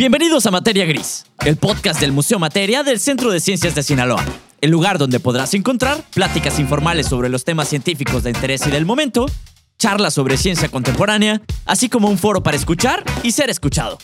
Bienvenidos 0.00 0.46
a 0.46 0.50
Materia 0.50 0.86
Gris, 0.86 1.26
el 1.44 1.58
podcast 1.58 2.00
del 2.00 2.12
Museo 2.12 2.38
Materia 2.38 2.82
del 2.82 2.98
Centro 2.98 3.30
de 3.30 3.38
Ciencias 3.38 3.74
de 3.74 3.82
Sinaloa. 3.82 4.24
El 4.62 4.70
lugar 4.70 4.96
donde 4.96 5.20
podrás 5.20 5.52
encontrar 5.52 6.02
pláticas 6.14 6.58
informales 6.58 7.06
sobre 7.06 7.28
los 7.28 7.44
temas 7.44 7.68
científicos 7.68 8.22
de 8.22 8.30
interés 8.30 8.66
y 8.66 8.70
del 8.70 8.86
momento, 8.86 9.26
charlas 9.78 10.14
sobre 10.14 10.38
ciencia 10.38 10.70
contemporánea, 10.70 11.42
así 11.66 11.90
como 11.90 12.08
un 12.08 12.16
foro 12.16 12.42
para 12.42 12.56
escuchar 12.56 13.04
y 13.22 13.32
ser 13.32 13.50
escuchado. 13.50 13.98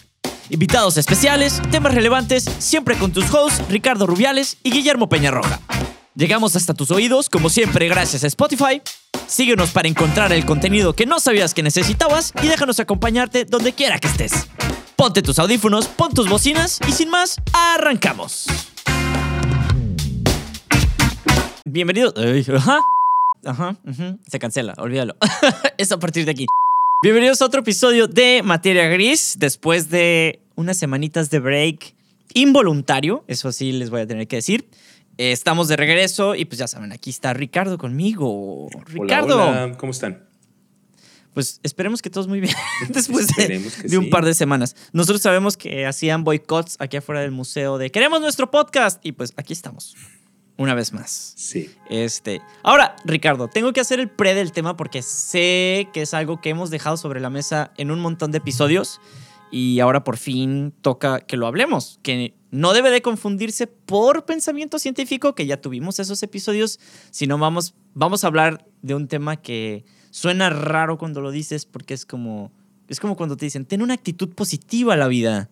Invitados 0.50 0.98
especiales, 0.98 1.62
temas 1.70 1.94
relevantes, 1.94 2.44
siempre 2.58 2.98
con 2.98 3.10
tus 3.12 3.32
hosts 3.32 3.62
Ricardo 3.70 4.06
Rubiales 4.06 4.58
y 4.62 4.72
Guillermo 4.72 5.08
Peñarroja. 5.08 5.62
Llegamos 6.16 6.56
hasta 6.56 6.72
tus 6.72 6.90
oídos, 6.92 7.28
como 7.28 7.50
siempre, 7.50 7.88
gracias 7.88 8.24
a 8.24 8.26
Spotify. 8.28 8.80
Síguenos 9.26 9.70
para 9.72 9.86
encontrar 9.86 10.32
el 10.32 10.46
contenido 10.46 10.94
que 10.94 11.04
no 11.04 11.20
sabías 11.20 11.52
que 11.52 11.62
necesitabas 11.62 12.32
y 12.42 12.46
déjanos 12.46 12.80
acompañarte 12.80 13.44
donde 13.44 13.74
quiera 13.74 13.98
que 13.98 14.08
estés. 14.08 14.48
Ponte 14.96 15.20
tus 15.20 15.38
audífonos, 15.38 15.88
pon 15.88 16.14
tus 16.14 16.26
bocinas 16.26 16.80
y 16.88 16.92
sin 16.92 17.10
más, 17.10 17.36
arrancamos. 17.52 18.46
Bienvenido. 21.66 22.14
Ajá. 22.56 22.80
Ajá. 23.44 23.76
Se 24.26 24.38
cancela, 24.38 24.72
olvídalo. 24.78 25.16
es 25.76 25.92
a 25.92 25.98
partir 25.98 26.24
de 26.24 26.30
aquí. 26.30 26.46
Bienvenidos 27.02 27.42
a 27.42 27.44
otro 27.44 27.60
episodio 27.60 28.08
de 28.08 28.40
Materia 28.42 28.88
Gris. 28.88 29.36
Después 29.38 29.90
de 29.90 30.40
unas 30.54 30.78
semanitas 30.78 31.28
de 31.28 31.40
break 31.40 31.94
involuntario, 32.32 33.22
eso 33.28 33.52
sí 33.52 33.72
les 33.72 33.90
voy 33.90 34.00
a 34.00 34.06
tener 34.06 34.26
que 34.26 34.36
decir. 34.36 34.66
Eh, 35.18 35.32
estamos 35.32 35.68
de 35.68 35.76
regreso 35.76 36.34
y 36.34 36.44
pues 36.44 36.58
ya 36.58 36.68
saben, 36.68 36.92
aquí 36.92 37.10
está 37.10 37.32
Ricardo 37.32 37.78
conmigo. 37.78 38.68
Ricardo. 38.86 39.48
Hola, 39.48 39.76
¿cómo 39.78 39.92
están? 39.92 40.26
Pues 41.32 41.60
esperemos 41.62 42.00
que 42.00 42.10
todos 42.10 42.28
muy 42.28 42.40
bien 42.40 42.54
después 42.90 43.28
de, 43.28 43.98
un 43.98 44.10
par 44.10 44.24
de 44.24 44.34
semanas. 44.34 44.76
Nosotros 44.92 45.22
sabemos 45.22 45.56
que 45.56 45.86
hacían 45.86 46.24
boicots 46.24 46.76
aquí 46.78 46.96
afuera 46.96 47.20
del 47.20 47.30
museo 47.30 47.78
de 47.78 47.90
queremos 47.90 48.20
nuestro 48.20 48.50
podcast 48.50 49.04
y 49.04 49.12
pues 49.12 49.32
aquí 49.36 49.52
estamos. 49.52 49.94
Una 50.58 50.72
vez 50.72 50.94
más. 50.94 51.34
Sí. 51.36 51.70
Este. 51.90 52.40
Ahora, 52.62 52.96
Ricardo, 53.04 53.48
tengo 53.48 53.74
que 53.74 53.80
hacer 53.80 54.00
el 54.00 54.08
pre 54.08 54.34
del 54.34 54.52
tema 54.52 54.76
porque 54.78 55.02
sé 55.02 55.88
que 55.92 56.00
es 56.02 56.14
algo 56.14 56.40
que 56.40 56.48
hemos 56.48 56.70
dejado 56.70 56.96
sobre 56.96 57.20
la 57.20 57.28
mesa 57.28 57.72
en 57.76 57.90
un 57.90 58.00
montón 58.00 58.32
de 58.32 58.38
episodios 58.38 59.00
y 59.50 59.80
ahora 59.80 60.04
por 60.04 60.16
fin 60.16 60.72
toca 60.80 61.20
que 61.20 61.36
lo 61.36 61.46
hablemos, 61.46 62.00
que 62.02 62.34
no 62.56 62.72
debe 62.72 62.90
de 62.90 63.02
confundirse 63.02 63.66
por 63.66 64.24
pensamiento 64.24 64.78
científico, 64.78 65.34
que 65.34 65.44
ya 65.44 65.60
tuvimos 65.60 65.98
esos 65.98 66.22
episodios, 66.22 66.80
sino 67.10 67.36
vamos, 67.36 67.74
vamos 67.92 68.24
a 68.24 68.28
hablar 68.28 68.66
de 68.80 68.94
un 68.94 69.08
tema 69.08 69.36
que 69.36 69.84
suena 70.10 70.48
raro 70.48 70.96
cuando 70.96 71.20
lo 71.20 71.30
dices 71.30 71.66
porque 71.66 71.92
es 71.92 72.06
como, 72.06 72.50
es 72.88 72.98
como 72.98 73.14
cuando 73.14 73.36
te 73.36 73.44
dicen, 73.44 73.66
ten 73.66 73.82
una 73.82 73.92
actitud 73.92 74.30
positiva 74.30 74.94
a 74.94 74.96
la 74.96 75.06
vida. 75.06 75.50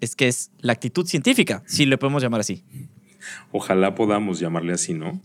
Es 0.00 0.14
que 0.14 0.28
es 0.28 0.52
la 0.60 0.74
actitud 0.74 1.06
científica, 1.06 1.64
si 1.66 1.86
le 1.86 1.98
podemos 1.98 2.22
llamar 2.22 2.40
así. 2.40 2.62
Ojalá 3.50 3.96
podamos 3.96 4.38
llamarle 4.38 4.74
así, 4.74 4.94
¿no? 4.94 5.20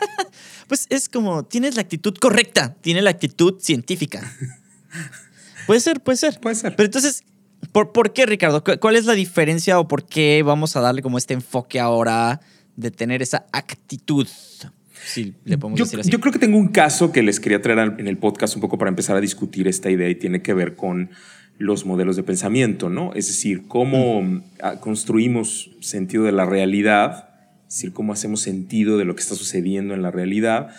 pues 0.68 0.86
es 0.88 1.08
como, 1.08 1.44
tienes 1.44 1.74
la 1.74 1.82
actitud 1.82 2.14
correcta, 2.16 2.76
tiene 2.80 3.02
la 3.02 3.10
actitud 3.10 3.58
científica. 3.58 4.32
puede 5.66 5.80
ser, 5.80 6.00
puede 6.00 6.16
ser. 6.16 6.38
Puede 6.38 6.54
ser. 6.54 6.76
Pero 6.76 6.86
entonces, 6.86 7.24
¿por, 7.72 7.92
¿por 7.92 8.12
qué, 8.12 8.26
Ricardo? 8.26 8.62
¿Cuál 8.62 8.96
es 8.96 9.06
la 9.06 9.14
diferencia 9.14 9.78
o 9.78 9.88
por 9.88 10.04
qué 10.06 10.42
vamos 10.44 10.76
a 10.76 10.80
darle 10.80 11.02
como 11.02 11.18
este 11.18 11.34
enfoque 11.34 11.80
ahora 11.80 12.40
de 12.76 12.90
tener 12.90 13.22
esa 13.22 13.46
actitud? 13.52 14.26
yo, 15.74 16.20
creo 16.20 16.32
que 16.32 16.38
tengo 16.38 16.56
un 16.56 16.68
caso 16.68 17.12
que 17.12 17.22
les 17.22 17.40
quería 17.40 17.60
traer 17.60 17.94
en 17.98 18.08
el 18.08 18.16
podcast 18.16 18.54
un 18.56 18.62
poco 18.62 18.78
para 18.78 18.88
empezar 18.88 19.16
a 19.16 19.20
discutir 19.20 19.68
esta 19.68 19.90
idea 19.90 20.08
y 20.08 20.14
tiene 20.14 20.42
que 20.42 20.54
ver 20.54 20.76
con 20.76 21.10
los 21.58 21.86
modelos 21.86 22.16
de 22.16 22.22
pensamiento, 22.22 22.88
¿no? 22.88 23.12
Es 23.14 23.28
decir, 23.28 23.68
cómo 23.68 24.42
ah, 24.60 24.80
construimos 24.80 25.70
sentido 25.80 26.24
de 26.24 26.32
la 26.32 26.46
realidad, 26.46 27.28
es 27.68 27.74
decir, 27.74 27.92
cómo 27.92 28.12
hacemos 28.12 28.40
sentido 28.40 28.98
de 28.98 29.04
lo 29.04 29.14
que 29.14 29.22
está 29.22 29.34
sucediendo 29.34 29.94
en 29.94 30.02
la 30.02 30.10
realidad. 30.10 30.70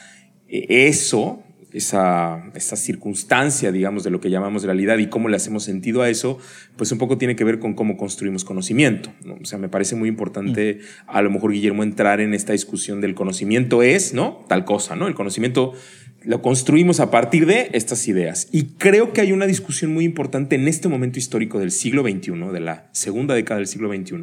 E, 0.48 0.88
eso 0.88 1.44
esa, 1.76 2.52
esa, 2.56 2.76
circunstancia, 2.78 3.72
digamos, 3.72 4.04
de 4.04 4.10
lo 4.10 4.22
que 4.22 4.30
llamamos 4.30 4.64
realidad 4.64 4.98
y 4.98 5.08
cómo 5.08 5.28
le 5.28 5.36
hacemos 5.36 5.64
sentido 5.64 6.02
a 6.02 6.10
eso, 6.10 6.40
pues 6.78 6.92
un 6.92 6.98
poco 6.98 7.18
tiene 7.18 7.36
que 7.36 7.44
ver 7.44 7.60
con 7.60 7.74
cómo 7.74 7.98
construimos 7.98 8.46
conocimiento. 8.46 9.12
O 9.42 9.46
sea, 9.46 9.60
me 9.60 9.68
parece 9.68 9.96
muy 9.96 10.08
importante 10.08 10.80
a 11.06 11.22
lo 11.22 11.30
mejor, 11.30 11.52
Guillermo, 11.52 11.84
entrar 11.84 12.22
en 12.22 12.34
esta 12.34 12.54
discusión 12.54 13.02
del 13.02 13.14
conocimiento 13.14 13.84
es, 13.84 14.14
¿no? 14.14 14.46
Tal 14.48 14.64
cosa, 14.64 14.96
¿no? 14.96 15.08
El 15.08 15.16
conocimiento 15.16 15.74
lo 16.26 16.42
construimos 16.42 17.00
a 17.00 17.12
partir 17.12 17.46
de 17.46 17.70
estas 17.74 18.08
ideas. 18.08 18.48
Y 18.52 18.64
creo 18.78 19.14
que 19.14 19.22
hay 19.22 19.32
una 19.32 19.46
discusión 19.46 19.94
muy 19.94 20.06
importante 20.06 20.56
en 20.56 20.68
este 20.68 20.88
momento 20.88 21.20
histórico 21.20 21.60
del 21.60 21.72
siglo 21.72 22.04
XXI, 22.04 22.32
de 22.52 22.60
la 22.60 22.90
segunda 22.94 23.36
década 23.36 23.60
del 23.60 23.68
siglo 23.68 23.94
XXI, 23.94 24.16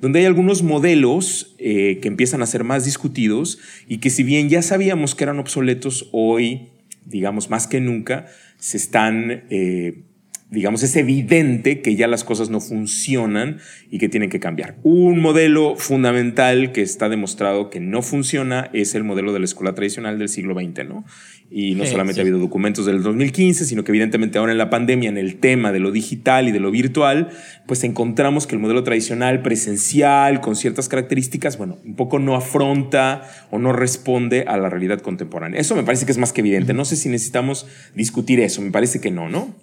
donde 0.00 0.20
hay 0.20 0.24
algunos 0.24 0.62
modelos 0.62 1.54
eh, 1.58 1.98
que 2.00 2.08
empiezan 2.08 2.40
a 2.40 2.46
ser 2.46 2.64
más 2.64 2.84
discutidos 2.84 3.58
y 3.86 3.98
que 3.98 4.10
si 4.10 4.22
bien 4.22 4.48
ya 4.48 4.62
sabíamos 4.62 5.14
que 5.14 5.24
eran 5.24 5.38
obsoletos, 5.38 6.08
hoy 6.12 6.68
digamos, 7.04 7.50
más 7.50 7.66
que 7.66 7.80
nunca, 7.80 8.26
se 8.58 8.76
están, 8.76 9.44
eh, 9.50 10.04
digamos, 10.50 10.82
es 10.82 10.96
evidente 10.96 11.80
que 11.80 11.96
ya 11.96 12.06
las 12.06 12.24
cosas 12.24 12.50
no 12.50 12.60
funcionan 12.60 13.58
y 13.90 13.98
que 13.98 14.08
tienen 14.08 14.30
que 14.30 14.40
cambiar. 14.40 14.76
Un 14.82 15.20
modelo 15.20 15.76
fundamental 15.76 16.72
que 16.72 16.82
está 16.82 17.08
demostrado 17.08 17.70
que 17.70 17.80
no 17.80 18.02
funciona 18.02 18.70
es 18.72 18.94
el 18.94 19.04
modelo 19.04 19.32
de 19.32 19.40
la 19.40 19.44
escuela 19.44 19.74
tradicional 19.74 20.18
del 20.18 20.28
siglo 20.28 20.54
XX, 20.54 20.86
¿no? 20.88 21.04
Y 21.50 21.74
no 21.74 21.86
solamente 21.86 22.20
ha 22.20 22.22
habido 22.22 22.38
documentos 22.38 22.86
del 22.86 23.02
2015, 23.02 23.64
sino 23.66 23.84
que 23.84 23.92
evidentemente 23.92 24.38
ahora 24.38 24.52
en 24.52 24.58
la 24.58 24.70
pandemia, 24.70 25.08
en 25.08 25.18
el 25.18 25.36
tema 25.36 25.70
de 25.72 25.78
lo 25.78 25.92
digital 25.92 26.48
y 26.48 26.52
de 26.52 26.58
lo 26.58 26.70
virtual, 26.70 27.28
pues 27.66 27.84
encontramos 27.84 28.46
que 28.46 28.56
el 28.56 28.60
modelo 28.60 28.82
tradicional 28.82 29.42
presencial, 29.42 30.40
con 30.40 30.56
ciertas 30.56 30.88
características, 30.88 31.56
bueno, 31.56 31.78
un 31.84 31.94
poco 31.96 32.18
no 32.18 32.34
afronta 32.34 33.22
o 33.50 33.58
no 33.58 33.72
responde 33.72 34.44
a 34.48 34.56
la 34.56 34.68
realidad 34.68 35.00
contemporánea. 35.00 35.60
Eso 35.60 35.76
me 35.76 35.84
parece 35.84 36.06
que 36.06 36.12
es 36.12 36.18
más 36.18 36.32
que 36.32 36.40
evidente. 36.40 36.72
No 36.72 36.84
sé 36.84 36.96
si 36.96 37.08
necesitamos 37.08 37.66
discutir 37.94 38.40
eso, 38.40 38.60
me 38.60 38.70
parece 38.70 39.00
que 39.00 39.10
no, 39.10 39.28
¿no? 39.28 39.54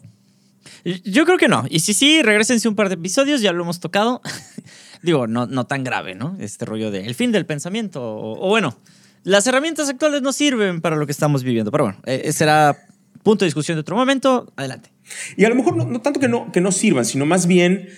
Yo 1.04 1.26
creo 1.26 1.38
que 1.38 1.48
no. 1.48 1.66
Y 1.70 1.82
si 1.82 1.94
sí, 1.94 2.22
regresense 2.22 2.70
un 2.70 2.76
par 2.76 2.90
de 2.90 2.96
episodios, 2.96 3.42
ya 3.42 3.52
lo 3.52 3.64
hemos 3.64 3.80
tocado. 3.80 4.22
Digo, 5.02 5.28
no, 5.28 5.48
no 5.48 5.66
tan 5.66 5.84
grave, 5.84 6.16
¿no? 6.16 6.38
Este 6.40 6.64
rollo 6.64 6.92
de 6.92 7.06
el 7.06 7.16
fin 7.16 7.32
del 7.32 7.46
pensamiento. 7.46 8.02
o 8.02 8.48
bueno, 8.48 8.78
las 9.24 9.46
herramientas 9.48 9.90
actuales 9.90 10.22
no 10.22 10.34
sirven 10.34 10.82
para 10.82 10.96
lo 10.96 11.06
que 11.06 11.12
estamos 11.12 11.44
viviendo. 11.44 11.72
Pero 11.72 11.86
bueno, 11.86 12.00
eh, 12.06 12.32
será 12.34 12.78
punto 13.24 13.46
de 13.46 13.48
discusión 13.48 13.76
de 13.76 13.82
otro 13.82 13.96
momento. 13.96 14.52
Adelante. 14.56 14.92
Y 15.38 15.46
a 15.46 15.50
lo 15.50 15.56
mejor 15.56 15.76
no, 15.76 16.02
tanto 16.02 16.20
que 16.20 16.28
no, 16.28 16.52
que 16.52 16.62
no 16.62 16.72
sirvan, 16.72 17.06
sino 17.06 17.26
más 17.26 17.48
bien 17.48 17.90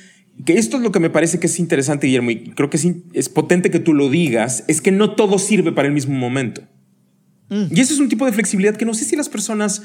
que 0.46 0.58
esto 0.58 0.78
es 0.78 0.84
lo 0.84 0.92
que 0.92 1.00
me 1.00 1.10
parece 1.10 1.40
que 1.40 1.48
es 1.48 1.60
interesante, 1.60 2.08
Guillermo, 2.08 2.32
y 2.32 2.52
creo 2.52 2.70
que 2.70 2.78
es, 2.78 2.88
es 3.14 3.30
potente 3.30 3.70
que 3.70 3.80
tú 3.80 3.94
lo 3.94 4.10
digas, 4.10 4.64
es 4.68 4.82
que 4.82 4.92
no 4.92 5.16
todo 5.16 5.38
sirve 5.38 5.72
para 5.72 5.88
el 5.88 5.94
mismo 5.94 6.16
momento. 6.16 6.64
Mm. 7.50 7.66
Y 7.70 7.80
eso 7.80 7.94
es 7.94 8.00
un 8.00 8.10
tipo 8.10 8.26
de 8.26 8.32
flexibilidad 8.32 8.76
que 8.76 8.86
no 8.86 8.94
sé 8.94 9.06
si 9.06 9.16
las 9.16 9.30
personas 9.30 9.84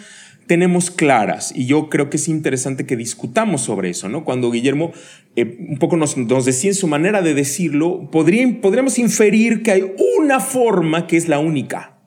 tenemos 0.48 0.90
claras 0.90 1.52
y 1.54 1.66
yo 1.66 1.88
creo 1.88 2.10
que 2.10 2.16
es 2.16 2.26
interesante 2.26 2.86
que 2.86 2.96
discutamos 2.96 3.60
sobre 3.60 3.90
eso, 3.90 4.08
¿no? 4.08 4.24
Cuando 4.24 4.50
Guillermo 4.50 4.92
eh, 5.36 5.56
un 5.68 5.78
poco 5.78 5.96
nos, 5.96 6.16
nos, 6.16 6.44
decía 6.44 6.70
en 6.70 6.74
su 6.74 6.88
manera 6.88 7.22
de 7.22 7.34
decirlo, 7.34 8.10
podría, 8.10 8.60
podríamos 8.60 8.98
inferir 8.98 9.62
que 9.62 9.70
hay 9.70 9.92
una 10.18 10.40
forma 10.40 11.06
que 11.06 11.16
es 11.16 11.28
la 11.28 11.38
única 11.38 12.00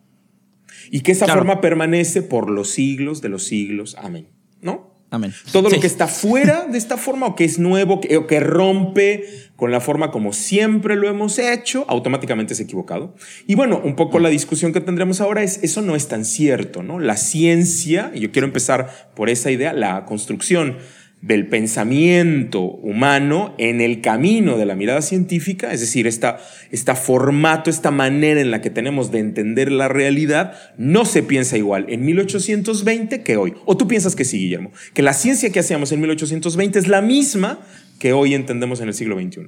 y 0.89 1.01
que 1.01 1.13
esa 1.13 1.27
forma 1.27 1.61
permanece 1.61 2.21
por 2.21 2.49
los 2.49 2.71
siglos 2.71 3.21
de 3.21 3.29
los 3.29 3.45
siglos. 3.45 3.95
Amén. 3.97 4.27
¿No? 4.59 4.91
Amén. 5.11 5.33
Todo 5.51 5.69
lo 5.69 5.79
que 5.79 5.87
está 5.87 6.07
fuera 6.07 6.65
de 6.65 6.77
esta 6.77 6.97
forma 6.97 7.27
o 7.27 7.35
que 7.35 7.45
es 7.45 7.59
nuevo 7.59 8.01
o 8.17 8.27
que 8.27 8.39
rompe 8.39 9.25
con 9.61 9.69
la 9.69 9.79
forma 9.79 10.09
como 10.09 10.33
siempre 10.33 10.95
lo 10.95 11.07
hemos 11.07 11.37
hecho, 11.37 11.85
automáticamente 11.87 12.55
es 12.55 12.59
equivocado. 12.59 13.13
Y 13.45 13.53
bueno, 13.53 13.79
un 13.83 13.95
poco 13.95 14.17
la 14.17 14.29
discusión 14.29 14.73
que 14.73 14.81
tendremos 14.81 15.21
ahora 15.21 15.43
es, 15.43 15.59
eso 15.61 15.83
no 15.83 15.95
es 15.95 16.07
tan 16.07 16.25
cierto, 16.25 16.81
¿no? 16.81 16.97
La 16.97 17.15
ciencia, 17.15 18.11
y 18.11 18.21
yo 18.21 18.31
quiero 18.31 18.47
empezar 18.47 19.11
por 19.15 19.29
esa 19.29 19.51
idea, 19.51 19.71
la 19.71 20.05
construcción 20.05 20.77
del 21.21 21.47
pensamiento 21.47 22.61
humano 22.61 23.53
en 23.59 23.79
el 23.79 24.01
camino 24.01 24.57
de 24.57 24.65
la 24.65 24.75
mirada 24.75 25.01
científica, 25.03 25.71
es 25.71 25.79
decir, 25.79 26.07
esta, 26.07 26.39
esta 26.71 26.95
formato, 26.95 27.69
esta 27.69 27.91
manera 27.91 28.41
en 28.41 28.49
la 28.49 28.61
que 28.61 28.71
tenemos 28.71 29.11
de 29.11 29.19
entender 29.19 29.71
la 29.71 29.87
realidad, 29.87 30.53
no 30.77 31.05
se 31.05 31.21
piensa 31.21 31.57
igual 31.57 31.85
en 31.89 32.03
1820 32.05 33.21
que 33.21 33.37
hoy. 33.37 33.53
¿O 33.65 33.77
tú 33.77 33.87
piensas 33.87 34.15
que 34.15 34.25
sí, 34.25 34.39
Guillermo? 34.39 34.71
Que 34.93 35.03
la 35.03 35.13
ciencia 35.13 35.51
que 35.51 35.59
hacíamos 35.59 35.91
en 35.91 36.01
1820 36.01 36.79
es 36.79 36.87
la 36.87 37.01
misma 37.01 37.59
que 37.99 38.13
hoy 38.13 38.33
entendemos 38.33 38.81
en 38.81 38.87
el 38.87 38.95
siglo 38.95 39.19
XXI. 39.19 39.47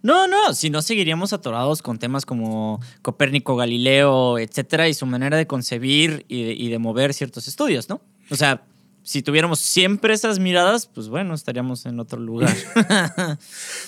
No, 0.00 0.28
no, 0.28 0.54
si 0.54 0.70
no 0.70 0.80
seguiríamos 0.80 1.32
atorados 1.32 1.82
con 1.82 1.98
temas 1.98 2.24
como 2.24 2.80
Copérnico, 3.02 3.56
Galileo, 3.56 4.38
etcétera, 4.38 4.88
y 4.88 4.94
su 4.94 5.06
manera 5.06 5.36
de 5.36 5.48
concebir 5.48 6.24
y 6.28 6.44
de, 6.44 6.52
y 6.52 6.68
de 6.68 6.78
mover 6.78 7.12
ciertos 7.14 7.48
estudios, 7.48 7.88
¿no? 7.88 8.00
O 8.30 8.36
sea, 8.36 8.62
si 9.08 9.22
tuviéramos 9.22 9.58
siempre 9.58 10.12
esas 10.12 10.38
miradas, 10.38 10.84
pues 10.84 11.08
bueno, 11.08 11.32
estaríamos 11.32 11.86
en 11.86 11.98
otro 11.98 12.20
lugar. 12.20 12.54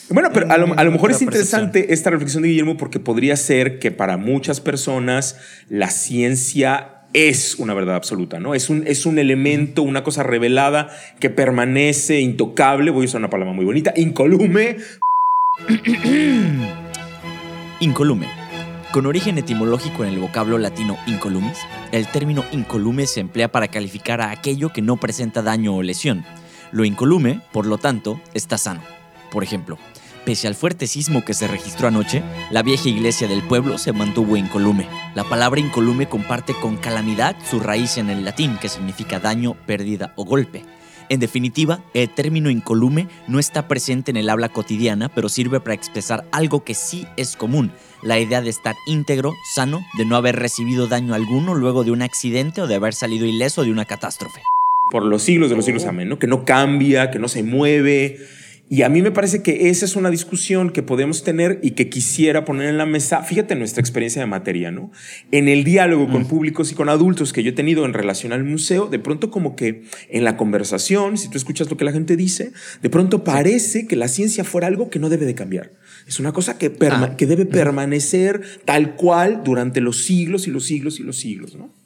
bueno, 0.08 0.30
pero 0.32 0.50
a 0.50 0.56
lo, 0.56 0.90
mejor 0.90 1.10
es 1.10 1.20
interesante 1.20 1.92
esta 1.92 2.08
reflexión 2.08 2.42
de 2.42 2.48
Guillermo 2.48 2.78
porque 2.78 3.00
podría 3.00 3.36
ser 3.36 3.78
que 3.78 3.90
para 3.90 4.16
muchas 4.16 4.62
personas 4.62 5.36
la 5.68 5.90
ciencia 5.90 7.02
es 7.12 7.56
una 7.56 7.74
verdad 7.74 7.96
absoluta, 7.96 8.40
¿no? 8.40 8.54
Es 8.54 8.70
un, 8.70 8.86
es 8.86 9.04
un 9.04 9.18
elemento, 9.18 9.82
una 9.82 10.04
cosa 10.04 10.22
revelada 10.22 10.88
que 11.18 11.28
permanece 11.28 12.20
intocable, 12.20 12.90
voy 12.90 13.02
a 13.02 13.04
usar 13.04 13.18
una 13.18 13.28
palabra 13.28 13.52
muy 13.52 13.66
bonita, 13.66 13.92
incolume. 13.96 14.78
incolume. 17.80 18.39
Con 18.92 19.06
origen 19.06 19.38
etimológico 19.38 20.02
en 20.02 20.10
el 20.10 20.18
vocablo 20.18 20.58
latino 20.58 20.98
incolumis, 21.06 21.58
el 21.92 22.08
término 22.08 22.44
incolume 22.50 23.06
se 23.06 23.20
emplea 23.20 23.52
para 23.52 23.68
calificar 23.68 24.20
a 24.20 24.32
aquello 24.32 24.72
que 24.72 24.82
no 24.82 24.96
presenta 24.96 25.42
daño 25.42 25.76
o 25.76 25.82
lesión. 25.82 26.24
Lo 26.72 26.84
incolume, 26.84 27.40
por 27.52 27.66
lo 27.66 27.78
tanto, 27.78 28.20
está 28.34 28.58
sano. 28.58 28.82
Por 29.30 29.44
ejemplo, 29.44 29.78
Pese 30.24 30.48
al 30.48 30.54
fuerte 30.54 30.86
sismo 30.86 31.24
que 31.24 31.32
se 31.32 31.48
registró 31.48 31.88
anoche, 31.88 32.22
la 32.50 32.62
vieja 32.62 32.88
iglesia 32.88 33.26
del 33.26 33.42
pueblo 33.42 33.78
se 33.78 33.92
mantuvo 33.92 34.36
incolume. 34.36 34.86
La 35.14 35.24
palabra 35.24 35.60
incolume 35.60 36.10
comparte 36.10 36.52
con 36.52 36.76
calamidad 36.76 37.36
su 37.48 37.58
raíz 37.58 37.96
en 37.96 38.10
el 38.10 38.24
latín, 38.24 38.58
que 38.60 38.68
significa 38.68 39.18
daño, 39.18 39.54
pérdida 39.66 40.12
o 40.16 40.24
golpe. 40.24 40.62
En 41.10 41.18
definitiva, 41.18 41.82
el 41.92 42.08
término 42.08 42.50
incolume 42.50 43.08
no 43.26 43.40
está 43.40 43.66
presente 43.66 44.12
en 44.12 44.16
el 44.16 44.30
habla 44.30 44.48
cotidiana, 44.48 45.08
pero 45.08 45.28
sirve 45.28 45.58
para 45.58 45.74
expresar 45.74 46.24
algo 46.30 46.62
que 46.62 46.74
sí 46.74 47.04
es 47.16 47.34
común, 47.34 47.72
la 48.00 48.20
idea 48.20 48.40
de 48.40 48.50
estar 48.50 48.76
íntegro, 48.86 49.34
sano, 49.52 49.80
de 49.98 50.04
no 50.04 50.14
haber 50.14 50.36
recibido 50.36 50.86
daño 50.86 51.12
alguno 51.12 51.56
luego 51.56 51.82
de 51.82 51.90
un 51.90 52.02
accidente 52.02 52.62
o 52.62 52.68
de 52.68 52.76
haber 52.76 52.94
salido 52.94 53.26
ileso 53.26 53.64
de 53.64 53.72
una 53.72 53.86
catástrofe. 53.86 54.40
Por 54.92 55.04
los 55.04 55.24
siglos 55.24 55.50
de 55.50 55.56
los 55.56 55.64
siglos, 55.64 55.84
amén, 55.84 56.08
¿no? 56.08 56.20
Que 56.20 56.28
no 56.28 56.44
cambia, 56.44 57.10
que 57.10 57.18
no 57.18 57.26
se 57.26 57.42
mueve, 57.42 58.20
y 58.72 58.82
a 58.82 58.88
mí 58.88 59.02
me 59.02 59.10
parece 59.10 59.42
que 59.42 59.68
esa 59.68 59.84
es 59.84 59.96
una 59.96 60.10
discusión 60.10 60.70
que 60.70 60.84
podemos 60.84 61.24
tener 61.24 61.58
y 61.60 61.72
que 61.72 61.88
quisiera 61.88 62.44
poner 62.44 62.68
en 62.68 62.78
la 62.78 62.86
mesa, 62.86 63.24
fíjate 63.24 63.56
nuestra 63.56 63.80
experiencia 63.80 64.22
de 64.22 64.26
materia, 64.26 64.70
¿no? 64.70 64.92
En 65.32 65.48
el 65.48 65.64
diálogo 65.64 66.08
con 66.08 66.22
mm. 66.22 66.26
públicos 66.26 66.70
y 66.70 66.76
con 66.76 66.88
adultos 66.88 67.32
que 67.32 67.42
yo 67.42 67.50
he 67.50 67.52
tenido 67.52 67.84
en 67.84 67.94
relación 67.94 68.32
al 68.32 68.44
museo, 68.44 68.86
de 68.86 69.00
pronto 69.00 69.32
como 69.32 69.56
que 69.56 69.82
en 70.08 70.22
la 70.22 70.36
conversación, 70.36 71.18
si 71.18 71.28
tú 71.28 71.36
escuchas 71.36 71.68
lo 71.68 71.76
que 71.76 71.84
la 71.84 71.90
gente 71.90 72.16
dice, 72.16 72.52
de 72.80 72.90
pronto 72.90 73.24
parece 73.24 73.88
que 73.88 73.96
la 73.96 74.06
ciencia 74.06 74.44
fuera 74.44 74.68
algo 74.68 74.88
que 74.88 75.00
no 75.00 75.08
debe 75.08 75.26
de 75.26 75.34
cambiar. 75.34 75.72
Es 76.06 76.20
una 76.20 76.30
cosa 76.30 76.56
que, 76.56 76.72
ah. 76.92 77.16
que 77.18 77.26
debe 77.26 77.46
permanecer 77.46 78.40
tal 78.66 78.94
cual 78.94 79.42
durante 79.44 79.80
los 79.80 80.04
siglos 80.04 80.46
y 80.46 80.52
los 80.52 80.64
siglos 80.64 81.00
y 81.00 81.02
los 81.02 81.18
siglos, 81.18 81.56
¿no? 81.56 81.79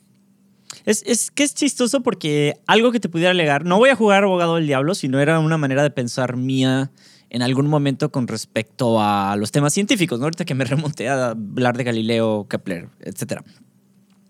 Es, 0.85 1.31
que 1.31 1.45
es 1.45 1.55
chistoso 1.55 2.03
porque 2.03 2.59
algo 2.67 2.93
que 2.93 3.01
te 3.01 3.09
pudiera 3.09 3.31
alegar, 3.31 3.65
no 3.65 3.79
voy 3.79 3.89
a 3.89 3.97
jugar 3.97 4.25
abogado 4.25 4.57
del 4.57 4.67
diablo, 4.67 4.95
sino 4.95 5.19
era 5.19 5.39
una 5.39 5.57
manera 5.57 5.83
de 5.83 5.91
pensar 5.91 6.37
mía 6.37 6.91
en 7.31 7.43
algún 7.43 7.69
momento 7.69 8.13
con 8.13 8.29
respecto 8.29 9.01
a 9.01 9.35
los 9.37 9.51
temas 9.51 9.73
científicos, 9.73 10.19
¿no? 10.19 10.27
Ahorita 10.27 10.45
que 10.45 10.55
me 10.55 10.65
remonté 10.67 11.09
a 11.09 11.31
hablar 11.31 11.77
de 11.77 11.85
Galileo, 11.85 12.47
Kepler, 12.49 12.91
etc. 13.01 13.41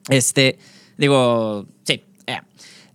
Este, 0.08 0.58
digo, 0.96 1.66
sí, 1.82 2.04
eh, 2.26 2.40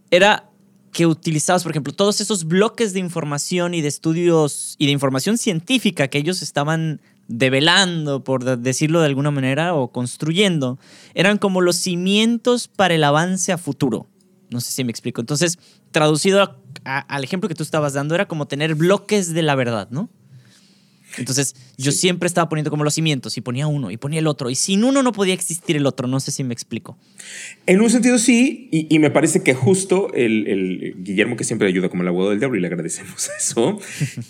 era 0.09 0.49
que 0.93 1.05
utilizabas, 1.05 1.63
por 1.63 1.71
ejemplo, 1.71 1.93
todos 1.93 2.21
esos 2.21 2.45
bloques 2.45 2.93
de 2.93 2.99
información 2.99 3.73
y 3.73 3.81
de 3.81 3.89
estudios 3.89 4.75
y 4.77 4.85
de 4.85 4.93
información 4.93 5.37
científica 5.37 6.07
que 6.07 6.17
ellos 6.17 6.41
estaban 6.41 7.01
develando, 7.29 8.23
por 8.23 8.57
decirlo 8.57 8.99
de 8.99 9.05
alguna 9.05 9.31
manera, 9.31 9.73
o 9.75 9.91
construyendo, 9.91 10.77
eran 11.13 11.37
como 11.37 11.61
los 11.61 11.77
cimientos 11.77 12.67
para 12.67 12.95
el 12.95 13.03
avance 13.03 13.53
a 13.53 13.57
futuro. 13.57 14.07
No 14.49 14.59
sé 14.59 14.71
si 14.71 14.83
me 14.83 14.91
explico. 14.91 15.21
Entonces, 15.21 15.59
traducido 15.91 16.57
al 16.83 17.23
ejemplo 17.23 17.47
que 17.47 17.55
tú 17.55 17.63
estabas 17.63 17.93
dando, 17.93 18.15
era 18.15 18.27
como 18.27 18.47
tener 18.47 18.75
bloques 18.75 19.33
de 19.33 19.43
la 19.43 19.55
verdad, 19.55 19.89
¿no? 19.91 20.09
Entonces, 21.17 21.55
yo 21.77 21.91
siempre 21.91 22.27
estaba 22.27 22.49
poniendo 22.49 22.69
como 22.69 22.83
los 22.83 22.93
cimientos 22.93 23.37
y 23.37 23.41
ponía 23.41 23.67
uno 23.67 23.91
y 23.91 23.97
ponía 23.97 24.19
el 24.19 24.27
otro. 24.27 24.49
Y 24.49 24.55
sin 24.55 24.83
uno 24.83 25.03
no 25.03 25.11
podía 25.11 25.33
existir 25.33 25.75
el 25.75 25.85
otro. 25.85 26.07
No 26.07 26.19
sé 26.19 26.31
si 26.31 26.43
me 26.43 26.53
explico. 26.53 26.97
En 27.65 27.81
un 27.81 27.89
sentido 27.89 28.17
sí, 28.17 28.69
y, 28.71 28.99
me 28.99 29.09
parece 29.09 29.43
que 29.43 29.53
justo 29.53 30.11
el, 30.13 30.95
Guillermo, 30.97 31.35
que 31.35 31.43
siempre 31.43 31.67
ayuda 31.67 31.89
como 31.89 32.03
el 32.03 32.07
abogado 32.09 32.31
del 32.31 32.39
diablo, 32.39 32.57
y 32.57 32.61
le 32.61 32.67
agradecemos 32.67 33.29
eso, 33.37 33.79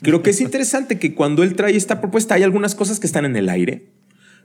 creo 0.02 0.24
que 0.24 0.30
es 0.32 0.42
interesante 0.42 1.00
que 1.00 1.14
cuando 1.14 1.44
él 1.44 1.56
trae 1.56 1.76
esta 1.76 2.02
propuesta 2.02 2.36
hay 2.36 2.44
algunas 2.44 2.76
cosas 2.76 3.00
que 3.00 3.08
están 3.08 3.26
en 3.26 3.36
el 3.36 3.50
aire. 3.50 3.88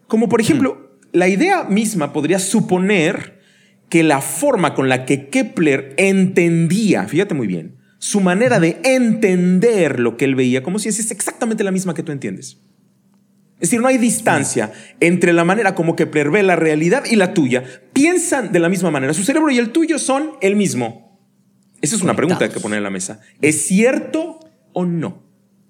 Como 0.06 0.28
por 0.28 0.40
ejemplo, 0.40 0.98
la 1.12 1.28
idea 1.28 1.64
misma 1.64 2.12
podría 2.12 2.38
suponer 2.38 3.40
que 3.88 4.02
la 4.02 4.20
forma 4.20 4.74
con 4.74 4.88
la 4.88 5.04
que 5.04 5.28
Kepler 5.28 5.94
entendía, 5.96 7.06
fíjate 7.06 7.34
muy 7.34 7.46
bien, 7.46 7.73
su 8.04 8.20
manera 8.20 8.60
de 8.60 8.82
entender 8.84 9.98
lo 9.98 10.18
que 10.18 10.26
él 10.26 10.34
veía, 10.34 10.62
como 10.62 10.78
si 10.78 10.90
es 10.90 11.10
exactamente 11.10 11.64
la 11.64 11.70
misma 11.70 11.94
que 11.94 12.02
tú 12.02 12.12
entiendes. 12.12 12.58
Es 13.54 13.70
decir, 13.70 13.80
no 13.80 13.88
hay 13.88 13.96
distancia 13.96 14.74
entre 15.00 15.32
la 15.32 15.42
manera 15.42 15.74
como 15.74 15.96
Kepler 15.96 16.30
ve 16.30 16.42
la 16.42 16.54
realidad 16.54 17.04
y 17.10 17.16
la 17.16 17.32
tuya. 17.32 17.64
Piensan 17.94 18.52
de 18.52 18.58
la 18.58 18.68
misma 18.68 18.90
manera. 18.90 19.14
Su 19.14 19.24
cerebro 19.24 19.50
y 19.50 19.56
el 19.56 19.70
tuyo 19.70 19.98
son 19.98 20.32
el 20.42 20.54
mismo. 20.54 21.18
Esa 21.80 21.96
es 21.96 22.02
una 22.02 22.14
pregunta 22.14 22.46
que 22.46 22.52
que 22.52 22.60
poner 22.60 22.76
en 22.76 22.84
la 22.84 22.90
mesa. 22.90 23.20
¿Es 23.40 23.62
cierto 23.64 24.38
o 24.74 24.84
no? 24.84 25.22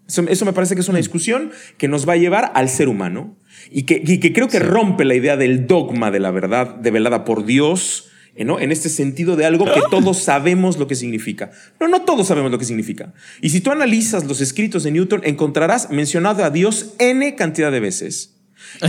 Eso, 0.09 0.45
me 0.45 0.53
parece 0.53 0.75
que 0.75 0.81
es 0.81 0.89
una 0.89 0.99
discusión 0.99 1.53
que 1.79 1.87
nos 1.87 2.09
va 2.09 2.15
a 2.15 2.17
llevar 2.17 2.51
al 2.57 2.69
ser 2.69 2.89
humano 2.89 3.37
y 3.71 3.85
que, 3.85 4.33
creo 4.33 4.49
que 4.49 4.59
rompe 4.59 5.05
la 5.05 5.15
idea 5.15 5.37
del 5.37 5.69
dogma 5.69 6.11
de 6.11 6.19
la 6.19 6.33
verdad 6.33 6.75
develada 6.75 7.25
por 7.25 7.45
Dios 7.45 8.11
en 8.37 8.73
este 8.73 8.89
sentido 8.89 9.37
de 9.37 9.47
algo 9.47 9.65
que 9.65 9.81
todos 9.91 10.19
sabemos 10.19 10.79
lo 10.79 10.89
que 10.89 10.95
significa. 10.95 11.51
No, 11.81 11.89
no 11.89 12.03
todos 12.03 12.27
sabemos 12.27 12.51
lo 12.51 12.59
que 12.59 12.65
significa. 12.65 13.15
Y 13.41 13.51
si 13.51 13.61
tú 13.61 13.71
analizas 13.71 14.25
los 14.25 14.41
escritos 14.41 14.83
de 14.83 14.91
Newton, 14.91 15.23
encontrarás 15.25 15.91
mencionado 15.91 16.45
a 16.45 16.51
Dios 16.51 16.95
n 16.99 17.35
cantidad 17.37 17.71
de 17.71 17.81
veces. 17.81 18.35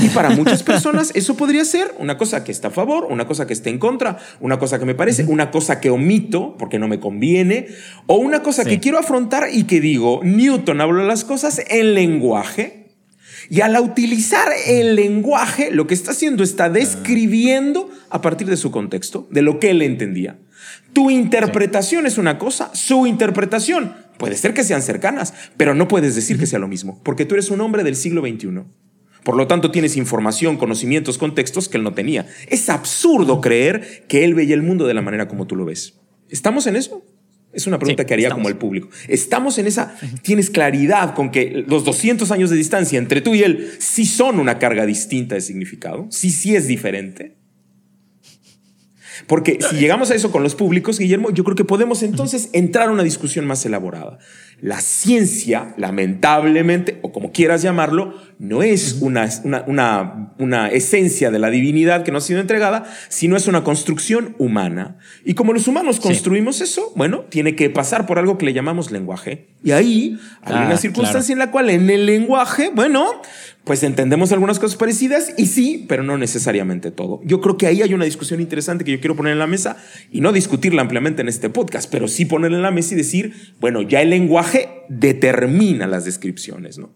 Y 0.01 0.09
para 0.09 0.31
muchas 0.31 0.63
personas 0.63 1.12
eso 1.15 1.36
podría 1.36 1.63
ser 1.65 1.94
una 2.00 2.18
cosa 2.18 2.44
que 2.44 2.51
está 2.51 2.69
a 2.69 2.71
favor, 2.71 3.07
una 3.09 3.27
cosa 3.27 3.45
que 3.45 3.53
está 3.53 3.69
en 3.69 3.77
contra, 3.77 4.18
una 4.39 4.57
cosa 4.57 4.80
que 4.80 4.86
me 4.86 4.95
parece, 4.95 5.25
una 5.25 5.51
cosa 5.51 5.80
que 5.80 5.89
omito 5.89 6.56
porque 6.57 6.80
no 6.80 6.88
me 6.88 7.00
conviene, 7.00 7.68
o 8.07 8.15
una 8.15 8.41
cosa 8.41 8.65
que 8.65 8.80
quiero 8.80 8.98
afrontar 8.98 9.50
y 9.51 9.65
que 9.65 9.80
digo, 9.80 10.21
Newton 10.24 10.81
habló 10.81 11.06
las 11.06 11.24
cosas 11.24 11.62
en 11.68 11.94
lenguaje 11.94 12.84
y 13.50 13.62
al 13.62 13.77
utilizar 13.80 14.47
el 14.68 14.95
lenguaje, 14.95 15.71
lo 15.71 15.88
que 15.88 15.94
está 15.94 16.12
haciendo 16.12 16.44
está 16.44 16.69
describiendo 16.69 17.89
a 18.09 18.21
partir 18.21 18.47
de 18.47 18.57
su 18.57 18.71
contexto, 18.71 19.27
de 19.31 19.42
lo 19.42 19.59
que 19.59 19.71
él 19.71 19.81
entendía. 19.81 20.39
Tu 20.94 21.12
interpretación 21.12 22.06
es 22.06 22.18
una 22.18 22.38
cosa, 22.38 22.74
su 22.74 23.06
interpretación 23.06 23.94
puede 24.18 24.38
ser 24.38 24.53
que 24.53 24.63
sean 24.63 24.81
cercanas, 24.81 25.33
pero 25.57 25.74
no 25.74 25.88
puedes 25.88 26.15
decir 26.15 26.39
que 26.39 26.47
sea 26.47 26.59
lo 26.59 26.68
mismo, 26.68 27.01
porque 27.03 27.25
tú 27.25 27.36
eres 27.36 27.50
un 27.50 27.62
hombre 27.62 27.83
del 27.83 27.95
siglo 27.95 28.21
XXI. 28.21 28.63
Por 29.24 29.36
lo 29.36 29.48
tanto, 29.48 29.71
tienes 29.71 29.98
información, 29.98 30.56
conocimientos, 30.56 31.18
contextos 31.18 31.68
que 31.68 31.77
él 31.77 31.83
no 31.83 31.95
tenía. 31.95 32.27
Es 32.48 32.69
absurdo 32.69 33.41
creer 33.41 34.06
que 34.07 34.24
él 34.24 34.36
veía 34.36 34.53
el 34.53 34.62
mundo 34.62 34.86
de 34.86 34.94
la 34.94 35.01
manera 35.01 35.27
como 35.27 35.48
tú 35.48 35.56
lo 35.56 35.65
ves. 35.65 35.95
¿Estamos 36.30 36.68
en 36.68 36.75
eso? 36.75 37.03
Es 37.55 37.67
una 37.67 37.79
pregunta 37.79 38.05
que 38.05 38.13
haría 38.13 38.29
como 38.29 38.49
el 38.49 38.57
público. 38.57 38.89
¿Estamos 39.07 39.57
en 39.57 39.67
esa? 39.67 39.95
¿Tienes 40.21 40.49
claridad 40.49 41.15
con 41.15 41.31
que 41.31 41.63
los 41.67 41.85
200 41.85 42.29
años 42.31 42.49
de 42.49 42.57
distancia 42.57 43.00
entre 43.00 43.21
tú 43.21 43.33
y 43.33 43.43
él 43.43 43.71
sí 43.79 44.05
son 44.05 44.39
una 44.39 44.59
carga 44.59 44.85
distinta 44.85 45.35
de 45.35 45.41
significado? 45.41 46.07
Sí, 46.12 46.29
sí 46.31 46.55
es 46.55 46.67
diferente. 46.67 47.38
Porque 49.27 49.59
si 49.69 49.77
llegamos 49.77 50.12
a 50.12 50.15
eso 50.15 50.31
con 50.31 50.43
los 50.43 50.55
públicos, 50.55 51.00
Guillermo, 51.00 51.31
yo 51.31 51.43
creo 51.43 51.55
que 51.55 51.65
podemos 51.65 52.03
entonces 52.03 52.50
entrar 52.53 52.89
a 52.89 52.91
una 52.91 53.03
discusión 53.03 53.45
más 53.45 53.65
elaborada. 53.65 54.19
La 54.62 54.79
ciencia, 54.79 55.74
lamentablemente, 55.77 57.00
o 57.01 57.12
como 57.12 57.31
quieras 57.31 57.62
llamarlo, 57.62 58.13
no 58.39 58.63
es 58.63 58.97
una, 59.01 59.29
una, 59.67 60.33
una, 60.39 60.67
esencia 60.69 61.31
de 61.31 61.39
la 61.39 61.50
divinidad 61.50 62.03
que 62.03 62.12
nos 62.12 62.24
ha 62.24 62.27
sido 62.27 62.39
entregada, 62.41 62.83
sino 63.09 63.38
es 63.38 63.47
una 63.47 63.63
construcción 63.63 64.35
humana. 64.39 64.97
Y 65.24 65.33
como 65.33 65.53
los 65.53 65.67
humanos 65.67 66.00
construimos 66.00 66.62
eso, 66.62 66.91
bueno, 66.95 67.21
tiene 67.29 67.55
que 67.55 67.69
pasar 67.69 68.05
por 68.05 68.19
algo 68.19 68.38
que 68.38 68.45
le 68.45 68.53
llamamos 68.53 68.91
lenguaje. 68.91 69.50
Y 69.63 69.71
ahí 69.71 70.17
hay 70.43 70.55
una 70.55 70.71
ah, 70.71 70.77
circunstancia 70.77 71.33
en 71.33 71.39
la 71.39 71.51
cual 71.51 71.69
en 71.69 71.89
el 71.89 72.05
lenguaje, 72.05 72.71
bueno, 72.74 73.21
pues 73.65 73.81
entendemos 73.81 74.31
algunas 74.31 74.59
cosas 74.59 74.77
parecidas 74.77 75.33
y 75.38 75.47
sí, 75.47 75.85
pero 75.89 76.03
no 76.03 76.17
necesariamente 76.17 76.91
todo. 76.91 77.19
Yo 77.24 77.41
creo 77.41 77.57
que 77.57 77.65
ahí 77.65 77.81
hay 77.81 77.93
una 77.95 78.05
discusión 78.05 78.39
interesante 78.39 78.85
que 78.85 78.91
yo 78.91 79.00
quiero 79.00 79.15
poner 79.15 79.33
en 79.33 79.39
la 79.39 79.47
mesa 79.47 79.77
y 80.12 80.21
no 80.21 80.31
discutirla 80.31 80.83
ampliamente 80.83 81.24
en 81.24 81.29
este 81.29 81.50
podcast, 81.50 81.89
pero 81.91 82.07
sí 82.07 82.25
ponerla 82.25 82.57
en 82.57 82.63
la 82.63 82.71
mesa 82.71 82.93
y 82.93 82.97
decir, 82.97 83.33
bueno, 83.59 83.81
ya 83.81 84.03
el 84.03 84.12
lenguaje 84.12 84.44
determina 84.89 85.87
las 85.87 86.05
descripciones, 86.05 86.77
¿no? 86.77 86.93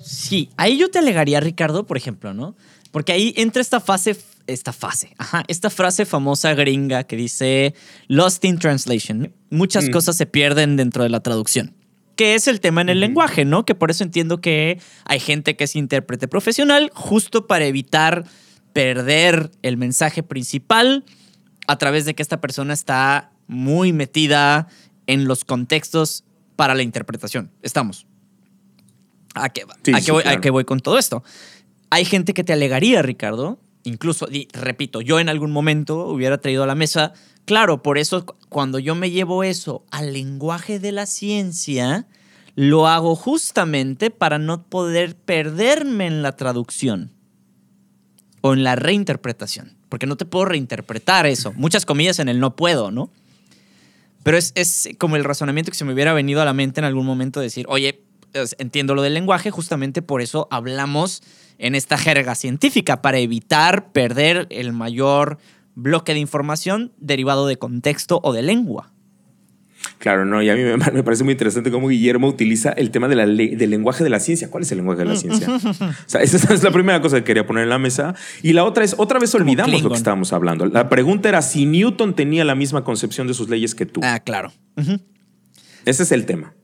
Sí, 0.00 0.50
ahí 0.56 0.78
yo 0.78 0.90
te 0.90 0.98
alegaría, 0.98 1.40
Ricardo, 1.40 1.86
por 1.86 1.96
ejemplo, 1.96 2.32
¿no? 2.32 2.56
Porque 2.90 3.12
ahí 3.12 3.34
entra 3.36 3.60
esta 3.60 3.80
fase, 3.80 4.16
esta 4.46 4.72
fase, 4.72 5.14
ajá, 5.18 5.44
esta 5.48 5.70
frase 5.70 6.06
famosa 6.06 6.54
gringa 6.54 7.04
que 7.04 7.16
dice 7.16 7.74
Lost 8.06 8.44
in 8.44 8.58
Translation. 8.58 9.34
Muchas 9.50 9.88
mm. 9.88 9.90
cosas 9.90 10.16
se 10.16 10.26
pierden 10.26 10.76
dentro 10.76 11.02
de 11.02 11.08
la 11.08 11.20
traducción 11.20 11.74
que 12.18 12.34
es 12.34 12.48
el 12.48 12.58
tema 12.58 12.80
en 12.80 12.88
el 12.88 12.98
lenguaje, 12.98 13.44
¿no? 13.44 13.64
Que 13.64 13.76
por 13.76 13.92
eso 13.92 14.02
entiendo 14.02 14.40
que 14.40 14.80
hay 15.04 15.20
gente 15.20 15.54
que 15.54 15.62
es 15.62 15.76
intérprete 15.76 16.26
profesional 16.26 16.90
justo 16.92 17.46
para 17.46 17.64
evitar 17.66 18.24
perder 18.72 19.52
el 19.62 19.76
mensaje 19.76 20.24
principal 20.24 21.04
a 21.68 21.78
través 21.78 22.06
de 22.06 22.14
que 22.14 22.22
esta 22.22 22.40
persona 22.40 22.74
está 22.74 23.30
muy 23.46 23.92
metida 23.92 24.66
en 25.06 25.26
los 25.26 25.44
contextos 25.44 26.24
para 26.58 26.74
la 26.74 26.82
interpretación. 26.82 27.52
Estamos. 27.62 28.04
¿A 29.32 29.48
qué, 29.50 29.64
voy, 30.10 30.50
voy 30.50 30.64
con 30.64 30.80
todo 30.80 30.98
esto? 30.98 31.22
Hay 31.88 32.04
gente 32.04 32.34
que 32.34 32.42
te 32.42 32.52
alegaría, 32.52 33.00
Ricardo, 33.00 33.60
incluso, 33.84 34.26
repito, 34.54 35.00
yo 35.00 35.20
en 35.20 35.28
algún 35.28 35.52
momento 35.52 36.08
hubiera 36.08 36.38
traído 36.38 36.64
a 36.64 36.66
la 36.66 36.74
mesa, 36.74 37.12
claro, 37.44 37.80
por 37.80 37.96
eso 37.96 38.26
cuando 38.48 38.80
yo 38.80 38.96
me 38.96 39.12
llevo 39.12 39.44
eso 39.44 39.84
al 39.92 40.12
lenguaje 40.12 40.80
de 40.80 40.90
la 40.90 41.06
ciencia, 41.06 42.08
lo 42.56 42.88
hago 42.88 43.14
justamente 43.14 44.10
para 44.10 44.40
no 44.40 44.64
poder 44.64 45.14
perderme 45.14 46.08
en 46.08 46.22
la 46.22 46.34
traducción 46.34 47.12
o 48.40 48.52
en 48.52 48.64
la 48.64 48.74
reinterpretación, 48.74 49.76
porque 49.88 50.08
no 50.08 50.16
te 50.16 50.24
puedo 50.24 50.46
reinterpretar 50.46 51.24
eso. 51.26 51.52
Muchas 51.54 51.86
comillas 51.86 52.18
en 52.18 52.28
el 52.28 52.40
no 52.40 52.56
puedo, 52.56 52.90
¿no? 52.90 53.12
Pero 54.28 54.36
es, 54.36 54.52
es 54.56 54.90
como 54.98 55.16
el 55.16 55.24
razonamiento 55.24 55.72
que 55.72 55.78
se 55.78 55.86
me 55.86 55.94
hubiera 55.94 56.12
venido 56.12 56.42
a 56.42 56.44
la 56.44 56.52
mente 56.52 56.82
en 56.82 56.84
algún 56.84 57.06
momento, 57.06 57.40
decir, 57.40 57.64
oye, 57.66 58.04
entiendo 58.58 58.94
lo 58.94 59.00
del 59.00 59.14
lenguaje, 59.14 59.50
justamente 59.50 60.02
por 60.02 60.20
eso 60.20 60.48
hablamos 60.50 61.22
en 61.56 61.74
esta 61.74 61.96
jerga 61.96 62.34
científica, 62.34 63.00
para 63.00 63.16
evitar 63.20 63.90
perder 63.90 64.46
el 64.50 64.74
mayor 64.74 65.38
bloque 65.74 66.12
de 66.12 66.18
información 66.18 66.92
derivado 66.98 67.46
de 67.46 67.56
contexto 67.56 68.20
o 68.22 68.34
de 68.34 68.42
lengua. 68.42 68.92
Claro, 69.98 70.24
no, 70.24 70.42
y 70.42 70.50
a 70.50 70.54
mí 70.54 70.62
me, 70.92 71.02
parece 71.02 71.24
muy 71.24 71.32
interesante 71.32 71.70
cómo 71.70 71.88
Guillermo 71.88 72.28
utiliza 72.28 72.70
el 72.72 72.90
tema 72.90 73.08
de 73.08 73.16
la 73.16 73.26
del 73.26 73.70
lenguaje 73.70 74.04
de 74.04 74.10
la 74.10 74.20
ciencia. 74.20 74.50
¿Cuál 74.50 74.62
es 74.64 74.72
el 74.72 74.78
lenguaje 74.78 75.00
de 75.00 75.06
la 75.06 75.14
mm. 75.14 75.16
ciencia? 75.16 75.48
o 75.54 75.84
sea, 76.06 76.20
esa 76.22 76.54
es 76.54 76.62
la 76.62 76.70
primera 76.70 77.00
cosa 77.00 77.18
que 77.18 77.24
quería 77.24 77.46
poner 77.46 77.64
en 77.64 77.70
la 77.70 77.78
mesa. 77.78 78.14
Y 78.42 78.52
la 78.52 78.64
otra 78.64 78.84
es, 78.84 78.94
otra 78.98 79.18
vez 79.18 79.34
olvidamos 79.34 79.82
lo 79.82 79.90
que 79.90 79.96
estábamos 79.96 80.32
hablando. 80.32 80.66
La 80.66 80.88
pregunta 80.88 81.28
era 81.28 81.42
si 81.42 81.66
Newton 81.66 82.14
tenía 82.14 82.44
la 82.44 82.54
misma 82.54 82.84
concepción 82.84 83.26
de 83.26 83.34
sus 83.34 83.48
leyes 83.48 83.74
que 83.74 83.86
tú. 83.86 84.00
Ah, 84.04 84.20
claro. 84.20 84.52
Ese 85.84 86.02
es 86.02 86.12
el 86.12 86.26
tema 86.26 86.54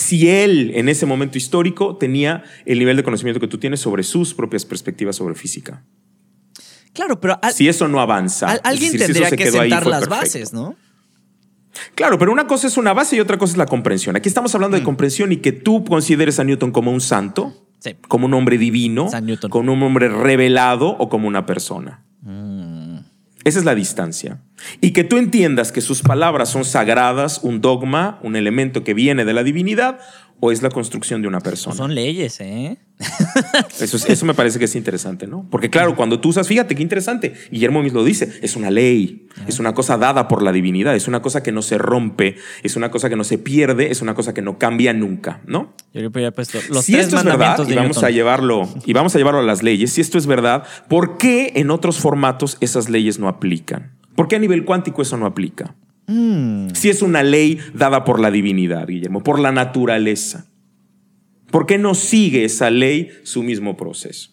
si 0.00 0.28
él 0.28 0.72
en 0.74 0.88
ese 0.88 1.06
momento 1.06 1.38
histórico 1.38 1.96
tenía 1.96 2.42
el 2.64 2.78
nivel 2.78 2.96
de 2.96 3.04
conocimiento 3.04 3.38
que 3.38 3.46
tú 3.46 3.58
tienes 3.58 3.80
sobre 3.80 4.02
sus 4.02 4.34
propias 4.34 4.64
perspectivas 4.64 5.16
sobre 5.16 5.34
física. 5.34 5.84
Claro, 6.92 7.20
pero... 7.20 7.38
si 7.54 7.68
eso 7.68 7.86
no 7.86 8.00
avanza... 8.00 8.58
alguien 8.64 8.96
tendría 8.96 9.30
que 9.30 9.50
sentar 9.50 9.86
las 9.86 10.08
bases, 10.08 10.52
¿no? 10.52 10.74
Claro, 11.94 12.18
pero 12.18 12.32
una 12.32 12.46
cosa 12.46 12.66
es 12.66 12.76
una 12.76 12.92
base 12.92 13.16
y 13.16 13.20
otra 13.20 13.38
cosa 13.38 13.52
es 13.52 13.58
la 13.58 13.66
comprensión. 13.66 14.16
Aquí 14.16 14.28
estamos 14.28 14.54
hablando 14.54 14.76
de 14.76 14.82
mm. 14.82 14.86
comprensión 14.86 15.32
y 15.32 15.36
que 15.36 15.52
tú 15.52 15.84
consideres 15.84 16.38
a 16.38 16.44
Newton 16.44 16.72
como 16.72 16.92
un 16.92 17.00
santo, 17.00 17.54
como 18.08 18.26
un 18.26 18.34
hombre 18.34 18.58
divino, 18.58 19.08
como 19.48 19.72
un 19.72 19.82
hombre 19.82 20.08
revelado 20.08 20.88
o 20.88 21.08
como 21.08 21.28
una 21.28 21.46
persona. 21.46 22.04
Mm. 22.22 22.98
Esa 23.44 23.58
es 23.58 23.64
la 23.64 23.74
distancia. 23.74 24.42
Y 24.82 24.90
que 24.90 25.04
tú 25.04 25.16
entiendas 25.16 25.72
que 25.72 25.80
sus 25.80 26.02
palabras 26.02 26.50
son 26.50 26.64
sagradas, 26.64 27.40
un 27.42 27.62
dogma, 27.62 28.18
un 28.22 28.36
elemento 28.36 28.84
que 28.84 28.92
viene 28.92 29.24
de 29.24 29.32
la 29.32 29.42
divinidad, 29.42 29.98
o 30.40 30.50
es 30.50 30.62
la 30.62 30.70
construcción 30.70 31.22
de 31.22 31.28
una 31.28 31.40
persona. 31.40 31.76
Son 31.76 31.94
leyes, 31.94 32.40
¿eh? 32.40 32.78
Eso, 33.80 33.96
eso 34.06 34.26
me 34.26 34.34
parece 34.34 34.58
que 34.58 34.66
es 34.66 34.76
interesante, 34.76 35.26
¿no? 35.26 35.46
Porque 35.50 35.70
claro, 35.70 35.96
cuando 35.96 36.20
tú 36.20 36.28
usas, 36.28 36.46
fíjate 36.46 36.74
qué 36.74 36.82
interesante, 36.82 37.32
Guillermo 37.50 37.82
mismo 37.82 38.00
lo 38.00 38.04
dice, 38.04 38.30
es 38.42 38.56
una 38.56 38.70
ley, 38.70 39.26
es 39.46 39.58
una 39.58 39.72
cosa 39.72 39.96
dada 39.96 40.28
por 40.28 40.42
la 40.42 40.52
divinidad, 40.52 40.94
es 40.94 41.08
una 41.08 41.22
cosa 41.22 41.42
que 41.42 41.50
no 41.50 41.62
se 41.62 41.78
rompe, 41.78 42.36
es 42.62 42.76
una 42.76 42.90
cosa 42.90 43.08
que 43.08 43.16
no 43.16 43.24
se 43.24 43.38
pierde, 43.38 43.90
es 43.90 44.02
una 44.02 44.14
cosa 44.14 44.34
que 44.34 44.42
no 44.42 44.58
cambia 44.58 44.92
nunca, 44.92 45.40
¿no? 45.46 45.72
Yo 45.94 46.06
había 46.06 46.30
puesto 46.30 46.58
los 46.68 46.84
si 46.84 46.94
esto 46.94 47.16
es 47.16 47.24
verdad, 47.24 47.66
y 47.66 47.74
vamos 47.74 48.02
a 48.02 48.10
llevarlo 48.10 48.68
y 48.84 48.92
vamos 48.92 49.14
a 49.14 49.18
llevarlo 49.18 49.40
a 49.40 49.44
las 49.44 49.62
leyes, 49.62 49.92
si 49.92 50.02
esto 50.02 50.18
es 50.18 50.26
verdad, 50.26 50.64
¿por 50.88 51.16
qué 51.16 51.52
en 51.56 51.70
otros 51.70 51.98
formatos 51.98 52.58
esas 52.60 52.90
leyes 52.90 53.18
no 53.18 53.28
aplican? 53.28 53.92
¿Por 54.14 54.28
qué 54.28 54.36
a 54.36 54.40
nivel 54.40 54.66
cuántico 54.66 55.00
eso 55.00 55.16
no 55.16 55.24
aplica? 55.24 55.74
Mm. 56.10 56.74
Si 56.74 56.88
es 56.88 57.02
una 57.02 57.22
ley 57.22 57.60
dada 57.72 58.02
por 58.02 58.18
la 58.18 58.32
divinidad, 58.32 58.86
Guillermo, 58.88 59.22
por 59.22 59.38
la 59.38 59.52
naturaleza. 59.52 60.46
¿Por 61.52 61.66
qué 61.66 61.78
no 61.78 61.94
sigue 61.94 62.44
esa 62.44 62.68
ley 62.68 63.10
su 63.22 63.44
mismo 63.44 63.76
proceso? 63.76 64.30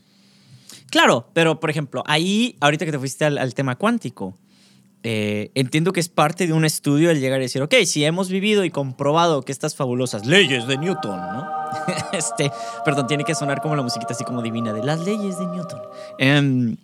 Claro, 0.90 1.30
pero 1.34 1.60
por 1.60 1.70
ejemplo, 1.70 2.04
ahí, 2.08 2.56
ahorita 2.62 2.86
que 2.86 2.92
te 2.92 3.00
fuiste 3.00 3.26
al, 3.26 3.54
tema 3.54 3.76
cuántico, 3.76 4.36
eh, 5.04 5.52
entiendo 5.54 5.94
que 5.94 6.00
es 6.00 6.10
parte 6.10 6.48
de 6.48 6.54
un 6.54 6.66
estudio 6.66 7.12
el 7.12 7.20
llegar 7.20 7.40
y 7.40 7.44
decir, 7.44 7.62
ok, 7.62 7.76
si 7.86 8.04
hemos 8.06 8.30
vivido 8.30 8.66
y 8.66 8.72
comprobado 8.72 9.44
que 9.44 9.52
estas 9.52 9.76
fabulosas 9.76 10.26
leyes 10.26 10.66
de 10.66 10.78
Newton, 10.78 11.20
¿no? 11.20 11.48
este, 12.12 12.52
perdón, 12.86 13.06
tiene 13.06 13.24
que 13.24 13.36
sonar 13.36 13.62
como 13.62 13.76
la 13.76 13.84
musiquita 13.84 14.14
así 14.14 14.24
como 14.24 14.42
divina 14.42 14.74
de 14.74 14.84
las 14.84 15.06
leyes 15.06 15.38
de 15.38 15.46
Newton. 15.46 15.82
Em, 16.18 16.78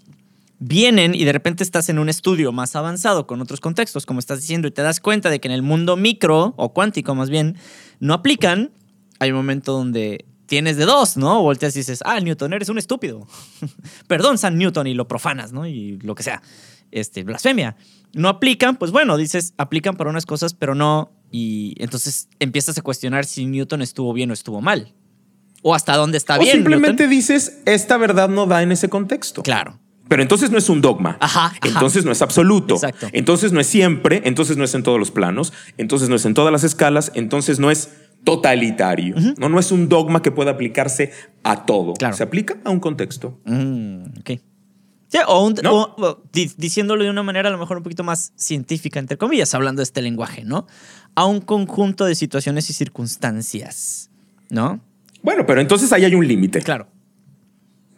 vienen 0.59 1.15
y 1.15 1.25
de 1.25 1.33
repente 1.33 1.63
estás 1.63 1.89
en 1.89 1.99
un 1.99 2.09
estudio 2.09 2.51
más 2.51 2.75
avanzado 2.75 3.27
con 3.27 3.41
otros 3.41 3.59
contextos, 3.59 4.05
como 4.05 4.19
estás 4.19 4.41
diciendo, 4.41 4.67
y 4.67 4.71
te 4.71 4.81
das 4.81 4.99
cuenta 4.99 5.29
de 5.29 5.39
que 5.39 5.47
en 5.47 5.53
el 5.53 5.61
mundo 5.61 5.97
micro, 5.97 6.53
o 6.57 6.73
cuántico 6.73 7.15
más 7.15 7.29
bien, 7.29 7.57
no 7.99 8.13
aplican, 8.13 8.71
hay 9.19 9.31
un 9.31 9.37
momento 9.37 9.73
donde 9.73 10.25
tienes 10.45 10.77
de 10.77 10.85
dos, 10.85 11.17
¿no? 11.17 11.41
Volteas 11.41 11.75
y 11.75 11.79
dices, 11.79 12.01
ah, 12.05 12.19
Newton, 12.19 12.53
eres 12.53 12.69
un 12.69 12.77
estúpido. 12.77 13.27
Perdón, 14.07 14.37
San 14.37 14.57
Newton, 14.57 14.87
y 14.87 14.93
lo 14.93 15.07
profanas, 15.07 15.51
¿no? 15.51 15.65
Y 15.67 15.97
lo 15.99 16.15
que 16.15 16.23
sea. 16.23 16.41
Este, 16.91 17.23
blasfemia. 17.23 17.75
No 18.13 18.29
aplican, 18.29 18.75
pues 18.75 18.91
bueno, 18.91 19.17
dices, 19.17 19.53
aplican 19.57 19.95
para 19.95 20.09
unas 20.09 20.25
cosas, 20.25 20.53
pero 20.53 20.75
no. 20.75 21.11
Y 21.31 21.73
entonces 21.79 22.29
empiezas 22.39 22.77
a 22.77 22.83
cuestionar 22.83 23.25
si 23.25 23.47
Newton 23.47 23.81
estuvo 23.81 24.13
bien 24.13 24.29
o 24.29 24.33
estuvo 24.33 24.61
mal. 24.61 24.93
O 25.63 25.73
hasta 25.73 25.95
dónde 25.95 26.17
está 26.17 26.37
bien. 26.37 26.57
Simplemente 26.57 27.07
dices, 27.07 27.61
esta 27.65 27.97
verdad 27.97 28.29
no 28.29 28.45
da 28.45 28.61
en 28.61 28.71
ese 28.71 28.89
contexto. 28.89 29.41
Claro. 29.41 29.79
Pero 30.07 30.21
entonces 30.21 30.51
no 30.51 30.57
es 30.57 30.69
un 30.69 30.81
dogma. 30.81 31.17
Ajá, 31.19 31.53
Entonces 31.63 32.05
no 32.05 32.11
es 32.11 32.21
absoluto. 32.21 32.75
Exacto. 32.75 33.07
Entonces 33.13 33.51
no 33.51 33.59
es 33.59 33.67
siempre. 33.67 34.21
Entonces 34.25 34.57
no 34.57 34.63
es 34.63 34.75
en 34.75 34.83
todos 34.83 34.99
los 34.99 35.11
planos. 35.11 35.53
Entonces 35.77 36.09
no 36.09 36.15
es 36.15 36.25
en 36.25 36.33
todas 36.33 36.51
las 36.51 36.63
escalas. 36.63 37.11
Entonces 37.15 37.59
no 37.59 37.71
es 37.71 37.89
totalitario. 38.23 39.15
No, 39.37 39.49
no 39.49 39.59
es 39.59 39.71
un 39.71 39.89
dogma 39.89 40.21
que 40.21 40.31
pueda 40.31 40.51
aplicarse 40.51 41.11
a 41.43 41.65
todo. 41.65 41.93
Claro. 41.93 42.15
Se 42.15 42.23
aplica 42.23 42.57
a 42.63 42.69
un 42.69 42.79
contexto. 42.79 43.39
Mm, 43.45 44.19
ok. 44.19 44.31
Sí, 45.13 45.19
o, 45.27 45.53
diciéndolo 46.57 47.03
de 47.03 47.09
una 47.11 47.21
manera 47.21 47.49
a 47.49 47.51
lo 47.51 47.59
mejor 47.59 47.77
un 47.77 47.83
poquito 47.83 48.03
más 48.03 48.33
científica, 48.35 48.99
entre 48.99 49.15
comillas, 49.15 49.53
hablando 49.53 49.81
de 49.81 49.83
este 49.83 50.01
lenguaje, 50.01 50.43
¿no? 50.43 50.65
A 51.13 51.25
un 51.25 51.39
conjunto 51.39 52.05
de 52.05 52.15
situaciones 52.15 52.67
y 52.71 52.73
circunstancias, 52.73 54.09
¿no? 54.49 54.81
Bueno, 55.21 55.45
pero 55.45 55.61
entonces 55.61 55.93
ahí 55.93 56.03
hay 56.03 56.15
un 56.15 56.27
límite. 56.27 56.61
Claro. 56.63 56.87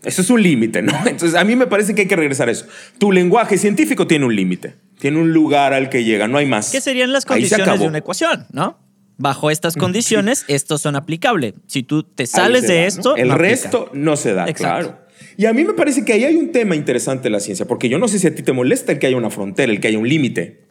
Eso 0.06 0.22
es 0.22 0.30
un 0.30 0.42
límite, 0.42 0.82
¿no? 0.82 0.94
Entonces, 1.06 1.36
a 1.36 1.44
mí 1.44 1.56
me 1.56 1.68
parece 1.68 1.96
que 1.96 2.04
hay 2.04 2.08
que 2.08 2.16
regresar 2.16 2.50
a 2.50 2.52
eso. 2.52 2.66
Tu 2.98 3.12
lenguaje 3.12 3.58
científico 3.58 4.08
tiene 4.08 4.26
un 4.26 4.36
límite, 4.36 4.76
tiene 5.00 5.20
un 5.20 5.34
lugar 5.34 5.74
al 5.74 5.90
que 5.90 6.04
llega, 6.04 6.28
no 6.28 6.38
hay 6.38 6.46
más. 6.46 6.72
¿Qué 6.72 6.82
serían 6.82 7.12
las 7.12 7.26
condiciones 7.26 7.80
de 7.80 7.88
una 7.88 7.98
ecuación, 7.98 8.46
no? 8.52 8.80
Bajo 9.18 9.50
estas 9.50 9.76
condiciones, 9.76 10.44
estos 10.48 10.82
son 10.82 10.96
aplicables. 10.96 11.54
Si 11.68 11.84
tú 11.84 12.04
te 12.04 12.28
sales 12.28 12.68
de 12.68 12.86
esto, 12.86 13.16
el 13.16 13.32
resto 13.32 13.90
no 13.94 14.18
se 14.18 14.34
da, 14.34 14.46
claro. 14.54 15.00
Y 15.38 15.46
a 15.46 15.54
mí 15.54 15.64
me 15.64 15.74
parece 15.74 16.06
que 16.06 16.14
ahí 16.14 16.24
hay 16.24 16.36
un 16.36 16.52
tema 16.52 16.76
interesante 16.76 17.24
de 17.24 17.30
la 17.30 17.40
ciencia, 17.40 17.66
porque 17.66 17.90
yo 17.90 17.98
no 17.98 18.08
sé 18.08 18.20
si 18.20 18.28
a 18.28 18.36
ti 18.36 18.44
te 18.44 18.52
molesta 18.52 18.92
el 18.92 19.00
que 19.00 19.08
haya 19.08 19.18
una 19.18 19.30
frontera, 19.30 19.72
el 19.72 19.80
que 19.80 19.88
haya 19.88 20.00
un 20.00 20.08
límite. 20.08 20.66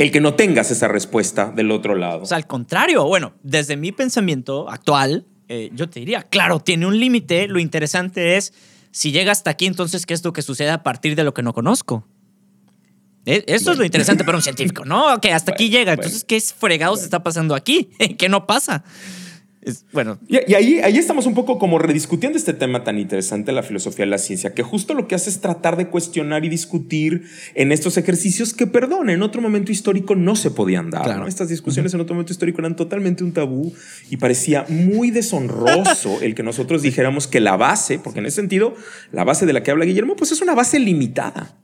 El 0.00 0.10
que 0.10 0.20
no 0.20 0.34
tengas 0.34 0.70
esa 0.70 0.88
respuesta 0.88 1.52
del 1.54 1.70
otro 1.70 1.96
lado. 1.96 2.22
O 2.22 2.26
sea, 2.26 2.38
al 2.38 2.46
contrario, 2.46 3.04
bueno, 3.04 3.34
desde 3.42 3.76
mi 3.76 3.92
pensamiento 3.92 4.70
actual, 4.70 5.26
eh, 5.48 5.70
yo 5.72 5.88
te 5.88 6.00
diría, 6.00 6.22
claro, 6.22 6.60
tiene 6.60 6.86
un 6.86 6.98
límite. 6.98 7.48
Lo 7.48 7.58
interesante 7.58 8.36
es, 8.36 8.52
si 8.90 9.12
llega 9.12 9.32
hasta 9.32 9.50
aquí, 9.50 9.66
entonces, 9.66 10.06
¿qué 10.06 10.14
es 10.14 10.24
lo 10.24 10.32
que 10.32 10.42
sucede 10.42 10.70
a 10.70 10.82
partir 10.82 11.14
de 11.16 11.24
lo 11.24 11.34
que 11.34 11.42
no 11.42 11.52
conozco? 11.52 12.06
E, 13.26 13.44
eso 13.48 13.72
es 13.72 13.78
lo 13.78 13.84
interesante 13.84 14.24
para 14.24 14.38
un 14.38 14.42
científico, 14.42 14.84
¿no? 14.84 15.20
Que 15.20 15.32
hasta 15.32 15.52
aquí 15.52 15.68
llega. 15.68 15.94
Entonces, 15.94 16.24
¿qué 16.24 16.40
fregados 16.40 17.02
está 17.02 17.22
pasando 17.22 17.54
aquí? 17.54 17.90
¿Qué 18.18 18.28
no 18.28 18.46
pasa? 18.46 18.84
Bueno. 19.92 20.18
Y, 20.28 20.54
ahí, 20.54 20.80
ahí 20.82 20.96
estamos 20.96 21.26
un 21.26 21.34
poco 21.34 21.58
como 21.58 21.78
rediscutiendo 21.78 22.38
este 22.38 22.52
tema 22.52 22.84
tan 22.84 22.98
interesante 22.98 23.46
de 23.46 23.54
la 23.54 23.62
filosofía 23.62 24.04
de 24.04 24.10
la 24.10 24.18
ciencia, 24.18 24.54
que 24.54 24.62
justo 24.62 24.94
lo 24.94 25.08
que 25.08 25.14
hace 25.14 25.30
es 25.30 25.40
tratar 25.40 25.76
de 25.76 25.88
cuestionar 25.88 26.44
y 26.44 26.48
discutir 26.48 27.24
en 27.54 27.72
estos 27.72 27.96
ejercicios 27.96 28.54
que, 28.54 28.66
perdón, 28.66 29.10
en 29.10 29.22
otro 29.22 29.42
momento 29.42 29.72
histórico 29.72 30.14
no 30.14 30.36
se 30.36 30.50
podían 30.50 30.90
dar. 30.90 31.26
Estas 31.26 31.48
discusiones 31.48 31.94
en 31.94 32.00
otro 32.00 32.14
momento 32.14 32.32
histórico 32.32 32.60
eran 32.60 32.76
totalmente 32.76 33.24
un 33.24 33.32
tabú 33.32 33.72
y 34.08 34.18
parecía 34.18 34.64
muy 34.68 35.10
deshonroso 35.10 36.18
el 36.22 36.34
que 36.34 36.42
nosotros 36.42 36.82
dijéramos 36.82 37.26
que 37.26 37.40
la 37.40 37.56
base, 37.56 37.98
porque 37.98 38.20
en 38.20 38.26
ese 38.26 38.36
sentido, 38.36 38.74
la 39.12 39.24
base 39.24 39.46
de 39.46 39.52
la 39.52 39.62
que 39.62 39.72
habla 39.72 39.84
Guillermo, 39.84 40.14
pues 40.14 40.30
es 40.32 40.40
una 40.40 40.54
base 40.54 40.78
limitada. 40.78 41.56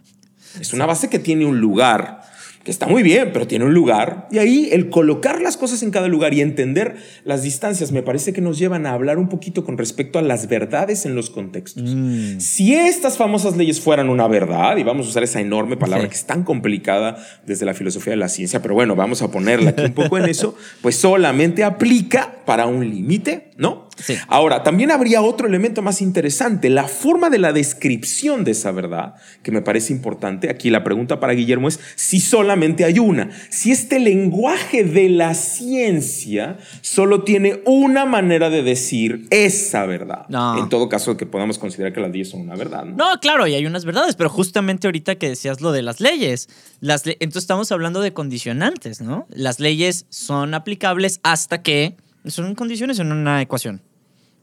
Es 0.60 0.72
una 0.72 0.86
base 0.86 1.08
que 1.08 1.18
tiene 1.18 1.46
un 1.46 1.60
lugar 1.60 2.31
que 2.64 2.70
está 2.70 2.86
muy 2.86 3.02
bien, 3.02 3.30
pero 3.32 3.46
tiene 3.46 3.64
un 3.64 3.74
lugar. 3.74 4.28
Y 4.30 4.38
ahí 4.38 4.68
el 4.72 4.88
colocar 4.90 5.40
las 5.40 5.56
cosas 5.56 5.82
en 5.82 5.90
cada 5.90 6.08
lugar 6.08 6.32
y 6.34 6.40
entender 6.40 6.96
las 7.24 7.42
distancias 7.42 7.92
me 7.92 8.02
parece 8.02 8.32
que 8.32 8.40
nos 8.40 8.58
llevan 8.58 8.86
a 8.86 8.92
hablar 8.92 9.18
un 9.18 9.28
poquito 9.28 9.64
con 9.64 9.78
respecto 9.78 10.18
a 10.18 10.22
las 10.22 10.48
verdades 10.48 11.04
en 11.06 11.14
los 11.14 11.30
contextos. 11.30 11.94
Mm. 11.94 12.38
Si 12.38 12.74
estas 12.74 13.16
famosas 13.16 13.56
leyes 13.56 13.80
fueran 13.80 14.08
una 14.08 14.28
verdad, 14.28 14.76
y 14.76 14.82
vamos 14.82 15.06
a 15.06 15.10
usar 15.10 15.22
esa 15.22 15.40
enorme 15.40 15.76
palabra 15.76 16.08
que 16.08 16.14
es 16.14 16.24
tan 16.24 16.44
complicada 16.44 17.16
desde 17.46 17.66
la 17.66 17.74
filosofía 17.74 18.12
de 18.12 18.18
la 18.18 18.28
ciencia, 18.28 18.62
pero 18.62 18.74
bueno, 18.74 18.94
vamos 18.94 19.22
a 19.22 19.30
ponerla 19.30 19.70
aquí 19.70 19.82
un 19.82 19.94
poco 19.94 20.18
en 20.18 20.28
eso, 20.28 20.56
pues 20.80 20.96
solamente 20.96 21.64
aplica 21.64 22.36
para 22.44 22.66
un 22.66 22.88
límite 22.88 23.51
¿no? 23.56 23.88
Ahora, 24.28 24.62
también 24.62 24.90
habría 24.90 25.22
otro 25.22 25.46
elemento 25.46 25.82
más 25.82 26.02
interesante, 26.02 26.70
la 26.70 26.88
forma 26.88 27.30
de 27.30 27.38
la 27.38 27.52
descripción 27.52 28.44
de 28.44 28.52
esa 28.52 28.72
verdad, 28.72 29.14
que 29.42 29.52
me 29.52 29.62
parece 29.62 29.92
importante. 29.92 30.50
Aquí 30.50 30.70
la 30.70 30.82
pregunta 30.84 31.20
para 31.20 31.34
Guillermo 31.34 31.68
es 31.68 31.78
si 31.94 32.20
solamente 32.20 32.84
hay 32.84 32.98
una, 32.98 33.30
si 33.50 33.70
este 33.70 34.00
lenguaje 34.00 34.84
de 34.84 35.08
la 35.08 35.34
ciencia 35.34 36.58
solo 36.80 37.22
tiene 37.22 37.62
una 37.64 38.04
manera 38.04 38.50
de 38.50 38.62
decir 38.62 39.26
esa 39.30 39.86
verdad. 39.86 40.26
En 40.58 40.68
todo 40.68 40.88
caso, 40.88 41.16
que 41.16 41.26
podamos 41.26 41.58
considerar 41.58 41.92
que 41.92 42.00
las 42.00 42.12
10 42.12 42.30
son 42.30 42.40
una 42.40 42.56
verdad. 42.56 42.84
¿no? 42.84 43.18
claro, 43.20 43.46
y 43.46 43.54
hay 43.54 43.66
unas 43.66 43.84
verdades, 43.84 44.16
pero 44.16 44.30
justamente 44.30 44.86
ahorita 44.86 45.16
que 45.16 45.28
decías 45.28 45.60
lo 45.60 45.72
de 45.72 45.82
las 45.82 46.00
leyes, 46.00 46.48
las 46.80 47.02
entonces 47.06 47.44
estamos 47.44 47.72
hablando 47.72 48.00
de 48.00 48.12
condicionantes, 48.12 49.00
¿no? 49.00 49.26
Las 49.30 49.60
leyes 49.60 50.06
son 50.08 50.54
aplicables 50.54 51.20
hasta 51.22 51.62
que 51.62 51.96
son 52.26 52.54
condiciones 52.54 52.98
en 52.98 53.12
una 53.12 53.42
ecuación 53.42 53.82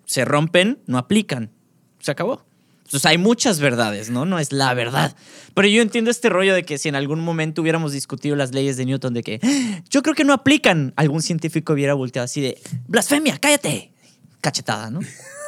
se 0.10 0.26
rompen, 0.26 0.80
no 0.88 0.98
aplican. 0.98 1.52
Se 2.00 2.10
acabó. 2.10 2.44
Entonces 2.80 3.06
hay 3.06 3.20
muchas 3.20 3.60
verdades, 3.60 4.10
¿no? 4.10 4.26
No 4.26 4.40
es 4.40 4.52
la 4.52 4.74
verdad. 4.74 5.16
Pero 5.54 5.68
yo 5.68 5.84
entiendo 5.84 6.10
este 6.10 6.30
rollo 6.30 6.56
de 6.56 6.64
que 6.64 6.80
si 6.80 6.90
en 6.90 6.96
algún 6.96 7.20
momento 7.20 7.62
hubiéramos 7.62 7.92
discutido 7.92 8.36
las 8.36 8.52
leyes 8.52 8.76
de 8.76 8.88
Newton 8.88 9.14
de 9.14 9.22
que 9.22 9.40
ah, 9.44 9.84
yo 9.88 10.02
creo 10.02 10.16
que 10.16 10.24
no 10.24 10.34
aplican, 10.34 10.94
algún 10.96 11.22
científico 11.22 11.74
hubiera 11.74 11.94
volteado 11.94 12.24
así 12.24 12.42
de 12.42 12.58
blasfemia, 12.88 13.38
cállate. 13.38 13.94
Cachetada, 14.42 14.90
¿no? 14.90 15.02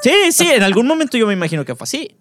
Sí, 0.03 0.13
sí, 0.31 0.47
en 0.47 0.61
algún 0.61 0.85
momento 0.85 1.17
yo 1.17 1.25
me 1.25 1.33
imagino 1.33 1.65
que 1.65 1.73
fue 1.73 1.85
así 1.85 2.17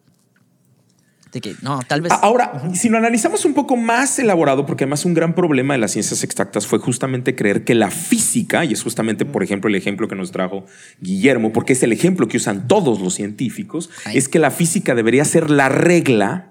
que 1.40 1.54
no, 1.62 1.80
tal 1.86 2.00
vez. 2.00 2.12
Ahora, 2.22 2.62
si 2.74 2.88
lo 2.88 2.98
analizamos 2.98 3.44
un 3.44 3.54
poco 3.54 3.76
más 3.76 4.18
elaborado, 4.18 4.66
porque 4.66 4.84
además 4.84 5.04
un 5.04 5.14
gran 5.14 5.34
problema 5.34 5.74
de 5.74 5.78
las 5.78 5.92
ciencias 5.92 6.24
exactas 6.24 6.66
fue 6.66 6.80
justamente 6.80 7.36
creer 7.36 7.64
que 7.64 7.74
la 7.74 7.90
física, 7.90 8.64
y 8.64 8.72
es 8.72 8.82
justamente, 8.82 9.24
por 9.24 9.44
ejemplo, 9.44 9.68
el 9.68 9.76
ejemplo 9.76 10.08
que 10.08 10.16
nos 10.16 10.32
trajo 10.32 10.64
Guillermo, 11.00 11.52
porque 11.52 11.74
es 11.74 11.82
el 11.82 11.92
ejemplo 11.92 12.26
que 12.26 12.38
usan 12.38 12.66
todos 12.66 13.00
los 13.00 13.14
científicos, 13.14 13.90
es 14.12 14.28
que 14.28 14.38
la 14.38 14.50
física 14.50 14.94
debería 14.94 15.24
ser 15.24 15.50
la 15.50 15.68
regla 15.68 16.50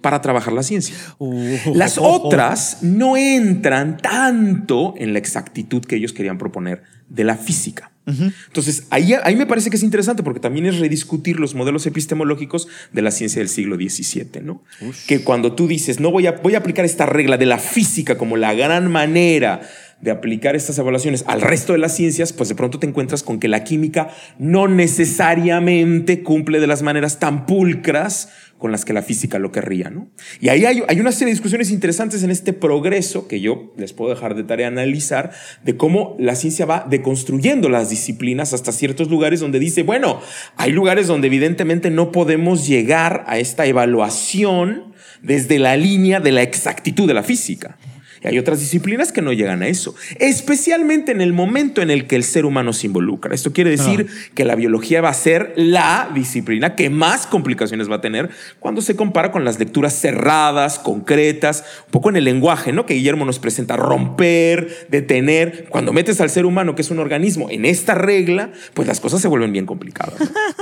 para 0.00 0.20
trabajar 0.20 0.52
la 0.52 0.62
ciencia. 0.62 0.94
Uh. 1.18 1.74
Las 1.74 1.98
otras 1.98 2.78
no 2.82 3.16
entran 3.16 3.98
tanto 3.98 4.94
en 4.96 5.12
la 5.12 5.18
exactitud 5.18 5.84
que 5.84 5.96
ellos 5.96 6.12
querían 6.12 6.38
proponer 6.38 6.82
de 7.08 7.24
la 7.24 7.36
física. 7.36 7.89
Entonces, 8.06 8.84
ahí, 8.90 9.14
ahí 9.22 9.36
me 9.36 9.46
parece 9.46 9.70
que 9.70 9.76
es 9.76 9.82
interesante 9.82 10.22
porque 10.22 10.40
también 10.40 10.66
es 10.66 10.78
rediscutir 10.78 11.38
los 11.38 11.54
modelos 11.54 11.86
epistemológicos 11.86 12.66
de 12.92 13.02
la 13.02 13.10
ciencia 13.10 13.40
del 13.40 13.48
siglo 13.48 13.76
XVII, 13.76 14.42
¿no? 14.42 14.64
Que 15.06 15.22
cuando 15.22 15.52
tú 15.52 15.68
dices, 15.68 16.00
no 16.00 16.10
voy 16.10 16.26
a, 16.26 16.32
voy 16.32 16.54
a 16.54 16.58
aplicar 16.58 16.84
esta 16.84 17.06
regla 17.06 17.36
de 17.36 17.46
la 17.46 17.58
física 17.58 18.18
como 18.18 18.36
la 18.36 18.54
gran 18.54 18.90
manera 18.90 19.60
de 20.00 20.10
aplicar 20.10 20.56
estas 20.56 20.78
evaluaciones 20.78 21.24
al 21.26 21.40
resto 21.40 21.72
de 21.72 21.78
las 21.78 21.94
ciencias, 21.94 22.32
pues 22.32 22.48
de 22.48 22.54
pronto 22.54 22.78
te 22.78 22.86
encuentras 22.86 23.22
con 23.22 23.38
que 23.38 23.48
la 23.48 23.64
química 23.64 24.08
no 24.38 24.68
necesariamente 24.68 26.22
cumple 26.22 26.60
de 26.60 26.66
las 26.66 26.82
maneras 26.82 27.18
tan 27.18 27.46
pulcras 27.46 28.30
con 28.60 28.72
las 28.72 28.84
que 28.84 28.92
la 28.92 29.02
física 29.02 29.38
lo 29.38 29.52
querría, 29.52 29.88
¿no? 29.88 30.10
Y 30.38 30.50
ahí 30.50 30.66
hay, 30.66 30.82
hay, 30.86 31.00
una 31.00 31.12
serie 31.12 31.26
de 31.26 31.32
discusiones 31.32 31.70
interesantes 31.70 32.22
en 32.22 32.30
este 32.30 32.52
progreso 32.52 33.26
que 33.26 33.40
yo 33.40 33.72
les 33.78 33.94
puedo 33.94 34.10
dejar 34.10 34.34
de 34.34 34.44
tarea 34.44 34.68
analizar 34.68 35.30
de 35.64 35.78
cómo 35.78 36.14
la 36.18 36.34
ciencia 36.34 36.66
va 36.66 36.86
deconstruyendo 36.88 37.70
las 37.70 37.88
disciplinas 37.88 38.52
hasta 38.52 38.72
ciertos 38.72 39.08
lugares 39.08 39.40
donde 39.40 39.58
dice, 39.58 39.82
bueno, 39.82 40.20
hay 40.56 40.72
lugares 40.72 41.06
donde 41.06 41.28
evidentemente 41.28 41.90
no 41.90 42.12
podemos 42.12 42.66
llegar 42.66 43.24
a 43.26 43.38
esta 43.38 43.64
evaluación 43.64 44.92
desde 45.22 45.58
la 45.58 45.76
línea 45.78 46.20
de 46.20 46.32
la 46.32 46.42
exactitud 46.42 47.08
de 47.08 47.14
la 47.14 47.22
física. 47.22 47.78
Y 48.22 48.28
hay 48.28 48.38
otras 48.38 48.60
disciplinas 48.60 49.12
que 49.12 49.22
no 49.22 49.32
llegan 49.32 49.62
a 49.62 49.68
eso, 49.68 49.94
especialmente 50.18 51.12
en 51.12 51.20
el 51.20 51.32
momento 51.32 51.80
en 51.80 51.90
el 51.90 52.06
que 52.06 52.16
el 52.16 52.24
ser 52.24 52.44
humano 52.44 52.72
se 52.72 52.86
involucra. 52.86 53.34
Esto 53.34 53.52
quiere 53.52 53.70
decir 53.70 54.06
ah. 54.08 54.30
que 54.34 54.44
la 54.44 54.56
biología 54.56 55.00
va 55.00 55.08
a 55.08 55.14
ser 55.14 55.54
la 55.56 56.10
disciplina 56.14 56.74
que 56.76 56.90
más 56.90 57.26
complicaciones 57.26 57.90
va 57.90 57.96
a 57.96 58.00
tener 58.00 58.30
cuando 58.58 58.82
se 58.82 58.94
compara 58.94 59.32
con 59.32 59.44
las 59.44 59.58
lecturas 59.58 59.98
cerradas, 59.98 60.78
concretas, 60.78 61.64
un 61.86 61.92
poco 61.92 62.10
en 62.10 62.16
el 62.16 62.24
lenguaje, 62.24 62.72
¿no? 62.72 62.84
Que 62.84 62.94
Guillermo 62.94 63.24
nos 63.24 63.38
presenta, 63.38 63.76
romper, 63.76 64.86
detener. 64.90 65.66
Cuando 65.70 65.92
metes 65.92 66.20
al 66.20 66.30
ser 66.30 66.44
humano, 66.44 66.74
que 66.74 66.82
es 66.82 66.90
un 66.90 66.98
organismo, 66.98 67.48
en 67.50 67.64
esta 67.64 67.94
regla, 67.94 68.52
pues 68.74 68.86
las 68.86 69.00
cosas 69.00 69.22
se 69.22 69.28
vuelven 69.28 69.52
bien 69.52 69.66
complicadas. 69.66 70.20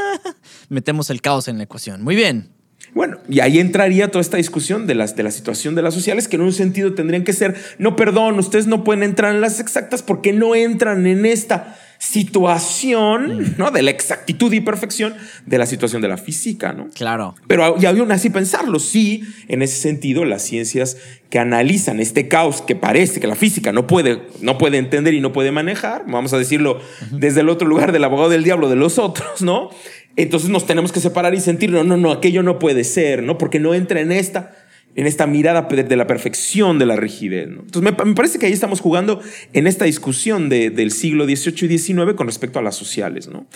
Metemos 0.69 1.11
el 1.11 1.21
caos 1.21 1.49
en 1.49 1.59
la 1.59 1.65
ecuación. 1.65 2.03
Muy 2.03 2.15
bien. 2.15 2.58
Bueno, 2.95 3.19
y 3.29 3.41
ahí 3.41 3.59
entraría 3.59 4.11
toda 4.11 4.23
esta 4.23 4.37
discusión 4.37 4.87
de, 4.87 4.95
las, 4.95 5.17
de 5.17 5.23
la 5.23 5.31
situación 5.31 5.75
de 5.75 5.83
las 5.83 5.95
sociales, 5.95 6.29
que 6.29 6.37
en 6.37 6.43
un 6.43 6.53
sentido 6.53 6.95
tendrían 6.95 7.25
que 7.25 7.33
ser, 7.33 7.57
no, 7.79 7.97
perdón, 7.97 8.39
ustedes 8.39 8.67
no 8.67 8.85
pueden 8.85 9.03
entrar 9.03 9.35
en 9.35 9.41
las 9.41 9.61
exactas 9.61 10.03
porque 10.03 10.33
no 10.33 10.55
entran 10.55 11.07
en 11.07 11.27
esta 11.27 11.77
situación. 11.99 13.55
¿no? 13.59 13.71
De 13.71 13.83
la 13.83 13.91
exactitud 13.91 14.53
y 14.53 14.61
perfección 14.61 15.15
de 15.47 15.59
la 15.59 15.67
situación 15.67 16.01
de 16.01 16.09
la 16.09 16.17
física, 16.17 16.73
¿no? 16.73 16.89
Claro. 16.95 17.35
Pero 17.47 17.77
y 17.81 17.87
aún 17.87 18.11
así 18.13 18.31
pensarlo, 18.31 18.79
sí, 18.79 19.23
en 19.49 19.63
ese 19.63 19.77
sentido, 19.77 20.25
las 20.25 20.43
ciencias 20.43 20.97
que 21.29 21.39
analizan 21.39 22.01
este 22.01 22.29
caos 22.29 22.63
que 22.63 22.75
parece 22.75 23.21
que 23.21 23.27
la 23.27 23.35
física 23.35 23.73
no 23.73 23.87
puede, 23.87 24.23
no 24.41 24.57
puede 24.57 24.79
entender 24.79 25.13
y 25.13 25.21
no 25.21 25.33
puede 25.33 25.53
manejar, 25.53 26.05
vamos 26.07 26.33
a 26.33 26.39
decirlo 26.39 26.81
desde 27.11 27.41
el 27.41 27.51
otro 27.51 27.69
lugar 27.69 27.93
del 27.93 28.05
abogado 28.05 28.31
del 28.31 28.45
diablo 28.45 28.71
de 28.71 28.77
los 28.77 28.99
otros, 28.99 29.43
¿no? 29.43 29.71
Entonces 30.17 30.51
nos 30.51 30.67
tenemos 30.67 30.93
que 30.93 31.01
separar 31.01 31.35
y 31.35 31.41
sentir, 31.41 31.71
no, 31.71 31.85
no, 31.85 31.97
no, 31.97 32.11
aquello 32.11 32.43
no 32.43 32.59
puede 32.59 32.85
ser, 32.85 33.23
¿no? 33.23 33.39
Porque 33.39 33.61
no 33.61 33.75
entra 33.75 34.01
en 34.01 34.13
esta 34.13 34.55
en 34.95 35.07
esta 35.07 35.27
mirada 35.27 35.63
de 35.63 35.97
la 35.97 36.07
perfección 36.07 36.79
de 36.79 36.87
la 36.87 36.97
rigidez. 36.97 37.49
Entonces, 37.49 37.83
me, 37.83 38.15
parece 38.15 38.39
que 38.39 38.47
ahí 38.47 38.53
estamos 38.53 38.81
jugando 38.81 39.21
en 39.53 39.67
esta 39.67 39.85
discusión 39.85 40.49
del 40.49 40.91
siglo 40.91 41.25
XVIII 41.25 41.75
y 41.75 41.79
XIX 41.79 42.15
con 42.17 42.27
respecto 42.27 42.59
a 42.59 42.63
las 42.63 42.75
sociales. 42.75 43.29
¿no? 43.29 43.47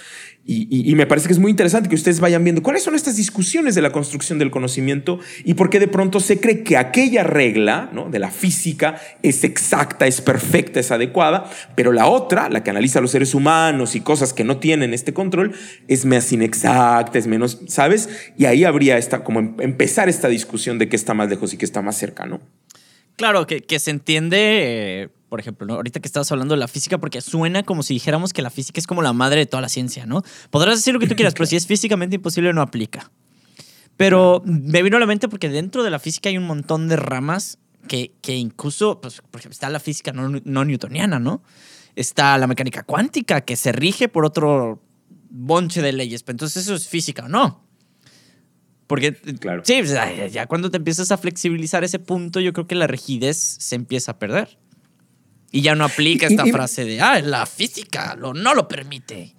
Y, 0.44 0.92
me 0.96 1.06
parece 1.06 1.28
que 1.28 1.34
es 1.34 1.38
muy 1.38 1.52
interesante 1.52 1.88
que 1.88 1.94
ustedes 1.94 2.18
vayan 2.18 2.42
viendo 2.42 2.64
cuáles 2.64 2.82
son 2.82 2.96
estas 2.96 3.16
discusiones 3.16 3.76
de 3.76 3.82
la 3.82 3.92
construcción 3.92 4.40
del 4.40 4.50
conocimiento 4.50 5.20
y 5.44 5.54
por 5.54 5.70
qué 5.70 5.78
de 5.78 5.86
pronto 5.86 6.18
se 6.18 6.40
cree 6.40 6.64
que 6.64 6.76
aquella 6.76 7.22
regla 7.22 7.90
¿no? 7.92 8.10
de 8.10 8.18
la 8.18 8.30
física 8.30 8.96
es 9.22 9.44
exacta, 9.44 10.08
es 10.08 10.20
perfecta, 10.20 10.80
es 10.80 10.90
adecuada, 10.90 11.48
pero 11.76 11.92
la 11.92 12.06
otra, 12.06 12.50
la 12.50 12.64
que 12.64 12.70
analiza 12.70 12.98
a 12.98 13.02
los 13.02 13.12
seres 13.12 13.34
humanos 13.34 13.94
y 13.94 14.00
cosas 14.00 14.32
que 14.32 14.42
no 14.42 14.58
tienen 14.58 14.94
este 14.94 15.12
control, 15.14 15.52
es 15.86 16.04
más 16.04 16.32
inexacta, 16.32 17.18
es 17.18 17.28
menos, 17.28 17.60
¿sabes? 17.68 18.08
Y 18.36 18.46
ahí 18.46 18.64
habría 18.64 18.98
esta, 18.98 19.22
como 19.22 19.38
em, 19.38 19.54
empezar 19.60 20.08
esta 20.08 20.26
discusión 20.26 20.78
de 20.78 20.88
qué 20.88 20.96
está 20.96 21.14
más 21.22 21.30
lejos 21.30 21.52
y 21.54 21.56
qué 21.56 21.64
está 21.64 21.82
más 21.82 21.96
cercano. 21.96 22.40
Claro, 23.16 23.46
que, 23.46 23.62
que 23.62 23.78
se 23.78 23.90
entiende... 23.90 24.38
Eh, 24.40 25.08
por 25.28 25.40
ejemplo, 25.40 25.66
¿no? 25.66 25.74
ahorita 25.76 25.98
que 25.98 26.06
estabas 26.06 26.30
hablando 26.30 26.54
de 26.54 26.60
la 26.60 26.68
física, 26.68 26.98
porque 26.98 27.22
suena 27.22 27.62
como 27.62 27.82
si 27.82 27.94
dijéramos 27.94 28.34
que 28.34 28.42
la 28.42 28.50
física 28.50 28.78
es 28.78 28.86
como 28.86 29.00
la 29.00 29.14
madre 29.14 29.38
de 29.38 29.46
toda 29.46 29.62
la 29.62 29.70
ciencia, 29.70 30.04
¿no? 30.04 30.22
Podrás 30.50 30.76
decir 30.76 30.92
lo 30.92 31.00
que 31.00 31.06
tú 31.06 31.14
quieras, 31.16 31.32
pero 31.32 31.46
si 31.46 31.56
es 31.56 31.66
físicamente 31.66 32.16
imposible, 32.16 32.52
no 32.52 32.60
aplica. 32.60 33.10
Pero 33.96 34.42
me 34.44 34.82
vino 34.82 34.98
a 34.98 35.00
la 35.00 35.06
mente 35.06 35.30
porque 35.30 35.48
dentro 35.48 35.84
de 35.84 35.88
la 35.88 35.98
física 35.98 36.28
hay 36.28 36.36
un 36.36 36.46
montón 36.46 36.86
de 36.86 36.96
ramas 36.96 37.56
que, 37.88 38.12
que 38.20 38.36
incluso, 38.36 39.00
pues, 39.00 39.22
por 39.22 39.40
ejemplo, 39.40 39.54
está 39.54 39.70
la 39.70 39.80
física 39.80 40.12
no, 40.12 40.28
no 40.44 40.64
newtoniana, 40.66 41.18
¿no? 41.18 41.42
Está 41.96 42.36
la 42.36 42.46
mecánica 42.46 42.82
cuántica, 42.82 43.40
que 43.40 43.56
se 43.56 43.72
rige 43.72 44.08
por 44.08 44.26
otro 44.26 44.82
bonche 45.30 45.80
de 45.80 45.92
leyes. 45.92 46.22
Pero 46.24 46.34
entonces 46.34 46.64
eso 46.64 46.74
es 46.74 46.88
física, 46.88 47.26
¿no? 47.26 47.64
Porque, 48.86 49.12
claro. 49.12 49.62
sí, 49.64 49.80
ya 50.30 50.46
cuando 50.46 50.70
te 50.70 50.76
empiezas 50.76 51.10
a 51.12 51.18
flexibilizar 51.18 51.84
ese 51.84 51.98
punto, 51.98 52.40
yo 52.40 52.52
creo 52.52 52.66
que 52.66 52.74
la 52.74 52.86
rigidez 52.86 53.36
se 53.36 53.74
empieza 53.74 54.12
a 54.12 54.18
perder. 54.18 54.58
Y 55.50 55.60
ya 55.60 55.74
no 55.74 55.84
aplica 55.84 56.26
esta 56.26 56.46
frase 56.46 56.84
de, 56.84 57.00
ah, 57.00 57.20
la 57.20 57.46
física 57.46 58.16
lo, 58.16 58.34
no 58.34 58.54
lo 58.54 58.68
permite. 58.68 59.34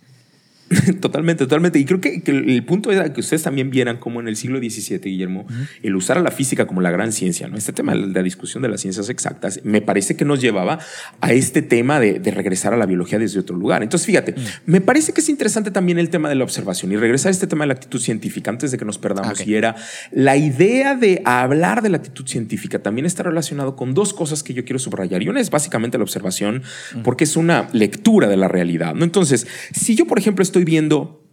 Totalmente, 1.02 1.44
totalmente. 1.44 1.80
Y 1.80 1.86
creo 1.86 2.02
que, 2.02 2.22
el 2.26 2.64
punto 2.66 2.92
era 2.92 3.12
que 3.14 3.20
ustedes 3.20 3.44
también 3.44 3.70
vieran 3.70 3.98
como 3.98 4.20
en 4.20 4.28
el 4.28 4.36
siglo 4.36 4.60
XVII, 4.60 5.00
Guillermo, 5.00 5.46
el 5.82 5.96
usar 5.96 6.18
a 6.18 6.22
la 6.22 6.32
física 6.32 6.66
como 6.66 6.82
la 6.82 6.92
gran 6.92 7.12
ciencia, 7.12 7.48
¿no? 7.48 7.58
Este 7.58 7.74
tema 7.74 7.94
de 7.94 8.08
la 8.08 8.24
discusión 8.24 8.64
de 8.64 8.70
las 8.70 8.82
ciencias 8.82 9.10
exactas, 9.10 9.60
me 9.64 9.82
parece 9.82 10.16
que 10.16 10.26
nos 10.26 10.42
llevaba 10.42 10.80
a 11.22 11.34
este 11.34 11.62
tema 11.62 12.00
de, 12.00 12.20
regresar 12.34 12.74
a 12.74 12.78
la 12.78 12.86
biología 12.86 13.20
desde 13.20 13.40
otro 13.40 13.56
lugar. 13.56 13.84
Entonces, 13.84 14.08
fíjate, 14.08 14.36
me 14.66 14.82
parece 14.82 15.14
que 15.14 15.22
es 15.22 15.30
interesante 15.30 15.72
también 15.72 16.00
el 16.00 16.10
tema 16.10 16.30
de 16.30 16.36
la 16.36 16.44
observación 16.44 16.92
y 16.92 16.96
regresar 16.96 17.30
a 17.30 17.32
este 17.32 17.48
tema 17.48 17.64
de 17.64 17.68
la 17.68 17.74
actitud 17.74 18.00
científica 18.00 18.50
antes 18.50 18.72
de 18.72 18.78
que 18.78 18.86
nos 18.86 18.98
perdamos. 18.98 19.46
Y 19.46 19.56
era 19.56 19.76
la 20.12 20.36
idea 20.38 20.96
de 20.96 21.22
hablar 21.26 21.82
de 21.82 21.90
la 21.90 21.98
actitud 21.98 22.26
científica 22.26 22.80
también 22.80 23.06
está 23.06 23.24
relacionado 23.24 23.76
con 23.76 23.94
dos 23.94 24.14
cosas 24.14 24.42
que 24.42 24.54
yo 24.54 24.66
quiero 24.66 24.80
subrayar. 24.80 25.22
Y 25.22 25.30
una 25.30 25.40
es 25.40 25.50
básicamente 25.50 25.98
la 25.98 26.04
observación, 26.04 26.64
porque 27.04 27.26
es 27.26 27.36
una 27.36 27.70
lectura 27.74 28.28
de 28.28 28.38
la 28.38 28.48
realidad, 28.48 28.96
¿no? 28.96 29.04
Entonces, 29.04 29.48
si 29.74 29.96
yo, 29.96 30.06
por 30.06 30.18
ejemplo, 30.18 30.42
estoy 30.42 30.63
viendo 30.64 31.24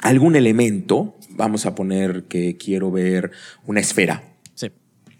algún 0.00 0.36
elemento, 0.36 1.16
vamos 1.30 1.66
a 1.66 1.74
poner 1.74 2.24
que 2.24 2.56
quiero 2.56 2.90
ver 2.90 3.32
una 3.66 3.80
esfera. 3.80 4.35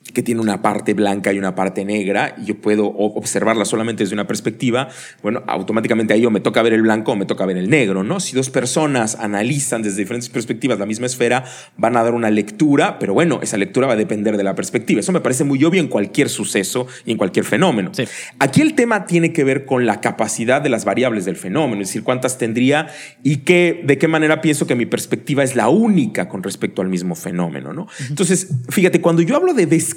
Sí. 0.07 0.13
que 0.13 0.23
tiene 0.23 0.41
una 0.41 0.63
parte 0.63 0.95
blanca 0.95 1.33
y 1.33 1.39
una 1.39 1.55
parte 1.55 1.85
negra, 1.85 2.35
y 2.39 2.47
yo 2.47 2.57
puedo 2.57 2.87
observarla 2.87 3.65
solamente 3.65 4.05
desde 4.05 4.15
una 4.15 4.27
perspectiva, 4.27 4.89
bueno, 5.23 5.43
automáticamente 5.47 6.15
a 6.15 6.17
ello 6.17 6.31
me 6.31 6.41
toca 6.41 6.63
ver 6.63 6.73
el 6.73 6.83
blanco 6.83 7.13
o 7.13 7.17
me 7.17 7.27
toca 7.27 7.45
ver 7.47 7.57
el 7.57 7.69
negro, 7.69 8.03
¿no? 8.03 8.21
Si 8.21 8.35
dos 8.35 8.51
personas 8.51 9.17
analizan 9.17 9.83
desde 9.83 9.99
diferentes 9.99 10.29
perspectivas 10.29 10.79
la 10.79 10.87
misma 10.87 11.07
esfera, 11.07 11.45
van 11.77 11.97
a 11.97 12.03
dar 12.03 12.15
una 12.15 12.31
lectura, 12.31 12.99
pero 12.99 13.15
bueno, 13.15 13.41
esa 13.43 13.57
lectura 13.57 13.87
va 13.87 13.95
a 13.95 13.97
depender 13.97 14.37
de 14.37 14.45
la 14.45 14.55
perspectiva. 14.55 15.01
Eso 15.01 15.13
me 15.13 15.21
parece 15.21 15.45
muy 15.45 15.63
obvio 15.65 15.81
en 15.81 15.89
cualquier 15.89 16.29
suceso 16.29 16.87
y 17.05 17.13
en 17.13 17.19
cualquier 17.19 17.45
fenómeno. 17.45 17.93
Aquí 18.39 18.61
el 18.63 18.75
tema 18.75 19.07
tiene 19.07 19.33
que 19.33 19.45
ver 19.45 19.65
con 19.65 19.87
la 19.87 20.01
capacidad 20.01 20.63
de 20.63 20.69
las 20.69 20.85
variables 20.85 21.25
del 21.25 21.37
fenómeno, 21.37 21.83
es 21.83 21.89
decir, 21.89 22.05
cuántas 22.05 22.39
tendría 22.39 22.89
y 23.23 23.39
qué, 23.39 23.83
de 23.85 23.99
qué 23.99 24.09
manera 24.09 24.41
pienso 24.41 24.67
que 24.67 24.75
mi 24.75 24.87
perspectiva 24.87 25.43
es 25.43 25.57
la 25.57 25.69
única 25.69 26.29
con 26.29 26.43
respecto 26.43 26.81
al 26.83 26.89
mismo 26.89 27.15
fenómeno, 27.15 27.73
¿no? 27.73 27.89
Entonces, 28.09 28.49
fíjate, 28.69 29.01
cuando 29.01 29.23
yo 29.23 29.37
hablo 29.37 29.53
de 29.53 29.67
descripción 29.67 29.96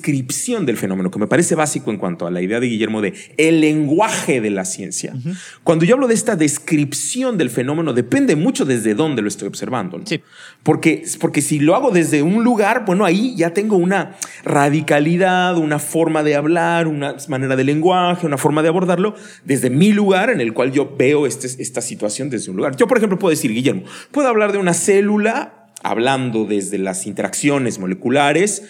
del 0.65 0.77
fenómeno, 0.77 1.12
que 1.12 1.19
me 1.19 1.27
parece 1.27 1.55
básico 1.55 1.91
en 1.91 1.97
cuanto 1.97 2.25
a 2.25 2.31
la 2.31 2.41
idea 2.41 2.59
de 2.59 2.67
Guillermo 2.67 3.01
de 3.01 3.13
el 3.38 3.62
lenguaje 3.62 4.41
de 4.41 4.49
la 4.49 4.65
ciencia, 4.65 5.13
cuando 5.63 5.85
yo 5.85 5.95
hablo 5.95 6.07
de 6.07 6.13
esta 6.13 6.35
descripción 6.35 7.38
del 7.38 7.49
fenómeno, 7.49 7.93
depende 7.93 8.35
mucho 8.35 8.65
desde 8.65 8.95
dónde 8.95 9.21
lo 9.21 9.27
estoy 9.27 9.47
observando. 9.47 10.01
Sí. 10.05 10.21
Porque, 10.63 11.03
porque 11.19 11.41
si 11.41 11.59
lo 11.59 11.75
hago 11.75 11.91
desde 11.91 12.21
un 12.21 12.43
lugar, 12.43 12.85
bueno, 12.85 13.05
ahí 13.05 13.35
ya 13.35 13.53
tengo 13.53 13.77
una 13.77 14.15
radicalidad, 14.43 15.57
una 15.57 15.79
forma 15.79 16.23
de 16.23 16.35
hablar, 16.35 16.88
una 16.88 17.15
manera 17.27 17.55
de 17.55 17.63
lenguaje, 17.63 18.25
una 18.25 18.38
forma 18.38 18.62
de 18.62 18.69
abordarlo 18.69 19.15
desde 19.45 19.69
mi 19.69 19.91
lugar 19.91 20.29
en 20.29 20.41
el 20.41 20.53
cual 20.53 20.71
yo 20.71 20.95
veo 20.97 21.27
este, 21.27 21.47
esta 21.62 21.81
situación 21.81 22.29
desde 22.29 22.51
un 22.51 22.57
lugar. 22.57 22.75
Yo, 22.75 22.88
por 22.88 22.97
ejemplo, 22.97 23.19
puedo 23.19 23.31
decir, 23.31 23.51
Guillermo, 23.51 23.83
puedo 24.12 24.27
hablar 24.27 24.51
de 24.51 24.57
una 24.57 24.73
célula 24.73 25.67
hablando 25.81 26.45
desde 26.45 26.77
las 26.77 27.07
interacciones 27.07 27.79
moleculares, 27.79 28.63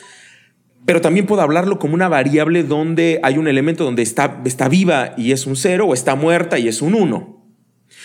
pero 0.85 1.01
también 1.01 1.25
puedo 1.25 1.41
hablarlo 1.41 1.79
como 1.79 1.93
una 1.93 2.07
variable 2.07 2.63
donde 2.63 3.19
hay 3.23 3.37
un 3.37 3.47
elemento 3.47 3.83
donde 3.83 4.01
está, 4.01 4.41
está 4.45 4.67
viva 4.69 5.13
y 5.17 5.31
es 5.31 5.45
un 5.45 5.55
cero 5.55 5.87
o 5.87 5.93
está 5.93 6.15
muerta 6.15 6.57
y 6.59 6.67
es 6.67 6.81
un 6.81 6.95
uno. 6.95 7.39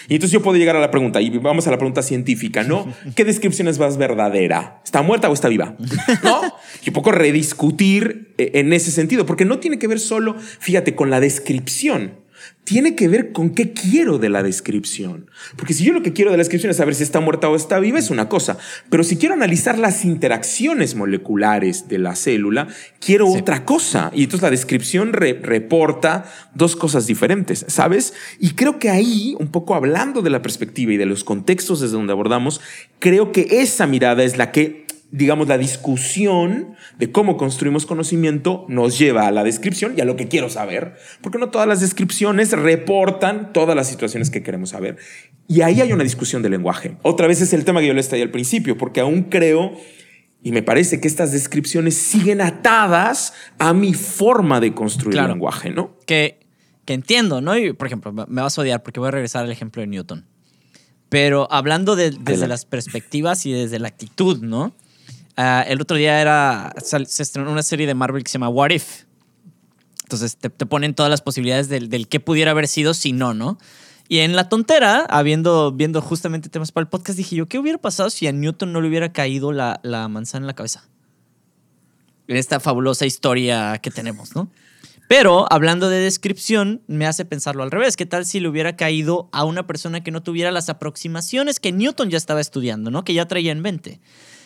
Y 0.09 0.15
entonces 0.15 0.33
yo 0.33 0.43
puedo 0.43 0.59
llegar 0.59 0.77
a 0.77 0.81
la 0.81 0.91
pregunta, 0.91 1.21
y 1.21 1.31
vamos 1.39 1.67
a 1.67 1.71
la 1.71 1.79
pregunta 1.79 2.03
científica, 2.03 2.63
¿no? 2.63 2.93
¿Qué 3.15 3.25
descripción 3.25 3.69
es 3.69 3.79
más 3.79 3.97
verdadera? 3.97 4.83
¿Está 4.85 5.03
muerta 5.03 5.31
o 5.31 5.33
está 5.33 5.49
viva? 5.49 5.77
¿No? 6.23 6.41
Y 6.85 6.91
un 6.91 6.95
poco 6.95 7.11
rediscutir 7.11 8.35
eh, 8.37 8.51
en 8.55 8.73
ese 8.73 8.91
sentido, 8.91 9.25
porque 9.25 9.45
no 9.45 9.61
tiene 9.61 9.79
que 9.79 9.87
ver 9.87 10.01
solo, 10.01 10.37
fíjate, 10.39 10.95
con 10.95 11.11
la 11.11 11.21
descripción 11.21 12.24
tiene 12.65 12.95
que 12.95 13.09
ver 13.09 13.33
con 13.33 13.51
qué 13.51 13.73
quiero 13.73 14.19
de 14.19 14.31
la 14.31 14.43
descripción. 14.43 15.31
Porque 15.57 15.75
si 15.75 15.85
yo 15.85 15.93
lo 15.93 16.03
que 16.03 16.13
quiero 16.13 16.31
de 16.31 16.39
la 16.39 16.41
descripción 16.41 16.71
es 16.71 16.79
saber 16.79 16.95
si 16.95 17.03
está 17.03 17.21
muerta 17.21 17.49
o 17.49 17.57
está 17.57 17.79
viva, 17.79 17.99
es 17.99 18.11
una 18.11 18.29
cosa. 18.29 18.57
Pero 18.91 19.05
si 19.05 19.17
quiero 19.17 19.35
analizar 19.35 19.79
las 19.79 20.05
interacciones 20.05 20.95
moleculares 20.95 21.89
de 21.89 21.99
la 21.99 22.17
célula, 22.17 22.69
quiero 23.01 23.29
otra 23.29 23.65
cosa. 23.65 24.11
Y 24.15 24.25
entonces 24.25 24.43
la 24.43 24.51
descripción 24.51 25.13
reporta 25.13 26.25
dos 26.55 26.75
cosas 26.75 27.07
diferentes, 27.07 27.67
¿sabes? 27.69 28.15
Y 28.41 28.51
creo 28.51 28.79
que 28.79 28.91
ahí, 28.91 29.37
un 29.39 29.49
poco 29.49 29.75
hablando 29.75 30.23
de 30.23 30.31
la 30.31 30.43
perspectiva 30.43 30.93
y 30.93 30.97
de 30.97 31.07
los 31.07 31.23
contextos 31.23 31.81
desde 31.81 31.95
donde 31.95 32.13
abordamos, 32.13 32.61
creo 32.99 33.33
que 33.33 33.47
esa 33.61 33.87
mirada 33.87 34.25
es 34.25 34.39
la 34.39 34.53
que 34.53 34.84
digamos, 35.17 35.47
la 35.47 35.59
discusión 35.59 36.75
de 36.99 37.13
cómo 37.13 37.37
construimos 37.37 37.87
conocimiento 37.87 38.67
nos 38.69 38.99
lleva 38.99 39.29
a 39.29 39.31
la 39.31 39.45
descripción 39.45 39.95
y 39.97 40.01
a 40.01 40.05
lo 40.05 40.17
que 40.17 40.27
quiero 40.27 40.51
saber, 40.51 40.97
porque 41.21 41.39
no 41.39 41.51
todas 41.51 41.69
las 41.69 41.81
descripciones 41.81 42.51
reportan 42.51 43.53
todas 43.53 43.77
las 43.77 43.89
situaciones 43.89 44.29
que 44.31 44.43
queremos 44.43 44.71
saber. 44.71 44.97
Y 45.47 45.61
ahí 45.61 45.81
hay 45.81 45.93
una 45.93 46.03
discusión 46.03 46.43
de 46.43 46.51
lenguaje. 46.51 46.97
Otra 47.03 47.29
vez 47.29 47.41
es 47.41 47.53
el 47.53 47.65
tema 47.65 47.79
que 47.79 47.87
yo 47.87 47.95
les 47.95 48.09
traía 48.09 48.25
al 48.25 48.33
principio, 48.33 48.77
porque 48.77 48.99
aún 48.99 49.23
creo 49.23 49.77
y 50.43 50.51
me 50.51 50.65
parece 50.65 51.01
que 51.01 51.07
estas 51.07 51.31
descripciones 51.31 51.97
siguen 51.97 52.41
atadas 52.41 53.35
a 53.61 53.73
mi 53.73 53.95
forma 53.95 54.59
de 54.59 54.75
construir 54.75 55.17
el 55.21 55.29
lenguaje, 55.29 55.71
¿no? 55.71 55.97
Que, 56.07 56.41
que 56.85 56.93
entiendo, 56.93 57.41
¿no? 57.41 57.57
Y, 57.57 57.73
por 57.73 57.87
ejemplo, 57.87 58.13
me 58.13 58.43
vas 58.43 58.59
a 58.59 58.63
odiar 58.63 58.83
porque 58.83 58.99
voy 58.99 59.09
a 59.09 59.13
regresar 59.13 59.45
al 59.45 59.53
ejemplo 59.53 59.81
de 59.81 59.87
Newton. 59.87 60.27
Pero 61.09 61.47
hablando 61.53 61.95
desde 61.95 62.49
las 62.49 62.65
perspectivas 62.65 63.47
y 63.47 63.53
desde 63.53 63.79
la 63.79 63.87
actitud, 63.87 64.43
¿no? 64.43 64.75
Ah, 65.37 65.65
el 65.67 65.81
otro 65.81 65.97
día 65.97 66.21
era, 66.21 66.73
se 66.83 67.23
estrenó 67.23 67.51
una 67.51 67.63
serie 67.63 67.87
de 67.87 67.95
Marvel 67.95 68.23
que 68.23 68.31
se 68.31 68.35
llama 68.35 68.49
What 68.49 68.71
If. 68.71 69.05
Entonces 70.05 70.37
te, 70.37 70.51
ponen 70.51 70.95
todas 70.95 71.11
las 71.11 71.23
posibilidades 71.23 71.69
del, 71.69 71.89
del 71.89 72.09
qué 72.09 72.21
pudiera 72.21 72.51
haber 72.51 72.69
sido 72.69 72.95
si 72.95 73.13
no, 73.13 73.35
¿no? 73.35 73.59
Y 74.07 74.19
en 74.19 74.37
la 74.37 74.51
tontera, 74.51 75.07
habiendo, 75.09 75.73
viendo 75.73 76.03
justamente 76.03 76.51
temas 76.51 76.73
para 76.73 76.83
el 76.83 76.89
podcast, 76.89 77.17
dije 77.17 77.37
yo, 77.37 77.47
¿qué 77.47 77.59
hubiera 77.59 77.79
pasado 77.79 78.11
si 78.11 78.27
a 78.27 78.33
Newton 78.33 78.73
no 78.73 78.83
le 78.83 78.89
hubiera 78.89 79.13
caído 79.13 79.51
la, 79.51 79.81
la 79.83 80.09
manzana 80.09 80.45
en 80.45 80.47
la 80.49 80.55
cabeza? 80.55 80.89
En 82.29 82.37
esta 82.37 82.61
fabulosa 82.61 83.07
historia 83.07 83.79
que 83.79 83.91
tenemos, 83.91 84.37
¿no? 84.37 84.51
Pero 85.09 85.47
hablando 85.51 85.89
de 85.89 86.01
descripción, 86.01 86.83
me 86.87 87.07
hace 87.07 87.25
pensarlo 87.25 87.63
al 87.63 87.71
revés. 87.71 87.97
¿Qué 87.97 88.07
tal 88.07 88.25
si 88.25 88.41
le 88.41 88.49
hubiera 88.49 88.77
caído 88.77 89.29
a 89.33 89.45
una 89.45 89.67
persona 89.67 90.03
que 90.03 90.11
no 90.11 90.23
tuviera 90.23 90.51
las 90.51 90.69
aproximaciones 90.69 91.61
que 91.61 91.73
Newton 91.73 92.11
ya 92.11 92.17
estaba 92.17 92.41
estudiando, 92.41 92.91
¿no? 92.91 93.05
Que 93.05 93.15
ya 93.15 93.27
traía 93.27 93.53
en 93.53 93.61
mente. 93.61 94.01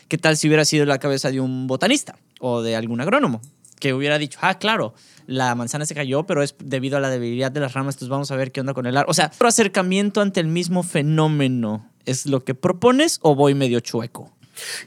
¿Qué 0.09 0.17
tal 0.17 0.39
si 0.39 0.49
hubiera 0.49 0.65
sido 0.65 0.87
la 0.87 0.99
cabeza 0.99 1.31
de 1.31 1.39
un 1.41 1.67
botanista 1.67 2.17
o 2.41 2.63
de 2.63 2.77
algún 2.77 3.01
agrónomo? 3.03 3.43
Que 3.79 3.93
hubiera 3.93 4.19
dicho, 4.19 4.39
ah, 4.41 4.59
claro, 4.59 4.95
la 5.27 5.55
manzana 5.55 5.85
se 5.85 5.95
cayó, 5.95 6.25
pero 6.25 6.43
es 6.43 6.55
debido 6.59 6.97
a 6.97 7.01
la 7.01 7.11
debilidad 7.11 7.53
de 7.53 7.61
las 7.61 7.75
ramas, 7.75 7.97
entonces 7.97 8.09
vamos 8.09 8.31
a 8.31 8.37
ver 8.37 8.51
qué 8.51 8.61
onda 8.61 8.73
con 8.73 8.87
el 8.87 8.97
árbol. 8.97 9.11
O 9.11 9.15
sea, 9.15 9.31
¿otro 9.33 9.49
acercamiento 9.49 10.23
ante 10.23 10.41
el 10.41 10.47
mismo 10.47 10.83
fenómeno 10.83 11.87
es 12.07 12.25
lo 12.25 12.43
que 12.43 12.55
propones 12.55 13.19
o 13.23 13.35
voy 13.35 13.55
medio 13.55 13.81
chueco? 13.81 14.33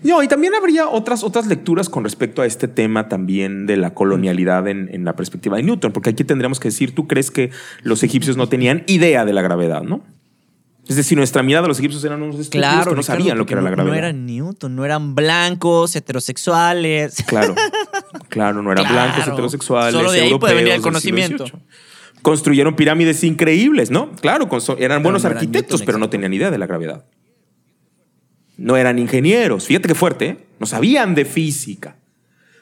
No, 0.03 0.21
y 0.23 0.27
también 0.27 0.55
habría 0.55 0.89
otras, 0.89 1.23
otras 1.23 1.45
lecturas 1.45 1.87
con 1.87 2.03
respecto 2.03 2.41
a 2.41 2.47
este 2.47 2.67
tema 2.67 3.07
también 3.07 3.67
de 3.67 3.77
la 3.77 3.93
colonialidad 3.93 4.67
en, 4.67 4.89
en, 4.91 5.05
la 5.05 5.15
perspectiva 5.15 5.57
de 5.57 5.63
Newton, 5.63 5.93
porque 5.93 6.09
aquí 6.09 6.23
tendríamos 6.23 6.59
que 6.59 6.69
decir, 6.69 6.93
tú 6.93 7.07
crees 7.07 7.31
que 7.31 7.51
los 7.83 8.03
egipcios 8.03 8.35
no 8.35 8.49
tenían 8.49 8.83
idea 8.87 9.23
de 9.23 9.33
la 9.33 9.41
gravedad, 9.43 9.83
¿no? 9.83 10.01
Es 10.87 10.95
decir, 10.95 11.17
nuestra 11.17 11.43
mirada 11.43 11.67
los 11.67 11.79
egipcios 11.79 12.03
eran 12.03 12.21
unos 12.21 12.39
estúpidos 12.39 12.67
claro, 12.67 12.91
que 12.91 12.95
no 12.95 13.03
sabían 13.03 13.37
lo 13.37 13.45
que 13.45 13.53
era 13.53 13.61
la 13.61 13.69
gravedad. 13.69 13.93
No 13.93 13.97
eran 13.97 14.25
Newton, 14.25 14.75
no 14.75 14.83
eran 14.83 15.15
blancos, 15.15 15.95
heterosexuales. 15.95 17.23
Claro, 17.27 17.55
claro, 18.29 18.61
no 18.61 18.71
eran 18.71 18.91
blancos, 18.91 19.27
heterosexuales. 19.27 19.93
Solo 19.93 20.11
de 20.11 20.21
ahí 20.21 20.37
puede 20.37 20.55
venir 20.55 20.73
el 20.73 20.81
conocimiento. 20.81 21.45
Construyeron 22.21 22.75
pirámides 22.75 23.23
increíbles, 23.23 23.89
¿no? 23.89 24.11
Claro, 24.21 24.49
eran 24.77 25.01
buenos 25.01 25.25
arquitectos, 25.25 25.81
pero 25.83 25.97
no 25.97 26.09
tenían 26.09 26.33
idea 26.33 26.51
de 26.51 26.57
la 26.57 26.67
gravedad. 26.67 27.05
No 28.57 28.77
eran 28.77 28.99
ingenieros. 28.99 29.65
Fíjate 29.65 29.87
qué 29.87 29.95
fuerte, 29.95 30.25
¿eh? 30.27 30.37
No 30.59 30.67
sabían 30.67 31.15
de 31.15 31.25
física. 31.25 31.95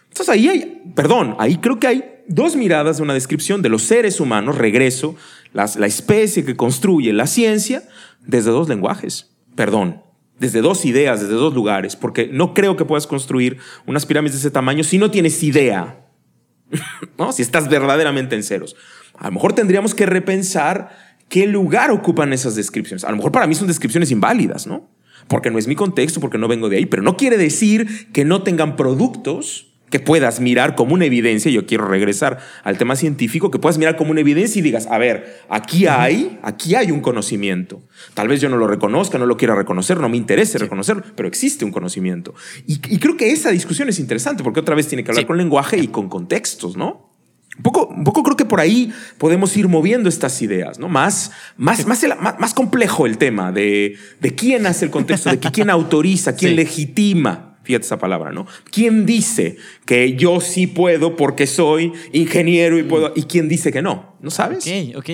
Entonces 0.04 0.30
ahí 0.30 0.48
hay, 0.48 0.82
perdón, 0.96 1.36
ahí 1.40 1.58
creo 1.58 1.80
que 1.80 1.88
hay 1.88 2.04
dos 2.28 2.56
miradas 2.56 2.98
de 2.98 3.04
una 3.04 3.14
descripción 3.14 3.62
de 3.62 3.70
los 3.70 3.84
seres 3.84 4.20
humanos, 4.20 4.58
regreso, 4.58 5.16
la 5.52 5.66
especie 5.88 6.46
que 6.46 6.56
construye 6.56 7.12
la 7.12 7.28
ciencia, 7.28 7.84
desde 8.30 8.52
dos 8.52 8.70
lenguajes, 8.70 9.36
perdón, 9.56 10.04
desde 10.40 10.62
dos 10.62 10.86
ideas, 10.86 11.20
desde 11.20 11.34
dos 11.34 11.54
lugares, 11.54 11.96
porque 11.96 12.30
no 12.32 12.54
creo 12.54 12.78
que 12.78 12.86
puedas 12.86 13.08
construir 13.08 13.58
unas 13.86 14.06
pirámides 14.06 14.34
de 14.34 14.40
ese 14.40 14.52
tamaño 14.52 14.84
si 14.84 14.98
no 14.98 15.12
tienes 15.12 15.42
idea, 15.44 16.06
¿no? 17.18 17.32
si 17.32 17.42
estás 17.42 17.70
verdaderamente 17.70 18.36
en 18.36 18.44
ceros. 18.44 18.76
A 19.18 19.28
lo 19.28 19.34
mejor 19.34 19.54
tendríamos 19.54 19.96
que 19.96 20.06
repensar 20.06 20.90
qué 21.28 21.48
lugar 21.48 21.92
ocupan 21.92 22.32
esas 22.32 22.56
descripciones. 22.56 23.04
A 23.04 23.12
lo 23.12 23.18
mejor 23.18 23.32
para 23.32 23.48
mí 23.48 23.56
son 23.56 23.68
descripciones 23.68 24.12
inválidas, 24.12 24.66
¿no? 24.66 24.90
Porque 25.28 25.52
no 25.52 25.58
es 25.58 25.68
mi 25.68 25.76
contexto, 25.76 26.20
porque 26.20 26.38
no 26.38 26.48
vengo 26.48 26.70
de 26.70 26.78
ahí, 26.78 26.86
pero 26.86 27.04
no 27.04 27.18
quiere 27.18 27.38
decir 27.38 28.12
que 28.14 28.26
no 28.26 28.44
tengan 28.44 28.76
productos 28.76 29.69
que 29.90 30.00
puedas 30.00 30.40
mirar 30.40 30.76
como 30.76 30.94
una 30.94 31.06
evidencia, 31.06 31.52
yo 31.52 31.66
quiero 31.66 31.88
regresar 31.88 32.40
al 32.64 32.78
tema 32.78 32.96
científico, 32.96 33.52
que 33.52 33.60
puedas 33.60 33.78
mirar 33.78 33.96
como 33.96 34.12
una 34.12 34.22
evidencia 34.22 34.60
y 34.60 34.62
digas, 34.62 34.88
a 34.88 34.98
ver, 34.98 35.42
aquí 35.50 35.88
hay, 35.88 36.40
aquí 36.44 36.76
hay 36.76 36.92
un 36.92 37.02
conocimiento. 37.02 37.82
Tal 38.14 38.28
vez 38.28 38.42
yo 38.42 38.50
no 38.50 38.58
lo 38.58 38.68
reconozca, 38.68 39.18
no 39.18 39.26
lo 39.26 39.38
quiera 39.38 39.56
reconocer, 39.56 40.00
no 40.00 40.10
me 40.10 40.18
interese 40.18 40.58
reconocerlo, 40.58 41.04
pero 41.16 41.28
existe 41.28 41.66
un 41.66 41.72
conocimiento. 41.72 42.34
Y, 42.66 42.78
creo 43.00 43.18
que 43.18 43.32
esa 43.32 43.50
discusión 43.50 43.90
es 43.90 44.00
interesante 44.00 44.44
porque 44.44 44.60
otra 44.60 44.76
vez 44.76 44.88
tiene 44.88 45.04
que 45.04 45.12
hablar 45.12 45.26
con 45.26 45.38
lenguaje 45.38 45.78
y 45.78 45.88
con 45.88 46.10
contextos, 46.10 46.78
¿no? 46.78 47.10
Un 47.58 47.64
poco, 47.64 47.88
un 47.88 48.06
poco 48.06 48.24
creo 48.24 48.38
que 48.38 48.46
por 48.46 48.62
ahí 48.62 48.94
podemos 49.18 49.56
ir 49.58 49.68
moviendo 49.68 50.08
estas 50.08 50.42
ideas, 50.42 50.80
¿no? 50.80 50.88
Más, 50.88 51.32
más, 51.58 51.86
más, 51.86 52.06
más, 52.40 52.54
complejo 52.54 53.06
el 53.06 53.18
tema 53.18 53.52
de, 53.52 53.98
de 54.22 54.36
quién 54.36 54.66
hace 54.66 54.86
el 54.86 54.92
contexto, 54.92 55.30
de 55.30 55.40
quién 55.40 55.70
autoriza, 55.70 56.36
quién 56.36 56.56
legitima 56.56 57.49
Fíjate 57.70 57.86
esa 57.86 58.00
palabra, 58.00 58.32
¿no? 58.32 58.48
¿Quién 58.72 59.06
dice 59.06 59.58
que 59.86 60.16
yo 60.16 60.42
sí 60.42 60.66
puedo 60.66 61.16
porque 61.16 61.46
soy 61.46 61.94
ingeniero 62.14 62.80
y 62.80 62.82
puedo? 62.82 63.14
¿Y 63.16 63.26
quién 63.26 63.48
dice 63.48 63.72
que 63.72 63.84
no? 63.84 64.16
¿No 64.22 64.32
sabes? 64.32 64.66
Ok, 64.66 64.96
ok. 64.96 65.10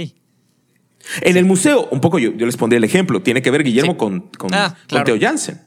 En 1.20 1.36
el 1.36 1.44
museo, 1.44 1.90
un 1.92 2.00
poco 2.00 2.18
yo, 2.18 2.32
yo 2.32 2.46
les 2.46 2.56
pondría 2.56 2.78
el 2.78 2.86
ejemplo, 2.86 3.22
tiene 3.22 3.42
que 3.42 3.52
ver 3.52 3.62
Guillermo 3.62 3.98
con, 3.98 4.30
con, 4.38 4.54
ah, 4.54 4.74
Teo 4.88 5.18
Jansen. 5.20 5.60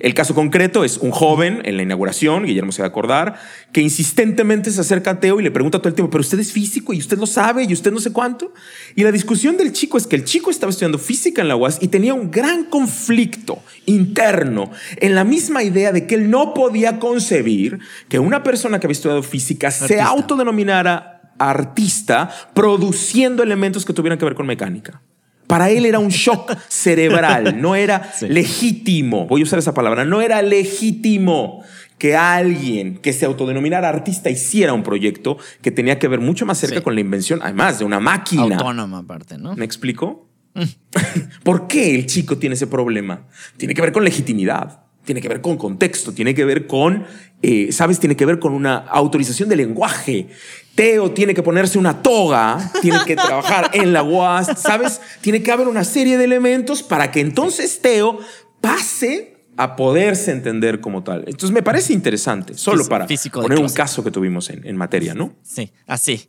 El 0.00 0.14
caso 0.14 0.34
concreto 0.34 0.84
es 0.84 0.98
un 0.98 1.10
joven 1.10 1.62
en 1.64 1.76
la 1.76 1.82
inauguración, 1.82 2.44
Guillermo 2.44 2.72
se 2.72 2.82
va 2.82 2.86
a 2.86 2.88
acordar, 2.90 3.40
que 3.72 3.80
insistentemente 3.80 4.70
se 4.70 4.80
acerca 4.80 5.12
a 5.12 5.20
Teo 5.20 5.40
y 5.40 5.42
le 5.42 5.50
pregunta 5.50 5.78
todo 5.78 5.88
el 5.88 5.94
tiempo, 5.94 6.10
pero 6.10 6.20
usted 6.20 6.38
es 6.38 6.52
físico 6.52 6.92
y 6.92 6.98
usted 6.98 7.18
lo 7.18 7.26
sabe 7.26 7.64
y 7.64 7.72
usted 7.72 7.92
no 7.92 8.00
sé 8.00 8.12
cuánto. 8.12 8.52
Y 8.94 9.02
la 9.02 9.12
discusión 9.12 9.56
del 9.56 9.72
chico 9.72 9.98
es 9.98 10.06
que 10.06 10.16
el 10.16 10.24
chico 10.24 10.50
estaba 10.50 10.70
estudiando 10.70 10.98
física 10.98 11.42
en 11.42 11.48
la 11.48 11.56
UAS 11.56 11.78
y 11.80 11.88
tenía 11.88 12.14
un 12.14 12.30
gran 12.30 12.64
conflicto 12.64 13.62
interno 13.86 14.70
en 14.96 15.14
la 15.14 15.24
misma 15.24 15.62
idea 15.62 15.92
de 15.92 16.06
que 16.06 16.14
él 16.14 16.30
no 16.30 16.54
podía 16.54 16.98
concebir 16.98 17.78
que 18.08 18.18
una 18.18 18.42
persona 18.42 18.78
que 18.78 18.86
había 18.86 18.92
estudiado 18.92 19.22
física 19.22 19.70
se 19.70 20.00
autodenominara 20.00 21.34
artista 21.38 22.30
produciendo 22.54 23.42
elementos 23.42 23.84
que 23.84 23.92
tuvieran 23.92 24.18
que 24.18 24.24
ver 24.24 24.34
con 24.34 24.46
mecánica. 24.46 25.00
Para 25.48 25.70
él 25.70 25.86
era 25.86 25.98
un 25.98 26.10
shock 26.10 26.56
cerebral, 26.68 27.60
no 27.60 27.74
era 27.74 28.12
legítimo, 28.20 29.26
voy 29.26 29.40
a 29.40 29.44
usar 29.44 29.58
esa 29.58 29.74
palabra, 29.74 30.04
no 30.04 30.20
era 30.20 30.42
legítimo 30.42 31.64
que 31.98 32.16
alguien 32.16 32.98
que 32.98 33.12
se 33.12 33.26
autodenominara 33.26 33.88
artista 33.88 34.30
hiciera 34.30 34.72
un 34.72 34.84
proyecto 34.84 35.38
que 35.62 35.70
tenía 35.70 35.98
que 35.98 36.06
ver 36.06 36.20
mucho 36.20 36.46
más 36.46 36.58
cerca 36.58 36.82
con 36.82 36.94
la 36.94 37.00
invención, 37.00 37.40
además 37.42 37.80
de 37.80 37.84
una 37.84 37.98
máquina. 37.98 38.56
Autónoma 38.56 38.98
aparte, 38.98 39.36
¿no? 39.36 39.56
¿Me 39.56 39.64
explico? 39.64 40.28
Mm. 40.54 40.62
¿Por 41.42 41.66
qué 41.66 41.94
el 41.94 42.06
chico 42.06 42.38
tiene 42.38 42.54
ese 42.54 42.66
problema? 42.66 43.26
Tiene 43.56 43.74
que 43.74 43.82
ver 43.82 43.92
con 43.92 44.04
legitimidad, 44.04 44.82
tiene 45.08 45.22
que 45.22 45.28
ver 45.28 45.40
con 45.40 45.56
contexto, 45.56 46.12
tiene 46.12 46.34
que 46.34 46.44
ver 46.44 46.66
con, 46.66 47.06
eh, 47.40 47.72
¿sabes? 47.72 47.98
Tiene 47.98 48.14
que 48.14 48.26
ver 48.26 48.38
con 48.38 48.52
una 48.52 48.76
autorización 48.76 49.48
de 49.48 49.56
lenguaje. 49.56 50.28
Teo 50.74 51.12
tiene 51.12 51.32
que 51.32 51.42
ponerse 51.42 51.78
una 51.78 52.02
toga, 52.02 52.70
tiene 52.82 52.98
que 53.06 53.16
trabajar 53.16 53.70
en 53.72 53.94
la 53.94 54.02
UAS, 54.02 54.60
¿sabes? 54.60 55.00
Tiene 55.22 55.42
que 55.42 55.50
haber 55.50 55.66
una 55.66 55.82
serie 55.82 56.18
de 56.18 56.24
elementos 56.24 56.82
para 56.82 57.10
que 57.10 57.20
entonces 57.20 57.80
Teo 57.80 58.18
pase 58.60 59.46
a 59.56 59.76
poderse 59.76 60.30
entender 60.30 60.82
como 60.82 61.02
tal. 61.02 61.20
Entonces 61.20 61.52
me 61.52 61.62
parece 61.62 61.94
interesante, 61.94 62.52
solo 62.52 62.84
para 62.84 63.06
poner 63.32 63.60
un 63.60 63.70
caso 63.70 64.04
que 64.04 64.10
tuvimos 64.10 64.50
en, 64.50 64.76
materia, 64.76 65.14
¿no? 65.14 65.34
Sí, 65.42 65.72
así. 65.86 66.28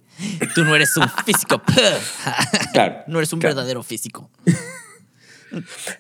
Tú 0.56 0.64
no 0.64 0.74
eres 0.74 0.96
un 0.96 1.06
físico. 1.26 1.62
claro. 2.72 3.04
No 3.08 3.18
eres 3.18 3.34
un 3.34 3.40
verdadero 3.40 3.84
físico. 3.84 4.32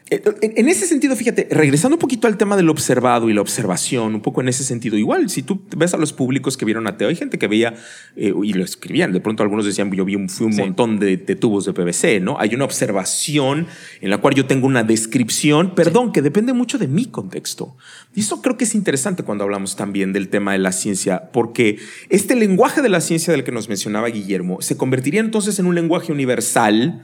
Eh, 0.10 0.22
en 0.42 0.70
ese 0.70 0.86
sentido, 0.86 1.16
fíjate, 1.16 1.48
regresando 1.52 1.96
un 1.96 2.00
poquito 2.00 2.28
al 2.28 2.38
tema 2.38 2.56
del 2.56 2.70
observado 2.70 3.30
y 3.30 3.34
la 3.34 3.42
observación, 3.42 4.16
un 4.16 4.22
poco 4.22 4.42
en 4.42 4.50
ese 4.50 4.64
sentido, 4.64 4.98
igual, 4.98 5.30
si 5.30 5.44
tú 5.44 5.62
ves 5.76 5.94
a 5.94 5.98
los 5.98 6.14
públicos 6.14 6.58
que 6.58 6.66
vieron 6.66 6.88
a 6.88 6.98
Teo, 6.98 7.10
hay 7.10 7.16
gente 7.16 7.40
que 7.40 7.48
veía 7.48 7.76
eh, 8.16 8.34
y 8.44 8.54
lo 8.54 8.64
escribían, 8.64 9.12
de 9.12 9.20
pronto 9.20 9.44
algunos 9.44 9.66
decían, 9.66 9.92
yo 9.92 10.06
vi 10.06 10.16
un, 10.16 10.30
fui 10.30 10.48
un 10.48 10.56
montón 10.56 11.00
de, 11.00 11.18
tubos 11.18 11.66
de 11.66 11.74
PVC, 11.74 12.20
¿no? 12.22 12.40
Hay 12.40 12.54
una 12.54 12.66
observación 12.66 13.68
en 14.02 14.10
la 14.10 14.18
cual 14.18 14.36
yo 14.36 14.46
tengo 14.46 14.68
una 14.68 14.84
descripción, 14.84 15.74
perdón, 15.76 16.12
que 16.12 16.22
depende 16.22 16.54
mucho 16.54 16.78
de 16.78 16.88
mi 16.88 17.06
contexto. 17.06 17.76
Y 18.16 18.22
eso 18.22 18.42
creo 18.42 18.58
que 18.58 18.66
es 18.66 18.76
interesante 18.76 19.24
cuando 19.24 19.44
hablamos 19.44 19.76
también 19.76 20.14
del 20.14 20.30
tema 20.30 20.54
de 20.54 20.60
la 20.60 20.72
ciencia, 20.72 21.30
porque 21.32 21.78
este 22.10 22.36
lenguaje 22.36 22.82
de 22.82 22.90
la 22.90 23.02
ciencia 23.02 23.32
del 23.32 23.44
que 23.44 23.52
nos 23.52 23.70
mencionaba 23.70 24.08
Guillermo 24.10 24.62
se 24.62 24.78
convertiría 24.78 25.22
entonces 25.22 25.60
en 25.60 25.66
un 25.66 25.76
lenguaje 25.76 26.12
universal 26.12 27.04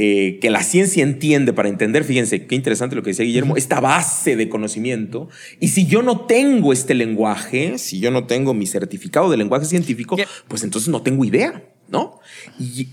eh, 0.00 0.38
que 0.40 0.48
la 0.48 0.62
ciencia 0.62 1.02
entiende 1.02 1.52
para 1.52 1.68
entender, 1.68 2.04
fíjense 2.04 2.46
qué 2.46 2.54
interesante 2.54 2.94
lo 2.94 3.02
que 3.02 3.10
decía 3.10 3.24
Guillermo, 3.24 3.56
esta 3.56 3.80
base 3.80 4.36
de 4.36 4.48
conocimiento. 4.48 5.28
Y 5.58 5.68
si 5.68 5.86
yo 5.86 6.02
no 6.02 6.20
tengo 6.20 6.72
este 6.72 6.94
lenguaje, 6.94 7.78
si 7.78 7.98
yo 7.98 8.12
no 8.12 8.28
tengo 8.28 8.54
mi 8.54 8.66
certificado 8.66 9.28
de 9.28 9.36
lenguaje 9.36 9.66
científico, 9.66 10.16
pues 10.46 10.62
entonces 10.62 10.88
no 10.88 11.02
tengo 11.02 11.24
idea, 11.24 11.64
¿no? 11.88 12.20
Y, 12.60 12.90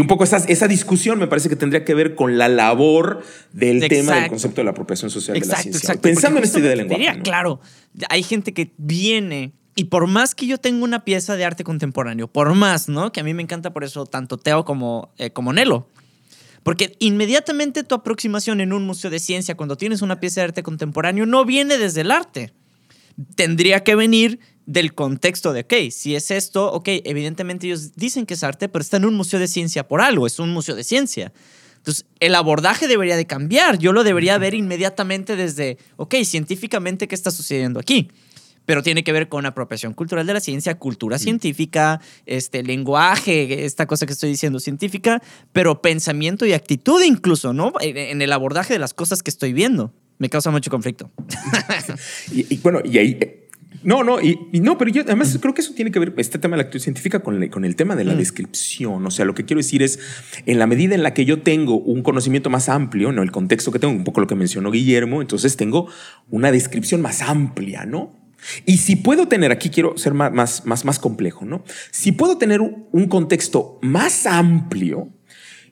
un 0.00 0.08
poco 0.08 0.24
esa, 0.24 0.38
esa 0.38 0.66
discusión 0.66 1.20
me 1.20 1.28
parece 1.28 1.48
que 1.48 1.54
tendría 1.54 1.84
que 1.84 1.94
ver 1.94 2.16
con 2.16 2.36
la 2.36 2.48
labor 2.48 3.22
del 3.52 3.86
tema 3.86 4.16
del 4.16 4.28
concepto 4.28 4.60
de 4.60 4.64
la 4.64 4.72
apropiación 4.72 5.12
social 5.12 5.38
de 5.38 5.46
la 5.46 5.54
ciencia. 5.54 5.94
Pensando 6.00 6.38
en 6.38 6.44
esta 6.44 6.58
idea 6.58 6.70
de 6.70 6.76
lenguaje. 6.76 7.20
Claro, 7.22 7.60
hay 8.08 8.24
gente 8.24 8.52
que 8.52 8.72
viene 8.76 9.52
y 9.76 9.84
por 9.84 10.08
más 10.08 10.34
que 10.34 10.48
yo 10.48 10.58
tenga 10.58 10.82
una 10.82 11.04
pieza 11.04 11.36
de 11.36 11.44
arte 11.44 11.62
contemporáneo, 11.62 12.26
por 12.26 12.52
más, 12.54 12.88
¿no? 12.88 13.12
Que 13.12 13.20
a 13.20 13.22
mí 13.22 13.34
me 13.34 13.42
encanta 13.44 13.72
por 13.72 13.84
eso 13.84 14.04
tanto 14.04 14.36
Teo 14.36 14.64
como, 14.64 15.12
eh, 15.16 15.30
como 15.30 15.52
Nelo. 15.52 15.86
Porque 16.64 16.96
inmediatamente 16.98 17.84
tu 17.84 17.94
aproximación 17.94 18.60
en 18.60 18.72
un 18.72 18.84
museo 18.84 19.10
de 19.10 19.20
ciencia, 19.20 19.54
cuando 19.54 19.76
tienes 19.76 20.02
una 20.02 20.18
pieza 20.18 20.40
de 20.40 20.46
arte 20.46 20.62
contemporáneo, 20.64 21.26
no 21.26 21.44
viene 21.44 21.78
desde 21.78 22.00
el 22.00 22.10
arte. 22.10 22.52
Tendría 23.36 23.84
que 23.84 23.94
venir 23.94 24.40
del 24.66 24.94
contexto 24.94 25.52
de, 25.52 25.60
ok, 25.60 25.92
si 25.92 26.16
es 26.16 26.30
esto, 26.30 26.72
ok, 26.72 26.88
evidentemente 27.04 27.66
ellos 27.66 27.94
dicen 27.94 28.24
que 28.24 28.34
es 28.34 28.42
arte, 28.42 28.68
pero 28.68 28.82
está 28.82 28.96
en 28.96 29.04
un 29.04 29.14
museo 29.14 29.38
de 29.38 29.46
ciencia 29.46 29.86
por 29.86 30.00
algo, 30.00 30.26
es 30.26 30.38
un 30.38 30.52
museo 30.52 30.74
de 30.74 30.84
ciencia. 30.84 31.32
Entonces, 31.76 32.06
el 32.18 32.34
abordaje 32.34 32.88
debería 32.88 33.14
de 33.14 33.26
cambiar. 33.26 33.78
Yo 33.78 33.92
lo 33.92 34.04
debería 34.04 34.38
ver 34.38 34.54
inmediatamente 34.54 35.36
desde, 35.36 35.76
ok, 35.96 36.14
científicamente, 36.24 37.06
¿qué 37.08 37.14
está 37.14 37.30
sucediendo 37.30 37.78
aquí? 37.78 38.10
Pero 38.66 38.82
tiene 38.82 39.04
que 39.04 39.12
ver 39.12 39.28
con 39.28 39.46
apropiación 39.46 39.94
cultural 39.94 40.26
de 40.26 40.34
la 40.34 40.40
ciencia, 40.40 40.78
cultura 40.78 41.18
científica, 41.18 42.00
este 42.26 42.62
lenguaje, 42.62 43.64
esta 43.64 43.86
cosa 43.86 44.06
que 44.06 44.12
estoy 44.12 44.30
diciendo 44.30 44.60
científica, 44.60 45.22
pero 45.52 45.82
pensamiento 45.82 46.46
y 46.46 46.52
actitud 46.52 47.02
incluso, 47.02 47.52
¿no? 47.52 47.72
En 47.80 48.22
el 48.22 48.32
abordaje 48.32 48.72
de 48.72 48.78
las 48.78 48.94
cosas 48.94 49.22
que 49.22 49.30
estoy 49.30 49.52
viendo. 49.52 49.92
Me 50.18 50.28
causa 50.28 50.50
mucho 50.50 50.70
conflicto. 50.70 51.10
y, 52.32 52.56
bueno, 52.58 52.80
y 52.84 52.98
ahí 52.98 53.18
no, 53.84 54.02
no, 54.02 54.20
y, 54.20 54.38
no, 54.60 54.78
pero 54.78 54.90
yo 54.90 55.02
además 55.02 55.36
creo 55.40 55.52
que 55.52 55.60
eso 55.60 55.74
tiene 55.74 55.90
que 55.90 55.98
ver, 55.98 56.14
este 56.16 56.38
tema 56.38 56.56
de 56.56 56.62
la 56.62 56.66
actitud 56.66 56.82
científica, 56.82 57.20
con, 57.20 57.48
con 57.48 57.66
el 57.66 57.76
tema 57.76 57.94
de 57.94 58.04
la 58.04 58.14
mm. 58.14 58.18
descripción. 58.18 59.04
O 59.04 59.10
sea, 59.10 59.26
lo 59.26 59.34
que 59.34 59.44
quiero 59.44 59.58
decir 59.58 59.82
es, 59.82 59.98
en 60.46 60.58
la 60.58 60.66
medida 60.66 60.94
en 60.94 61.02
la 61.02 61.12
que 61.12 61.26
yo 61.26 61.42
tengo 61.42 61.78
un 61.78 62.02
conocimiento 62.02 62.48
más 62.48 62.70
amplio, 62.70 63.12
¿no? 63.12 63.22
El 63.22 63.30
contexto 63.30 63.70
que 63.72 63.78
tengo, 63.78 63.92
un 63.92 64.04
poco 64.04 64.22
lo 64.22 64.26
que 64.26 64.36
mencionó 64.36 64.70
Guillermo, 64.70 65.20
entonces 65.20 65.58
tengo 65.58 65.88
una 66.30 66.50
descripción 66.50 67.02
más 67.02 67.20
amplia, 67.20 67.84
¿no? 67.84 68.23
Y 68.66 68.78
si 68.78 68.96
puedo 68.96 69.28
tener, 69.28 69.52
aquí 69.52 69.70
quiero 69.70 69.96
ser 69.96 70.14
más, 70.14 70.64
más, 70.64 70.84
más, 70.84 70.98
complejo, 70.98 71.44
¿no? 71.44 71.64
Si 71.90 72.12
puedo 72.12 72.38
tener 72.38 72.60
un 72.60 73.06
contexto 73.08 73.78
más 73.82 74.26
amplio 74.26 75.08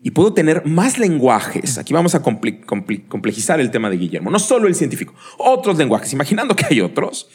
y 0.02 0.10
puedo 0.10 0.34
tener 0.34 0.66
más 0.66 0.98
lenguajes, 0.98 1.78
aquí 1.78 1.92
vamos 1.94 2.14
a 2.14 2.22
complejizar 2.22 3.60
el 3.60 3.70
tema 3.70 3.88
de 3.90 3.96
Guillermo, 3.96 4.30
no 4.30 4.38
solo 4.38 4.68
el 4.68 4.74
científico, 4.74 5.14
otros 5.38 5.78
lenguajes, 5.78 6.12
imaginando 6.12 6.56
que 6.56 6.66
hay 6.68 6.80
otros, 6.80 7.28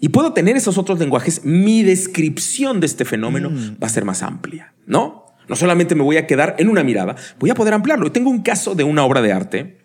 y 0.00 0.08
puedo 0.08 0.32
tener 0.32 0.56
esos 0.56 0.78
otros 0.78 0.98
lenguajes, 0.98 1.44
mi 1.44 1.82
descripción 1.82 2.80
de 2.80 2.86
este 2.86 3.04
fenómeno 3.04 3.50
mm. 3.50 3.76
va 3.82 3.86
a 3.86 3.90
ser 3.90 4.04
más 4.04 4.22
amplia, 4.22 4.74
¿no? 4.86 5.24
No 5.48 5.56
solamente 5.56 5.94
me 5.94 6.02
voy 6.02 6.16
a 6.16 6.26
quedar 6.26 6.56
en 6.58 6.68
una 6.68 6.82
mirada, 6.82 7.16
voy 7.38 7.50
a 7.50 7.54
poder 7.54 7.74
ampliarlo. 7.74 8.10
Tengo 8.10 8.30
un 8.30 8.42
caso 8.42 8.74
de 8.74 8.84
una 8.84 9.04
obra 9.04 9.20
de 9.20 9.32
arte 9.32 9.83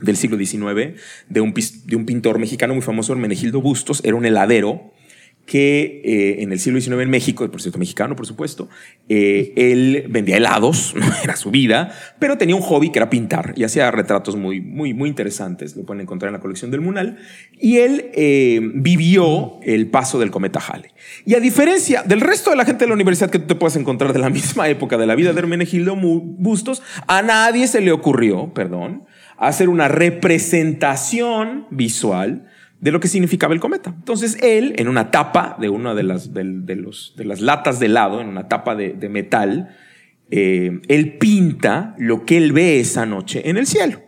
del 0.00 0.16
siglo 0.16 0.36
XIX 0.36 1.00
de 1.28 1.40
un, 1.40 1.52
de 1.52 1.96
un 1.96 2.06
pintor 2.06 2.38
mexicano 2.38 2.74
muy 2.74 2.82
famoso, 2.82 3.12
Hermenegildo 3.12 3.60
Bustos, 3.60 4.00
era 4.04 4.16
un 4.16 4.24
heladero 4.24 4.92
que 5.48 6.02
eh, 6.04 6.42
en 6.42 6.52
el 6.52 6.60
siglo 6.60 6.78
XIX 6.78 7.00
en 7.00 7.10
México, 7.10 7.50
por 7.50 7.62
cierto 7.62 7.78
mexicano 7.78 8.14
por 8.14 8.26
supuesto, 8.26 8.68
eh, 9.08 9.54
él 9.56 10.04
vendía 10.10 10.36
helados, 10.36 10.94
era 11.24 11.36
su 11.36 11.50
vida, 11.50 11.90
pero 12.18 12.36
tenía 12.36 12.54
un 12.54 12.60
hobby 12.60 12.90
que 12.90 12.98
era 12.98 13.08
pintar 13.08 13.54
y 13.56 13.64
hacía 13.64 13.90
retratos 13.90 14.36
muy, 14.36 14.60
muy, 14.60 14.92
muy 14.92 15.08
interesantes, 15.08 15.74
lo 15.74 15.84
pueden 15.84 16.02
encontrar 16.02 16.28
en 16.28 16.34
la 16.34 16.40
colección 16.40 16.70
del 16.70 16.82
Munal, 16.82 17.16
y 17.58 17.78
él 17.78 18.10
eh, 18.12 18.60
vivió 18.74 19.58
el 19.62 19.86
paso 19.86 20.18
del 20.18 20.30
cometa 20.30 20.60
Halley. 20.60 20.90
Y 21.24 21.34
a 21.34 21.40
diferencia 21.40 22.02
del 22.02 22.20
resto 22.20 22.50
de 22.50 22.56
la 22.56 22.66
gente 22.66 22.84
de 22.84 22.88
la 22.88 22.94
universidad 22.94 23.30
que 23.30 23.38
tú 23.38 23.46
te 23.46 23.54
puedes 23.54 23.76
encontrar 23.76 24.12
de 24.12 24.18
la 24.18 24.28
misma 24.38 24.68
época 24.68 24.98
de 24.98 25.06
la 25.06 25.14
vida 25.14 25.32
de 25.32 25.38
Hermenegildo 25.38 25.96
Bustos, 25.96 26.82
a 27.06 27.22
nadie 27.22 27.68
se 27.68 27.80
le 27.80 27.90
ocurrió, 27.90 28.52
perdón, 28.52 29.04
hacer 29.38 29.68
una 29.68 29.88
representación 29.88 31.66
visual 31.70 32.48
de 32.80 32.92
lo 32.92 33.00
que 33.00 33.08
significaba 33.08 33.54
el 33.54 33.60
cometa. 33.60 33.90
Entonces 33.96 34.36
él, 34.42 34.74
en 34.76 34.88
una 34.88 35.10
tapa 35.10 35.56
de 35.60 35.68
una 35.68 35.94
de 35.94 36.02
las, 36.02 36.32
de, 36.32 36.44
los, 36.76 37.14
de 37.16 37.24
las 37.24 37.40
latas 37.40 37.80
de 37.80 37.86
helado, 37.86 38.20
en 38.20 38.28
una 38.28 38.48
tapa 38.48 38.74
de, 38.74 39.08
metal, 39.08 39.74
eh, 40.30 40.80
él 40.88 41.18
pinta 41.18 41.94
lo 41.98 42.24
que 42.24 42.36
él 42.36 42.52
ve 42.52 42.80
esa 42.80 43.06
noche 43.06 43.48
en 43.48 43.56
el 43.56 43.66
cielo. 43.66 44.00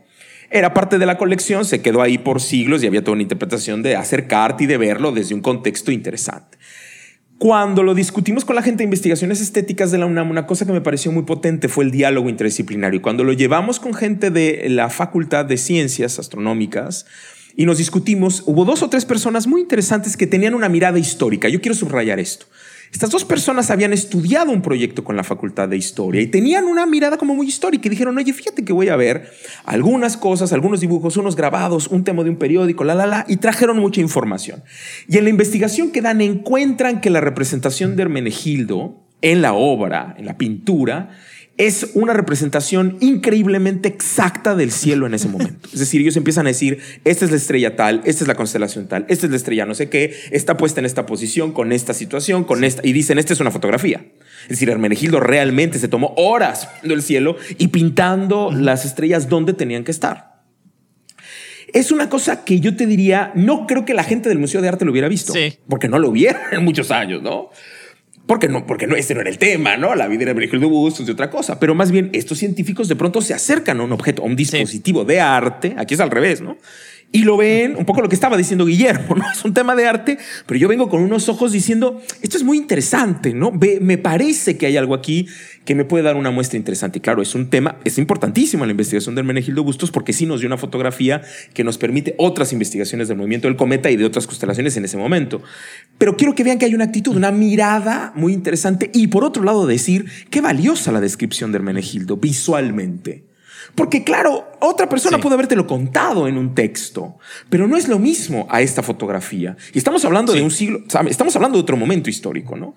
Era 0.53 0.75
parte 0.75 0.99
de 0.99 1.07
la 1.07 1.17
colección, 1.17 1.65
se 1.65 1.81
quedó 1.81 2.03
ahí 2.03 2.19
por 2.19 2.41
siglos 2.41 2.83
y 2.83 2.87
había 2.89 3.03
toda 3.03 3.13
una 3.13 3.23
interpretación 3.23 3.83
de 3.83 3.95
acercarte 3.95 4.65
y 4.65 4.67
de 4.67 4.79
verlo 4.79 5.13
desde 5.13 5.35
un 5.35 5.43
contexto 5.43 5.93
interesante. 5.93 6.59
Cuando 7.41 7.83
lo 7.83 7.95
discutimos 7.95 8.45
con 8.45 8.55
la 8.55 8.61
gente 8.61 8.81
de 8.81 8.85
investigaciones 8.85 9.41
estéticas 9.41 9.91
de 9.91 9.97
la 9.97 10.05
UNAM, 10.05 10.29
una 10.29 10.47
cosa 10.47 10.67
que 10.67 10.73
me 10.73 10.83
pareció 10.83 11.11
muy 11.11 11.23
potente 11.23 11.69
fue 11.69 11.85
el 11.85 11.91
diálogo 11.91 12.29
interdisciplinario. 12.29 13.01
Cuando 13.01 13.25
lo 13.25 13.33
llevamos 13.33 13.81
con 13.81 13.95
gente 13.95 14.31
de 14.31 14.67
la 14.69 14.91
Facultad 14.91 15.47
de 15.47 15.57
Ciencias 15.57 16.19
Astronómicas 16.19 17.07
y 17.57 17.65
nos 17.65 17.79
discutimos, 17.79 18.43
hubo 18.45 18.67
dos 18.67 18.83
o 18.83 18.91
tres 18.91 19.07
personas 19.07 19.47
muy 19.47 19.63
interesantes 19.63 20.19
que 20.19 20.27
tenían 20.27 20.53
una 20.53 20.69
mirada 20.69 20.99
histórica. 20.99 21.49
Yo 21.49 21.63
quiero 21.63 21.75
subrayar 21.75 22.21
esto. 22.21 22.45
Estas 22.93 23.11
dos 23.11 23.25
personas 23.25 23.71
habían 23.71 23.93
estudiado 23.93 24.51
un 24.51 24.63
proyecto 24.63 25.05
con 25.05 25.17
la 25.17 25.23
Facultad 25.23 25.69
de 25.69 25.77
Historia 25.77 26.21
y 26.21 26.27
tenían 26.27 26.65
una 26.65 26.87
mirada 26.87 27.17
como 27.19 27.35
muy 27.35 27.47
histórica 27.47 27.87
y 27.87 27.91
dijeron, 27.91 28.19
oye, 28.19 28.33
fíjate 28.33 28.65
que 28.65 28.73
voy 28.73 28.89
a 28.89 28.97
ver 28.97 29.31
algunas 29.65 30.17
cosas, 30.17 30.53
algunos 30.53 30.81
dibujos, 30.81 31.17
unos 31.17 31.37
grabados, 31.37 31.87
un 31.87 32.03
tema 32.03 32.25
de 32.25 32.31
un 32.31 32.37
periódico, 32.37 32.83
la, 32.83 32.97
la, 32.97 33.07
la, 33.07 33.25
y 33.29 33.37
trajeron 33.37 33.79
mucha 33.79 34.01
información. 34.01 34.65
Y 35.09 35.19
en 35.19 35.25
la 35.25 35.31
investigación 35.31 35.93
que 35.93 36.03
dan 36.03 36.21
encuentran 36.21 37.01
que 37.01 37.11
la 37.11 37.21
representación 37.21 37.95
de 37.95 38.03
Hermenegildo 38.03 39.01
en 39.23 39.43
la 39.43 39.53
obra, 39.53 40.15
en 40.19 40.27
la 40.27 40.37
pintura, 40.37 41.11
es 41.61 41.91
una 41.93 42.15
representación 42.15 42.97
increíblemente 43.01 43.87
exacta 43.87 44.55
del 44.55 44.73
cielo 44.73 45.07
en 45.07 45.13
ese 45.13 45.29
momento. 45.29 45.69
Es 45.71 45.79
decir, 45.79 46.01
ellos 46.01 46.17
empiezan 46.17 46.47
a 46.47 46.49
decir, 46.49 46.79
esta 47.05 47.27
es 47.27 47.31
la 47.31 47.37
estrella 47.37 47.77
tal, 47.77 48.01
esta 48.07 48.25
es 48.25 48.29
la 48.29 48.35
constelación 48.35 48.89
tal, 48.89 49.05
esta 49.11 49.27
es 49.27 49.31
la 49.31 49.37
estrella 49.37 49.67
no 49.67 49.75
sé 49.75 49.91
qué, 49.91 50.15
está 50.31 50.57
puesta 50.57 50.81
en 50.81 50.87
esta 50.87 51.05
posición, 51.05 51.53
con 51.53 51.73
esta 51.73 51.93
situación, 51.93 52.45
con 52.45 52.65
esta, 52.65 52.81
y 52.83 52.95
dicen, 52.95 53.19
esta 53.19 53.35
es 53.35 53.41
una 53.41 53.51
fotografía. 53.51 54.07
Es 54.45 54.49
decir, 54.49 54.71
Hermenegildo 54.71 55.21
realmente 55.21 55.79
se 55.79 55.89
tomó 55.89 56.15
horas 56.17 56.67
viendo 56.81 56.95
el 56.95 57.03
cielo 57.03 57.37
y 57.59 57.69
pintando 57.69 58.51
las 58.51 58.87
estrellas 58.87 59.29
donde 59.29 59.53
tenían 59.53 59.85
que 59.85 59.91
estar. 59.91 60.41
Es 61.75 61.93
una 61.93 62.09
cosa 62.09 62.43
que 62.43 62.59
yo 62.61 62.75
te 62.75 62.87
diría, 62.87 63.33
no 63.35 63.67
creo 63.67 63.85
que 63.85 63.93
la 63.93 64.03
gente 64.03 64.31
del 64.31 64.39
Museo 64.39 64.63
de 64.63 64.69
Arte 64.69 64.87
lo 64.87 64.93
hubiera 64.93 65.09
visto, 65.09 65.35
porque 65.69 65.89
no 65.89 65.99
lo 65.99 66.11
vieron 66.11 66.41
en 66.53 66.65
muchos 66.65 66.91
años, 66.91 67.23
¿no? 67.23 67.51
Porque 68.31 68.47
no, 68.47 68.65
porque 68.65 68.87
no, 68.87 68.95
ese 68.95 69.13
no 69.13 69.23
era 69.23 69.29
el 69.29 69.39
tema, 69.39 69.77
¿no? 69.77 69.97
La 69.97 70.07
vida 70.07 70.23
era 70.23 70.35
de 70.35 70.67
Bustos 70.67 71.05
de 71.05 71.11
otra 71.11 71.31
cosa. 71.31 71.59
Pero 71.59 71.75
más 71.75 71.91
bien, 71.91 72.11
estos 72.13 72.39
científicos 72.39 72.87
de 72.87 72.95
pronto 72.95 73.21
se 73.23 73.35
acercan 73.35 73.81
a 73.81 73.83
un 73.83 73.91
objeto, 73.91 74.23
a 74.23 74.25
un 74.25 74.37
dispositivo 74.37 75.05
de 75.05 75.21
arte. 75.21 75.75
Aquí 75.77 75.95
es 75.95 76.01
al 76.01 76.13
revés, 76.13 76.41
¿no? 76.41 76.57
Y 77.13 77.25
lo 77.25 77.37
ven, 77.37 77.77
un 77.77 77.85
poco 77.85 78.03
lo 78.03 78.09
que 78.09 78.15
estaba 78.15 78.37
diciendo 78.37 78.67
Guillermo, 78.67 79.17
¿no? 79.17 79.25
Es 79.33 79.45
un 79.45 79.55
tema 79.55 79.75
de 79.75 79.87
arte, 79.87 80.19
pero 80.47 80.59
yo 80.59 80.69
vengo 80.69 80.89
con 80.89 81.03
unos 81.03 81.29
ojos 81.29 81.53
diciendo, 81.53 82.01
esto 82.23 82.37
es 82.37 82.45
muy 82.45 82.57
interesante, 82.57 83.35
¿no? 83.35 83.51
me 83.53 83.99
parece 83.99 84.57
que 84.57 84.67
hay 84.67 84.77
algo 84.77 84.95
aquí 84.95 85.27
que 85.65 85.75
me 85.75 85.85
puede 85.85 86.03
dar 86.03 86.17
una 86.17 86.31
muestra 86.31 86.57
interesante. 86.57 86.99
Y 86.99 87.01
claro, 87.01 87.23
es 87.23 87.35
un 87.35 87.49
tema, 87.49 87.77
es 87.85 87.99
importantísimo 87.99 88.65
la 88.65 88.73
investigación 88.73 89.15
del 89.15 89.25
Menegildo 89.25 89.63
Bustos 89.63 89.91
porque 89.91 90.13
sí 90.13 90.27
nos 90.27 90.41
dio 90.41 90.47
una 90.47 90.57
fotografía 90.57 91.23
que 91.55 91.65
nos 91.65 91.79
permite 91.79 92.15
otras 92.19 92.53
investigaciones 92.53 93.09
del 93.09 93.17
movimiento 93.17 93.47
del 93.47 93.57
cometa 93.57 93.91
y 93.91 93.97
de 93.97 94.05
otras 94.05 94.27
constelaciones 94.27 94.77
en 94.77 94.85
ese 94.85 94.97
momento. 94.97 95.43
Pero 95.99 96.17
quiero 96.17 96.35
que 96.35 96.45
vean 96.45 96.59
que 96.59 96.65
hay 96.65 96.75
una 96.75 96.85
actitud, 96.85 97.17
una 97.17 97.31
mirada 97.31 98.13
muy 98.17 98.33
interesante 98.33 98.91
y 98.93 99.09
por 99.09 99.25
otro 99.25 99.45
lado 99.45 99.67
decir 99.67 100.07
qué 100.31 100.41
valiosa 100.41 100.93
la 100.93 101.01
descripción 101.01 101.53
del 101.53 101.63
Menegildo 101.63 102.17
visualmente. 102.17 103.30
Porque 103.75 104.05
claro, 104.05 104.51
otra 104.61 104.89
persona 104.89 105.19
puede 105.19 105.35
habértelo 105.35 105.67
contado 105.67 106.29
en 106.29 106.37
un 106.37 106.55
texto, 106.55 107.19
pero 107.49 107.67
no 107.67 107.77
es 107.77 107.89
lo 107.89 107.99
mismo 107.99 108.47
a 108.51 108.63
esta 108.63 108.83
fotografía. 108.83 109.57
Y 109.73 109.79
estamos 109.79 110.05
hablando 110.05 110.33
de 110.33 110.43
un 110.43 110.51
siglo, 110.51 110.83
estamos 111.09 111.35
hablando 111.37 111.59
de 111.59 111.63
otro 111.63 111.77
momento 111.77 112.11
histórico, 112.11 112.57
¿no? 112.57 112.77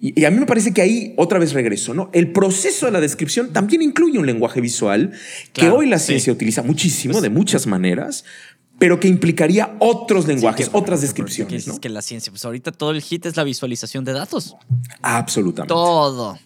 Y, 0.00 0.24
a 0.24 0.30
mí 0.30 0.40
me 0.40 0.46
parece 0.46 0.74
que 0.74 0.82
ahí 0.82 1.14
otra 1.16 1.38
vez 1.38 1.52
regreso, 1.52 1.94
¿no? 1.94 2.10
El 2.12 2.32
proceso 2.32 2.86
de 2.86 2.92
la 2.92 3.00
descripción 3.00 3.52
también 3.52 3.82
incluye 3.82 4.18
un 4.18 4.26
lenguaje 4.26 4.60
visual 4.60 5.12
que 5.52 5.68
hoy 5.70 5.86
la 5.86 5.98
ciencia 5.98 6.32
utiliza 6.32 6.62
muchísimo, 6.62 7.12
pues 7.12 7.22
de 7.22 7.30
muchas 7.30 7.66
maneras, 7.68 8.24
pero 8.78 8.98
que 8.98 9.06
implicaría 9.06 9.76
otros 9.78 10.26
lenguajes, 10.26 10.70
otras 10.72 11.02
descripciones. 11.02 11.68
¿no? 11.68 11.74
Es 11.74 11.78
que 11.78 11.88
la 11.88 12.02
ciencia, 12.02 12.32
pues 12.32 12.44
ahorita 12.44 12.72
todo 12.72 12.90
el 12.90 13.00
hit 13.00 13.26
es 13.26 13.36
la 13.36 13.44
visualización 13.44 14.04
de 14.04 14.12
datos. 14.12 14.56
Absolutamente. 15.02 15.72
Todo. 15.72 16.36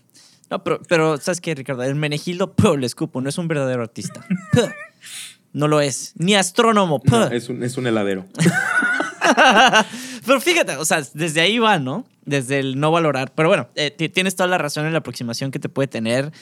No, 0.51 0.63
pero, 0.63 1.17
¿sabes 1.19 1.41
qué, 1.41 1.55
Ricardo? 1.55 1.83
El 1.83 1.97
Menegildo, 1.97 2.55
le 2.79 2.87
escupo, 2.87 3.21
no 3.21 3.29
es 3.29 3.39
un 3.39 3.49
verdadero 3.49 3.83
artista. 3.83 4.25
no 5.53 5.69
lo 5.69 5.81
es. 5.81 6.13
Ni 6.17 6.35
astrónomo. 6.35 7.03
es, 7.33 7.49
un, 7.49 7.63
es 7.63 7.77
un 7.77 7.87
heladero. 7.87 8.27
pero 10.27 10.41
fíjate, 10.41 10.77
o 10.77 10.85
sea, 10.85 11.03
desde 11.15 11.41
ahí 11.41 11.59
va, 11.59 11.79
¿no? 11.79 12.07
Desde 12.25 12.61
el 12.61 12.79
no 12.79 12.93
valorar. 12.93 13.33
Pero 13.35 13.49
bueno, 13.49 13.69
eh, 13.75 13.91
tienes 13.91 14.37
toda 14.37 14.49
la 14.49 14.59
razón 14.59 14.87
en 14.87 14.93
la 14.93 14.99
aproximación 14.99 15.51
que 15.51 15.59
te 15.59 15.69
puede 15.69 15.89
tener 15.89 16.33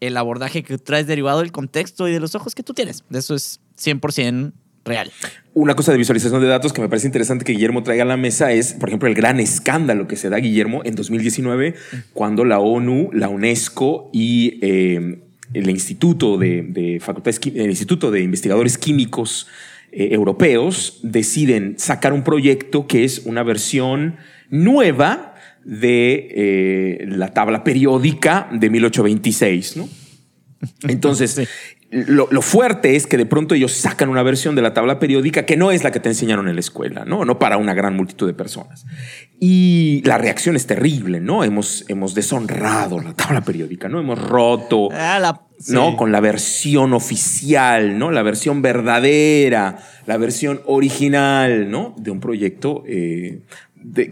el 0.00 0.16
abordaje 0.16 0.62
que 0.62 0.78
traes 0.78 1.06
derivado 1.06 1.40
del 1.40 1.52
contexto 1.52 2.08
y 2.08 2.12
de 2.12 2.20
los 2.20 2.34
ojos 2.34 2.54
que 2.54 2.62
tú 2.62 2.72
tienes. 2.72 3.04
Eso 3.10 3.34
es 3.34 3.60
100% 3.78 4.52
real. 4.84 5.10
Una 5.52 5.74
cosa 5.74 5.92
de 5.92 5.98
visualización 5.98 6.40
de 6.40 6.46
datos 6.46 6.72
que 6.72 6.80
me 6.80 6.88
parece 6.88 7.06
interesante 7.06 7.44
que 7.44 7.52
Guillermo 7.52 7.82
traiga 7.82 8.04
a 8.04 8.06
la 8.06 8.16
mesa 8.16 8.52
es, 8.52 8.74
por 8.74 8.88
ejemplo, 8.88 9.08
el 9.08 9.14
gran 9.14 9.40
escándalo 9.40 10.06
que 10.06 10.16
se 10.16 10.28
da, 10.30 10.38
Guillermo, 10.38 10.82
en 10.84 10.94
2019, 10.94 11.74
cuando 12.12 12.44
la 12.44 12.60
ONU, 12.60 13.10
la 13.12 13.28
UNESCO 13.28 14.10
y 14.12 14.58
eh, 14.62 15.22
el 15.52 15.70
Instituto 15.70 16.38
de, 16.38 16.98
Facultades, 17.00 17.40
el 17.46 17.70
Instituto 17.70 18.10
de 18.10 18.22
Investigadores 18.22 18.78
Químicos 18.78 19.48
eh, 19.92 20.10
Europeos 20.12 21.00
deciden 21.02 21.74
sacar 21.78 22.12
un 22.12 22.22
proyecto 22.22 22.86
que 22.86 23.04
es 23.04 23.22
una 23.24 23.42
versión 23.42 24.16
nueva 24.50 25.34
de 25.64 26.28
eh, 26.30 27.06
la 27.08 27.34
tabla 27.34 27.64
periódica 27.64 28.48
de 28.52 28.70
1826, 28.70 29.76
¿no? 29.76 29.88
Entonces, 30.88 31.40
lo, 31.90 32.42
fuerte 32.42 32.94
es 32.94 33.08
que 33.08 33.16
de 33.16 33.26
pronto 33.26 33.56
ellos 33.56 33.72
sacan 33.72 34.10
una 34.10 34.22
versión 34.22 34.54
de 34.54 34.62
la 34.62 34.72
tabla 34.72 35.00
periódica 35.00 35.44
que 35.44 35.56
no 35.56 35.72
es 35.72 35.82
la 35.82 35.90
que 35.90 35.98
te 35.98 36.08
enseñaron 36.08 36.48
en 36.48 36.54
la 36.54 36.60
escuela, 36.60 37.04
¿no? 37.04 37.24
No 37.24 37.40
para 37.40 37.56
una 37.56 37.74
gran 37.74 37.96
multitud 37.96 38.28
de 38.28 38.34
personas. 38.34 38.86
Y 39.40 40.00
la 40.04 40.16
reacción 40.16 40.54
es 40.54 40.66
terrible, 40.66 41.20
¿no? 41.20 41.42
Hemos, 41.42 41.84
hemos 41.88 42.14
deshonrado 42.14 43.00
la 43.00 43.12
tabla 43.14 43.40
periódica, 43.40 43.88
¿no? 43.88 43.98
Hemos 43.98 44.20
roto, 44.20 44.88
ah, 44.92 45.40
¿no? 45.66 45.96
Con 45.96 46.12
la 46.12 46.20
versión 46.20 46.92
oficial, 46.92 47.98
¿no? 47.98 48.12
La 48.12 48.22
versión 48.22 48.62
verdadera, 48.62 49.78
la 50.06 50.16
versión 50.16 50.60
original, 50.66 51.72
¿no? 51.72 51.96
De 51.98 52.12
un 52.12 52.20
proyecto 52.20 52.84
eh, 52.86 53.40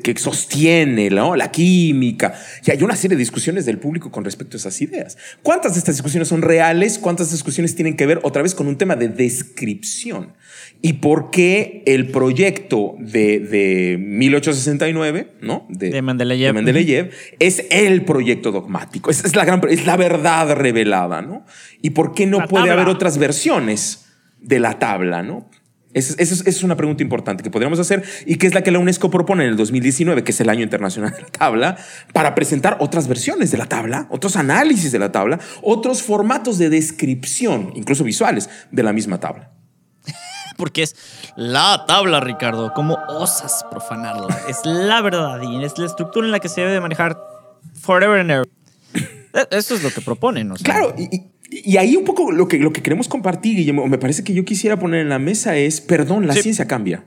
que 0.03 0.17
sostiene 0.17 1.11
la 1.11 1.51
química. 1.51 2.35
Y 2.65 2.71
hay 2.71 2.83
una 2.83 2.97
serie 2.97 3.17
de 3.17 3.21
discusiones 3.21 3.67
del 3.67 3.79
público 3.79 4.11
con 4.11 4.25
respecto 4.25 4.57
a 4.57 4.59
esas 4.59 4.81
ideas. 4.81 5.19
¿Cuántas 5.43 5.75
de 5.75 5.79
estas 5.79 5.97
discusiones 5.97 6.29
son 6.29 6.43
reales? 6.43 6.99
¿Cuántas 6.99 7.31
discusiones 7.31 7.75
tienen 7.75 7.97
que 7.97 8.07
ver 8.07 8.21
otra 8.23 8.43
vez 8.43 8.55
con 8.55 8.67
un 8.67 8.77
tema 8.77 8.97
de 8.97 9.09
descripción? 9.09 10.33
¿Y 10.81 10.95
por 10.95 11.31
qué 11.31 11.83
el 11.87 12.11
proyecto 12.11 12.95
de, 12.99 13.41
de 13.41 13.99
1869, 13.99 15.35
¿no? 15.41 15.67
De, 15.69 16.01
Mendeleev, 16.03 16.55
Mendeleev 16.55 17.11
es 17.39 17.65
el 17.71 18.05
proyecto 18.05 18.53
dogmático? 18.53 19.11
Es, 19.11 19.35
la, 19.35 19.45
gran, 19.45 19.61
es 19.69 19.87
la 19.87 19.97
verdad 19.97 20.55
revelada, 20.55 21.21
¿no? 21.21 21.45
¿Y 21.83 21.91
por 21.91 22.15
qué 22.15 22.27
no 22.27 22.47
puede 22.47 22.71
haber 22.71 22.89
otras 22.89 23.19
versiones 23.19 24.07
de 24.41 24.61
la 24.61 24.79
tabla, 24.79 25.23
¿no? 25.23 25.51
Esa 25.95 26.15
es, 26.21 26.63
una 26.63 26.77
pregunta 26.77 27.03
importante 27.03 27.43
que 27.43 27.51
podríamos 27.51 27.79
hacer 27.79 28.05
y 28.27 28.37
que 28.37 28.47
es 28.47 28.55
la 28.55 28.63
que 28.63 28.71
la 28.71 28.79
UNESCO 28.79 29.11
propone 29.11 29.45
en 29.45 29.51
el 29.51 29.57
2019, 29.57 30.23
que 30.23 30.33
es 30.33 30.41
el 30.41 30.51
año 30.51 30.63
internacional 30.63 31.13
de 31.13 31.23
la 31.23 31.29
tabla, 31.29 31.77
para 32.13 32.35
presentar 32.35 32.77
otras 32.81 33.09
versiones 33.09 33.51
de 33.51 33.59
la 33.59 33.67
tabla, 33.67 34.07
otros 34.11 34.37
análisis 34.37 34.93
de 34.93 34.99
la 34.99 35.13
tabla, 35.13 35.41
otros 35.63 36.03
formatos 36.03 36.59
de 36.59 36.69
descripción, 36.69 37.73
incluso 37.75 38.05
visuales, 38.05 38.51
de 38.71 38.83
la 38.83 38.93
misma 38.93 39.19
tabla. 39.19 39.51
Porque 40.59 40.83
es 40.83 40.95
la 41.37 41.85
tabla, 41.87 42.21
Ricardo. 42.21 42.73
¿Cómo 42.75 42.99
osas 43.09 43.65
profanarla? 43.71 44.39
Es 44.49 44.61
la 44.65 45.01
verdad 45.01 45.41
y 45.43 45.65
es 45.65 45.79
la 45.79 45.87
estructura 45.87 46.27
en 46.27 46.33
la 46.33 46.41
que 46.41 46.49
se 46.49 46.61
debe 46.61 46.73
de 46.73 46.81
manejar 46.81 47.19
forever 47.81 48.21
and 48.21 48.31
ever. 48.31 48.49
E, 49.35 49.47
eso 49.57 49.75
es 49.75 49.83
lo 49.83 49.91
que 49.91 50.01
proponen. 50.01 50.49
¿no? 50.49 50.55
Claro, 50.57 50.95
y, 50.97 51.15
y 51.15 51.31
ahí 51.77 51.97
un 51.97 52.05
poco 52.05 52.31
lo 52.31 52.49
que, 52.49 52.59
lo 52.59 52.73
que 52.73 52.83
queremos 52.83 53.09
compartir, 53.09 53.57
Guillermo, 53.57 53.87
me 53.87 53.99
parece 53.99 54.25
que 54.25 54.35
yo 54.35 54.45
quisiera 54.45 54.79
poner 54.79 55.01
en 55.01 55.09
la 55.09 55.19
mesa 55.19 55.57
es, 55.57 55.81
perdón, 55.81 56.27
la 56.27 56.35
ciencia 56.35 56.67
cambia. 56.67 57.05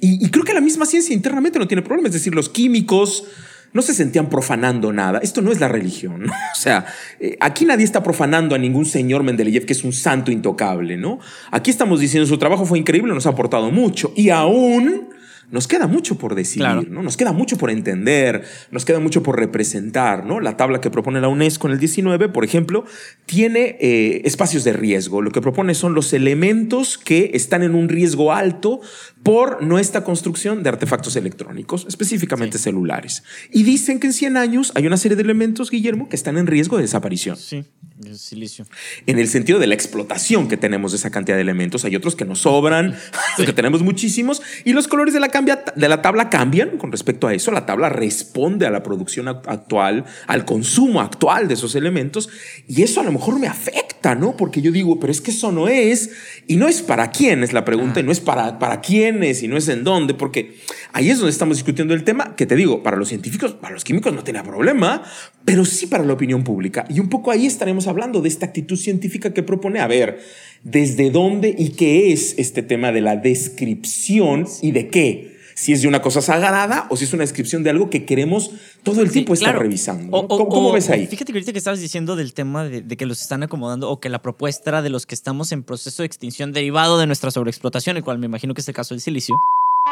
Y, 0.00 0.28
creo 0.30 0.44
que 0.44 0.54
la 0.54 0.60
misma 0.60 0.86
ciencia 0.86 1.14
internamente 1.14 1.58
no 1.58 1.66
tiene 1.66 1.82
problema. 1.82 2.08
Es 2.08 2.14
decir, 2.14 2.34
los 2.34 2.48
químicos 2.48 3.24
no 3.72 3.82
se 3.82 3.94
sentían 3.94 4.28
profanando 4.28 4.92
nada. 4.92 5.18
Esto 5.18 5.42
no 5.42 5.50
es 5.50 5.60
la 5.60 5.68
religión. 5.68 6.26
O 6.58 6.60
sea, 6.60 6.86
eh, 7.20 7.36
aquí 7.40 7.64
nadie 7.64 7.84
está 7.84 8.02
profanando 8.02 8.54
a 8.54 8.58
ningún 8.58 8.84
señor 8.84 9.22
Mendeleev 9.22 9.64
que 9.64 9.72
es 9.72 9.84
un 9.84 9.92
santo 9.92 10.32
intocable, 10.32 10.96
¿no? 10.96 11.20
Aquí 11.52 11.70
estamos 11.70 12.00
diciendo 12.00 12.26
su 12.26 12.36
trabajo 12.36 12.64
fue 12.64 12.78
increíble, 12.78 13.14
nos 13.14 13.26
ha 13.26 13.30
aportado 13.30 13.70
mucho. 13.70 14.12
Y 14.16 14.30
aún 14.30 15.08
nos 15.50 15.66
queda 15.66 15.86
mucho 15.86 16.18
por 16.18 16.34
decidir, 16.34 16.90
¿no? 16.90 17.02
Nos 17.02 17.16
queda 17.16 17.32
mucho 17.32 17.56
por 17.56 17.70
entender, 17.70 18.44
nos 18.70 18.84
queda 18.84 19.00
mucho 19.00 19.22
por 19.22 19.38
representar, 19.38 20.26
¿no? 20.26 20.40
La 20.40 20.56
tabla 20.56 20.80
que 20.80 20.90
propone 20.90 21.20
la 21.20 21.28
UNESCO 21.28 21.68
en 21.68 21.74
el 21.74 21.78
19, 21.78 22.28
por 22.28 22.44
ejemplo, 22.44 22.84
tiene 23.24 23.76
eh, 23.80 24.22
espacios 24.24 24.64
de 24.64 24.74
riesgo. 24.74 25.22
Lo 25.22 25.30
que 25.30 25.40
propone 25.40 25.74
son 25.74 25.94
los 25.94 26.12
elementos 26.12 26.98
que 26.98 27.30
están 27.34 27.62
en 27.62 27.74
un 27.74 27.88
riesgo 27.88 28.32
alto 28.32 28.80
por 29.22 29.62
nuestra 29.62 30.04
construcción 30.04 30.62
de 30.62 30.70
artefactos 30.70 31.16
electrónicos, 31.16 31.86
específicamente 31.88 32.58
celulares. 32.58 33.22
Y 33.50 33.62
dicen 33.62 34.00
que 34.00 34.06
en 34.06 34.12
100 34.12 34.36
años 34.36 34.72
hay 34.74 34.86
una 34.86 34.96
serie 34.96 35.16
de 35.16 35.22
elementos, 35.22 35.70
Guillermo, 35.70 36.08
que 36.08 36.16
están 36.16 36.38
en 36.38 36.46
riesgo 36.46 36.76
de 36.76 36.82
desaparición. 36.82 37.36
Sí, 37.36 37.64
el 38.04 38.18
silicio. 38.18 38.66
En 39.06 39.18
el 39.18 39.28
sentido 39.28 39.58
de 39.58 39.66
la 39.66 39.74
explotación 39.74 40.48
que 40.48 40.56
tenemos 40.56 40.92
de 40.92 40.98
esa 40.98 41.10
cantidad 41.10 41.36
de 41.36 41.42
elementos, 41.42 41.84
hay 41.84 41.96
otros 41.96 42.16
que 42.16 42.24
nos 42.24 42.40
sobran, 42.40 42.96
que 43.36 43.52
tenemos 43.52 43.82
muchísimos, 43.82 44.40
y 44.64 44.72
los 44.72 44.88
colores 44.88 45.14
de 45.14 45.20
la 45.20 45.28
de 45.76 45.88
la 45.88 46.02
tabla 46.02 46.30
cambian 46.30 46.78
con 46.78 46.92
respecto 46.92 47.26
a 47.26 47.34
eso. 47.34 47.50
La 47.50 47.66
tabla 47.66 47.88
responde 47.88 48.66
a 48.66 48.70
la 48.70 48.82
producción 48.82 49.28
actual, 49.28 50.04
al 50.26 50.44
consumo 50.44 51.00
actual 51.00 51.48
de 51.48 51.54
esos 51.54 51.74
elementos. 51.74 52.28
Y 52.66 52.82
eso 52.82 53.00
a 53.00 53.04
lo 53.04 53.12
mejor 53.12 53.38
me 53.38 53.46
afecta, 53.46 54.14
¿no? 54.14 54.36
Porque 54.36 54.62
yo 54.62 54.72
digo, 54.72 54.98
pero 54.98 55.10
es 55.10 55.20
que 55.20 55.30
eso 55.30 55.52
no 55.52 55.68
es. 55.68 56.10
Y 56.46 56.56
no 56.56 56.68
es 56.68 56.82
para 56.82 57.10
quién 57.10 57.42
es 57.42 57.52
la 57.52 57.64
pregunta, 57.64 58.00
y 58.00 58.02
no 58.02 58.12
es 58.12 58.20
para, 58.20 58.58
para 58.58 58.80
y 59.08 59.48
no 59.48 59.56
es 59.56 59.68
en 59.68 59.84
dónde, 59.84 60.14
porque 60.14 60.56
ahí 60.92 61.10
es 61.10 61.18
donde 61.18 61.30
estamos 61.30 61.56
discutiendo 61.56 61.94
el 61.94 62.04
tema, 62.04 62.36
que 62.36 62.46
te 62.46 62.56
digo, 62.56 62.82
para 62.82 62.96
los 62.96 63.08
científicos, 63.08 63.52
para 63.52 63.74
los 63.74 63.84
químicos 63.84 64.12
no 64.12 64.22
tiene 64.22 64.42
problema, 64.42 65.02
pero 65.44 65.64
sí 65.64 65.86
para 65.86 66.04
la 66.04 66.12
opinión 66.12 66.44
pública. 66.44 66.84
Y 66.88 67.00
un 67.00 67.08
poco 67.08 67.30
ahí 67.30 67.46
estaremos 67.46 67.86
hablando 67.86 68.20
de 68.20 68.28
esta 68.28 68.46
actitud 68.46 68.76
científica 68.76 69.32
que 69.32 69.42
propone, 69.42 69.80
a 69.80 69.86
ver, 69.86 70.20
desde 70.62 71.10
dónde 71.10 71.54
y 71.56 71.70
qué 71.70 72.12
es 72.12 72.34
este 72.38 72.62
tema 72.62 72.92
de 72.92 73.00
la 73.00 73.16
descripción 73.16 74.46
y 74.62 74.72
de 74.72 74.88
qué 74.88 75.37
si 75.58 75.72
es 75.72 75.82
de 75.82 75.88
una 75.88 76.00
cosa 76.00 76.22
sagrada 76.22 76.86
o 76.88 76.96
si 76.96 77.02
es 77.02 77.12
una 77.12 77.24
descripción 77.24 77.64
de 77.64 77.70
algo 77.70 77.90
que 77.90 78.04
queremos 78.04 78.52
todo 78.84 79.02
el 79.02 79.10
tiempo 79.10 79.34
estar 79.34 79.58
revisando. 79.58 80.28
¿Cómo, 80.28 80.70
ves 80.70 80.88
ahí? 80.88 81.08
Fíjate 81.08 81.32
que 81.32 81.38
ahorita 81.38 81.52
que 81.52 81.58
estabas 81.58 81.80
diciendo 81.80 82.14
del 82.14 82.32
tema 82.32 82.62
de, 82.62 82.80
de, 82.80 82.96
que 82.96 83.06
los 83.06 83.20
están 83.20 83.42
acomodando 83.42 83.90
o 83.90 83.98
que 83.98 84.08
la 84.08 84.22
propuesta 84.22 84.82
de 84.82 84.88
los 84.88 85.04
que 85.04 85.16
estamos 85.16 85.50
en 85.50 85.64
proceso 85.64 86.02
de 86.02 86.06
extinción 86.06 86.52
derivado 86.52 86.96
de 86.96 87.08
nuestra 87.08 87.32
sobreexplotación, 87.32 87.96
el 87.96 88.04
cual 88.04 88.20
me 88.20 88.26
imagino 88.26 88.54
que 88.54 88.60
es 88.60 88.68
el 88.68 88.74
caso 88.74 88.94
del 88.94 89.00
silicio. 89.00 89.34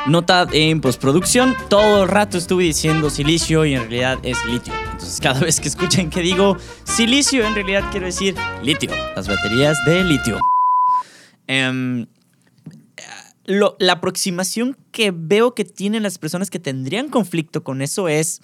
Nota 0.06 0.46
en 0.52 0.80
postproducción, 0.80 1.56
todo 1.68 2.04
el 2.04 2.08
rato 2.08 2.38
estuve 2.38 2.62
diciendo 2.62 3.10
silicio 3.10 3.64
y 3.64 3.74
en 3.74 3.80
realidad 3.80 4.18
es 4.22 4.38
litio. 4.46 4.72
Entonces 4.92 5.18
cada 5.20 5.40
vez 5.40 5.58
que 5.58 5.66
escuchen 5.66 6.10
que 6.10 6.20
digo 6.20 6.56
silicio, 6.84 7.44
en 7.44 7.56
realidad 7.56 7.82
quiero 7.90 8.06
decir 8.06 8.36
litio, 8.62 8.90
las 9.16 9.26
baterías 9.26 9.76
de 9.84 10.04
litio. 10.04 10.38
Em, 13.46 13.60
la 13.78 13.92
aproximación 13.92 14.76
que 14.92 15.12
veo 15.14 15.54
que 15.54 15.64
tienen 15.64 16.02
las 16.02 16.18
personas 16.18 16.50
que 16.50 16.58
tendrían 16.58 17.08
conflicto 17.08 17.62
con 17.62 17.82
eso 17.82 18.08
es, 18.08 18.42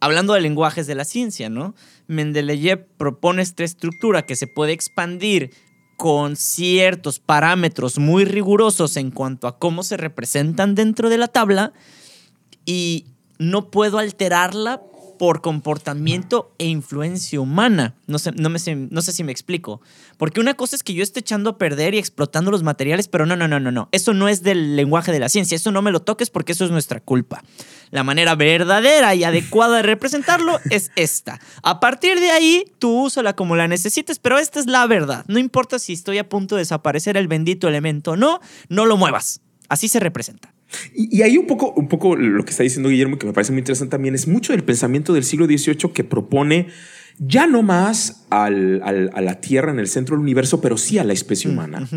hablando 0.00 0.32
de 0.32 0.40
lenguajes 0.40 0.86
de 0.86 0.94
la 0.94 1.04
ciencia, 1.04 1.50
¿no? 1.50 1.74
Mendeleev 2.06 2.86
propone 2.96 3.42
esta 3.42 3.64
estructura 3.64 4.26
que 4.26 4.36
se 4.36 4.46
puede 4.46 4.72
expandir 4.72 5.50
con 5.96 6.36
ciertos 6.36 7.18
parámetros 7.18 7.98
muy 7.98 8.24
rigurosos 8.24 8.96
en 8.96 9.10
cuanto 9.10 9.46
a 9.46 9.58
cómo 9.58 9.82
se 9.82 9.98
representan 9.98 10.74
dentro 10.74 11.10
de 11.10 11.18
la 11.18 11.28
tabla 11.28 11.74
y 12.64 13.04
no 13.38 13.70
puedo 13.70 13.98
alterarla 13.98 14.82
por 15.20 15.42
comportamiento 15.42 16.54
e 16.56 16.66
influencia 16.66 17.42
humana. 17.42 17.94
No 18.06 18.18
sé, 18.18 18.32
no, 18.32 18.48
me 18.48 18.58
no 18.90 19.02
sé 19.02 19.12
si 19.12 19.22
me 19.22 19.32
explico. 19.32 19.82
Porque 20.16 20.40
una 20.40 20.54
cosa 20.54 20.76
es 20.76 20.82
que 20.82 20.94
yo 20.94 21.02
esté 21.02 21.20
echando 21.20 21.50
a 21.50 21.58
perder 21.58 21.92
y 21.92 21.98
explotando 21.98 22.50
los 22.50 22.62
materiales, 22.62 23.06
pero 23.06 23.26
no, 23.26 23.36
no, 23.36 23.46
no, 23.46 23.60
no, 23.60 23.70
no. 23.70 23.90
Eso 23.92 24.14
no 24.14 24.28
es 24.30 24.42
del 24.42 24.76
lenguaje 24.76 25.12
de 25.12 25.18
la 25.18 25.28
ciencia. 25.28 25.56
Eso 25.56 25.72
no 25.72 25.82
me 25.82 25.90
lo 25.90 26.00
toques 26.00 26.30
porque 26.30 26.52
eso 26.52 26.64
es 26.64 26.70
nuestra 26.70 27.00
culpa. 27.00 27.44
La 27.90 28.02
manera 28.02 28.34
verdadera 28.34 29.14
y 29.14 29.22
adecuada 29.24 29.76
de 29.76 29.82
representarlo 29.82 30.58
es 30.70 30.90
esta. 30.96 31.38
A 31.62 31.80
partir 31.80 32.18
de 32.18 32.30
ahí, 32.30 32.64
tú 32.78 33.02
úsala 33.02 33.36
como 33.36 33.56
la 33.56 33.68
necesites, 33.68 34.18
pero 34.18 34.38
esta 34.38 34.58
es 34.58 34.68
la 34.68 34.86
verdad. 34.86 35.26
No 35.28 35.38
importa 35.38 35.78
si 35.78 35.92
estoy 35.92 36.16
a 36.16 36.30
punto 36.30 36.56
de 36.56 36.62
desaparecer 36.62 37.18
el 37.18 37.28
bendito 37.28 37.68
elemento 37.68 38.12
o 38.12 38.16
no, 38.16 38.40
no 38.70 38.86
lo 38.86 38.96
muevas. 38.96 39.42
Así 39.68 39.86
se 39.86 40.00
representa. 40.00 40.54
Y, 40.94 41.22
ahí 41.22 41.36
un 41.36 41.46
poco, 41.46 41.72
un 41.72 41.88
poco 41.88 42.16
lo 42.16 42.44
que 42.44 42.50
está 42.50 42.62
diciendo 42.62 42.88
Guillermo, 42.88 43.18
que 43.18 43.26
me 43.26 43.32
parece 43.32 43.52
muy 43.52 43.60
interesante 43.60 43.90
también, 43.90 44.14
es 44.14 44.28
mucho 44.28 44.52
del 44.52 44.64
pensamiento 44.64 45.12
del 45.12 45.24
siglo 45.24 45.46
XVIII 45.46 45.92
que 45.92 46.04
propone 46.04 46.68
ya 47.18 47.46
no 47.46 47.62
más 47.62 48.26
a 48.30 48.50
la 48.50 49.40
Tierra 49.40 49.70
en 49.72 49.78
el 49.78 49.88
centro 49.88 50.16
del 50.16 50.22
universo, 50.22 50.60
pero 50.60 50.78
sí 50.78 50.98
a 50.98 51.04
la 51.04 51.12
especie 51.12 51.50
mm, 51.50 51.52
humana. 51.52 51.88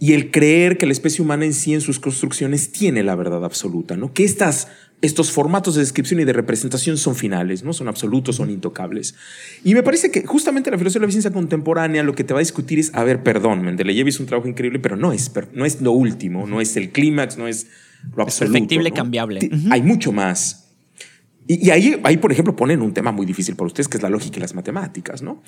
Y 0.00 0.12
el 0.12 0.32
creer 0.32 0.76
que 0.76 0.86
la 0.86 0.92
especie 0.92 1.22
humana 1.22 1.44
en 1.44 1.54
sí, 1.54 1.72
en 1.72 1.80
sus 1.80 2.00
construcciones, 2.00 2.72
tiene 2.72 3.04
la 3.04 3.14
verdad 3.14 3.44
absoluta, 3.44 3.96
¿no? 3.96 4.12
Que 4.12 4.24
estas 4.24 4.68
estos 5.02 5.30
formatos 5.30 5.74
de 5.74 5.80
descripción 5.80 6.20
y 6.20 6.24
de 6.24 6.32
representación 6.32 6.96
son 6.96 7.14
finales, 7.14 7.62
no 7.62 7.72
son 7.72 7.88
absolutos, 7.88 8.36
son 8.36 8.50
intocables. 8.50 9.14
Y 9.62 9.74
me 9.74 9.82
parece 9.82 10.10
que 10.10 10.24
justamente 10.24 10.70
la 10.70 10.78
filosofía 10.78 11.00
de 11.00 11.06
la 11.06 11.12
ciencia 11.12 11.30
contemporánea 11.30 12.02
lo 12.02 12.14
que 12.14 12.24
te 12.24 12.32
va 12.32 12.40
a 12.40 12.42
discutir 12.42 12.78
es, 12.78 12.94
a 12.94 13.04
ver, 13.04 13.22
perdón, 13.22 13.62
Mendeleev 13.62 14.08
hizo 14.08 14.22
un 14.22 14.26
trabajo 14.26 14.48
increíble, 14.48 14.78
pero 14.78 14.96
no 14.96 15.12
es, 15.12 15.30
no 15.52 15.64
es 15.64 15.80
lo 15.80 15.92
último, 15.92 16.46
no 16.46 16.60
es 16.60 16.76
el 16.76 16.90
clímax, 16.90 17.36
no 17.36 17.46
es 17.46 17.66
lo 18.16 18.22
absoluto. 18.22 18.56
Es 18.56 18.60
perfectible, 18.60 18.92
cambiable. 18.92 19.50
Hay 19.70 19.82
mucho 19.82 20.12
más. 20.12 20.64
Y, 21.46 21.68
ahí, 21.70 22.00
ahí, 22.04 22.16
por 22.16 22.32
ejemplo, 22.32 22.56
ponen 22.56 22.80
un 22.80 22.94
tema 22.94 23.12
muy 23.12 23.26
difícil 23.26 23.54
para 23.54 23.66
ustedes, 23.66 23.88
que 23.88 23.98
es 23.98 24.02
la 24.02 24.08
lógica 24.08 24.38
y 24.38 24.40
las 24.40 24.54
matemáticas, 24.54 25.20
¿no? 25.20 25.42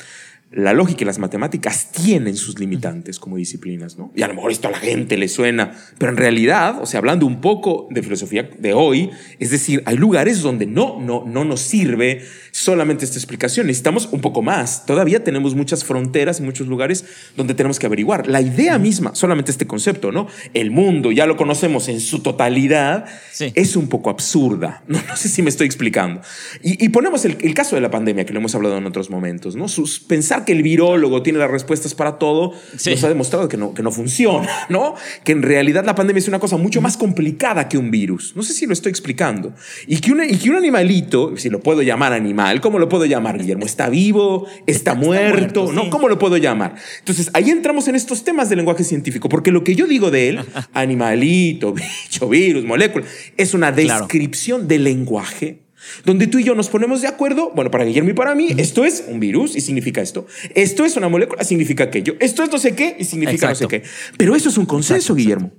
La 0.50 0.72
lógica 0.72 1.02
y 1.02 1.06
las 1.06 1.18
matemáticas 1.18 1.90
tienen 1.90 2.36
sus 2.36 2.58
limitantes 2.58 3.18
como 3.18 3.36
disciplinas, 3.36 3.98
¿no? 3.98 4.12
Y 4.14 4.22
a 4.22 4.28
lo 4.28 4.34
mejor 4.34 4.52
esto 4.52 4.68
a 4.68 4.70
la 4.70 4.78
gente 4.78 5.16
le 5.16 5.28
suena, 5.28 5.72
pero 5.98 6.12
en 6.12 6.16
realidad, 6.16 6.80
o 6.80 6.86
sea, 6.86 6.98
hablando 6.98 7.26
un 7.26 7.40
poco 7.40 7.88
de 7.90 8.02
filosofía 8.02 8.48
de 8.58 8.72
hoy, 8.72 9.10
es 9.38 9.50
decir, 9.50 9.82
hay 9.86 9.96
lugares 9.96 10.42
donde 10.42 10.66
no, 10.66 11.00
no, 11.00 11.24
no 11.26 11.44
nos 11.44 11.60
sirve 11.60 12.24
solamente 12.52 13.04
esta 13.04 13.18
explicación, 13.18 13.66
necesitamos 13.66 14.08
un 14.12 14.20
poco 14.20 14.40
más. 14.40 14.86
Todavía 14.86 15.24
tenemos 15.24 15.54
muchas 15.54 15.84
fronteras 15.84 16.40
y 16.40 16.42
muchos 16.42 16.68
lugares 16.68 17.04
donde 17.36 17.54
tenemos 17.54 17.78
que 17.78 17.86
averiguar. 17.86 18.26
La 18.28 18.40
idea 18.40 18.78
misma, 18.78 19.14
solamente 19.14 19.50
este 19.50 19.66
concepto, 19.66 20.12
¿no? 20.12 20.28
El 20.54 20.70
mundo, 20.70 21.12
ya 21.12 21.26
lo 21.26 21.36
conocemos 21.36 21.88
en 21.88 22.00
su 22.00 22.20
totalidad, 22.20 23.06
es 23.38 23.76
un 23.76 23.88
poco 23.88 24.10
absurda. 24.10 24.82
No, 24.96 25.00
no 25.08 25.16
sé 25.16 25.28
si 25.28 25.42
me 25.42 25.50
estoy 25.50 25.66
explicando 25.66 26.20
y, 26.62 26.88
ponemos 26.90 27.24
el, 27.24 27.54
caso 27.54 27.76
de 27.76 27.82
la 27.82 27.90
pandemia, 27.90 28.24
que 28.24 28.32
lo 28.32 28.38
hemos 28.38 28.54
hablado 28.54 28.76
en 28.76 28.86
otros 28.86 29.10
momentos, 29.10 29.56
¿no? 29.56 29.68
Sus, 29.68 30.00
pensar 30.00 30.35
que 30.44 30.52
el 30.52 30.62
virólogo 30.62 31.22
tiene 31.22 31.38
las 31.38 31.50
respuestas 31.50 31.94
para 31.94 32.18
todo 32.18 32.52
nos 32.72 33.04
ha 33.04 33.08
demostrado 33.08 33.48
que 33.48 33.56
no, 33.56 33.74
que 33.74 33.82
no 33.82 33.90
funciona, 33.90 34.48
¿no? 34.68 34.94
Que 35.24 35.32
en 35.32 35.42
realidad 35.42 35.84
la 35.84 35.94
pandemia 35.94 36.18
es 36.18 36.28
una 36.28 36.38
cosa 36.38 36.56
mucho 36.56 36.80
más 36.80 36.96
complicada 36.96 37.68
que 37.68 37.78
un 37.78 37.90
virus. 37.90 38.34
No 38.36 38.42
sé 38.42 38.52
si 38.52 38.66
lo 38.66 38.72
estoy 38.72 38.90
explicando. 38.90 39.54
Y 39.86 39.98
que, 39.98 40.12
y 40.28 40.36
que 40.36 40.50
un 40.50 40.56
animalito, 40.56 41.36
si 41.36 41.50
lo 41.50 41.60
puedo 41.60 41.82
llamar 41.82 42.12
animal, 42.12 42.60
¿cómo 42.60 42.78
lo 42.78 42.88
puedo 42.88 43.04
llamar, 43.06 43.38
Guillermo? 43.38 43.66
¿Está 43.66 43.88
vivo? 43.88 44.46
¿Está, 44.66 44.94
muerto? 44.94 45.72
¿No? 45.72 45.90
¿Cómo 45.90 46.08
lo 46.08 46.18
puedo 46.18 46.36
llamar? 46.36 46.74
Entonces, 46.98 47.30
ahí 47.32 47.50
entramos 47.50 47.88
en 47.88 47.94
estos 47.94 48.24
temas 48.24 48.48
del 48.48 48.58
lenguaje 48.58 48.84
científico, 48.84 49.28
porque 49.28 49.52
lo 49.52 49.64
que 49.64 49.74
yo 49.74 49.86
digo 49.86 50.10
de 50.10 50.28
él, 50.28 50.40
animalito, 50.72 51.72
bicho, 52.08 52.28
virus, 52.28 52.64
molécula, 52.64 53.04
es 53.36 53.54
una 53.54 53.72
descripción 53.72 54.68
del 54.68 54.84
lenguaje 54.84 55.65
donde 56.04 56.26
tú 56.26 56.38
y 56.38 56.44
yo 56.44 56.54
nos 56.54 56.68
ponemos 56.68 57.02
de 57.02 57.08
acuerdo, 57.08 57.52
bueno, 57.54 57.70
para 57.70 57.84
Guillermo 57.84 58.10
y 58.10 58.14
para 58.14 58.34
mí, 58.34 58.48
esto 58.56 58.84
es 58.84 59.04
un 59.08 59.20
virus 59.20 59.56
y 59.56 59.60
significa 59.60 60.00
esto. 60.00 60.26
Esto 60.54 60.84
es 60.84 60.96
una 60.96 61.08
molécula, 61.08 61.44
significa 61.44 61.84
aquello. 61.84 62.16
Esto 62.20 62.42
es 62.42 62.50
no 62.50 62.58
sé 62.58 62.74
qué 62.74 62.96
y 62.98 63.04
significa 63.04 63.48
no 63.48 63.54
sé 63.54 63.66
qué. 63.68 63.82
Pero 64.16 64.34
eso 64.34 64.48
es 64.48 64.58
un 64.58 64.66
consenso, 64.66 65.14
Guillermo. 65.14 65.52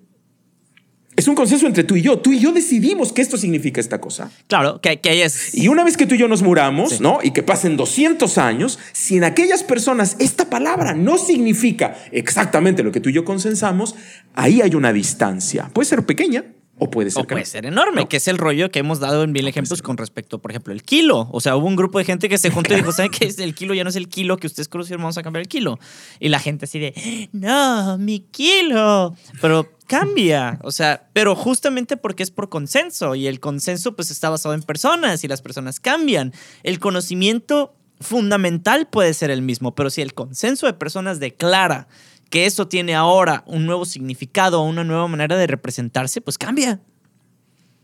Es 1.18 1.28
un 1.28 1.34
consenso 1.34 1.66
entre 1.66 1.84
tú 1.84 1.96
y 1.96 2.04
yo. 2.04 2.20
Tú 2.20 2.32
y 2.32 2.40
yo 2.40 2.52
decidimos 2.52 3.12
que 3.12 3.24
esto 3.24 3.38
significa 3.38 3.82
esta 3.82 4.00
cosa. 4.00 4.30
Claro, 4.46 4.80
que, 4.80 5.00
que 5.00 5.24
es. 5.24 5.56
Y 5.56 5.68
una 5.68 5.84
vez 5.84 5.98
que 5.98 6.06
tú 6.06 6.14
y 6.14 6.20
yo 6.20 6.28
nos 6.28 6.44
muramos, 6.44 7.02
¿no? 7.02 7.20
Y 7.24 7.32
que 7.32 7.42
pasen 7.42 7.76
200 7.76 8.38
años, 8.38 8.78
si 8.94 9.18
en 9.18 9.24
aquellas 9.24 9.64
personas 9.64 10.16
esta 10.20 10.48
palabra 10.52 10.94
no 10.94 11.18
significa 11.18 11.98
exactamente 12.12 12.84
lo 12.84 12.92
que 12.92 13.00
tú 13.00 13.10
y 13.10 13.14
yo 13.14 13.26
consensamos, 13.26 13.96
ahí 14.36 14.62
hay 14.62 14.76
una 14.76 14.94
distancia. 14.94 15.72
Puede 15.74 15.90
ser 15.90 16.06
pequeña, 16.06 16.46
o 16.80 16.90
puede 16.90 17.10
ser, 17.10 17.26
puede 17.26 17.46
ser 17.46 17.66
enorme, 17.66 18.08
que 18.08 18.18
es 18.18 18.28
el 18.28 18.38
rollo 18.38 18.70
que 18.70 18.80
hemos 18.80 19.00
dado 19.00 19.24
en 19.24 19.32
mil 19.32 19.48
ejemplos 19.48 19.82
con 19.82 19.98
respecto, 19.98 20.40
por 20.40 20.52
ejemplo, 20.52 20.74
el 20.74 20.84
kilo. 20.84 21.28
O 21.32 21.42
sea, 21.42 21.56
hubo 21.56 21.66
un 21.66 21.76
grupo 21.76 21.98
de 21.98 22.06
gente 22.06 22.30
que 22.30 22.38
se 22.38 22.52
juntó 22.52 22.74
y 22.74 22.78
dijo, 22.78 22.92
¿saben 22.92 23.12
qué? 23.12 23.34
El 23.38 23.56
kilo 23.56 23.74
ya 23.74 23.84
no 23.84 23.90
es 23.90 23.96
el 23.96 24.08
kilo 24.08 24.38
que 24.38 24.48
ustedes 24.48 24.68
conocieron, 24.68 25.02
vamos 25.02 25.18
a 25.18 25.24
cambiar 25.24 25.42
el 25.42 25.48
kilo. 25.48 25.80
Y 26.20 26.30
la 26.30 26.40
gente 26.40 26.66
así 26.66 26.80
de, 26.80 27.30
no, 27.32 27.98
mi 27.98 28.20
kilo. 28.20 29.16
Pero 29.42 29.72
cambia. 29.88 30.60
O 30.64 30.72
sea, 30.72 31.08
pero 31.14 31.36
justamente 31.36 31.98
porque 31.98 32.22
es 32.24 32.32
por 32.32 32.50
consenso 32.50 33.16
y 33.16 33.28
el 33.28 33.40
consenso 33.40 33.96
pues 33.96 34.12
está 34.12 34.30
basado 34.30 34.54
en 34.54 34.62
personas 34.62 35.24
y 35.24 35.28
las 35.28 35.42
personas 35.42 35.80
cambian. 35.80 36.34
El 36.64 36.80
conocimiento 36.80 37.74
fundamental 38.00 38.88
puede 38.88 39.14
ser 39.14 39.32
el 39.32 39.42
mismo, 39.42 39.74
pero 39.74 39.90
si 39.90 40.02
el 40.02 40.14
consenso 40.14 40.68
de 40.68 40.74
personas 40.74 41.20
declara 41.20 41.88
que 42.30 42.46
eso 42.46 42.68
tiene 42.68 42.96
ahora 42.96 43.44
un 43.48 43.66
nuevo 43.66 43.86
significado, 43.86 44.62
una 44.62 44.84
nueva 44.84 45.08
manera 45.08 45.38
de 45.38 45.48
representarse, 45.48 46.22
pues 46.22 46.38
cambia. 46.38 46.80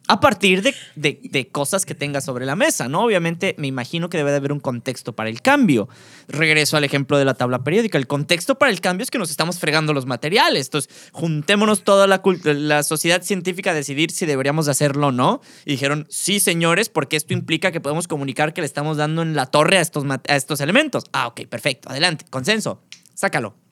A 0.10 0.20
partir 0.20 0.62
de, 0.62 0.76
de, 0.96 1.48
cosas 1.48 1.86
que 1.86 1.96
tenga 1.96 2.20
sobre 2.20 2.46
la 2.46 2.58
mesa, 2.58 2.90
¿no? 2.90 3.06
Obviamente 3.06 3.56
me 3.58 3.68
imagino 3.68 4.10
que 4.10 4.18
debe 4.18 4.32
de 4.32 4.38
haber 4.38 4.52
un 4.52 4.60
contexto 4.60 5.16
para 5.16 5.30
el 5.30 5.42
cambio. 5.42 5.88
Regreso 6.28 6.76
al 6.76 6.84
ejemplo 6.84 7.18
de 7.18 7.24
la 7.24 7.36
tabla 7.36 7.64
periódica. 7.64 7.98
El 7.98 8.06
contexto 8.06 8.60
para 8.60 8.70
el 8.70 8.82
cambio 8.82 9.04
es 9.04 9.12
que 9.12 9.18
nos 9.18 9.32
estamos 9.32 9.60
fregando 9.60 9.94
los 9.94 10.06
materiales. 10.06 10.68
Entonces, 10.68 10.94
juntémonos 11.14 11.86
toda 11.86 12.06
la, 12.06 12.22
la 12.44 12.84
sociedad 12.84 13.22
científica 13.22 13.72
a 13.72 13.74
decidir 13.74 14.12
si 14.12 14.26
deberíamos 14.26 14.66
de 14.66 14.72
hacerlo 14.72 15.08
o 15.08 15.12
no. 15.14 15.40
Y 15.64 15.72
dijeron, 15.72 16.06
sí, 16.10 16.42
señores, 16.42 16.90
porque 16.90 17.16
esto 17.16 17.34
implica 17.34 17.72
que 17.72 17.80
podemos 17.80 18.10
comunicar 18.10 18.54
que 18.54 18.60
le 18.60 18.68
estamos 18.68 18.98
dando 18.98 19.22
en 19.22 19.38
la 19.38 19.46
torre 19.46 19.78
a 19.78 19.82
estos, 19.82 20.04
a 20.06 20.36
estos 20.36 20.60
elementos. 20.60 21.06
Ah, 21.14 21.28
ok, 21.28 21.48
perfecto. 21.48 21.88
Adelante. 21.90 22.26
Consenso. 22.30 22.84
Sácalo 23.14 23.63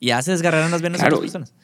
y 0.00 0.10
hace 0.10 0.32
desgarrar 0.32 0.68
las 0.70 0.82
venas 0.82 1.00
a 1.02 1.10
las 1.10 1.20
personas. 1.20 1.54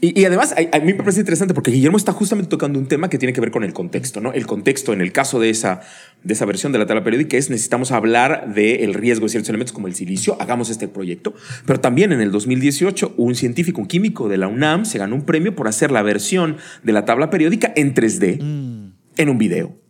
Y, 0.00 0.24
además, 0.26 0.54
a, 0.54 0.80
mí 0.80 0.92
me 0.92 0.98
parece 0.98 1.20
interesante 1.20 1.54
porque 1.54 1.70
Guillermo 1.70 1.96
está 1.96 2.12
justamente 2.12 2.50
tocando 2.50 2.78
un 2.78 2.88
tema 2.88 3.08
que 3.08 3.16
tiene 3.16 3.32
que 3.32 3.40
ver 3.40 3.50
con 3.50 3.64
el 3.64 3.72
contexto, 3.72 4.20
¿no? 4.20 4.34
El 4.34 4.46
contexto, 4.46 4.92
en 4.92 5.00
el 5.00 5.12
caso 5.12 5.40
de 5.40 5.48
esa, 5.48 5.80
de 6.22 6.34
esa 6.34 6.44
versión 6.44 6.72
de 6.72 6.78
la 6.78 6.84
tabla 6.84 7.04
periódica, 7.04 7.38
es 7.38 7.48
necesitamos 7.48 7.90
hablar 7.90 8.52
del 8.52 8.92
riesgo 8.92 9.24
de 9.24 9.30
ciertos 9.30 9.48
elementos 9.48 9.72
como 9.72 9.86
el 9.86 9.94
silicio, 9.94 10.36
hagamos 10.40 10.68
este 10.68 10.88
proyecto. 10.88 11.32
Pero 11.64 11.80
también 11.80 12.12
en 12.12 12.20
el 12.20 12.32
2018, 12.32 13.14
un 13.16 13.34
científico, 13.34 13.80
un 13.80 13.86
químico 13.86 14.28
de 14.28 14.36
la 14.36 14.48
UNAM, 14.48 14.84
se 14.84 14.98
ganó 14.98 15.14
un 15.14 15.22
premio 15.22 15.54
por 15.54 15.68
hacer 15.68 15.90
la 15.90 16.02
versión 16.02 16.58
de 16.82 16.92
la 16.92 17.06
tabla 17.06 17.30
periódica 17.30 17.72
en 17.74 17.94
3D 17.94 18.42
mm. 18.42 18.92
en 19.16 19.28
un 19.30 19.38
video. 19.38 19.83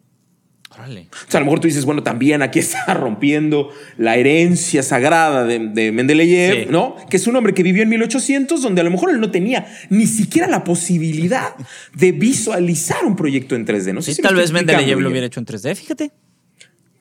O 0.81 1.31
sea, 1.31 1.39
a 1.39 1.41
lo 1.41 1.47
mejor 1.47 1.61
tú 1.61 1.69
dices, 1.69 1.85
bueno, 1.85 2.03
también 2.03 2.43
aquí 2.43 2.59
está 2.59 2.95
rompiendo 2.95 3.71
la 3.97 4.17
herencia 4.17 4.83
sagrada 4.83 5.45
de, 5.45 5.59
de 5.59 5.93
Mendeleev, 5.93 6.71
¿no? 6.71 6.97
Que 7.09 7.17
es 7.17 7.27
un 7.27 7.37
hombre 7.37 7.55
que 7.55 7.63
vivió 7.63 7.83
en 7.83 7.89
1800, 7.89 8.63
donde 8.63 8.81
a 8.81 8.85
lo 8.85 8.91
mejor 8.91 9.11
él 9.11 9.21
no 9.21 9.31
tenía 9.31 9.67
ni 9.91 10.07
siquiera 10.07 10.49
la 10.49 10.65
posibilidad 10.65 11.55
de 11.95 12.13
visualizar 12.13 13.05
un 13.05 13.17
proyecto 13.17 13.55
en 13.55 13.67
3D. 13.67 13.93
No 13.93 14.03
sé 14.03 14.15
si 14.15 14.23
tal 14.23 14.35
vez 14.35 14.53
Mendeleev 14.53 15.01
lo 15.01 15.11
hubiera 15.11 15.27
hecho 15.27 15.41
en 15.41 15.47
3D, 15.47 15.75
fíjate. 15.77 16.11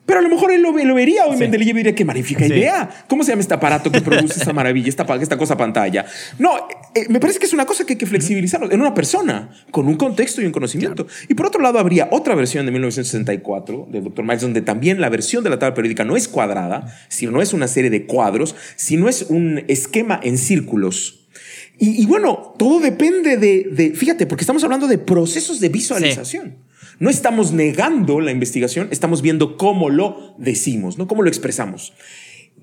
Pero 0.05 0.19
a 0.19 0.21
lo 0.21 0.29
mejor 0.29 0.51
él 0.51 0.61
lo, 0.61 0.73
vería 0.73 1.25
hoy 1.25 1.33
sí. 1.33 1.39
Mendeleev 1.39 1.75
diría, 1.77 1.95
qué 1.95 2.03
magnífica 2.03 2.45
idea. 2.45 2.89
¿Cómo 3.07 3.23
se 3.23 3.31
llama 3.31 3.41
este 3.41 3.53
aparato 3.53 3.91
que 3.91 4.01
produce 4.01 4.41
esa 4.41 4.51
maravilla, 4.51 4.89
esta, 4.89 5.03
esta 5.15 5.37
cosa 5.37 5.55
pantalla? 5.55 6.05
No, 6.39 6.51
eh, 6.93 7.05
me 7.09 7.19
parece 7.19 7.39
que 7.39 7.45
es 7.45 7.53
una 7.53 7.65
cosa 7.65 7.85
que 7.85 7.93
hay 7.93 7.97
que 7.97 8.05
flexibilizar 8.05 8.61
en 8.69 8.81
una 8.81 8.93
persona, 8.93 9.49
con 9.71 9.87
un 9.87 9.95
contexto 9.95 10.41
y 10.41 10.45
un 10.45 10.51
conocimiento. 10.51 11.07
Y 11.29 11.35
por 11.35 11.45
otro 11.45 11.61
lado, 11.61 11.79
habría 11.79 12.09
otra 12.11 12.35
versión 12.35 12.65
de 12.65 12.71
1964 12.73 13.87
del 13.91 14.03
Dr. 14.03 14.25
Miles, 14.25 14.41
donde 14.41 14.61
también 14.61 14.99
la 14.99 15.09
versión 15.09 15.43
de 15.43 15.49
la 15.49 15.57
tabla 15.57 15.73
periódica 15.73 16.03
no 16.03 16.17
es 16.17 16.27
cuadrada, 16.27 16.93
sino 17.07 17.31
no 17.31 17.41
es 17.41 17.53
una 17.53 17.67
serie 17.67 17.89
de 17.89 18.05
cuadros, 18.05 18.55
sino 18.75 19.07
es 19.07 19.23
un 19.29 19.63
esquema 19.67 20.19
en 20.21 20.37
círculos. 20.37 21.21
Y, 21.79 22.05
bueno, 22.05 22.53
todo 22.57 22.79
depende 22.79 23.37
de, 23.37 23.93
fíjate, 23.95 24.27
porque 24.27 24.43
estamos 24.43 24.63
hablando 24.63 24.87
de 24.87 24.97
procesos 24.97 25.59
de 25.59 25.69
visualización. 25.69 26.55
No 27.03 27.09
estamos 27.09 27.51
negando 27.51 28.21
la 28.21 28.31
investigación, 28.31 28.87
estamos 28.89 29.21
viendo 29.21 29.57
cómo 29.57 29.89
lo 29.89 30.35
decimos, 30.37 30.97
¿no? 30.97 31.05
Cómo 31.05 31.21
lo 31.21 31.27
expresamos. 31.27 31.91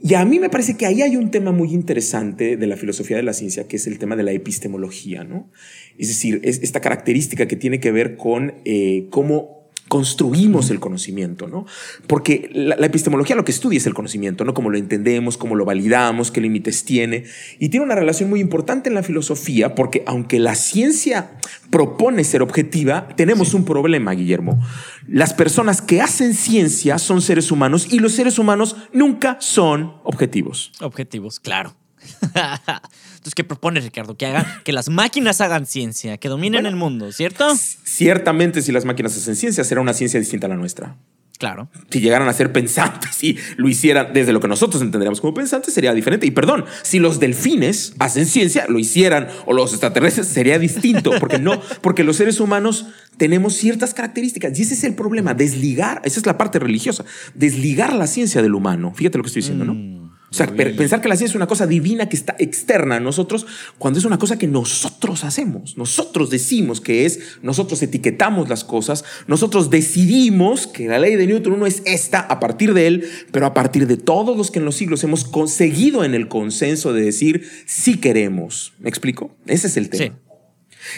Y 0.02 0.14
a 0.14 0.24
mí 0.24 0.40
me 0.40 0.48
parece 0.48 0.78
que 0.78 0.86
ahí 0.86 1.02
hay 1.02 1.14
un 1.16 1.30
tema 1.30 1.52
muy 1.52 1.74
interesante 1.74 2.56
de 2.56 2.66
la 2.66 2.78
filosofía 2.78 3.18
de 3.18 3.22
la 3.22 3.34
ciencia, 3.34 3.68
que 3.68 3.76
es 3.76 3.86
el 3.86 3.98
tema 3.98 4.16
de 4.16 4.22
la 4.22 4.32
epistemología, 4.32 5.24
¿no? 5.24 5.50
Es 5.98 6.08
decir, 6.08 6.40
es 6.42 6.62
esta 6.62 6.80
característica 6.80 7.46
que 7.46 7.56
tiene 7.56 7.80
que 7.80 7.92
ver 7.92 8.16
con 8.16 8.54
eh, 8.64 9.08
cómo 9.10 9.59
construimos 9.90 10.70
el 10.70 10.78
conocimiento, 10.78 11.48
¿no? 11.48 11.66
Porque 12.06 12.48
la, 12.54 12.76
epistemología 12.86 13.34
lo 13.34 13.44
que 13.44 13.50
estudia 13.50 13.76
es 13.76 13.88
el 13.88 13.92
conocimiento, 13.92 14.44
¿no? 14.44 14.54
Cómo 14.54 14.70
lo 14.70 14.78
entendemos, 14.78 15.36
cómo 15.36 15.56
lo 15.56 15.64
validamos, 15.64 16.30
qué 16.30 16.40
límites 16.40 16.84
tiene. 16.84 17.24
Y 17.58 17.70
tiene 17.70 17.86
una 17.86 17.96
relación 17.96 18.30
muy 18.30 18.38
importante 18.38 18.88
en 18.88 18.94
la 18.94 19.02
filosofía, 19.02 19.74
porque 19.74 20.04
aunque 20.06 20.38
la 20.38 20.54
ciencia 20.54 21.32
propone 21.70 22.22
ser 22.22 22.40
objetiva, 22.40 23.08
tenemos 23.16 23.52
un 23.52 23.64
problema, 23.64 24.12
Guillermo. 24.12 24.64
Las 25.08 25.34
personas 25.34 25.82
que 25.82 26.00
hacen 26.00 26.34
ciencia 26.34 26.98
son 26.98 27.20
seres 27.20 27.50
humanos 27.50 27.88
y 27.90 27.98
los 27.98 28.12
seres 28.12 28.38
humanos 28.38 28.76
nunca 28.92 29.38
son 29.40 29.94
objetivos. 30.04 30.70
Objetivos, 30.80 31.40
claro. 31.40 31.74
Entonces, 32.32 33.34
¿qué 33.34 33.44
propone 33.44 33.80
Ricardo? 33.80 34.16
Que 34.16 34.26
haga 34.26 34.62
que 34.64 34.72
las 34.72 34.88
máquinas 34.88 35.40
hagan 35.40 35.66
ciencia, 35.66 36.16
que 36.18 36.28
dominen 36.28 36.66
el 36.66 36.76
mundo, 36.76 37.12
¿cierto? 37.12 37.54
Ciertamente, 37.84 38.62
si 38.62 38.72
las 38.72 38.84
máquinas 38.84 39.16
hacen 39.16 39.36
ciencia, 39.36 39.64
será 39.64 39.80
una 39.80 39.92
ciencia 39.92 40.18
distinta 40.18 40.46
a 40.46 40.50
la 40.50 40.56
nuestra. 40.56 40.96
Claro. 41.40 41.70
Si 41.88 42.00
llegaran 42.00 42.28
a 42.28 42.34
ser 42.34 42.52
pensantes 42.52 43.24
y 43.24 43.38
lo 43.56 43.66
hicieran 43.66 44.12
desde 44.12 44.34
lo 44.34 44.40
que 44.40 44.48
nosotros 44.48 44.82
entenderíamos 44.82 45.22
como 45.22 45.32
pensantes, 45.32 45.72
sería 45.72 45.94
diferente. 45.94 46.26
Y 46.26 46.32
perdón, 46.32 46.66
si 46.82 46.98
los 46.98 47.18
delfines 47.18 47.94
hacen 47.98 48.26
ciencia, 48.26 48.66
lo 48.68 48.78
hicieran, 48.78 49.28
o 49.46 49.54
los 49.54 49.70
extraterrestres, 49.70 50.26
sería 50.26 50.58
distinto, 50.58 51.12
porque 51.18 51.38
no, 51.38 51.58
porque 51.80 52.04
los 52.04 52.16
seres 52.16 52.40
humanos 52.40 52.88
tenemos 53.16 53.54
ciertas 53.54 53.94
características. 53.94 54.58
Y 54.58 54.62
ese 54.62 54.74
es 54.74 54.84
el 54.84 54.94
problema, 54.94 55.32
desligar, 55.32 56.02
esa 56.04 56.20
es 56.20 56.26
la 56.26 56.36
parte 56.36 56.58
religiosa, 56.58 57.06
desligar 57.34 57.94
la 57.94 58.06
ciencia 58.06 58.42
del 58.42 58.54
humano. 58.54 58.92
Fíjate 58.94 59.16
lo 59.16 59.24
que 59.24 59.28
estoy 59.28 59.40
diciendo, 59.40 59.64
¿no? 59.64 59.99
O 60.30 60.34
sea, 60.34 60.46
pensar 60.46 61.00
que 61.00 61.08
la 61.08 61.16
ciencia 61.16 61.32
es 61.32 61.36
una 61.36 61.48
cosa 61.48 61.66
divina 61.66 62.08
que 62.08 62.14
está 62.14 62.36
externa 62.38 62.96
a 62.96 63.00
nosotros, 63.00 63.46
cuando 63.78 63.98
es 63.98 64.04
una 64.04 64.18
cosa 64.18 64.38
que 64.38 64.46
nosotros 64.46 65.24
hacemos, 65.24 65.76
nosotros 65.76 66.30
decimos 66.30 66.80
que 66.80 67.04
es, 67.04 67.18
nosotros 67.42 67.82
etiquetamos 67.82 68.48
las 68.48 68.62
cosas, 68.62 69.04
nosotros 69.26 69.70
decidimos 69.70 70.68
que 70.68 70.86
la 70.86 71.00
ley 71.00 71.16
de 71.16 71.26
Newton 71.26 71.58
no 71.58 71.66
es 71.66 71.82
esta 71.84 72.20
a 72.20 72.38
partir 72.38 72.74
de 72.74 72.86
él, 72.86 73.10
pero 73.32 73.44
a 73.44 73.54
partir 73.54 73.88
de 73.88 73.96
todos 73.96 74.36
los 74.36 74.52
que 74.52 74.60
en 74.60 74.66
los 74.66 74.76
siglos 74.76 75.02
hemos 75.02 75.24
conseguido 75.24 76.04
en 76.04 76.14
el 76.14 76.28
consenso 76.28 76.92
de 76.92 77.02
decir 77.02 77.48
si 77.66 77.96
queremos. 77.96 78.72
¿Me 78.78 78.88
explico? 78.88 79.36
Ese 79.46 79.66
es 79.66 79.76
el 79.76 79.90
tema. 79.90 80.16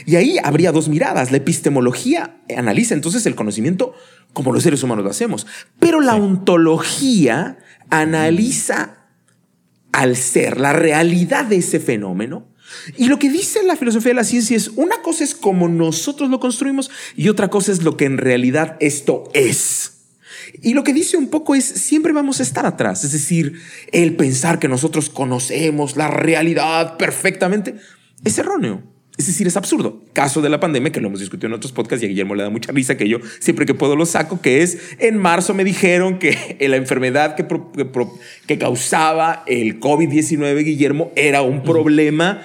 Y 0.05 0.17
ahí 0.17 0.37
habría 0.45 0.73
dos 0.73 0.89
miradas. 0.89 1.31
La 1.31 1.39
epistemología 1.39 2.37
analiza 2.55 2.95
entonces 2.95 3.25
el 3.25 3.35
conocimiento 3.35 3.95
como 4.35 4.53
los 4.53 4.63
seres 4.63 4.83
humanos 4.83 5.05
lo 5.05 5.11
hacemos, 5.11 5.47
pero 5.79 6.01
la 6.01 6.17
ontología 6.17 7.59
analiza 7.91 9.02
al 9.93 10.17
ser, 10.17 10.59
la 10.59 10.73
realidad 10.73 11.45
de 11.45 11.57
ese 11.57 11.81
fenómeno. 11.81 12.49
Y 12.97 13.09
lo 13.09 13.19
que 13.19 13.31
dice 13.31 13.63
la 13.63 13.77
filosofía 13.77 14.11
de 14.11 14.17
la 14.17 14.25
ciencia 14.25 14.57
es, 14.57 14.69
una 14.69 15.03
cosa 15.03 15.25
es 15.25 15.35
como 15.35 15.69
nosotros 15.69 16.31
lo 16.31 16.41
construimos 16.41 16.91
y 17.17 17.29
otra 17.29 17.49
cosa 17.49 17.71
es 17.71 17.83
lo 17.83 17.97
que 17.97 18.07
en 18.07 18.19
realidad 18.19 18.77
esto 18.81 19.25
es. 19.35 19.93
Y 20.63 20.75
lo 20.75 20.85
que 20.85 20.93
dice 20.93 21.17
un 21.17 21.29
poco 21.29 21.55
es, 21.55 21.65
siempre 21.65 22.13
vamos 22.13 22.41
a 22.41 22.43
estar 22.43 22.67
atrás. 22.67 23.05
Es 23.05 23.13
decir, 23.13 23.61
el 23.93 24.17
pensar 24.17 24.59
que 24.59 24.69
nosotros 24.69 25.11
conocemos 25.11 25.97
la 25.97 26.09
realidad 26.09 26.97
perfectamente 26.97 27.77
es 28.25 28.39
erróneo. 28.39 28.83
Es 29.19 29.27
decir, 29.27 29.47
es 29.47 29.57
absurdo. 29.57 30.03
Caso 30.15 30.41
de 30.41 30.49
la 30.49 30.59
pandemia, 30.59 30.91
que 30.91 31.01
lo 31.01 31.09
hemos 31.09 31.21
discutido 31.21 31.49
en 31.49 31.53
otros 31.53 31.73
podcasts 31.73 32.03
y 32.03 32.07
a 32.07 32.09
Guillermo 32.09 32.35
le 32.35 32.45
da 32.45 32.51
mucha 32.51 32.73
risa 32.73 32.97
que 32.97 33.09
yo 33.09 33.19
siempre 33.41 33.67
que 33.67 33.75
puedo 33.75 33.95
lo 33.95 34.07
saco, 34.07 34.41
que 34.41 34.63
es 34.63 34.79
en 34.99 35.19
marzo 35.19 35.53
me 35.53 35.65
dijeron 35.65 36.19
que 36.19 36.57
la 36.69 36.77
enfermedad 36.77 37.35
que, 37.35 37.47
que, 38.47 38.59
causaba 38.59 39.45
el 39.47 39.81
COVID-19, 39.81 40.65
Guillermo, 40.65 41.13
era 41.15 41.43
un 41.43 41.63
problema 41.63 42.43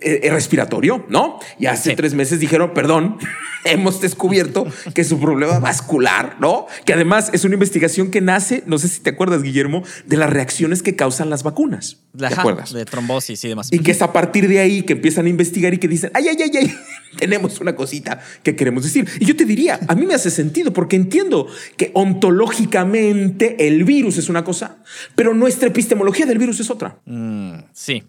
respiratorio, 0.00 1.06
¿no? 1.08 1.38
Y 1.58 1.66
hace 1.66 1.96
tres 1.96 2.14
meses 2.14 2.40
dijeron, 2.40 2.72
perdón, 2.74 3.18
hemos 3.64 4.00
descubierto 4.00 4.66
que 4.94 5.00
es 5.00 5.10
un 5.12 5.20
problema 5.20 5.58
vascular, 5.58 6.36
¿no? 6.40 6.66
Que 6.84 6.92
además 6.92 7.30
es 7.32 7.44
una 7.44 7.54
investigación 7.54 8.10
que 8.10 8.20
nace, 8.20 8.62
no 8.66 8.78
sé 8.78 8.88
si 8.88 9.00
te 9.00 9.10
acuerdas, 9.10 9.42
Guillermo, 9.42 9.82
de 10.06 10.16
las 10.16 10.30
reacciones 10.30 10.82
que 10.82 10.96
causan 10.96 11.30
las 11.30 11.42
vacunas. 11.42 11.98
¿Te 12.16 12.26
acuerdas? 12.26 12.72
De 12.72 12.84
trombosis 12.84 13.44
y 13.44 13.48
demás. 13.48 13.72
Y 13.72 13.80
que 13.80 13.90
es 13.90 14.02
a 14.02 14.12
partir 14.12 14.48
de 14.48 14.60
ahí 14.60 14.82
que 14.82 14.94
empiezan 14.94 15.26
a 15.26 15.28
investigar 15.28 15.74
y 15.74 15.78
que 15.78 15.88
dicen, 15.88 16.10
ay, 16.14 16.28
ay, 16.28 16.36
ay, 16.42 16.50
ay, 16.58 16.74
tenemos 17.18 17.60
una 17.60 17.74
cosita 17.74 18.20
que 18.42 18.56
queremos 18.56 18.84
decir. 18.84 19.08
Y 19.20 19.24
yo 19.24 19.36
te 19.36 19.44
diría, 19.44 19.80
a 19.88 19.94
mí 19.94 20.06
me 20.06 20.14
hace 20.14 20.30
sentido 20.30 20.72
porque 20.72 20.96
entiendo 20.96 21.46
que 21.76 21.90
ontológicamente 21.94 23.66
el 23.66 23.84
virus 23.84 24.18
es 24.18 24.28
una 24.28 24.44
cosa, 24.44 24.78
pero 25.14 25.34
nuestra 25.34 25.68
epistemología 25.68 26.26
del 26.26 26.38
virus 26.38 26.60
es 26.60 26.70
otra. 26.70 26.98
Mm, 27.04 27.58
sí. 27.72 28.04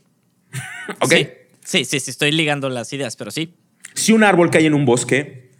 ok. 1.01 1.11
Sí, 1.11 1.27
sí, 1.67 1.99
sí, 1.99 2.09
estoy 2.09 2.31
ligando 2.31 2.69
las 2.69 2.91
ideas, 2.93 3.15
pero 3.15 3.31
sí. 3.31 3.53
Si 3.93 4.13
un 4.13 4.23
árbol 4.23 4.49
cae 4.49 4.65
en 4.65 4.73
un 4.73 4.85
bosque, 4.85 5.51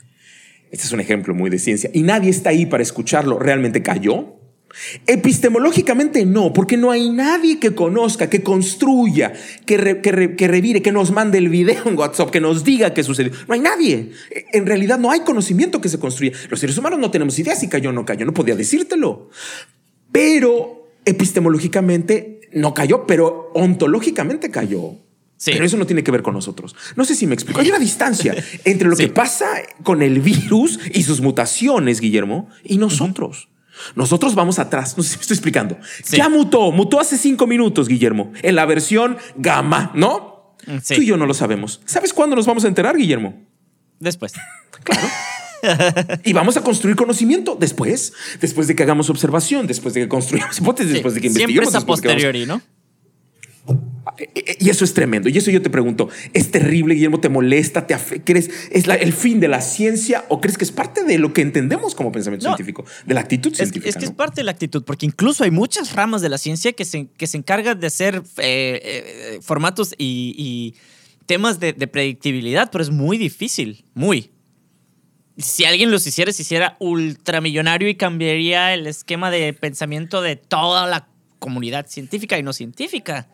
este 0.71 0.85
es 0.85 0.91
un 0.91 0.99
ejemplo 0.99 1.33
muy 1.33 1.49
de 1.49 1.59
ciencia, 1.59 1.89
y 1.93 2.03
nadie 2.03 2.29
está 2.29 2.51
ahí 2.51 2.65
para 2.65 2.83
escucharlo, 2.83 3.39
¿realmente 3.39 3.81
cayó? 3.81 4.37
Epistemológicamente 5.07 6.25
no, 6.25 6.53
porque 6.53 6.77
no 6.77 6.91
hay 6.91 7.09
nadie 7.09 7.59
que 7.59 7.73
conozca, 7.73 8.29
que 8.29 8.43
construya, 8.43 9.33
que, 9.65 10.01
que, 10.01 10.47
revire, 10.47 10.81
que 10.81 10.91
nos 10.91 11.11
mande 11.11 11.37
el 11.37 11.49
video 11.49 11.87
en 11.87 11.97
WhatsApp, 11.97 12.29
que 12.29 12.41
nos 12.41 12.63
diga 12.63 12.93
qué 12.93 13.03
sucedió. 13.03 13.31
No 13.47 13.53
hay 13.53 13.59
nadie. 13.59 14.11
En 14.53 14.65
realidad 14.65 14.99
no 14.99 15.09
hay 15.09 15.21
conocimiento 15.21 15.81
que 15.81 15.89
se 15.89 15.99
construya. 15.99 16.33
Los 16.49 16.59
seres 16.59 16.77
humanos 16.77 16.99
no 16.99 17.09
tenemos 17.09 17.39
idea 17.39 17.55
si 17.55 17.69
cayó 17.69 17.89
o 17.89 17.93
no 17.93 18.05
cayó, 18.05 18.25
no 18.25 18.33
podía 18.33 18.55
decírtelo. 18.55 19.29
Pero 20.11 20.89
epistemológicamente 21.05 22.41
no 22.53 22.73
cayó, 22.73 23.07
pero 23.07 23.51
ontológicamente 23.55 24.51
cayó. 24.51 25.06
Pero 25.45 25.65
eso 25.65 25.77
no 25.77 25.85
tiene 25.85 26.03
que 26.03 26.11
ver 26.11 26.23
con 26.23 26.33
nosotros. 26.33 26.75
No 26.95 27.05
sé 27.05 27.15
si 27.15 27.27
me 27.27 27.33
explico. 27.33 27.59
Hay 27.59 27.69
una 27.69 27.79
distancia 27.79 28.35
entre 28.65 28.89
lo 28.89 28.95
que 28.95 29.09
pasa 29.09 29.47
con 29.83 30.01
el 30.01 30.19
virus 30.19 30.79
y 30.93 31.03
sus 31.03 31.21
mutaciones, 31.21 31.99
Guillermo, 31.99 32.49
y 32.63 32.77
nosotros. 32.77 33.49
Nosotros 33.95 34.33
vamos 34.33 34.57
atrás. 34.59 34.97
No 34.97 35.03
sé 35.03 35.09
si 35.09 35.15
me 35.17 35.21
estoy 35.21 35.35
explicando. 35.35 35.77
Ya 36.11 36.29
mutó, 36.29 36.71
mutó 36.71 36.99
hace 36.99 37.17
cinco 37.17 37.45
minutos, 37.45 37.87
Guillermo, 37.87 38.31
en 38.41 38.55
la 38.55 38.65
versión 38.65 39.17
gamma, 39.35 39.91
¿no? 39.93 40.55
Mm, 40.65 40.77
Tú 40.95 41.01
y 41.01 41.05
yo 41.05 41.17
no 41.17 41.27
lo 41.27 41.33
sabemos. 41.33 41.81
¿Sabes 41.85 42.13
cuándo 42.13 42.35
nos 42.35 42.47
vamos 42.47 42.65
a 42.65 42.67
enterar, 42.67 42.97
Guillermo? 42.97 43.45
Después. 43.99 44.33
Claro. 44.83 45.07
y 46.23 46.33
vamos 46.33 46.57
a 46.57 46.61
construir 46.61 46.95
conocimiento 46.95 47.57
después, 47.59 48.13
después 48.41 48.67
de 48.67 48.75
que 48.75 48.83
hagamos 48.83 49.09
observación, 49.09 49.67
después 49.67 49.93
de 49.93 50.01
que 50.01 50.07
construyamos 50.07 50.57
hipótesis, 50.59 50.93
después 50.93 51.13
de 51.13 51.21
que 51.21 51.27
investiguemos. 51.27 51.69
Siempre 51.69 51.79
es 51.79 51.83
a 51.83 51.85
posteriori, 51.85 52.45
¿no? 52.45 52.61
Y 54.59 54.69
eso 54.69 54.85
es 54.85 54.93
tremendo. 54.93 55.29
Y 55.29 55.37
eso 55.37 55.51
yo 55.51 55.61
te 55.61 55.69
pregunto, 55.69 56.09
¿es 56.33 56.51
terrible, 56.51 56.95
Guillermo? 56.95 57.19
¿Te 57.19 57.29
molesta? 57.29 57.87
¿Te 57.87 57.95
¿Crees 58.23 58.49
es 58.71 58.87
el 58.87 59.13
fin 59.13 59.39
de 59.39 59.47
la 59.47 59.61
ciencia 59.61 60.25
o 60.29 60.41
crees 60.41 60.57
que 60.57 60.63
es 60.63 60.71
parte 60.71 61.03
de 61.03 61.17
lo 61.17 61.33
que 61.33 61.41
entendemos 61.41 61.95
como 61.95 62.11
pensamiento 62.11 62.45
científico, 62.45 62.85
de 63.05 63.13
la 63.13 63.21
actitud 63.21 63.53
científica? 63.53 63.89
Es 63.89 63.97
que 63.97 64.05
es 64.05 64.11
parte 64.11 64.41
de 64.41 64.45
la 64.45 64.51
actitud, 64.51 64.83
porque 64.83 65.05
incluso 65.05 65.43
hay 65.43 65.51
muchas 65.51 65.93
ramas 65.93 66.21
de 66.21 66.29
la 66.29 66.37
ciencia 66.37 66.73
que 66.73 66.85
se, 66.85 67.07
que 67.17 67.27
se 67.27 67.37
encargan 67.37 67.79
de 67.79 67.87
hacer 67.87 68.23
eh, 68.37 68.81
eh, 68.83 69.39
formatos 69.41 69.93
y, 69.97 70.75
temas 71.25 71.59
de, 71.59 71.73
predictibilidad, 71.73 72.71
pero 72.71 72.81
es 72.81 72.89
muy 72.89 73.17
difícil, 73.17 73.83
muy. 73.93 74.31
Si 75.37 75.65
alguien 75.65 75.91
los 75.91 76.07
hiciera, 76.07 76.31
se 76.31 76.41
hiciera 76.41 76.77
ultramillonario 76.79 77.89
y 77.89 77.95
cambiaría 77.95 78.73
el 78.73 78.87
esquema 78.87 79.29
de 79.29 79.53
pensamiento 79.53 80.21
de 80.21 80.37
toda 80.37 80.87
la 80.87 81.09
comunidad 81.39 81.87
científica 81.87 82.39
y 82.39 82.43
no 82.43 82.53
científica. 82.53 83.27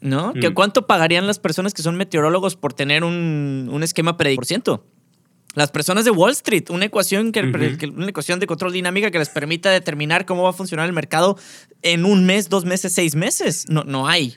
¿No? 0.00 0.32
¿Que 0.34 0.50
mm. 0.50 0.54
¿Cuánto 0.54 0.86
pagarían 0.86 1.26
las 1.26 1.38
personas 1.38 1.74
que 1.74 1.82
son 1.82 1.96
meteorólogos 1.96 2.56
por 2.56 2.72
tener 2.72 3.04
un, 3.04 3.68
un 3.70 3.82
esquema 3.82 4.16
predictivo? 4.16 4.84
Las 5.54 5.72
personas 5.72 6.04
de 6.04 6.12
Wall 6.12 6.30
Street, 6.30 6.70
una 6.70 6.84
ecuación, 6.84 7.32
que, 7.32 7.40
una 7.40 8.08
ecuación 8.08 8.38
de 8.38 8.46
control 8.46 8.72
dinámica 8.72 9.10
que 9.10 9.18
les 9.18 9.30
permita 9.30 9.70
determinar 9.70 10.24
cómo 10.24 10.44
va 10.44 10.50
a 10.50 10.52
funcionar 10.52 10.86
el 10.86 10.92
mercado 10.92 11.36
en 11.82 12.04
un 12.04 12.24
mes, 12.24 12.48
dos 12.48 12.64
meses, 12.64 12.92
seis 12.92 13.16
meses. 13.16 13.66
No, 13.68 13.82
no 13.82 14.06
hay. 14.06 14.36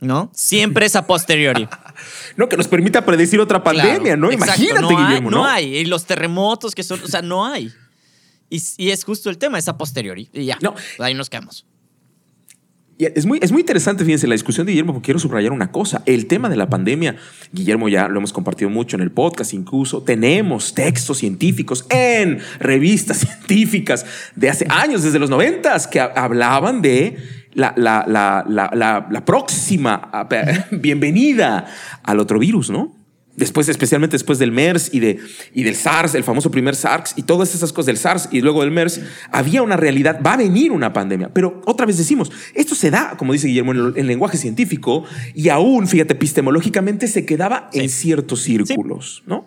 ¿No? 0.00 0.30
Siempre 0.34 0.84
es 0.84 0.96
a 0.96 1.06
posteriori. 1.06 1.66
no, 2.36 2.50
que 2.50 2.58
nos 2.58 2.68
permita 2.68 3.06
predecir 3.06 3.40
otra 3.40 3.64
pandemia, 3.64 4.18
¿no? 4.18 4.30
Imagínate, 4.30 4.82
no 4.82 4.88
Guillermo, 4.88 5.30
¿no? 5.30 5.38
No 5.38 5.46
hay. 5.46 5.76
Y 5.78 5.86
los 5.86 6.04
terremotos 6.04 6.74
que 6.74 6.82
son, 6.82 7.00
o 7.02 7.08
sea, 7.08 7.22
no 7.22 7.46
hay. 7.46 7.72
Y, 8.50 8.90
es 8.90 9.02
justo 9.02 9.30
el 9.30 9.38
tema, 9.38 9.58
es 9.58 9.66
a 9.68 9.78
posteriori. 9.78 10.28
Y 10.34 10.44
ya, 10.44 10.58
no. 10.60 10.74
ahí 10.98 11.14
nos 11.14 11.30
quedamos. 11.30 11.64
Es 12.98 13.26
muy, 13.26 13.40
es 13.42 13.50
muy 13.50 13.60
interesante, 13.60 14.04
fíjense, 14.04 14.28
la 14.28 14.34
discusión 14.34 14.66
de 14.66 14.72
Guillermo, 14.72 14.92
porque 14.92 15.06
quiero 15.06 15.18
subrayar 15.18 15.50
una 15.50 15.72
cosa. 15.72 16.02
El 16.06 16.26
tema 16.26 16.48
de 16.48 16.56
la 16.56 16.68
pandemia, 16.68 17.16
Guillermo 17.52 17.88
ya 17.88 18.06
lo 18.08 18.18
hemos 18.18 18.32
compartido 18.32 18.70
mucho 18.70 18.96
en 18.96 19.02
el 19.02 19.10
podcast, 19.10 19.52
incluso 19.52 20.02
tenemos 20.02 20.74
textos 20.74 21.18
científicos 21.18 21.86
en 21.90 22.38
revistas 22.60 23.18
científicas 23.26 24.06
de 24.36 24.48
hace 24.48 24.66
años, 24.70 25.02
desde 25.02 25.18
los 25.18 25.28
noventas, 25.28 25.88
que 25.88 26.00
hablaban 26.00 26.82
de 26.82 27.16
la, 27.54 27.74
la, 27.76 28.04
la, 28.06 29.06
la 29.10 29.24
próxima 29.24 30.10
bienvenida 30.70 31.66
al 32.04 32.20
otro 32.20 32.38
virus, 32.38 32.70
¿no? 32.70 33.03
Después, 33.36 33.68
especialmente 33.68 34.14
después 34.14 34.38
del 34.38 34.52
MERS 34.52 34.90
y, 34.92 35.00
de, 35.00 35.18
y 35.52 35.62
del 35.62 35.74
SARS, 35.74 36.14
el 36.14 36.24
famoso 36.24 36.50
primer 36.50 36.76
SARS 36.76 37.14
y 37.16 37.22
todas 37.22 37.54
esas 37.54 37.72
cosas 37.72 37.86
del 37.86 37.98
SARS 37.98 38.28
y 38.30 38.40
luego 38.40 38.62
del 38.62 38.70
MERS, 38.70 39.00
había 39.30 39.62
una 39.62 39.76
realidad, 39.76 40.20
va 40.24 40.34
a 40.34 40.36
venir 40.36 40.72
una 40.72 40.92
pandemia. 40.92 41.32
Pero 41.32 41.62
otra 41.66 41.86
vez 41.86 41.98
decimos, 41.98 42.30
esto 42.54 42.74
se 42.74 42.90
da, 42.90 43.16
como 43.16 43.32
dice 43.32 43.48
Guillermo, 43.48 43.72
en 43.72 43.92
el, 43.96 44.06
lenguaje 44.06 44.38
científico 44.38 45.04
y 45.34 45.48
aún, 45.48 45.88
fíjate, 45.88 46.14
epistemológicamente 46.14 47.08
se 47.08 47.24
quedaba 47.24 47.70
en 47.72 47.88
ciertos 47.88 48.42
círculos, 48.42 49.22
¿no? 49.26 49.46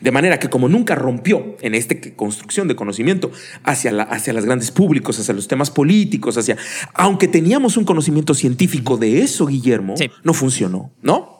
De 0.00 0.10
manera 0.10 0.38
que 0.38 0.48
como 0.48 0.68
nunca 0.68 0.94
rompió 0.94 1.56
en 1.60 1.74
esta 1.74 1.94
construcción 2.16 2.66
de 2.66 2.74
conocimiento 2.74 3.30
hacia, 3.62 3.92
la, 3.92 4.04
hacia 4.04 4.32
los 4.32 4.44
grandes 4.44 4.70
públicos, 4.70 5.18
hacia 5.20 5.34
los 5.34 5.48
temas 5.48 5.70
políticos, 5.70 6.36
hacia... 6.36 6.56
Aunque 6.94 7.28
teníamos 7.28 7.76
un 7.76 7.84
conocimiento 7.84 8.34
científico 8.34 8.96
de 8.96 9.20
eso, 9.20 9.46
Guillermo, 9.46 9.94
no 10.24 10.34
funcionó, 10.34 10.90
¿no? 11.02 11.36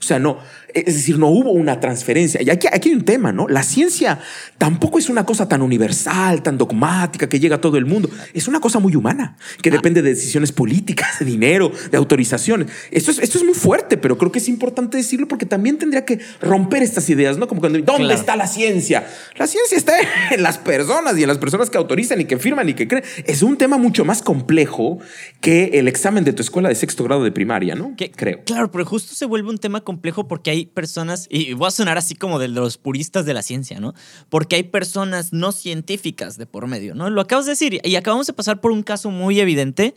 O 0.00 0.02
sea, 0.02 0.20
no, 0.20 0.38
es 0.86 0.94
decir, 0.94 1.18
no 1.18 1.28
hubo 1.28 1.50
una 1.50 1.80
transferencia. 1.80 2.42
Y 2.42 2.50
aquí, 2.50 2.66
aquí, 2.70 2.90
hay 2.90 2.94
un 2.94 3.04
tema, 3.04 3.32
¿no? 3.32 3.48
La 3.48 3.62
ciencia 3.62 4.18
tampoco 4.58 4.98
es 4.98 5.08
una 5.08 5.24
cosa 5.24 5.48
tan 5.48 5.62
universal, 5.62 6.42
tan 6.42 6.58
dogmática, 6.58 7.28
que 7.28 7.40
llega 7.40 7.56
a 7.56 7.60
todo 7.60 7.78
el 7.78 7.86
mundo. 7.86 8.10
Es 8.34 8.48
una 8.48 8.60
cosa 8.60 8.78
muy 8.78 8.94
humana, 8.96 9.36
que 9.62 9.70
depende 9.70 10.02
de 10.02 10.10
decisiones 10.10 10.52
políticas, 10.52 11.18
de 11.20 11.24
dinero, 11.24 11.72
de 11.90 11.96
autorizaciones. 11.96 12.68
Esto 12.90 13.10
es, 13.10 13.18
esto 13.18 13.38
es 13.38 13.44
muy 13.44 13.54
fuerte, 13.54 13.96
pero 13.96 14.18
creo 14.18 14.32
que 14.32 14.38
es 14.38 14.48
importante 14.48 14.96
decirlo 14.96 15.28
porque 15.28 15.46
también 15.46 15.78
tendría 15.78 16.04
que 16.04 16.20
romper 16.40 16.82
estas 16.82 17.08
ideas, 17.08 17.38
¿no? 17.38 17.48
Como 17.48 17.60
cuando, 17.60 17.78
¿dónde 17.80 18.14
está 18.14 18.36
la 18.36 18.46
ciencia? 18.46 19.06
La 19.36 19.46
ciencia 19.46 19.78
está 19.78 19.94
en 20.30 20.42
las 20.42 20.58
personas 20.58 21.16
y 21.16 21.22
en 21.22 21.28
las 21.28 21.38
personas 21.38 21.70
que 21.70 21.78
autorizan 21.78 22.20
y 22.20 22.24
que 22.24 22.38
firman 22.38 22.68
y 22.68 22.74
que 22.74 22.88
creen. 22.88 23.04
Es 23.24 23.42
un 23.42 23.56
tema 23.56 23.78
mucho 23.78 24.04
más 24.04 24.22
complejo 24.22 24.98
que 25.40 25.70
el 25.74 25.88
examen 25.88 26.24
de 26.24 26.32
tu 26.32 26.42
escuela 26.42 26.68
de 26.68 26.74
sexto 26.74 27.04
grado 27.04 27.24
de 27.24 27.32
primaria, 27.32 27.74
¿no? 27.74 27.94
Que, 27.96 28.08
Creo. 28.10 28.42
Claro, 28.44 28.70
pero 28.70 28.84
justo 28.84 29.14
se 29.14 29.26
vuelve 29.26 29.48
un 29.50 29.58
tema 29.58 29.82
complejo 29.82 30.26
porque 30.26 30.50
hay 30.50 30.67
personas, 30.68 31.26
y 31.30 31.54
voy 31.54 31.68
a 31.68 31.70
sonar 31.70 31.98
así 31.98 32.14
como 32.14 32.38
de 32.38 32.48
los 32.48 32.78
puristas 32.78 33.26
de 33.26 33.34
la 33.34 33.42
ciencia, 33.42 33.80
¿no? 33.80 33.94
Porque 34.28 34.56
hay 34.56 34.62
personas 34.62 35.32
no 35.32 35.52
científicas 35.52 36.38
de 36.38 36.46
por 36.46 36.66
medio, 36.66 36.94
¿no? 36.94 37.10
Lo 37.10 37.20
acabas 37.20 37.46
de 37.46 37.52
decir, 37.52 37.80
y 37.82 37.96
acabamos 37.96 38.26
de 38.26 38.32
pasar 38.32 38.60
por 38.60 38.72
un 38.72 38.82
caso 38.82 39.10
muy 39.10 39.40
evidente, 39.40 39.94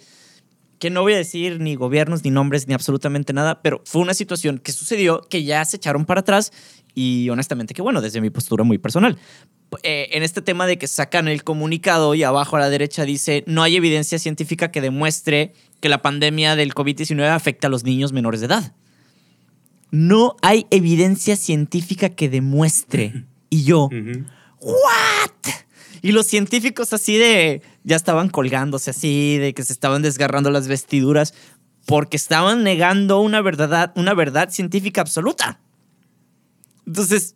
que 0.82 0.90
no 0.90 1.04
voy 1.04 1.14
a 1.14 1.18
decir 1.18 1.60
ni 1.60 1.76
gobiernos, 1.76 2.24
ni 2.24 2.32
nombres, 2.32 2.68
ni 2.68 2.74
absolutamente 2.74 3.34
nada, 3.34 3.62
pero 3.62 3.84
fue 3.86 4.02
una 4.02 4.16
situación 4.16 4.58
que 4.58 4.72
sucedió 4.72 5.22
que 5.22 5.44
ya 5.44 5.64
se 5.64 5.78
echaron 5.78 6.06
para 6.06 6.22
atrás 6.22 6.52
y 6.96 7.30
honestamente 7.30 7.76
que 7.76 7.84
bueno, 7.84 8.02
desde 8.02 8.20
mi 8.20 8.32
postura 8.32 8.64
muy 8.64 8.80
personal. 8.80 9.18
Eh, 9.84 10.10
en 10.14 10.24
este 10.24 10.42
tema 10.42 10.66
de 10.66 10.80
que 10.80 10.88
sacan 10.88 11.28
el 11.28 11.44
comunicado 11.44 12.16
y 12.16 12.24
abajo 12.24 12.58
a 12.58 12.60
la 12.60 12.70
derecha 12.70 13.06
dice 13.06 13.44
no 13.46 13.62
hay 13.62 13.76
evidencia 13.76 14.18
científica 14.18 14.72
que 14.72 14.82
demuestre 14.82 15.54
que 15.80 15.88
la 15.88 16.02
pandemia 16.02 16.56
del 16.56 16.74
COVID-19 16.74 17.30
afecta 17.30 17.68
a 17.68 17.70
los 17.70 17.84
niños 17.84 18.12
menores 18.12 18.42
de 18.42 18.48
edad 18.48 18.74
no 19.92 20.38
hay 20.42 20.66
evidencia 20.72 21.36
científica 21.36 22.10
que 22.10 22.30
demuestre. 22.30 23.26
Y 23.50 23.64
yo, 23.64 23.90
¿what? 24.60 25.54
Y 26.02 26.14
los 26.14 26.26
científicos 26.26 26.94
así 26.94 27.18
de, 27.18 27.62
ya 27.84 27.96
estaban 27.96 28.30
colgándose 28.30 28.90
así, 28.90 29.38
de 29.38 29.54
que 29.54 29.64
se 29.64 29.74
estaban 29.74 30.02
desgarrando 30.02 30.50
las 30.50 30.68
vestiduras, 30.68 31.34
porque 31.86 32.18
estaban 32.18 32.64
negando 32.64 33.20
una 33.20 33.42
verdad, 33.42 33.92
una 33.96 34.14
verdad 34.14 34.50
científica 34.50 35.02
absoluta. 35.02 35.60
Entonces, 36.88 37.36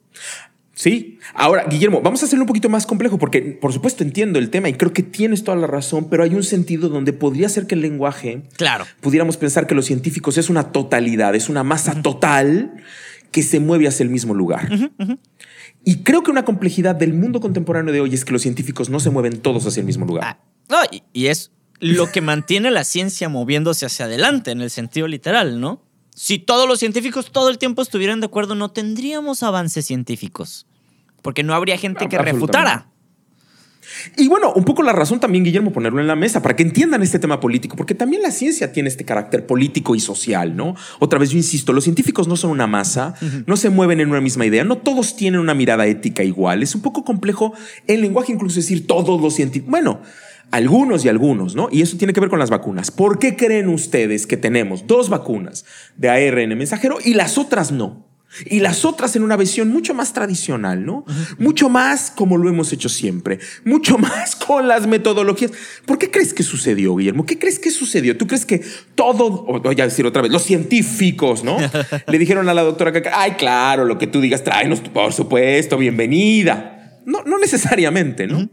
Sí. 0.76 1.19
Ahora, 1.34 1.65
Guillermo, 1.69 2.01
vamos 2.01 2.21
a 2.21 2.26
hacerlo 2.26 2.43
un 2.43 2.47
poquito 2.47 2.69
más 2.69 2.86
complejo 2.86 3.17
porque, 3.17 3.41
por 3.41 3.71
supuesto, 3.71 4.03
entiendo 4.03 4.39
el 4.39 4.49
tema 4.49 4.67
y 4.67 4.73
creo 4.73 4.91
que 4.91 5.03
tienes 5.03 5.43
toda 5.43 5.57
la 5.57 5.67
razón, 5.67 6.09
pero 6.09 6.23
hay 6.23 6.36
un 6.36 6.43
sentido 6.43 6.89
donde 6.89 7.13
podría 7.13 7.47
ser 7.47 7.65
que 7.65 7.76
el 7.76 7.82
lenguaje, 7.82 8.43
claro, 8.57 8.86
pudiéramos 8.99 9.38
pensar 9.38 9.67
que 9.67 9.73
los 9.73 9.86
científicos 9.86 10.38
es 10.38 10.49
una 10.49 10.71
totalidad, 10.73 11.34
es 11.34 11.47
una 11.47 11.63
masa 11.63 12.01
total 12.01 12.84
que 13.32 13.41
se 13.41 13.59
mueve 13.61 13.88
hacia 13.88 14.03
el 14.03 14.09
mismo 14.09 14.34
lugar. 14.34 14.69
Y 15.86 16.03
creo 16.03 16.23
que 16.23 16.32
una 16.32 16.43
complejidad 16.43 16.95
del 16.95 17.13
mundo 17.13 17.39
contemporáneo 17.39 17.93
de 17.93 18.01
hoy 18.01 18.13
es 18.13 18.26
que 18.26 18.34
los 18.34 18.41
científicos 18.41 18.89
no 18.89 18.99
se 18.99 19.09
mueven 19.09 19.39
todos 19.39 19.65
hacia 19.65 19.80
el 19.80 19.86
mismo 19.86 20.05
lugar. 20.05 20.39
Ah, 20.69 20.88
y 21.13 21.28
es 21.28 21.51
lo 21.80 22.11
que 22.11 22.21
mantiene 22.21 22.71
la 22.71 22.84
ciencia 22.84 23.30
moviéndose 23.30 23.86
hacia 23.86 24.05
adelante 24.05 24.51
en 24.51 24.61
el 24.61 24.69
sentido 24.69 25.07
literal, 25.07 25.59
¿no? 25.59 25.84
Si 26.16 26.39
todos 26.39 26.68
los 26.68 26.80
científicos 26.80 27.30
todo 27.32 27.49
el 27.49 27.57
tiempo 27.57 27.82
estuvieran 27.82 28.22
de 28.22 28.28
acuerdo, 28.28 28.55
no 28.55 28.72
tendríamos 28.72 29.43
avances 29.43 29.86
científicos. 29.86 30.66
Porque 31.22 31.43
no 31.43 31.53
habría 31.53 31.78
gente 31.78 32.07
que 32.07 32.18
refutara. 32.18 32.88
Y 34.18 34.28
bueno, 34.28 34.53
un 34.53 34.63
poco 34.63 34.82
la 34.82 34.93
razón 34.93 35.20
también, 35.20 35.43
Guillermo, 35.43 35.72
ponerlo 35.74 35.99
en 35.99 36.07
la 36.07 36.16
mesa 36.16 36.41
para 36.41 36.55
que 36.55 36.63
entiendan 36.63 37.03
este 37.03 37.20
tema 37.20 37.39
político, 37.39 37.76
porque 37.76 37.95
también 37.95 38.22
la 38.22 38.32
ciencia 38.32 38.72
tiene 38.72 38.89
este 38.89 39.03
carácter 39.05 39.45
político 39.45 39.93
y 39.93 39.99
social, 39.99 40.55
¿no? 40.55 40.76
Otra 40.99 41.20
vez 41.20 41.32
yo 41.32 41.38
insisto, 41.38 41.74
los 41.74 41.84
científicos 41.84 42.28
no 42.28 42.38
son 42.38 42.51
una 42.51 42.68
masa, 42.68 43.16
no 43.45 43.57
se 43.57 43.70
mueven 43.70 43.99
en 43.99 44.09
una 44.09 44.22
misma 44.22 44.45
idea, 44.45 44.63
no 44.63 44.78
todos 44.78 45.16
tienen 45.16 45.39
una 45.39 45.53
mirada 45.53 45.86
ética 45.86 46.24
igual, 46.24 46.63
es 46.63 46.76
un 46.76 46.82
poco 46.82 47.03
complejo 47.03 47.53
en 47.88 48.01
lenguaje 48.01 48.32
incluso 48.32 48.55
decir 48.55 48.88
todos 48.88 49.22
los 49.22 49.34
científicos. 49.36 49.70
Bueno, 49.70 50.01
algunos 50.51 51.03
y 51.05 51.09
algunos, 51.09 51.55
¿no? 51.55 51.69
Y 51.71 51.81
eso 51.81 51.97
tiene 51.97 52.13
que 52.13 52.19
ver 52.19 52.29
con 52.29 52.39
las 52.39 52.49
vacunas. 52.49 52.91
¿Por 52.91 53.19
qué 53.19 53.35
creen 53.35 53.69
ustedes 53.69 54.25
que 54.27 54.37
tenemos 54.37 54.87
dos 54.87 55.09
vacunas 55.09 55.65
de 55.97 56.09
ARN 56.09 56.57
mensajero 56.57 56.97
y 57.03 57.13
las 57.13 57.37
otras 57.37 57.71
no? 57.71 58.05
Y 58.45 58.59
las 58.59 58.83
otras 58.83 59.15
en 59.15 59.23
una 59.23 59.37
versión 59.37 59.69
mucho 59.69 59.93
más 59.93 60.11
tradicional, 60.11 60.85
¿no? 60.85 61.05
Mucho 61.37 61.69
más 61.69 62.11
como 62.11 62.37
lo 62.37 62.49
hemos 62.49 62.73
hecho 62.73 62.89
siempre, 62.89 63.39
mucho 63.63 63.97
más 63.99 64.35
con 64.35 64.67
las 64.67 64.87
metodologías. 64.87 65.51
¿Por 65.85 65.97
qué 65.97 66.11
crees 66.11 66.33
que 66.33 66.43
sucedió, 66.43 66.95
Guillermo? 66.95 67.25
¿Qué 67.25 67.39
crees 67.39 67.59
que 67.59 67.71
sucedió? 67.71 68.17
¿Tú 68.17 68.27
crees 68.27 68.45
que 68.45 68.61
todo, 68.95 69.43
voy 69.61 69.79
a 69.79 69.85
decir 69.85 70.05
otra 70.05 70.21
vez, 70.21 70.31
los 70.31 70.43
científicos, 70.43 71.43
¿no? 71.43 71.57
Le 72.07 72.17
dijeron 72.17 72.49
a 72.49 72.53
la 72.53 72.63
doctora 72.63 72.91
ay, 73.13 73.31
claro, 73.31 73.85
lo 73.85 73.97
que 73.97 74.07
tú 74.07 74.19
digas, 74.19 74.43
tráenos, 74.43 74.81
por 74.81 75.13
supuesto, 75.13 75.77
bienvenida. 75.77 76.99
No, 77.05 77.23
no 77.23 77.37
necesariamente, 77.37 78.27
¿no? 78.27 78.49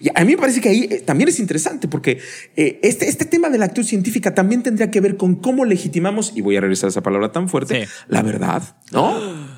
Y 0.00 0.08
a 0.14 0.24
mí 0.24 0.32
me 0.32 0.38
parece 0.38 0.60
que 0.60 0.68
ahí 0.68 0.88
eh, 0.90 1.02
también 1.04 1.28
es 1.28 1.38
interesante 1.38 1.88
porque 1.88 2.18
eh, 2.56 2.80
este, 2.82 3.08
este 3.08 3.24
tema 3.24 3.48
de 3.50 3.58
la 3.58 3.66
actitud 3.66 3.86
científica 3.86 4.34
también 4.34 4.62
tendría 4.62 4.90
que 4.90 5.00
ver 5.00 5.16
con 5.16 5.36
cómo 5.36 5.64
legitimamos, 5.64 6.32
y 6.34 6.40
voy 6.40 6.56
a 6.56 6.60
regresar 6.60 6.88
a 6.88 6.90
esa 6.90 7.02
palabra 7.02 7.32
tan 7.32 7.48
fuerte, 7.48 7.88
la 8.08 8.22
verdad, 8.22 8.62
¿no? 8.92 9.57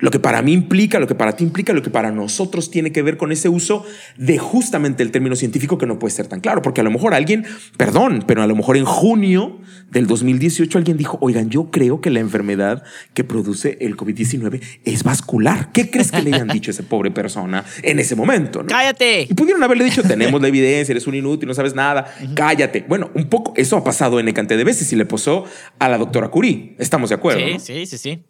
Lo 0.00 0.10
que 0.10 0.18
para 0.18 0.42
mí 0.42 0.52
implica, 0.52 0.98
lo 0.98 1.06
que 1.06 1.14
para 1.14 1.36
ti 1.36 1.44
implica, 1.44 1.72
lo 1.72 1.82
que 1.82 1.90
para 1.90 2.10
nosotros 2.10 2.70
tiene 2.70 2.92
que 2.92 3.02
ver 3.02 3.16
con 3.16 3.32
ese 3.32 3.48
uso 3.48 3.84
de 4.16 4.38
justamente 4.38 5.02
el 5.02 5.10
término 5.10 5.36
científico 5.36 5.78
que 5.78 5.86
no 5.86 5.98
puede 5.98 6.14
ser 6.14 6.26
tan 6.26 6.40
claro, 6.40 6.62
porque 6.62 6.80
a 6.80 6.84
lo 6.84 6.90
mejor 6.90 7.14
alguien, 7.14 7.44
perdón, 7.76 8.24
pero 8.26 8.42
a 8.42 8.46
lo 8.46 8.56
mejor 8.56 8.76
en 8.76 8.84
junio 8.84 9.60
del 9.90 10.06
2018 10.06 10.78
alguien 10.78 10.96
dijo, 10.96 11.18
oigan, 11.20 11.50
yo 11.50 11.70
creo 11.70 12.00
que 12.00 12.10
la 12.10 12.20
enfermedad 12.20 12.82
que 13.14 13.24
produce 13.24 13.76
el 13.80 13.96
COVID-19 13.96 14.60
es 14.84 15.04
vascular. 15.04 15.70
¿Qué 15.72 15.90
crees 15.90 16.10
que 16.10 16.22
le 16.22 16.34
hayan 16.34 16.48
dicho 16.48 16.70
a 16.70 16.72
esa 16.72 16.82
pobre 16.82 17.10
persona 17.10 17.64
en 17.82 17.98
ese 17.98 18.16
momento? 18.16 18.64
Cállate. 18.66 19.26
Y 19.28 19.34
pudieron 19.34 19.62
haberle 19.62 19.84
dicho, 19.84 20.02
tenemos 20.02 20.40
la 20.40 20.48
evidencia, 20.48 20.92
eres 20.92 21.06
un 21.06 21.14
inútil, 21.14 21.46
no 21.46 21.54
sabes 21.54 21.74
nada, 21.74 22.14
cállate. 22.34 22.84
Bueno, 22.88 23.10
un 23.14 23.28
poco 23.28 23.52
eso 23.56 23.76
ha 23.76 23.84
pasado 23.84 24.18
en 24.18 24.30
cantidad 24.32 24.58
de 24.58 24.64
veces 24.64 24.92
y 24.92 24.96
le 24.96 25.04
pasó 25.04 25.44
a 25.78 25.88
la 25.88 25.98
doctora 25.98 26.28
Curie. 26.28 26.74
Estamos 26.78 27.10
de 27.10 27.16
acuerdo. 27.16 27.40
Sí, 27.58 27.58
sí, 27.58 27.86
sí, 27.86 27.98
sí 27.98 28.24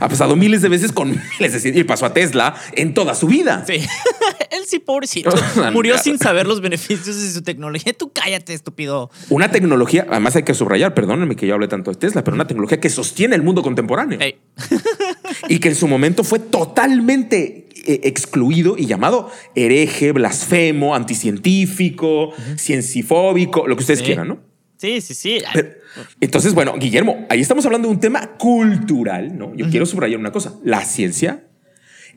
ha 0.00 0.08
pasado 0.08 0.36
miles 0.36 0.62
de 0.62 0.68
veces 0.68 0.92
con 0.92 1.10
miles 1.38 1.62
de 1.62 1.80
y 1.80 1.84
pasó 1.84 2.06
a 2.06 2.12
Tesla 2.12 2.54
en 2.72 2.94
toda 2.94 3.14
su 3.14 3.26
vida. 3.26 3.64
Sí. 3.66 3.74
Él 4.50 4.62
sí, 4.66 4.78
pobrecito. 4.78 5.30
Murió 5.72 5.98
sin 5.98 6.18
saber 6.18 6.46
los 6.46 6.60
beneficios 6.60 7.20
de 7.20 7.30
su 7.30 7.42
tecnología. 7.42 7.92
Tú 7.92 8.12
cállate, 8.12 8.54
estúpido. 8.54 9.10
Una 9.28 9.50
tecnología, 9.50 10.06
además 10.08 10.36
hay 10.36 10.42
que 10.44 10.54
subrayar, 10.54 10.94
perdónenme 10.94 11.36
que 11.36 11.46
yo 11.46 11.54
hable 11.54 11.68
tanto 11.68 11.90
de 11.90 11.96
Tesla, 11.96 12.24
pero 12.24 12.34
una 12.34 12.46
tecnología 12.46 12.80
que 12.80 12.90
sostiene 12.90 13.34
el 13.34 13.42
mundo 13.42 13.62
contemporáneo. 13.62 14.18
y 15.48 15.58
que 15.58 15.68
en 15.68 15.74
su 15.74 15.88
momento 15.88 16.24
fue 16.24 16.38
totalmente 16.38 17.68
eh, 17.86 18.00
excluido 18.04 18.76
y 18.76 18.86
llamado 18.86 19.30
hereje, 19.54 20.12
blasfemo, 20.12 20.94
anticientífico, 20.94 22.32
ciencifóbico, 22.56 23.66
lo 23.66 23.76
que 23.76 23.80
ustedes 23.80 24.02
quieran, 24.02 24.28
¿no? 24.28 24.49
Sí, 24.80 25.02
sí, 25.02 25.12
sí. 25.12 25.38
entonces, 26.22 26.54
bueno, 26.54 26.74
Guillermo, 26.78 27.26
ahí 27.28 27.42
estamos 27.42 27.66
hablando 27.66 27.88
de 27.88 27.94
un 27.94 28.00
tema 28.00 28.38
cultural, 28.38 29.36
¿no? 29.36 29.54
Yo 29.54 29.68
quiero 29.68 29.84
subrayar 29.84 30.18
una 30.18 30.32
cosa. 30.32 30.54
La 30.64 30.82
ciencia 30.86 31.44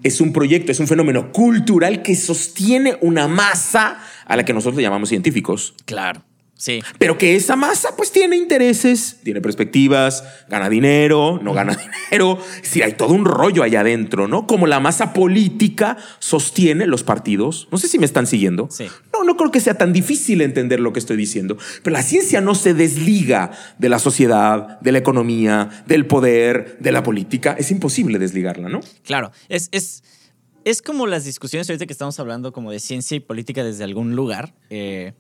es 0.02 0.22
un 0.22 0.32
proyecto, 0.32 0.72
es 0.72 0.80
un 0.80 0.88
fenómeno 0.88 1.34
cultural 1.34 2.02
que 2.02 2.16
sostiene 2.16 2.98
una 3.02 3.28
masa 3.28 4.00
a 4.26 4.38
la 4.38 4.46
que 4.46 4.54
nosotros 4.54 4.82
llamamos 4.82 5.10
científicos. 5.10 5.76
Claro. 5.84 6.24
Sí. 6.64 6.82
Pero 6.98 7.18
que 7.18 7.36
esa 7.36 7.58
masa 7.58 7.94
pues 7.98 8.14
tiene 8.14 8.38
intereses, 8.38 9.18
tiene 9.22 9.42
perspectivas, 9.42 10.24
gana 10.48 10.70
dinero, 10.70 11.38
no 11.44 11.52
gana 11.52 11.76
dinero. 12.10 12.40
Sí, 12.62 12.82
hay 12.82 12.94
todo 12.94 13.14
un 13.14 13.26
rollo 13.26 13.64
allá 13.64 13.82
adentro, 13.82 14.30
¿no? 14.30 14.48
Como 14.48 14.66
la 14.66 14.80
masa 14.80 15.12
política 15.12 15.98
sostiene 16.20 16.88
los 16.88 17.04
partidos. 17.04 17.68
No 17.70 17.78
sé 17.78 17.90
si 17.90 18.00
me 18.00 18.06
están 18.06 18.28
siguiendo. 18.28 18.70
Sí. 18.72 18.86
No, 19.12 19.26
no 19.26 19.36
creo 19.36 19.52
que 19.52 19.60
sea 19.60 19.74
tan 19.74 19.92
difícil 19.92 20.40
entender 20.40 20.80
lo 20.80 20.94
que 20.94 21.00
estoy 21.00 21.18
diciendo. 21.18 21.58
Pero 21.84 21.96
la 21.96 22.02
ciencia 22.02 22.40
no 22.40 22.56
se 22.56 22.74
desliga 22.74 23.52
de 23.78 23.90
la 23.90 24.00
sociedad, 24.00 24.80
de 24.80 24.94
la 24.94 25.00
economía, 25.00 25.84
del 25.86 26.06
poder, 26.06 26.78
de 26.80 26.94
la 26.94 27.04
política. 27.04 27.58
Es 27.60 27.72
imposible 27.72 28.20
desligarla, 28.20 28.70
¿no? 28.70 28.80
Claro, 29.04 29.34
es, 29.50 29.68
es, 29.74 30.02
es 30.64 30.82
como 30.82 31.08
las 31.08 31.26
discusiones 31.26 31.70
ahorita 31.70 31.88
que 31.88 31.92
estamos 31.92 32.18
hablando 32.22 32.54
como 32.54 32.72
de 32.72 32.80
ciencia 32.80 33.18
y 33.18 33.20
política 33.20 33.66
desde 33.66 33.84
algún 33.84 34.16
lugar. 34.16 34.56
Eh, 34.70 35.12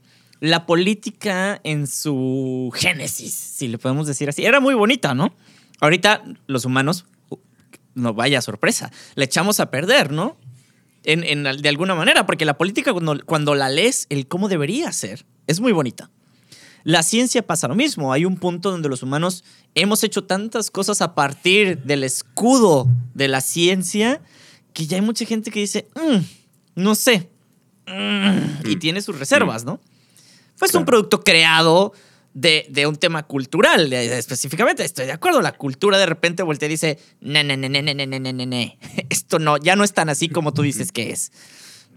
la 0.43 0.65
política 0.65 1.61
en 1.63 1.87
su 1.87 2.69
génesis, 2.75 3.33
si 3.33 3.69
le 3.69 3.77
podemos 3.77 4.07
decir 4.07 4.27
así, 4.27 4.43
era 4.45 4.59
muy 4.59 4.73
bonita, 4.73 5.13
¿no? 5.13 5.33
Ahorita 5.79 6.21
los 6.47 6.65
humanos, 6.65 7.05
no 7.95 8.13
vaya 8.13 8.41
sorpresa, 8.41 8.91
le 9.15 9.23
echamos 9.23 9.61
a 9.61 9.71
perder, 9.71 10.11
¿no? 10.11 10.35
En, 11.05 11.43
de 11.43 11.69
alguna 11.69 11.95
manera, 11.95 12.25
porque 12.25 12.43
la 12.43 12.57
política 12.57 12.91
cuando, 12.91 13.25
cuando 13.25 13.55
la 13.55 13.69
lees, 13.69 14.05
el 14.09 14.27
cómo 14.27 14.49
debería 14.49 14.91
ser, 14.91 15.25
es 15.47 15.61
muy 15.61 15.71
bonita. 15.71 16.11
La 16.83 17.03
ciencia 17.03 17.47
pasa 17.47 17.69
lo 17.69 17.75
mismo. 17.75 18.11
Hay 18.11 18.25
un 18.25 18.35
punto 18.35 18.69
donde 18.69 18.89
los 18.89 19.01
humanos 19.01 19.45
hemos 19.75 20.03
hecho 20.03 20.25
tantas 20.25 20.69
cosas 20.71 21.01
a 21.01 21.15
partir 21.15 21.83
del 21.83 22.03
escudo 22.03 22.89
de 23.13 23.29
la 23.29 23.39
ciencia 23.39 24.21
que 24.73 24.87
ya 24.87 24.97
hay 24.97 25.01
mucha 25.01 25.23
gente 25.23 25.51
que 25.51 25.61
dice, 25.61 25.87
mm, 25.95 26.17
no 26.81 26.95
sé, 26.95 27.29
mm", 27.87 28.67
y 28.67 28.75
tiene 28.75 29.01
sus 29.01 29.17
reservas, 29.17 29.63
¿no? 29.63 29.79
Pues 30.63 30.75
un 30.75 30.85
producto 30.85 31.25
creado 31.25 31.91
de, 32.33 32.65
de, 32.69 32.87
un 32.87 32.95
tema 32.95 33.23
cultural, 33.23 33.91
específicamente. 33.91 34.85
Estoy 34.85 35.07
de 35.07 35.11
acuerdo. 35.11 35.41
La 35.41 35.51
cultura 35.51 35.97
de 35.97 36.05
repente 36.05 36.41
voltea 36.41 36.67
y 36.67 36.71
dice, 36.71 36.99
ne, 37.19 37.43
ne, 37.43 37.57
ne, 37.57 37.67
ne, 37.67 37.83
ne, 37.83 37.93
ne, 37.93 38.07
ne, 38.07 38.33
ne, 38.33 38.79
Esto 39.09 39.39
no, 39.39 39.57
ya 39.57 39.75
no 39.75 39.83
es 39.83 39.91
tan 39.91 40.07
así 40.07 40.29
como 40.29 40.53
tú 40.53 40.61
dices 40.61 40.93
que 40.93 41.09
es. 41.11 41.33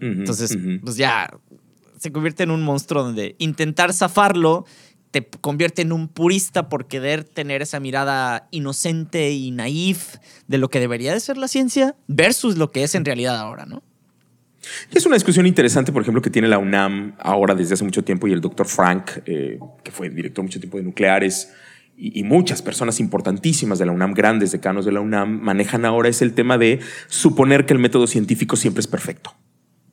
Entonces, 0.01 0.59
pues 0.83 0.97
ya 0.97 1.31
se 2.01 2.11
convierte 2.11 2.43
en 2.43 2.51
un 2.51 2.65
monstruo 2.65 3.05
donde 3.05 3.37
intentar 3.39 3.93
zafarlo 3.93 4.67
te 5.13 5.25
convierte 5.25 5.83
en 5.83 5.93
un 5.93 6.09
purista 6.09 6.69
por 6.69 6.89
querer 6.89 7.23
tener 7.23 7.63
esa 7.63 7.79
mirada 7.79 8.49
inocente 8.51 9.31
y 9.31 9.53
naif 9.53 10.17
de 10.49 10.59
lo 10.59 10.71
que 10.71 10.81
debería 10.81 11.13
de 11.13 11.21
ser 11.21 11.37
la 11.37 11.47
ciencia 11.47 11.95
versus 12.09 12.59
lo 12.59 12.73
que 12.73 12.83
es 12.83 12.97
en 12.97 13.05
realidad 13.05 13.37
ahora, 13.37 13.65
¿no? 13.65 13.85
Es 14.93 15.07
una 15.07 15.15
discusión 15.17 15.47
interesante, 15.47 15.93
por 15.93 16.03
ejemplo, 16.03 16.23
que 16.23 16.31
tiene 16.31 16.49
la 16.49 16.59
UNAM 16.59 17.15
ahora 17.19 17.55
desde 17.55 17.75
hace 17.75 17.85
mucho 17.85 18.03
tiempo 18.05 18.27
y 18.27 18.33
el 18.33 18.41
doctor 18.41 18.67
Frank, 18.67 19.11
eh, 19.27 19.59
que 19.83 19.91
fue 19.91 20.11
director 20.11 20.45
mucho 20.45 20.61
tiempo 20.61 20.79
de 20.79 20.85
nucleares, 20.85 21.51
y, 21.99 22.23
muchas 22.25 22.61
personas 22.61 23.01
importantísimas 23.01 23.79
de 23.79 23.87
la 23.87 23.93
UNAM, 23.93 24.13
grandes 24.13 24.53
decanos 24.53 24.85
de 24.85 24.93
la 24.93 25.01
UNAM, 25.01 25.41
manejan 25.41 25.87
ahora 25.87 26.11
es 26.11 26.21
el 26.21 26.35
tema 26.35 26.59
de 26.59 26.81
suponer 27.09 27.65
que 27.65 27.73
el 27.73 27.79
método 27.79 28.07
científico 28.07 28.57
siempre 28.57 28.81
es 28.81 28.87
perfecto. 28.87 29.35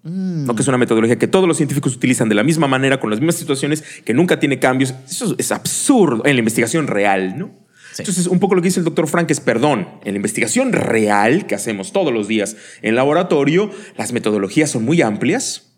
Mm. 0.03 0.45
No 0.45 0.53
que 0.53 0.63
es 0.63 0.67
una 0.67 0.78
metodología 0.78 1.17
que 1.17 1.28
todos 1.28 1.47
los 1.47 1.55
científicos 1.55 1.95
utilizan 1.95 2.28
de 2.28 2.36
la 2.36 2.43
misma 2.43 2.67
manera, 2.67 2.99
con 2.99 3.09
las 3.09 3.19
mismas 3.19 3.36
situaciones, 3.36 3.84
que 4.03 4.13
nunca 4.13 4.38
tiene 4.38 4.59
cambios. 4.59 4.93
Eso 5.09 5.34
es 5.38 5.51
absurdo 5.53 6.26
en 6.26 6.36
la 6.36 6.39
investigación 6.39 6.88
real, 6.88 7.38
¿no? 7.38 7.62
Entonces, 7.97 8.27
un 8.27 8.39
poco 8.39 8.55
lo 8.55 8.61
que 8.61 8.67
dice 8.67 8.79
el 8.79 8.85
doctor 8.85 9.07
Frank 9.07 9.29
es, 9.31 9.39
perdón, 9.39 9.87
en 10.03 10.13
la 10.13 10.17
investigación 10.17 10.73
real 10.73 11.45
que 11.45 11.55
hacemos 11.55 11.91
todos 11.91 12.13
los 12.13 12.27
días 12.27 12.55
en 12.81 12.95
laboratorio, 12.95 13.69
las 13.97 14.13
metodologías 14.13 14.71
son 14.71 14.83
muy 14.83 15.01
amplias. 15.01 15.73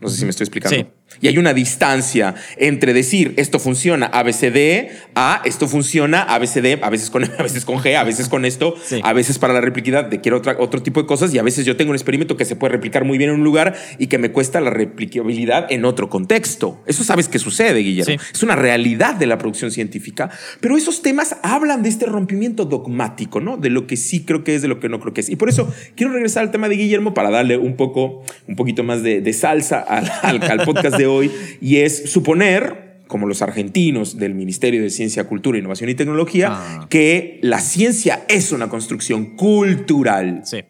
No 0.00 0.08
sé 0.08 0.18
si 0.18 0.24
me 0.24 0.30
estoy 0.30 0.44
explicando. 0.44 0.76
Sí. 0.76 0.86
Y 1.20 1.28
hay 1.28 1.38
una 1.38 1.54
distancia 1.54 2.34
entre 2.56 2.92
decir 2.92 3.34
esto 3.36 3.58
funciona 3.58 4.06
ABCD 4.06 4.90
a 5.14 5.40
esto 5.44 5.66
funciona 5.66 6.22
ABCD, 6.22 6.82
a 6.82 6.90
veces 6.90 7.10
con 7.10 7.24
a 7.38 7.42
veces 7.42 7.64
con 7.64 7.78
G, 7.78 7.96
a 7.96 8.04
veces 8.04 8.28
con 8.28 8.44
esto, 8.44 8.74
a 9.02 9.12
veces 9.12 9.38
para 9.38 9.54
la 9.54 9.60
replicidad 9.60 10.04
de 10.04 10.20
quiero 10.20 10.38
otra, 10.38 10.56
otro 10.58 10.82
tipo 10.82 11.00
de 11.00 11.06
cosas 11.06 11.32
y 11.32 11.38
a 11.38 11.42
veces 11.42 11.64
yo 11.64 11.76
tengo 11.76 11.90
un 11.90 11.96
experimento 11.96 12.36
que 12.36 12.44
se 12.44 12.56
puede 12.56 12.72
replicar 12.72 13.04
muy 13.04 13.18
bien 13.18 13.30
en 13.30 13.36
un 13.36 13.44
lugar 13.44 13.76
y 13.98 14.08
que 14.08 14.18
me 14.18 14.30
cuesta 14.30 14.60
la 14.60 14.70
replicabilidad 14.70 15.70
en 15.70 15.84
otro 15.84 16.10
contexto. 16.10 16.82
Eso 16.86 17.04
sabes 17.04 17.28
que 17.28 17.38
sucede, 17.38 17.80
Guillermo. 17.80 18.22
Es 18.32 18.42
una 18.42 18.56
realidad 18.56 19.14
de 19.14 19.26
la 19.26 19.38
producción 19.38 19.70
científica, 19.70 20.30
pero 20.60 20.76
esos 20.76 21.02
temas 21.02 21.36
hablan 21.42 21.82
de 21.82 21.88
este 21.88 22.06
rompimiento 22.06 22.64
dogmático, 22.64 23.40
¿no? 23.40 23.56
De 23.56 23.70
lo 23.70 23.86
que 23.86 23.96
sí 23.96 24.24
creo 24.24 24.44
que 24.44 24.56
es, 24.56 24.62
de 24.62 24.68
lo 24.68 24.80
que 24.80 24.88
no 24.88 25.00
creo 25.00 25.14
que 25.14 25.22
es. 25.22 25.30
Y 25.30 25.36
por 25.36 25.48
eso 25.48 25.72
quiero 25.94 26.12
regresar 26.12 26.42
al 26.42 26.50
tema 26.50 26.68
de 26.68 26.76
Guillermo 26.76 27.14
para 27.14 27.30
darle 27.30 27.56
un 27.56 27.76
poco, 27.76 28.24
un 28.46 28.56
poquito 28.56 28.82
más 28.82 29.02
de, 29.02 29.32
salsa 29.32 29.80
al, 29.80 30.10
al 30.42 30.64
podcast 30.64 30.95
de 30.96 31.06
hoy 31.06 31.30
y 31.60 31.76
es 31.76 32.10
suponer 32.10 32.86
como 33.06 33.26
los 33.26 33.42
argentinos 33.42 34.18
del 34.18 34.34
Ministerio 34.34 34.82
de 34.82 34.90
Ciencia, 34.90 35.24
Cultura, 35.24 35.58
Innovación 35.58 35.90
y 35.90 35.94
Tecnología, 35.94 36.48
ah. 36.50 36.86
que 36.90 37.38
la 37.42 37.60
ciencia 37.60 38.24
es 38.28 38.52
una 38.52 38.68
construcción 38.68 39.36
cultural. 39.36 40.42
Sí. 40.44 40.64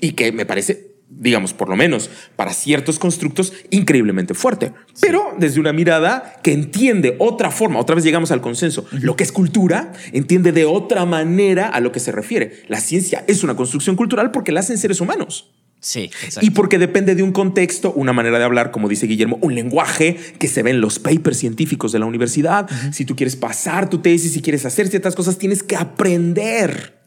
Y 0.00 0.12
que 0.12 0.32
me 0.32 0.46
parece, 0.46 0.94
digamos, 1.08 1.54
por 1.54 1.68
lo 1.68 1.76
menos 1.76 2.10
para 2.36 2.52
ciertos 2.52 2.98
constructos, 2.98 3.52
increíblemente 3.70 4.34
fuerte. 4.34 4.72
Pero 5.00 5.34
desde 5.38 5.60
una 5.60 5.72
mirada 5.72 6.40
que 6.42 6.52
entiende 6.52 7.16
otra 7.18 7.50
forma, 7.50 7.78
otra 7.78 7.94
vez 7.94 8.04
llegamos 8.04 8.30
al 8.30 8.40
consenso, 8.40 8.86
lo 8.90 9.16
que 9.16 9.24
es 9.24 9.32
cultura, 9.32 9.92
entiende 10.12 10.52
de 10.52 10.64
otra 10.64 11.04
manera 11.04 11.68
a 11.68 11.80
lo 11.80 11.92
que 11.92 12.00
se 12.00 12.12
refiere. 12.12 12.62
La 12.68 12.80
ciencia 12.80 13.24
es 13.26 13.44
una 13.44 13.56
construcción 13.56 13.96
cultural 13.96 14.30
porque 14.30 14.52
la 14.52 14.60
hacen 14.60 14.78
seres 14.78 15.00
humanos. 15.00 15.52
Sí, 15.82 16.12
Y 16.40 16.50
porque 16.50 16.78
depende 16.78 17.16
de 17.16 17.24
un 17.24 17.32
contexto, 17.32 17.92
una 17.92 18.12
manera 18.12 18.38
de 18.38 18.44
hablar, 18.44 18.70
como 18.70 18.88
dice 18.88 19.08
Guillermo, 19.08 19.38
un 19.40 19.56
lenguaje 19.56 20.16
que 20.38 20.46
se 20.46 20.62
ve 20.62 20.70
en 20.70 20.80
los 20.80 21.00
papers 21.00 21.38
científicos 21.38 21.90
de 21.90 21.98
la 21.98 22.06
universidad. 22.06 22.70
Si 22.92 23.04
tú 23.04 23.16
quieres 23.16 23.34
pasar 23.34 23.90
tu 23.90 23.98
tesis, 23.98 24.32
si 24.32 24.42
quieres 24.42 24.64
hacer 24.64 24.86
ciertas 24.86 25.16
cosas, 25.16 25.38
tienes 25.38 25.64
que 25.64 25.74
aprender 25.74 27.02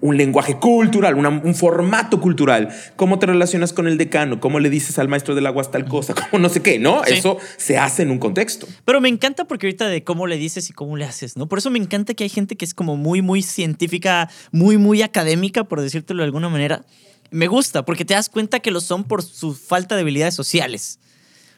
un 0.00 0.16
lenguaje 0.16 0.56
cultural, 0.56 1.14
un 1.14 1.54
formato 1.54 2.20
cultural. 2.20 2.70
¿Cómo 2.96 3.20
te 3.20 3.26
relacionas 3.26 3.72
con 3.72 3.86
el 3.86 3.96
decano? 3.96 4.40
¿Cómo 4.40 4.58
le 4.58 4.70
dices 4.70 4.98
al 4.98 5.06
maestro 5.06 5.36
del 5.36 5.46
agua 5.46 5.62
tal 5.62 5.86
cosa? 5.86 6.14
¿Cómo 6.30 6.42
no 6.42 6.48
sé 6.48 6.62
qué? 6.62 6.80
¿No? 6.80 7.04
Eso 7.04 7.38
se 7.56 7.78
hace 7.78 8.02
en 8.02 8.10
un 8.10 8.18
contexto. 8.18 8.66
Pero 8.84 9.00
me 9.00 9.08
encanta 9.08 9.44
porque 9.44 9.68
ahorita 9.68 9.86
de 9.86 10.02
cómo 10.02 10.26
le 10.26 10.36
dices 10.36 10.68
y 10.68 10.72
cómo 10.72 10.96
le 10.96 11.04
haces, 11.04 11.36
¿no? 11.36 11.46
Por 11.46 11.58
eso 11.58 11.70
me 11.70 11.78
encanta 11.78 12.14
que 12.14 12.24
hay 12.24 12.30
gente 12.30 12.56
que 12.56 12.64
es 12.64 12.74
como 12.74 12.96
muy, 12.96 13.22
muy 13.22 13.42
científica, 13.42 14.28
muy, 14.50 14.78
muy 14.78 15.02
académica, 15.02 15.62
por 15.62 15.80
decírtelo 15.80 16.22
de 16.22 16.24
alguna 16.24 16.48
manera 16.48 16.84
me 17.30 17.46
gusta 17.46 17.84
porque 17.84 18.04
te 18.04 18.14
das 18.14 18.28
cuenta 18.28 18.60
que 18.60 18.70
lo 18.70 18.80
son 18.80 19.04
por 19.04 19.22
su 19.22 19.54
falta 19.54 19.94
de 19.94 20.02
habilidades 20.02 20.34
sociales. 20.34 20.98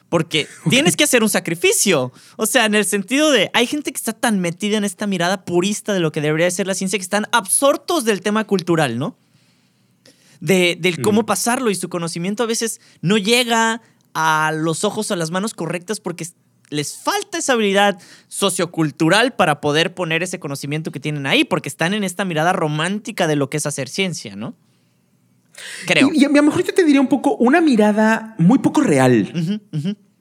Porque 0.09 0.47
tienes 0.69 0.95
que 0.95 1.03
hacer 1.03 1.23
un 1.23 1.29
sacrificio. 1.29 2.11
O 2.37 2.45
sea, 2.45 2.65
en 2.65 2.75
el 2.75 2.85
sentido 2.85 3.31
de, 3.31 3.51
hay 3.53 3.67
gente 3.67 3.91
que 3.91 3.97
está 3.97 4.13
tan 4.13 4.39
metida 4.39 4.77
en 4.77 4.83
esta 4.83 5.07
mirada 5.07 5.45
purista 5.45 5.93
de 5.93 5.99
lo 5.99 6.11
que 6.11 6.21
debería 6.21 6.49
ser 6.51 6.67
la 6.67 6.73
ciencia 6.73 6.97
que 6.97 7.03
están 7.03 7.27
absortos 7.31 8.05
del 8.05 8.21
tema 8.21 8.45
cultural, 8.45 8.97
¿no? 8.97 9.15
De, 10.39 10.77
del 10.79 11.01
cómo 11.01 11.25
pasarlo 11.25 11.69
y 11.69 11.75
su 11.75 11.89
conocimiento 11.89 12.43
a 12.43 12.45
veces 12.47 12.79
no 13.01 13.17
llega 13.17 13.81
a 14.13 14.51
los 14.55 14.85
ojos 14.85 15.11
o 15.11 15.13
a 15.13 15.17
las 15.17 15.31
manos 15.31 15.53
correctas 15.53 15.99
porque 15.99 16.25
les 16.69 16.97
falta 16.97 17.37
esa 17.37 17.53
habilidad 17.53 17.99
sociocultural 18.27 19.33
para 19.33 19.59
poder 19.59 19.93
poner 19.93 20.23
ese 20.23 20.39
conocimiento 20.39 20.91
que 20.91 20.99
tienen 20.99 21.25
ahí, 21.25 21.43
porque 21.43 21.69
están 21.69 21.93
en 21.93 22.03
esta 22.03 22.25
mirada 22.25 22.53
romántica 22.53 23.27
de 23.27 23.35
lo 23.35 23.49
que 23.49 23.57
es 23.57 23.65
hacer 23.65 23.89
ciencia, 23.89 24.35
¿no? 24.35 24.55
Creo. 25.85 26.09
Y, 26.13 26.25
a 26.25 26.29
lo 26.29 26.43
mejor 26.43 26.63
yo 26.63 26.73
te 26.73 26.83
diría 26.83 27.01
un 27.01 27.07
poco 27.07 27.35
una 27.37 27.61
mirada 27.61 28.35
muy 28.37 28.59
poco 28.59 28.81
real. 28.81 29.31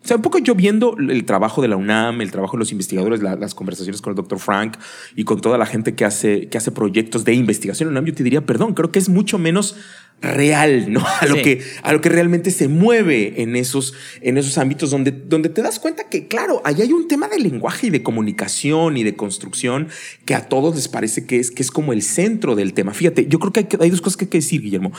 O 0.03 0.07
sea, 0.09 0.17
un 0.17 0.23
poco 0.23 0.39
yo 0.39 0.55
viendo 0.55 0.97
el 0.97 1.25
trabajo 1.25 1.61
de 1.61 1.69
la 1.69 1.77
UNAM, 1.77 2.21
el 2.21 2.31
trabajo 2.31 2.57
de 2.57 2.61
los 2.61 2.73
investigadores, 2.73 3.21
las 3.21 3.55
conversaciones 3.55 4.01
con 4.01 4.13
el 4.13 4.17
doctor 4.17 4.39
Frank 4.39 4.79
y 5.17 5.25
con 5.25 5.41
toda 5.41 5.59
la 5.59 5.67
gente 5.67 5.95
que 5.95 6.05
hace, 6.05 6.49
que 6.49 6.57
hace 6.57 6.71
proyectos 6.71 7.25
de 7.25 7.35
investigación 7.35 7.89
en 7.89 7.95
la 7.95 8.01
UNAM, 8.01 8.11
yo 8.11 8.15
te 8.15 8.23
diría, 8.23 8.47
perdón, 8.47 8.75
creo 8.75 8.93
que 8.93 9.01
es 9.01 9.09
mucho 9.09 9.39
menos 9.39 9.77
real, 10.21 10.93
¿no? 10.93 11.05
A 11.21 11.27
lo, 11.27 11.37
que, 11.37 11.63
a 11.83 11.93
lo 11.93 12.01
que 12.01 12.09
realmente 12.09 12.51
se 12.51 12.69
mueve 12.69 13.43
en 13.43 13.57
esos, 13.57 13.95
en 14.21 14.39
esos 14.39 14.59
ámbitos 14.59 14.91
donde, 14.91 15.11
donde 15.11 15.49
te 15.49 15.63
das 15.63 15.79
cuenta 15.79 16.09
que, 16.09 16.29
claro, 16.29 16.61
ahí 16.65 16.81
hay 16.81 16.93
un 16.93 17.09
tema 17.09 17.29
de 17.29 17.39
lenguaje 17.39 17.89
y 17.89 17.91
de 17.91 18.03
comunicación 18.03 18.97
y 18.97 19.05
de 19.05 19.17
construcción 19.17 19.89
que 20.25 20.35
a 20.35 20.49
todos 20.49 20.75
les 20.77 20.89
parece 20.89 21.27
que 21.27 21.39
es, 21.39 21.51
que 21.51 21.63
es 21.63 21.71
como 21.71 21.93
el 21.93 22.03
centro 22.03 22.55
del 22.55 22.73
tema. 22.75 22.95
Fíjate, 22.95 23.27
yo 23.29 23.39
creo 23.39 23.53
que 23.53 23.61
hay, 23.61 23.69
hay 23.81 23.91
dos 23.91 24.01
cosas 24.01 24.17
que 24.17 24.25
hay 24.25 24.31
que 24.31 24.39
decir, 24.39 24.63
Guillermo. 24.63 24.93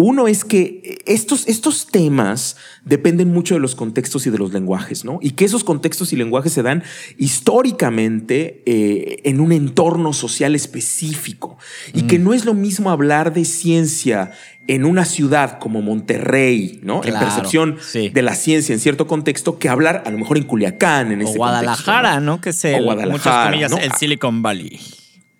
Uno 0.00 0.28
es 0.28 0.44
que 0.44 1.00
estos, 1.06 1.48
estos 1.48 1.88
temas 1.88 2.56
dependen 2.84 3.32
mucho 3.32 3.54
de 3.54 3.60
los 3.60 3.74
contextos 3.74 4.28
y 4.28 4.30
de 4.30 4.38
los 4.38 4.52
lenguajes, 4.52 5.04
¿no? 5.04 5.18
Y 5.20 5.32
que 5.32 5.44
esos 5.44 5.64
contextos 5.64 6.12
y 6.12 6.16
lenguajes 6.16 6.52
se 6.52 6.62
dan 6.62 6.84
históricamente 7.16 8.62
eh, 8.64 9.22
en 9.24 9.40
un 9.40 9.50
entorno 9.50 10.12
social 10.12 10.54
específico. 10.54 11.58
Y 11.94 12.02
que 12.02 12.20
mm. 12.20 12.22
no 12.22 12.32
es 12.32 12.44
lo 12.44 12.54
mismo 12.54 12.90
hablar 12.90 13.34
de 13.34 13.44
ciencia 13.44 14.30
en 14.68 14.84
una 14.84 15.04
ciudad 15.04 15.58
como 15.58 15.82
Monterrey, 15.82 16.78
¿no? 16.82 17.02
en 17.02 17.18
percepción 17.18 17.78
de 17.92 18.22
la 18.22 18.34
ciencia 18.34 18.74
en 18.74 18.80
cierto 18.80 19.06
contexto, 19.06 19.58
que 19.58 19.68
hablar 19.68 20.02
a 20.06 20.10
lo 20.10 20.18
mejor 20.18 20.36
en 20.36 20.44
Culiacán, 20.44 21.10
en 21.10 21.22
o 21.22 21.32
Guadalajara, 21.32 22.20
¿no? 22.20 22.40
Que 22.40 22.50
es 22.50 22.64
el, 22.64 22.84
Guadalajara, 22.84 23.56
el 23.56 23.92
Silicon 23.92 24.42
Valley. 24.42 24.78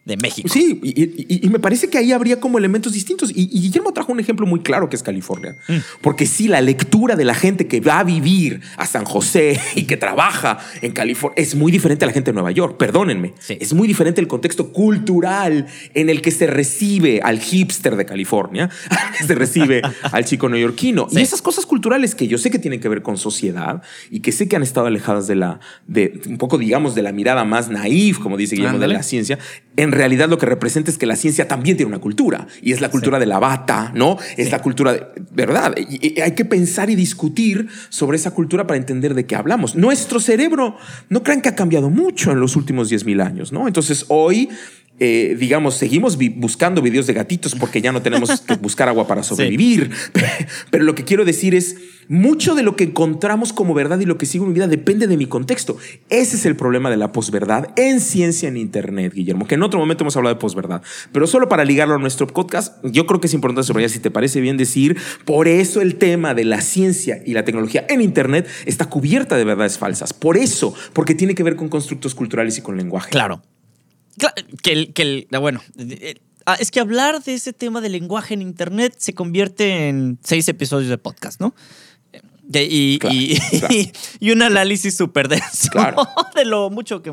De 0.09 0.17
México. 0.17 0.49
Sí, 0.51 0.81
y, 0.83 1.49
me 1.51 1.59
parece 1.59 1.91
que 1.91 1.99
ahí 1.99 2.13
habría 2.13 2.41
como 2.41 2.57
elementos 2.57 2.95
distintos. 2.95 3.31
Y, 3.31 3.47
Guillermo 3.47 3.93
trajo 3.93 4.11
un 4.11 4.21
ejemplo 4.21 4.47
muy 4.47 4.61
claro 4.61 4.89
que 4.89 4.97
es 4.97 5.03
California. 5.03 5.57
Mm. 5.69 5.77
Porque 6.01 6.25
sí, 6.25 6.49
la 6.49 6.63
lectura 6.63 7.15
de 7.15 7.27
la 7.27 7.35
gente 7.35 7.67
que 7.67 7.81
va 7.81 7.99
a 7.99 8.05
vivir 8.05 8.63
a 8.79 8.87
San 8.87 9.05
José 9.05 9.61
y 9.75 9.83
que 9.83 9.99
trabaja 9.99 10.59
en 10.81 10.93
California 10.93 11.35
es 11.37 11.55
muy 11.55 11.71
diferente 11.71 12.07
a 12.07 12.09
la 12.09 12.15
gente 12.15 12.31
de 12.31 12.35
Nueva 12.35 12.51
York. 12.53 12.79
Perdónenme. 12.79 13.35
Es 13.49 13.75
muy 13.75 13.87
diferente 13.87 14.23
el 14.23 14.29
contexto 14.29 14.73
cultural 14.73 15.67
en 15.93 16.09
el 16.09 16.23
que 16.23 16.31
se 16.31 16.47
recibe 16.47 17.21
al 17.23 17.39
hipster 17.39 17.95
de 17.95 18.07
California, 18.07 18.71
que 19.19 19.25
se 19.27 19.35
recibe 19.35 19.83
al 20.11 20.25
chico 20.25 20.49
neoyorquino. 20.49 21.09
Y 21.11 21.21
esas 21.21 21.43
cosas 21.43 21.67
culturales 21.67 22.15
que 22.15 22.27
yo 22.27 22.39
sé 22.39 22.51
que 22.51 22.59
tienen 22.59 22.81
que 22.81 22.89
ver 22.89 23.03
con 23.03 23.19
sociedad 23.19 23.83
y 24.11 24.21
que 24.21 24.33
sé 24.33 24.49
que 24.49 24.57
han 24.57 24.63
estado 24.63 24.87
alejadas 24.87 25.27
de 25.27 25.35
la, 25.35 25.61
de 25.87 26.19
un 26.27 26.39
poco, 26.39 26.57
digamos, 26.57 26.95
de 26.95 27.03
la 27.03 27.13
mirada 27.13 27.45
más 27.45 27.69
naif, 27.69 28.19
como 28.21 28.39
dice 28.39 28.57
Guillermo, 28.57 28.79
de 28.79 28.89
la 28.89 29.03
ciencia, 29.03 29.39
en 29.77 29.98
realidad 29.99 30.29
lo 30.29 30.39
que 30.39 30.47
representa 30.47 30.91
es 30.91 30.97
que 30.97 31.07
la 31.07 31.17
ciencia 31.17 31.47
también 31.47 31.77
tiene 31.77 31.89
una 31.91 32.01
cultura 32.01 32.47
y 32.63 32.73
es 32.73 32.81
la 32.81 32.91
cultura 32.91 33.19
de 33.19 33.27
la 33.27 33.39
bata, 33.39 33.93
¿no? 33.95 34.17
Es 34.37 34.51
la 34.51 34.63
cultura 34.63 34.93
de 34.93 35.47
verdad. 35.47 35.75
Y 35.77 36.21
hay 36.21 36.33
que 36.33 36.45
pensar 36.45 36.89
y 36.89 36.95
discutir 36.95 37.69
sobre 37.91 38.17
esa 38.17 38.31
cultura 38.31 38.67
para 38.67 38.79
entender 38.79 39.15
de 39.15 39.27
qué 39.27 39.37
hablamos. 39.37 39.75
Nuestro 39.75 40.21
cerebro, 40.21 40.77
no 41.09 41.23
crean 41.23 41.43
que 41.43 41.51
ha 41.51 41.55
cambiado 41.55 41.91
mucho 41.91 42.33
en 42.33 42.41
los 42.41 42.57
últimos 42.57 42.91
10.000 42.91 43.23
años, 43.23 43.53
¿no? 43.53 43.67
Entonces 43.67 44.07
hoy 44.09 44.49
eh, 45.01 45.37
digamos, 45.39 45.75
seguimos 45.75 46.19
buscando 46.37 46.83
videos 46.83 47.07
de 47.07 47.13
gatitos 47.13 47.55
porque 47.55 47.81
ya 47.81 47.93
no 47.93 48.03
tenemos 48.03 48.41
que 48.41 48.55
buscar 48.61 48.89
agua 48.89 49.07
para 49.07 49.23
sobrevivir. 49.23 49.91
Pero 50.71 50.85
lo 50.85 50.95
que 50.95 51.05
quiero 51.05 51.25
decir 51.25 51.55
es, 51.55 51.77
mucho 52.09 52.55
de 52.55 52.63
lo 52.63 52.75
que 52.75 52.85
encontramos 52.85 53.53
como 53.53 53.75
verdad 53.75 54.01
y 54.01 54.07
lo 54.07 54.19
que 54.19 54.27
sigo 54.27 54.45
en 54.45 54.51
mi 54.51 54.55
vida 54.55 54.67
depende 54.67 55.07
de 55.07 55.17
mi 55.17 55.27
contexto. 55.27 55.77
Ese 56.09 56.37
es 56.37 56.47
el 56.47 56.57
problema 56.57 56.91
de 56.91 56.97
la 56.97 57.13
posverdad 57.13 57.69
en 57.77 58.01
ciencia 58.01 58.49
en 58.49 58.57
Internet, 58.57 59.13
Guillermo, 59.15 59.47
que 59.47 59.55
en 59.55 59.63
otro 59.63 59.79
momento 59.79 60.05
hemos 60.05 60.17
hablado 60.17 60.35
de 60.35 60.41
posverdad. 60.41 60.83
Pero 61.13 61.27
solo 61.27 61.49
para 61.49 61.65
ligarlo 61.65 61.95
a 61.95 61.99
nuestro 61.99 62.27
podcast, 62.27 62.83
yo 62.85 63.07
creo 63.07 63.21
que 63.21 63.27
es 63.27 63.35
importante 63.35 63.67
subrayar, 63.67 63.91
si 63.91 64.01
te 64.01 64.11
parece 64.11 64.41
bien 64.41 64.57
decir, 64.57 64.97
por 65.25 65.49
eso 65.49 65.81
el 65.81 65.97
tema 65.97 66.35
de 66.35 66.45
la 66.45 66.61
ciencia 66.61 67.23
y 67.25 67.35
la 67.35 67.45
tecnología 67.45 67.85
en 67.89 68.01
Internet 68.01 68.49
está 68.65 68.87
cubierta 68.87 69.37
de 69.37 69.45
verdades 69.45 69.79
falsas. 69.79 70.13
Por 70.13 70.37
eso, 70.37 70.75
porque 70.95 71.15
tiene 71.15 71.35
que 71.35 71.43
ver 71.43 71.57
con 71.57 71.69
constructos 71.69 72.15
culturales 72.15 72.59
y 72.59 72.63
con 72.63 72.77
lenguaje. 72.77 73.11
Claro. 73.11 73.43
Que 74.63 74.73
el, 74.73 74.93
que 74.93 75.03
el, 75.03 75.29
ah, 75.33 75.39
bueno, 75.39 75.63
ah, 76.47 76.57
es 76.59 76.71
que 76.71 76.81
hablar 76.81 77.23
de 77.23 77.35
ese 77.35 77.53
tema 77.53 77.81
de 77.81 77.89
lenguaje 77.89 78.35
en 78.35 78.43
Internet 78.43 78.95
se 78.99 79.15
convierte 79.15 79.89
en 79.89 80.19
seis 80.23 80.49
episodios 80.49 80.91
de 80.91 80.99
podcast, 80.99 81.41
¿no? 81.41 81.55
Y, 82.51 82.99
y, 84.21 84.31
un 84.31 84.41
análisis 84.41 84.97
súper 84.97 85.29
denso 85.29 85.69
de 86.35 86.47
lo 86.47 86.71
mucho 86.71 87.03
que... 87.03 87.13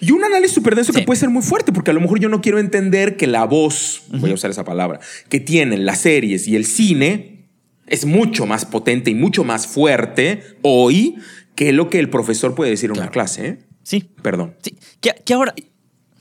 Y 0.00 0.12
un 0.12 0.22
análisis 0.22 0.54
súper 0.54 0.76
denso 0.76 0.92
que 0.92 1.02
puede 1.02 1.18
ser 1.18 1.30
muy 1.30 1.42
fuerte, 1.42 1.72
porque 1.72 1.90
a 1.90 1.94
lo 1.94 2.00
mejor 2.00 2.20
yo 2.20 2.28
no 2.28 2.40
quiero 2.40 2.60
entender 2.60 3.16
que 3.16 3.26
la 3.26 3.44
voz, 3.44 4.02
voy 4.08 4.30
a 4.30 4.34
usar 4.34 4.52
esa 4.52 4.64
palabra, 4.64 5.00
que 5.28 5.40
tienen 5.40 5.84
las 5.84 6.02
series 6.02 6.46
y 6.46 6.54
el 6.54 6.64
cine 6.64 7.48
es 7.88 8.04
mucho 8.04 8.46
más 8.46 8.64
potente 8.64 9.10
y 9.10 9.14
mucho 9.14 9.44
más 9.44 9.66
fuerte 9.66 10.42
hoy 10.62 11.16
que 11.54 11.72
lo 11.72 11.90
que 11.90 11.98
el 11.98 12.10
profesor 12.10 12.54
puede 12.54 12.70
decir 12.70 12.90
en 12.90 12.98
una 12.98 13.10
clase. 13.10 13.48
¿eh? 13.48 13.58
Sí. 13.82 14.10
Perdón. 14.22 14.54
Sí. 14.62 14.76
Que, 15.00 15.34
ahora, 15.34 15.54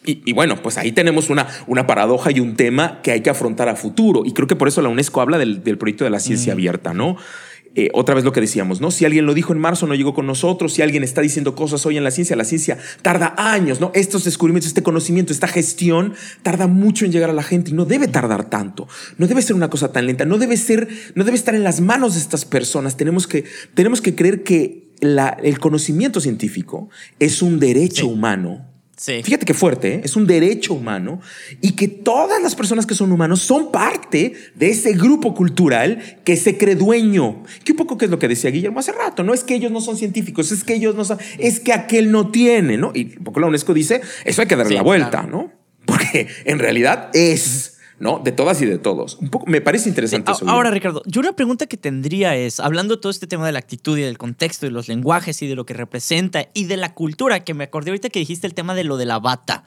y, 0.08 0.34
bueno, 0.34 0.62
pues 0.62 0.78
ahí 0.78 0.94
tenemos 0.94 1.30
una, 1.30 1.48
una 1.68 1.86
paradoja 1.86 2.32
y 2.32 2.40
un 2.40 2.56
tema 2.56 3.02
que 3.02 3.12
hay 3.12 3.22
que 3.22 3.30
afrontar 3.30 3.68
a 3.68 3.76
futuro. 3.76 4.24
Y 4.26 4.32
creo 4.32 4.48
que 4.48 4.56
por 4.56 4.70
eso 4.70 4.82
la 4.82 4.90
UNESCO 4.90 5.20
habla 5.20 5.38
del, 5.38 5.78
proyecto 5.78 6.06
de 6.06 6.10
la 6.10 6.20
ciencia 6.20 6.54
abierta, 6.54 6.94
¿no? 6.94 7.18
Eh, 7.76 7.92
otra 7.94 8.16
vez 8.16 8.24
lo 8.24 8.32
que 8.32 8.42
decíamos, 8.42 8.82
¿no? 8.82 8.90
Si 8.90 9.06
alguien 9.06 9.28
lo 9.28 9.36
dijo 9.36 9.54
en 9.54 9.60
marzo, 9.60 9.86
no 9.86 9.94
llegó 9.94 10.14
con 10.16 10.26
nosotros. 10.26 10.74
Si 10.74 10.82
alguien 10.82 11.04
está 11.04 11.22
diciendo 11.22 11.54
cosas 11.56 11.86
hoy 11.86 11.98
en 11.98 12.04
la 12.04 12.10
ciencia, 12.10 12.36
la 12.36 12.44
ciencia 12.44 12.80
tarda 13.04 13.36
años, 13.38 13.80
¿no? 13.80 13.92
Estos 13.94 14.24
descubrimientos, 14.24 14.70
este 14.70 14.82
conocimiento, 14.82 15.32
esta 15.32 15.48
gestión 15.48 16.14
tarda 16.42 16.66
mucho 16.66 17.06
en 17.06 17.12
llegar 17.12 17.30
a 17.30 17.34
la 17.34 17.44
gente 17.44 17.70
y 17.72 17.74
no 17.74 17.86
debe 17.86 18.08
tardar 18.08 18.50
tanto. 18.50 18.88
No 19.18 19.28
debe 19.28 19.44
ser 19.44 19.56
una 19.56 19.70
cosa 19.70 19.92
tan 19.92 20.08
lenta. 20.08 20.26
No 20.26 20.40
debe 20.40 20.58
ser, 20.58 20.88
no 21.14 21.24
debe 21.24 21.38
estar 21.38 21.54
en 21.54 21.64
las 21.64 21.82
manos 21.82 22.16
de 22.16 22.22
estas 22.22 22.46
personas. 22.46 22.98
Tenemos 22.98 23.28
que, 23.28 23.44
tenemos 23.76 24.02
que 24.02 24.16
creer 24.16 24.42
que 24.42 24.88
el 25.02 25.60
conocimiento 25.60 26.20
científico 26.20 26.90
es 27.20 27.44
un 27.44 27.60
derecho 27.60 28.08
humano 28.08 28.77
Fíjate 29.00 29.46
qué 29.46 29.54
fuerte, 29.54 29.96
¿eh? 29.96 30.02
es 30.04 30.16
un 30.16 30.26
derecho 30.26 30.74
humano 30.74 31.22
y 31.62 31.74
que 31.74 31.88
todas 31.88 32.42
las 32.42 32.56
personas 32.56 32.88
que 32.88 32.96
son 32.96 33.12
humanos 33.12 33.42
son 33.42 33.72
parte 33.72 34.34
de 34.56 34.70
ese 34.70 34.94
grupo 34.94 35.36
cultural 35.36 36.20
que 36.24 36.36
se 36.36 36.58
cree 36.58 36.74
dueño. 36.74 37.44
Que 37.64 37.74
un 37.74 37.78
poco 37.78 37.98
que 37.98 38.06
es 38.06 38.12
lo 38.12 38.18
que 38.18 38.28
decía 38.28 38.50
Guillermo 38.50 38.80
hace 38.80 38.94
rato, 38.94 39.24
no 39.24 39.36
es 39.36 39.44
que 39.44 39.54
ellos 39.54 39.72
no 39.72 39.82
son 39.82 39.98
científicos, 39.98 40.52
es 40.52 40.64
que 40.64 40.74
ellos 40.74 40.96
no 40.96 41.06
son, 41.06 41.20
es 41.38 41.60
que 41.60 41.74
aquel 41.74 42.12
no 42.12 42.32
tiene, 42.32 42.78
¿no? 42.78 42.92
Y 42.96 43.18
un 43.18 43.24
poco 43.24 43.40
la 43.40 43.46
UNESCO 43.46 43.76
dice, 43.76 44.02
eso 44.26 44.42
hay 44.42 44.48
que 44.48 44.56
darle 44.56 44.74
la 44.74 44.82
vuelta, 44.82 45.22
¿no? 45.22 45.52
Porque 45.86 46.28
en 46.46 46.58
realidad 46.58 47.12
es 47.14 47.77
¿no? 48.00 48.20
De 48.20 48.32
todas 48.32 48.62
y 48.62 48.66
de 48.66 48.78
todos. 48.78 49.18
Un 49.20 49.30
poco, 49.30 49.46
me 49.48 49.62
parece 49.62 49.90
interesante 49.90 50.32
eso. 50.32 50.48
Ahora, 50.48 50.72
Ricardo, 50.72 51.02
yo 51.06 51.20
una 51.20 51.34
pregunta 51.34 51.66
que 51.66 51.78
tendría 51.78 52.36
es, 52.36 52.60
hablando 52.60 52.96
de 52.96 53.02
todo 53.02 53.10
este 53.10 53.28
tema 53.28 53.46
de 53.46 53.52
la 53.52 53.60
actitud 53.60 53.98
y 53.98 54.02
del 54.02 54.18
contexto 54.18 54.66
y 54.66 54.70
los 54.70 54.88
lenguajes 54.88 55.42
y 55.42 55.48
de 55.48 55.56
lo 55.56 55.66
que 55.66 55.74
representa 55.74 56.48
y 56.54 56.66
de 56.66 56.78
la 56.78 56.94
cultura, 56.94 57.44
que 57.44 57.54
me 57.54 57.64
acordé 57.66 57.92
ahorita 57.92 58.10
que 58.10 58.20
dijiste 58.20 58.48
el 58.48 58.54
tema 58.54 58.76
de 58.76 58.84
lo 58.84 58.98
de 58.98 59.06
la 59.06 59.20
bata. 59.20 59.64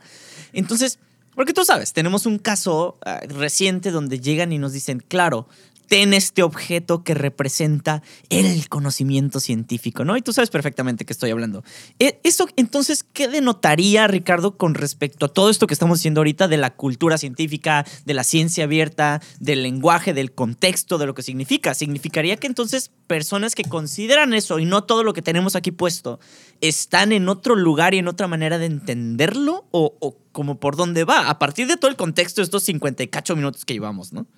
Entonces, 0.53 0.99
porque 1.35 1.53
tú 1.53 1.64
sabes, 1.64 1.93
tenemos 1.93 2.26
un 2.26 2.39
caso 2.39 2.99
ah, 3.05 3.20
reciente 3.28 3.91
donde 3.91 4.20
llegan 4.20 4.53
y 4.53 4.59
nos 4.59 4.72
dicen, 4.72 5.03
claro, 5.07 5.49
ten 5.91 6.14
este 6.14 6.45
objeto 6.45 7.03
que 7.03 7.14
representa 7.14 8.01
el 8.28 8.68
conocimiento 8.68 9.41
científico, 9.41 10.05
¿no? 10.05 10.16
Y 10.16 10.22
tú 10.22 10.32
sabes 10.32 10.49
perfectamente 10.49 11.05
que 11.05 11.12
estoy 11.12 11.32
hablando. 11.32 11.64
E, 11.99 12.20
eso, 12.22 12.47
entonces, 12.55 13.03
¿qué 13.03 13.26
denotaría, 13.26 14.07
Ricardo, 14.07 14.57
con 14.57 14.74
respecto 14.74 15.26
a 15.26 15.28
todo 15.30 15.51
esto 15.51 15.66
que 15.66 15.74
estamos 15.74 15.99
diciendo 15.99 16.20
ahorita 16.20 16.47
de 16.47 16.59
la 16.59 16.70
cultura 16.70 17.18
científica, 17.18 17.84
de 18.05 18.14
la 18.14 18.22
ciencia 18.22 18.64
abierta, 18.64 19.20
del 19.41 19.64
lenguaje, 19.64 20.14
del 20.14 20.32
contexto, 20.32 20.97
de 20.97 21.07
lo 21.07 21.14
que 21.14 21.24
significa? 21.24 21.74
¿Significaría 21.74 22.36
que 22.36 22.47
entonces 22.47 22.93
personas 23.09 23.57
que 23.57 23.64
consideran 23.64 24.32
eso 24.32 24.61
y 24.61 24.66
no 24.66 24.84
todo 24.84 25.03
lo 25.03 25.12
que 25.12 25.22
tenemos 25.22 25.57
aquí 25.57 25.72
puesto 25.72 26.20
están 26.61 27.11
en 27.11 27.28
otro 27.28 27.57
lugar 27.57 27.95
y 27.95 27.99
en 27.99 28.07
otra 28.07 28.28
manera 28.28 28.59
de 28.59 28.66
entenderlo? 28.66 29.66
¿O, 29.72 29.97
o 29.99 30.16
como 30.30 30.61
por 30.61 30.76
dónde 30.76 31.03
va? 31.03 31.28
A 31.28 31.41
partir 31.41 31.66
de 31.66 31.76
todo 31.76 31.91
el 31.91 31.97
contexto 31.97 32.43
de 32.43 32.45
estos 32.45 32.62
58 32.62 33.34
minutos 33.34 33.64
que 33.64 33.74
llevamos, 33.74 34.12
¿no? 34.12 34.28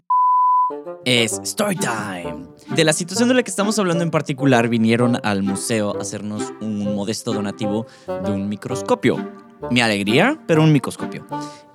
Es 1.04 1.40
Storytime. 1.44 2.48
De 2.74 2.84
la 2.84 2.92
situación 2.92 3.28
de 3.28 3.34
la 3.34 3.42
que 3.42 3.50
estamos 3.50 3.78
hablando 3.78 4.04
en 4.04 4.10
particular, 4.10 4.68
vinieron 4.68 5.18
al 5.22 5.42
museo 5.42 5.96
a 5.96 6.00
hacernos 6.00 6.52
un 6.60 6.94
modesto 6.94 7.32
donativo 7.32 7.86
de 8.06 8.30
un 8.30 8.48
microscopio. 8.48 9.16
Mi 9.70 9.80
alegría, 9.80 10.42
pero 10.46 10.62
un 10.62 10.72
microscopio. 10.72 11.26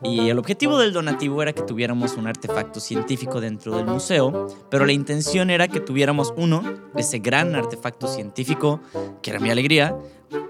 Y 0.03 0.29
el 0.29 0.37
objetivo 0.37 0.77
del 0.77 0.93
donativo 0.93 1.41
era 1.41 1.53
que 1.53 1.61
tuviéramos 1.61 2.17
un 2.17 2.27
artefacto 2.27 2.79
científico 2.79 3.41
dentro 3.41 3.75
del 3.75 3.85
museo, 3.85 4.47
pero 4.69 4.85
la 4.85 4.91
intención 4.91 5.49
era 5.49 5.67
que 5.67 5.79
tuviéramos 5.79 6.33
uno, 6.37 6.63
ese 6.95 7.19
gran 7.19 7.55
artefacto 7.55 8.07
científico, 8.07 8.81
que 9.21 9.31
era 9.31 9.39
mi 9.39 9.49
alegría, 9.49 9.95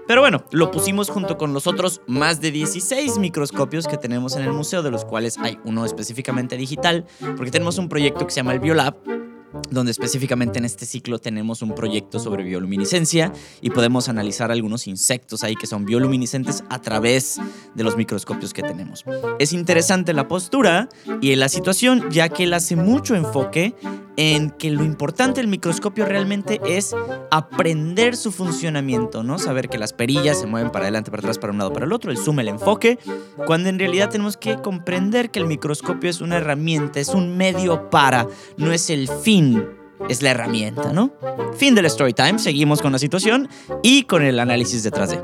pero 0.06 0.22
bueno, 0.22 0.42
lo 0.50 0.70
pusimos 0.70 1.10
junto 1.10 1.36
con 1.36 1.52
los 1.52 1.66
otros 1.66 2.00
más 2.06 2.40
de 2.40 2.50
16 2.50 3.18
microscopios 3.18 3.86
que 3.86 3.98
tenemos 3.98 4.36
en 4.36 4.42
el 4.42 4.52
museo, 4.52 4.82
de 4.82 4.90
los 4.90 5.04
cuales 5.04 5.36
hay 5.38 5.58
uno 5.64 5.84
específicamente 5.84 6.56
digital, 6.56 7.04
porque 7.36 7.50
tenemos 7.50 7.78
un 7.78 7.88
proyecto 7.88 8.26
que 8.26 8.32
se 8.32 8.36
llama 8.36 8.54
el 8.54 8.60
Biolab, 8.60 8.96
donde 9.70 9.90
específicamente 9.90 10.58
en 10.58 10.64
este 10.64 10.86
ciclo 10.86 11.18
tenemos 11.18 11.62
un 11.62 11.74
proyecto 11.74 12.18
sobre 12.18 12.44
bioluminiscencia 12.44 13.32
y 13.60 13.70
podemos 13.70 14.08
analizar 14.08 14.50
algunos 14.50 14.86
insectos 14.86 15.44
ahí 15.44 15.54
que 15.54 15.66
son 15.66 15.84
bioluminiscentes 15.84 16.64
a 16.68 16.80
través 16.80 17.40
de 17.74 17.84
los 17.84 17.96
microscopios 17.96 18.52
que 18.52 18.62
tenemos. 18.62 19.04
Es 19.38 19.52
interesante 19.52 20.12
la 20.12 20.28
postura 20.28 20.88
y 21.20 21.34
la 21.36 21.48
situación 21.48 22.10
ya 22.10 22.28
que 22.28 22.44
él 22.44 22.54
hace 22.54 22.76
mucho 22.76 23.14
enfoque 23.14 23.74
en 24.16 24.50
que 24.50 24.70
lo 24.70 24.82
importante 24.82 25.40
del 25.40 25.46
microscopio 25.46 26.04
realmente 26.04 26.60
es 26.66 26.92
aprender 27.30 28.16
su 28.16 28.32
funcionamiento, 28.32 29.22
¿no? 29.22 29.38
Saber 29.38 29.68
que 29.68 29.78
las 29.78 29.92
perillas 29.92 30.40
se 30.40 30.46
mueven 30.46 30.72
para 30.72 30.86
adelante, 30.86 31.12
para 31.12 31.20
atrás, 31.20 31.38
para 31.38 31.52
un 31.52 31.58
lado, 31.58 31.72
para 31.72 31.86
el 31.86 31.92
otro, 31.92 32.10
el 32.10 32.18
zoom, 32.18 32.40
el 32.40 32.48
enfoque, 32.48 32.98
cuando 33.46 33.68
en 33.68 33.78
realidad 33.78 34.10
tenemos 34.10 34.36
que 34.36 34.56
comprender 34.56 35.30
que 35.30 35.38
el 35.38 35.46
microscopio 35.46 36.10
es 36.10 36.20
una 36.20 36.38
herramienta, 36.38 36.98
es 36.98 37.10
un 37.10 37.36
medio 37.36 37.90
para, 37.90 38.26
no 38.56 38.72
es 38.72 38.90
el 38.90 39.08
fin 39.08 39.37
es 40.08 40.22
la 40.22 40.30
herramienta, 40.30 40.92
¿no? 40.92 41.12
Fin 41.56 41.74
del 41.74 41.86
story 41.86 42.12
time, 42.12 42.38
seguimos 42.38 42.80
con 42.80 42.92
la 42.92 42.98
situación 42.98 43.48
y 43.82 44.04
con 44.04 44.22
el 44.22 44.38
análisis 44.38 44.82
detrás 44.82 45.10
de. 45.10 45.20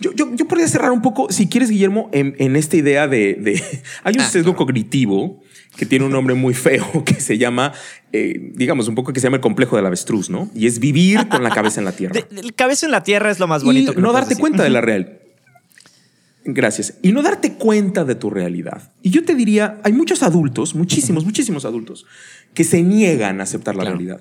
Yo, 0.00 0.12
yo, 0.12 0.34
yo 0.34 0.46
podría 0.46 0.66
cerrar 0.66 0.90
un 0.90 1.02
poco, 1.02 1.30
si 1.30 1.48
quieres, 1.48 1.70
Guillermo, 1.70 2.10
en, 2.12 2.56
esta 2.56 2.76
idea 2.76 3.06
de, 3.06 3.62
Hay 4.04 4.14
un 4.14 4.20
ah, 4.20 4.28
sesgo 4.28 4.56
cognitivo 4.56 5.40
que 5.76 5.86
tiene 5.86 6.04
un 6.04 6.12
nombre 6.12 6.34
muy 6.34 6.54
feo 6.54 6.86
que 7.04 7.14
se 7.14 7.38
llama, 7.38 7.72
eh, 8.12 8.52
digamos, 8.54 8.88
un 8.88 8.94
poco 8.94 9.12
que 9.12 9.20
se 9.20 9.26
llama 9.26 9.36
el 9.36 9.42
complejo 9.42 9.76
del 9.76 9.86
avestruz, 9.86 10.30
¿no? 10.30 10.50
Y 10.54 10.66
es 10.66 10.78
vivir 10.78 11.28
con 11.28 11.42
la 11.42 11.50
cabeza 11.50 11.80
en 11.80 11.84
la 11.84 11.92
tierra. 11.92 12.20
El 12.30 12.54
cabeza 12.54 12.86
en 12.86 12.92
la 12.92 13.02
tierra 13.02 13.30
es 13.30 13.38
lo 13.38 13.46
más 13.46 13.64
bonito. 13.64 13.92
Y 13.96 14.00
no 14.00 14.12
darte 14.12 14.36
cuenta 14.36 14.62
de 14.62 14.70
la 14.70 14.80
real. 14.80 15.20
Gracias. 16.46 16.98
Y 17.00 17.12
no 17.12 17.22
darte 17.22 17.54
cuenta 17.54 18.04
de 18.04 18.14
tu 18.14 18.28
realidad. 18.28 18.92
Y 19.02 19.10
yo 19.10 19.24
te 19.24 19.34
diría, 19.34 19.80
hay 19.82 19.94
muchos 19.94 20.22
adultos, 20.22 20.74
muchísimos, 20.74 21.24
muchísimos 21.24 21.64
adultos, 21.64 22.04
que 22.54 22.64
se 22.64 22.82
niegan 22.82 23.40
a 23.40 23.42
aceptar 23.42 23.76
la 23.76 23.84
realidad. 23.84 24.20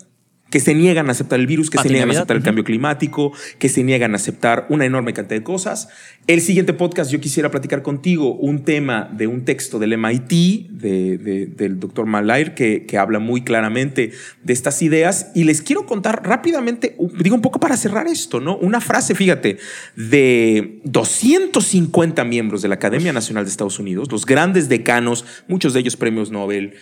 que 0.50 0.60
se 0.60 0.76
niegan 0.76 1.08
a 1.08 1.14
aceptar 1.14 1.40
el 1.40 1.48
virus, 1.48 1.72
que 1.72 1.80
se 1.80 1.90
niegan 1.90 2.10
a 2.10 2.14
aceptar 2.14 2.38
el 2.38 2.44
cambio 2.44 2.64
climático, 2.64 3.34
que 3.58 3.70
se 3.70 3.84
niegan 3.84 4.14
a 4.14 4.18
aceptar 4.18 4.68
una 4.70 4.86
enorme 4.86 5.12
cantidad 5.12 5.40
de 5.40 5.44
cosas. 5.44 5.88
El 6.28 6.42
siguiente 6.42 6.74
podcast 6.74 7.10
yo 7.12 7.20
quisiera 7.20 7.50
platicar 7.50 7.82
contigo 7.82 8.36
un 8.36 8.64
tema 8.64 9.10
de 9.12 9.26
un 9.26 9.46
texto 9.46 9.80
del 9.80 9.98
MIT, 9.98 10.70
del 10.70 11.80
doctor 11.80 12.06
Malair, 12.06 12.54
que, 12.54 12.86
que 12.86 13.00
habla 13.00 13.18
muy 13.18 13.42
claramente 13.42 14.12
de 14.44 14.54
estas 14.54 14.84
ideas. 14.84 15.32
Y 15.34 15.46
les 15.46 15.64
quiero 15.64 15.88
contar 15.88 16.22
rápidamente, 16.24 16.96
digo 17.18 17.36
un 17.36 17.42
poco 17.42 17.60
para 17.60 17.76
cerrar 17.76 18.06
esto, 18.06 18.40
¿no? 18.40 18.56
Una 18.56 18.80
frase, 18.80 19.16
fíjate, 19.16 19.58
de 19.96 20.82
250 20.84 22.24
miembros 22.26 22.62
de 22.62 22.68
la 22.68 22.76
Academia 22.76 23.12
Nacional 23.12 23.44
de 23.46 23.50
Estados 23.50 23.80
Unidos, 23.80 24.12
los 24.12 24.28
grandes 24.28 24.70
decanos, 24.70 25.26
muchos 25.48 25.74
de 25.74 25.80
ellos 25.80 25.98
premios 25.98 26.30
Nobel, 26.30 26.76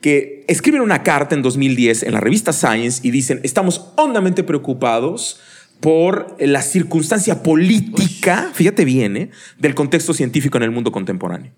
que 0.00 0.44
escriben 0.48 0.80
una 0.80 1.02
carta 1.02 1.34
en 1.34 1.42
2010 1.42 2.04
en 2.04 2.12
la 2.12 2.20
revista 2.20 2.52
Science 2.52 3.00
y 3.06 3.10
dicen, 3.10 3.40
estamos 3.42 3.92
hondamente 3.96 4.42
preocupados 4.42 5.40
por 5.80 6.36
la 6.38 6.62
circunstancia 6.62 7.42
política, 7.42 8.50
fíjate 8.52 8.84
bien, 8.84 9.16
¿eh? 9.16 9.30
del 9.58 9.74
contexto 9.74 10.12
científico 10.12 10.58
en 10.58 10.64
el 10.64 10.70
mundo 10.70 10.92
contemporáneo. 10.92 11.52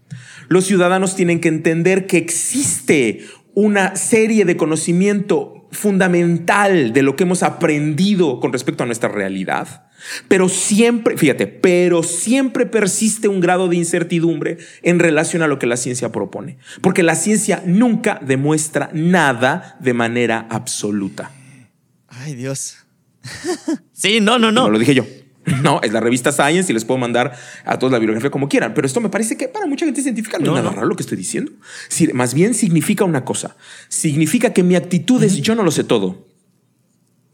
Los 0.49 0.66
ciudadanos 0.66 1.16
tienen 1.16 1.40
que 1.40 1.49
entender 1.49 2.07
que 2.07 2.18
existe 2.18 3.20
una 3.55 3.97
serie 3.97 4.45
de 4.45 4.57
conocimiento 4.57 5.68
fundamental 5.72 6.93
de 6.93 7.03
lo 7.03 7.16
que 7.16 7.24
hemos 7.24 7.43
aprendido 7.43 8.40
con 8.40 8.53
respecto 8.53 8.84
a 8.84 8.86
nuestra 8.86 9.09
realidad 9.09 9.86
pero 10.28 10.48
siempre, 10.48 11.16
fíjate, 11.16 11.46
pero 11.46 12.03
siempre 12.03 12.66
persiste 12.66 13.28
un 13.28 13.40
grado 13.40 13.68
de 13.68 13.76
incertidumbre 13.76 14.59
en 14.82 14.98
relación 14.98 15.42
a 15.42 15.46
lo 15.46 15.59
que 15.59 15.66
la 15.66 15.76
ciencia 15.76 16.12
propone. 16.12 16.59
Porque 16.80 17.03
la 17.03 17.14
ciencia 17.14 17.62
nunca 17.66 18.20
demuestra 18.22 18.90
nada 18.92 19.76
de 19.80 19.94
manera 19.94 20.46
absoluta. 20.50 21.30
Ay, 22.09 22.34
Dios. 22.34 22.76
sí, 23.92 24.20
no, 24.20 24.38
no, 24.38 24.53
no. 24.53 24.64
No 24.64 24.70
lo 24.70 24.78
dije 24.78 24.94
yo. 24.94 25.07
No, 25.62 25.80
es 25.82 25.92
la 25.92 26.00
revista 26.00 26.32
Science 26.32 26.70
y 26.70 26.74
les 26.74 26.84
puedo 26.84 26.98
mandar 26.98 27.36
a 27.64 27.78
todos 27.78 27.92
la 27.92 27.98
bibliografía 27.98 28.30
como 28.30 28.48
quieran. 28.48 28.74
Pero 28.74 28.86
esto 28.86 29.00
me 29.00 29.09
parece 29.09 29.36
que 29.36 29.48
para 29.48 29.66
mucha 29.66 29.84
gente 29.84 30.03
científica 30.03 30.38
no, 30.38 30.57
es 30.57 30.62
nada 30.62 30.74
raro 30.74 30.86
lo 30.86 30.96
que 30.96 31.03
estoy 31.03 31.18
diciendo. 31.18 31.53
más 32.14 32.34
bien 32.34 32.55
significa 32.55 33.05
una 33.05 33.24
cosa. 33.24 33.57
Significa 33.88 34.53
que 34.53 34.62
mi 34.62 34.76
actitud 34.76 35.22
es 35.22 35.40
yo 35.40 35.55
no 35.55 35.62
lo 35.62 35.70
sé 35.70 35.84
todo. 35.84 36.32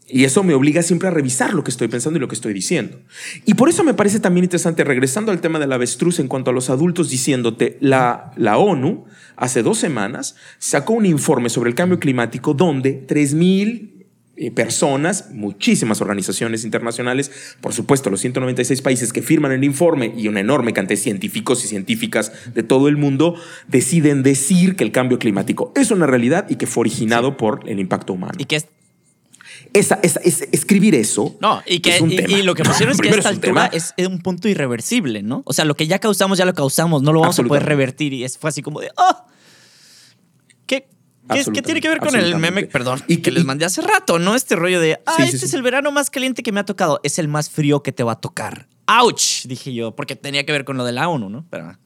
Y 0.09 0.23
eso 0.23 0.43
me 0.43 0.53
obliga 0.53 0.81
siempre 0.81 1.07
a 1.07 1.11
revisar 1.11 1.53
lo 1.53 1.63
que 1.63 1.71
estoy 1.71 1.87
pensando 1.87 2.17
y 2.17 2.19
lo 2.19 2.27
que 2.27 2.35
estoy 2.35 2.53
diciendo. 2.53 2.99
Y 3.45 3.53
por 3.53 3.69
eso 3.69 3.83
me 3.83 3.93
parece 3.93 4.19
también 4.19 4.43
interesante, 4.43 4.83
regresando 4.83 5.31
al 5.31 5.41
tema 5.41 5.59
del 5.59 5.71
avestruz 5.71 6.19
en 6.19 6.27
cuanto 6.27 6.51
a 6.51 6.53
los 6.53 6.69
adultos, 6.69 7.09
diciéndote, 7.09 7.77
la, 7.79 8.31
la 8.35 8.57
ONU 8.57 9.05
hace 9.35 9.61
dos 9.61 9.77
semanas 9.77 10.35
sacó 10.57 10.93
un 10.93 11.05
informe 11.05 11.49
sobre 11.49 11.69
el 11.69 11.75
cambio 11.75 11.99
climático 11.99 12.53
donde 12.53 13.05
3.000 13.07 13.99
eh, 14.41 14.51
personas, 14.51 15.31
muchísimas 15.33 15.99
organizaciones 15.99 16.63
internacionales, 16.63 17.29
por 17.59 17.73
supuesto 17.73 18.09
los 18.09 18.21
196 18.21 18.81
países 18.81 19.11
que 19.11 19.21
firman 19.21 19.51
el 19.51 19.65
informe 19.65 20.13
y 20.15 20.29
una 20.29 20.39
enorme 20.39 20.71
cantidad 20.71 20.97
de 20.97 21.03
científicos 21.03 21.65
y 21.65 21.67
científicas 21.67 22.31
de 22.55 22.63
todo 22.63 22.87
el 22.87 22.95
mundo 22.95 23.35
deciden 23.67 24.23
decir 24.23 24.77
que 24.77 24.85
el 24.85 24.93
cambio 24.93 25.19
climático 25.19 25.73
es 25.75 25.91
una 25.91 26.07
realidad 26.07 26.45
y 26.49 26.55
que 26.55 26.67
fue 26.67 26.83
originado 26.83 27.35
por 27.35 27.67
el 27.67 27.81
impacto 27.81 28.13
humano. 28.13 28.31
Y 28.37 28.45
que 28.45 28.55
es 28.55 28.67
esa, 29.73 29.99
escribir 30.03 30.95
eso. 30.95 31.35
No, 31.41 31.61
y, 31.65 31.79
que, 31.79 31.99
y, 31.99 32.41
lo 32.41 32.55
que 32.55 32.63
pusieron 32.63 32.93
es 32.95 33.01
que 33.01 33.09
esta 33.09 33.29
altura 33.29 33.69
es, 33.71 33.93
un 33.97 34.19
punto 34.19 34.47
irreversible, 34.47 35.23
¿no? 35.23 35.41
O 35.45 35.53
sea, 35.53 35.65
lo 35.65 35.75
que 35.75 35.87
ya 35.87 35.99
causamos, 35.99 36.37
ya 36.37 36.45
lo 36.45 36.53
causamos, 36.53 37.01
no 37.01 37.13
lo 37.13 37.21
vamos 37.21 37.39
a 37.39 37.43
poder 37.43 37.65
revertir. 37.65 38.13
Y 38.13 38.23
es, 38.23 38.37
fue 38.37 38.49
así 38.49 38.61
como 38.61 38.81
de, 38.81 38.91
¡oh! 38.97 39.25
¿Qué, 40.65 40.87
¿Qué, 41.53 41.61
tiene 41.61 41.81
que 41.81 41.89
ver 41.89 41.99
con 41.99 42.15
el 42.15 42.35
meme? 42.37 42.65
Perdón, 42.65 43.01
y 43.07 43.17
que 43.17 43.31
les 43.31 43.45
mandé 43.45 43.65
hace 43.65 43.81
rato, 43.81 44.19
¿no? 44.19 44.35
Este 44.35 44.55
rollo 44.55 44.79
de, 44.79 44.99
ah, 45.05 45.15
este 45.19 45.45
es 45.45 45.53
el 45.53 45.61
verano 45.61 45.91
más 45.91 46.09
caliente 46.09 46.43
que 46.43 46.51
me 46.51 46.59
ha 46.59 46.65
tocado. 46.65 46.99
Es 47.03 47.19
el 47.19 47.27
más 47.27 47.49
frío 47.49 47.83
que 47.83 47.91
te 47.91 48.03
va 48.03 48.13
a 48.13 48.19
tocar. 48.19 48.67
¡Auch! 48.87 49.45
Dije 49.45 49.73
yo, 49.73 49.95
porque 49.95 50.15
tenía 50.15 50.45
que 50.45 50.51
ver 50.51 50.65
con 50.65 50.77
lo 50.77 50.85
de 50.85 50.93
la 50.93 51.07
ONU, 51.07 51.29
¿no? 51.29 51.45
Pero. 51.49 51.77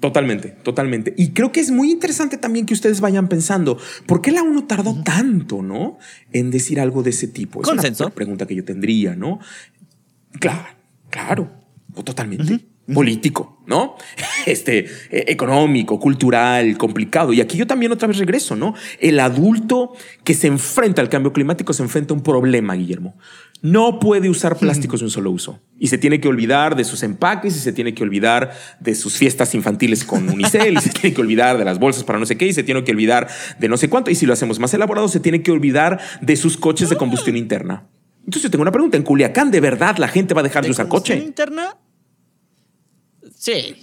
Totalmente, 0.00 0.48
totalmente. 0.48 1.14
Y 1.16 1.30
creo 1.30 1.50
que 1.50 1.60
es 1.60 1.70
muy 1.70 1.90
interesante 1.90 2.36
también 2.36 2.66
que 2.66 2.74
ustedes 2.74 3.00
vayan 3.00 3.28
pensando, 3.28 3.78
¿por 4.06 4.20
qué 4.20 4.32
la 4.32 4.42
ONU 4.42 4.62
tardó 4.62 5.02
tanto, 5.02 5.62
no? 5.62 5.98
En 6.32 6.50
decir 6.50 6.78
algo 6.80 7.02
de 7.02 7.10
ese 7.10 7.28
tipo. 7.28 7.62
Es 7.62 8.00
una 8.00 8.10
pregunta 8.10 8.46
que 8.46 8.54
yo 8.54 8.64
tendría, 8.64 9.14
¿no? 9.14 9.38
Claro, 10.38 10.66
claro, 11.10 11.50
totalmente. 12.04 12.60
Político, 12.92 13.62
¿no? 13.66 13.96
Este, 14.46 14.80
e, 15.10 15.24
económico, 15.28 15.98
cultural, 15.98 16.76
complicado. 16.76 17.32
Y 17.32 17.40
aquí 17.40 17.56
yo 17.56 17.66
también 17.66 17.90
otra 17.90 18.06
vez 18.06 18.18
regreso, 18.18 18.56
¿no? 18.56 18.74
El 19.00 19.18
adulto 19.20 19.94
que 20.22 20.34
se 20.34 20.48
enfrenta 20.48 21.00
al 21.00 21.08
cambio 21.08 21.32
climático 21.32 21.72
se 21.72 21.82
enfrenta 21.82 22.12
a 22.12 22.16
un 22.18 22.22
problema, 22.22 22.74
Guillermo 22.74 23.16
no 23.64 23.98
puede 23.98 24.28
usar 24.28 24.58
plásticos 24.58 25.00
de 25.00 25.06
un 25.06 25.10
solo 25.10 25.30
uso. 25.30 25.58
Y 25.78 25.86
se 25.86 25.96
tiene 25.96 26.20
que 26.20 26.28
olvidar 26.28 26.76
de 26.76 26.84
sus 26.84 27.02
empaques 27.02 27.56
y 27.56 27.58
se 27.58 27.72
tiene 27.72 27.94
que 27.94 28.02
olvidar 28.02 28.52
de 28.78 28.94
sus 28.94 29.16
fiestas 29.16 29.54
infantiles 29.54 30.04
con 30.04 30.28
unicel 30.34 30.76
y 30.76 30.80
se 30.82 30.90
tiene 30.90 31.14
que 31.14 31.22
olvidar 31.22 31.56
de 31.56 31.64
las 31.64 31.78
bolsas 31.78 32.04
para 32.04 32.18
no 32.18 32.26
sé 32.26 32.36
qué 32.36 32.46
y 32.46 32.52
se 32.52 32.62
tiene 32.62 32.84
que 32.84 32.92
olvidar 32.92 33.26
de 33.58 33.68
no 33.70 33.78
sé 33.78 33.88
cuánto. 33.88 34.10
Y 34.10 34.16
si 34.16 34.26
lo 34.26 34.34
hacemos 34.34 34.58
más 34.58 34.74
elaborado, 34.74 35.08
se 35.08 35.18
tiene 35.18 35.42
que 35.42 35.50
olvidar 35.50 35.98
de 36.20 36.36
sus 36.36 36.58
coches 36.58 36.90
de 36.90 36.96
combustión 36.96 37.38
interna. 37.38 37.88
Entonces 38.18 38.42
yo 38.42 38.50
tengo 38.50 38.60
una 38.60 38.70
pregunta. 38.70 38.98
¿En 38.98 39.02
Culiacán 39.02 39.50
de 39.50 39.60
verdad 39.60 39.96
la 39.96 40.08
gente 40.08 40.34
va 40.34 40.42
a 40.42 40.44
dejar 40.44 40.62
de, 40.62 40.70
usar 40.70 40.86
coche? 40.86 41.16
interna? 41.16 41.74
Sí. 43.34 43.76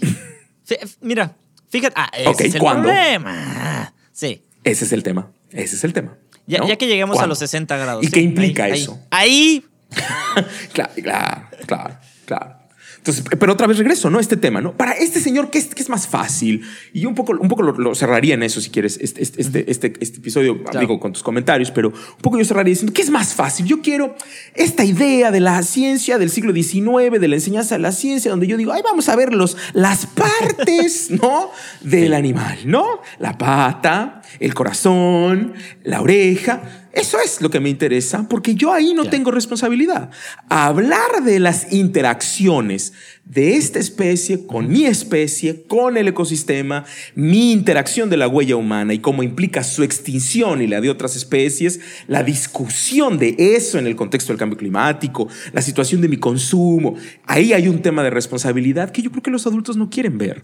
Mira, 1.02 1.36
fíjate. 1.70 1.96
Ah, 1.98 2.12
ese 2.16 2.48
es 2.50 2.54
el 2.54 2.62
problema. 2.62 3.96
Sí. 4.12 4.44
Ese 4.64 4.86
es 4.86 4.92
el 4.92 5.02
tema. 5.02 5.32
Ese 5.50 5.76
es 5.76 5.84
el 5.84 5.94
tema. 5.94 6.20
Ya, 6.46 6.76
que 6.76 6.88
llegamos 6.88 7.20
a 7.20 7.26
los 7.26 7.40
60 7.40 7.78
grados. 7.78 8.04
¿Y 8.06 8.12
qué 8.12 8.22
implica 8.22 8.68
eso? 8.68 9.00
ahí 9.10 9.66
claro, 10.74 10.92
claro, 10.96 11.48
claro, 11.66 11.98
claro. 12.26 12.62
Entonces, 13.02 13.26
pero 13.40 13.54
otra 13.54 13.66
vez 13.66 13.80
regreso, 13.80 14.12
¿no? 14.12 14.20
Este 14.20 14.38
tema, 14.38 14.62
¿no? 14.62 14.78
Para 14.78 14.92
este 14.92 15.20
señor, 15.20 15.50
¿qué 15.50 15.58
es, 15.58 15.70
es 15.76 15.90
más 15.90 16.08
fácil? 16.08 16.62
Y 16.94 17.00
yo 17.00 17.10
un 17.10 17.16
poco, 17.16 17.34
un 17.34 17.48
poco 17.48 17.64
lo, 17.64 17.96
cerraría 17.96 18.36
en 18.36 18.44
eso, 18.44 18.62
si 18.62 18.70
quieres, 18.70 19.00
este, 19.02 19.24
este, 19.24 19.42
este, 19.42 19.72
este, 19.72 19.94
este 20.00 20.18
episodio, 20.20 20.62
digo, 20.80 21.00
con 21.00 21.12
tus 21.12 21.24
comentarios, 21.24 21.72
pero 21.72 21.90
un 21.90 22.22
poco 22.22 22.38
yo 22.38 22.46
cerraría 22.46 22.70
diciendo, 22.70 22.94
¿qué 22.94 23.02
es 23.02 23.10
más 23.10 23.34
fácil? 23.34 23.66
Yo 23.66 23.82
quiero 23.82 24.16
esta 24.54 24.86
idea 24.86 25.32
de 25.32 25.40
la 25.40 25.64
ciencia 25.64 26.20
del 26.20 26.30
siglo 26.30 26.54
XIX, 26.54 27.20
de 27.20 27.28
la 27.28 27.36
enseñanza 27.36 27.74
de 27.74 27.82
la 27.82 27.92
ciencia, 27.92 28.30
donde 28.30 28.46
yo 28.46 28.56
digo, 28.56 28.72
ay, 28.72 28.84
vamos 28.84 29.10
a 29.10 29.16
ver 29.16 29.34
los, 29.34 29.58
las 29.74 30.06
partes, 30.06 31.10
¿no? 31.24 31.50
Del 31.82 32.14
animal, 32.14 32.60
¿no? 32.66 33.02
La 33.18 33.36
pata, 33.36 34.22
el 34.40 34.54
corazón, 34.54 35.56
la 35.84 36.02
oreja 36.02 36.81
eso 36.94 37.20
es 37.24 37.42
lo 37.42 37.50
que 37.50 37.60
me 37.60 37.70
interesa, 37.70 38.28
porque 38.28 38.56
yo 38.56 38.74
ahí 38.74 38.94
no 38.94 39.06
tengo 39.06 39.32
responsabilidad. 39.32 40.12
Hablar 40.50 41.24
de 41.24 41.40
las 41.40 41.72
interacciones 41.72 42.94
de 43.24 43.56
esta 43.56 43.80
especie 43.80 44.46
con 44.46 44.68
mi 44.68 44.86
especie, 44.86 45.64
con 45.68 45.96
el 45.96 46.10
ecosistema, 46.10 46.84
mi 47.16 47.54
interacción 47.54 48.10
de 48.10 48.18
la 48.18 48.28
huella 48.28 48.58
humana 48.58 48.94
y 48.94 49.00
cómo 49.00 49.24
implica 49.24 49.64
su 49.64 49.84
extinción 49.84 50.62
y 50.62 50.68
la 50.68 50.82
de 50.82 50.90
otras 50.90 51.16
especies, 51.16 51.80
la 52.08 52.24
discusión 52.24 53.18
de 53.18 53.36
eso 53.38 53.80
en 53.80 53.88
el 53.88 53.96
contexto 53.96 54.34
del 54.34 54.40
cambio 54.40 54.58
climático, 54.58 55.30
la 55.54 55.62
situación 55.62 56.02
de 56.02 56.10
mi 56.10 56.18
consumo, 56.18 56.96
ahí 57.26 57.54
hay 57.54 57.70
un 57.70 57.82
tema 57.82 58.04
de 58.04 58.10
responsabilidad 58.10 58.92
que 58.92 59.02
yo 59.02 59.12
creo 59.12 59.24
que 59.24 59.32
los 59.32 59.48
adultos 59.48 59.78
no 59.78 59.90
quieren 59.90 60.18
ver. 60.18 60.44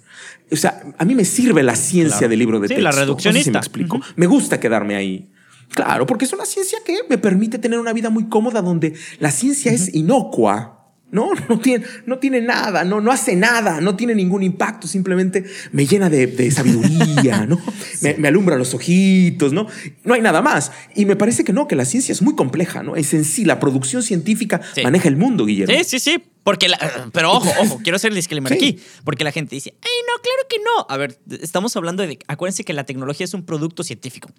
O 0.49 0.55
sea, 0.55 0.81
a 0.97 1.03
mí 1.03 1.13
me 1.13 1.25
sirve 1.25 1.61
la 1.61 1.75
ciencia 1.75 2.29
del 2.29 2.39
libro 2.39 2.61
de 2.61 2.69
texto. 2.69 2.83
la 2.83 2.91
reduccionista. 2.91 3.51
me 3.51 3.57
explico. 3.57 4.01
Me 4.15 4.27
gusta 4.27 4.61
quedarme 4.61 4.95
ahí. 4.95 5.27
Claro, 5.69 6.05
porque 6.05 6.25
es 6.25 6.33
una 6.33 6.45
ciencia 6.45 6.79
que 6.85 6.99
me 7.09 7.17
permite 7.17 7.59
tener 7.59 7.79
una 7.79 7.93
vida 7.93 8.09
muy 8.09 8.27
cómoda 8.29 8.61
donde 8.61 8.93
la 9.19 9.31
ciencia 9.31 9.71
es 9.71 9.93
inocua. 9.93 10.73
No, 11.09 11.29
no 11.49 11.59
tiene, 11.59 11.85
no 12.05 12.19
tiene 12.19 12.41
nada, 12.41 12.83
no, 12.83 12.99
no 12.99 13.11
hace 13.11 13.35
nada, 13.35 13.79
no 13.79 13.95
tiene 13.95 14.13
ningún 14.13 14.43
impacto, 14.43 14.87
simplemente 14.87 15.45
me 15.71 15.85
llena 15.85 16.09
de, 16.09 16.51
sabiduría, 16.51 17.45
¿no? 17.45 17.59
Me, 18.01 18.27
alumbra 18.27 18.57
los 18.57 18.73
ojitos, 18.73 19.53
¿no? 19.53 19.67
No 20.03 20.13
hay 20.13 20.21
nada 20.21 20.41
más. 20.41 20.71
Y 20.95 21.05
me 21.05 21.15
parece 21.15 21.43
que 21.43 21.53
no, 21.53 21.67
que 21.67 21.75
la 21.75 21.85
ciencia 21.85 22.11
es 22.11 22.21
muy 22.21 22.35
compleja, 22.35 22.83
¿no? 22.83 22.95
Es 22.95 23.13
en 23.13 23.23
sí, 23.23 23.45
la 23.45 23.59
producción 23.59 24.03
científica 24.03 24.61
maneja 24.83 25.07
el 25.07 25.15
mundo, 25.15 25.45
Guillermo. 25.45 25.73
Sí, 25.77 25.83
sí, 25.83 25.99
sí. 25.99 26.23
Porque 26.43 26.67
pero 27.11 27.31
ojo, 27.31 27.49
ojo, 27.59 27.79
quiero 27.83 27.97
hacer 27.97 28.11
el 28.11 28.15
disclaimer 28.15 28.53
aquí, 28.53 28.79
porque 29.03 29.23
la 29.23 29.31
gente 29.31 29.55
dice, 29.55 29.73
ay, 29.81 29.91
no, 30.07 30.21
claro 30.21 30.47
que 30.49 30.57
no. 30.59 30.85
A 30.89 30.97
ver, 30.97 31.19
estamos 31.41 31.75
hablando 31.75 32.05
de, 32.05 32.19
acuérdense 32.27 32.63
que 32.63 32.73
la 32.73 32.85
tecnología 32.85 33.25
es 33.25 33.33
un 33.33 33.45
producto 33.45 33.83
científico. 33.83 34.29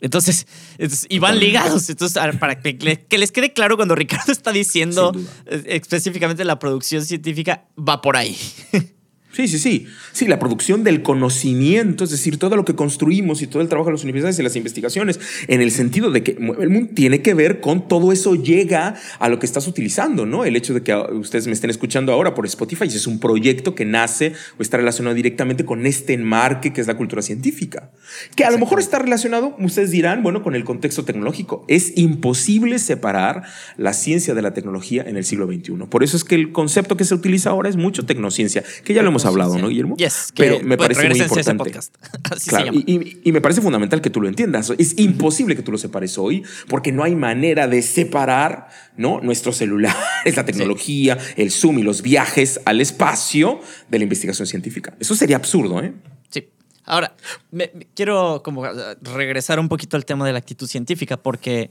Entonces, 0.00 0.46
y 1.08 1.18
van 1.18 1.38
ligados. 1.38 1.88
Entonces, 1.90 2.20
para 2.38 2.60
que, 2.60 2.98
les 3.18 3.32
quede 3.32 3.52
claro 3.52 3.76
cuando 3.76 3.94
Ricardo 3.94 4.32
está 4.32 4.52
diciendo 4.52 5.12
específicamente 5.46 6.44
la 6.44 6.58
producción 6.58 7.04
científica, 7.04 7.64
va 7.76 8.00
por 8.00 8.16
ahí. 8.16 8.36
Sí, 9.32 9.46
sí, 9.46 9.58
sí. 9.58 9.86
Sí, 10.12 10.26
la 10.26 10.40
producción 10.40 10.82
del 10.82 11.02
conocimiento, 11.02 12.02
es 12.02 12.10
decir, 12.10 12.36
todo 12.36 12.56
lo 12.56 12.64
que 12.64 12.74
construimos 12.74 13.42
y 13.42 13.46
todo 13.46 13.62
el 13.62 13.68
trabajo 13.68 13.90
de 13.90 13.94
las 13.94 14.02
universidades 14.02 14.38
y 14.40 14.42
las 14.42 14.56
investigaciones, 14.56 15.20
en 15.46 15.60
el 15.60 15.70
sentido 15.70 16.10
de 16.10 16.24
que 16.24 16.32
el 16.32 16.68
mundo 16.68 16.90
tiene 16.94 17.22
que 17.22 17.34
ver 17.34 17.60
con 17.60 17.86
todo 17.86 18.10
eso 18.10 18.34
llega 18.34 18.96
a 19.20 19.28
lo 19.28 19.38
que 19.38 19.46
estás 19.46 19.68
utilizando, 19.68 20.26
¿no? 20.26 20.44
El 20.44 20.56
hecho 20.56 20.74
de 20.74 20.82
que 20.82 20.94
ustedes 20.94 21.46
me 21.46 21.52
estén 21.52 21.70
escuchando 21.70 22.12
ahora 22.12 22.34
por 22.34 22.44
Spotify 22.46 22.86
es 22.86 23.06
un 23.06 23.20
proyecto 23.20 23.76
que 23.76 23.84
nace 23.84 24.32
o 24.58 24.62
está 24.62 24.78
relacionado 24.78 25.14
directamente 25.14 25.64
con 25.64 25.86
este 25.86 26.14
enmarque 26.14 26.72
que 26.72 26.80
es 26.80 26.88
la 26.88 26.96
cultura 26.96 27.22
científica, 27.22 27.92
que 28.34 28.44
a 28.44 28.50
lo 28.50 28.58
mejor 28.58 28.80
está 28.80 28.98
relacionado, 28.98 29.54
ustedes 29.60 29.92
dirán, 29.92 30.24
bueno, 30.24 30.42
con 30.42 30.56
el 30.56 30.64
contexto 30.64 31.04
tecnológico. 31.04 31.64
Es 31.68 31.96
imposible 31.96 32.80
separar 32.80 33.44
la 33.76 33.92
ciencia 33.92 34.34
de 34.34 34.42
la 34.42 34.54
tecnología 34.54 35.04
en 35.06 35.16
el 35.16 35.24
siglo 35.24 35.46
XXI. 35.46 35.86
Por 35.88 36.02
eso 36.02 36.16
es 36.16 36.24
que 36.24 36.34
el 36.34 36.50
concepto 36.50 36.96
que 36.96 37.04
se 37.04 37.14
utiliza 37.14 37.50
ahora 37.50 37.68
es 37.68 37.76
mucho 37.76 38.04
tecnociencia, 38.06 38.64
que 38.84 38.92
ya 38.92 39.02
lo 39.02 39.08
hemos 39.08 39.19
hablado, 39.24 39.58
¿no, 39.58 39.68
Guillermo? 39.68 39.96
Yes, 39.96 40.32
Pero 40.36 40.60
me 40.60 40.76
parece 40.76 41.08
muy 41.08 41.18
importante. 41.18 41.72
claro, 42.48 42.72
Y, 42.74 43.32
me 43.32 43.40
parece 43.40 43.60
fundamental 43.60 44.00
que 44.00 44.10
tú 44.10 44.20
lo 44.20 44.28
entiendas. 44.28 44.72
Es 44.78 44.98
imposible 44.98 45.56
que 45.56 45.62
tú 45.62 45.72
lo 45.72 45.78
separes 45.78 46.18
hoy 46.18 46.42
porque 46.68 46.92
no 46.92 47.02
hay 47.02 47.14
manera 47.14 47.68
de 47.68 47.82
separar 47.82 48.68
¿no? 48.96 49.20
nuestro 49.20 49.52
celular, 49.52 49.96
la 50.24 50.44
tecnología, 50.44 51.18
el 51.36 51.50
Zoom 51.50 51.78
y 51.78 51.82
los 51.82 52.02
viajes 52.02 52.60
al 52.64 52.80
espacio 52.80 53.60
de 53.88 53.98
la 53.98 54.04
investigación 54.04 54.46
científica. 54.46 54.94
Eso 55.00 55.14
sería 55.14 55.36
absurdo, 55.36 55.82
¿eh? 55.82 55.92
Sí. 56.28 56.48
Ahora, 56.84 57.14
quiero 57.94 58.42
como 58.42 58.64
regresar 59.02 59.60
un 59.60 59.68
poquito 59.68 59.96
al 59.96 60.04
tema 60.04 60.26
de 60.26 60.32
la 60.32 60.38
actitud 60.38 60.66
científica 60.66 61.16
porque 61.16 61.70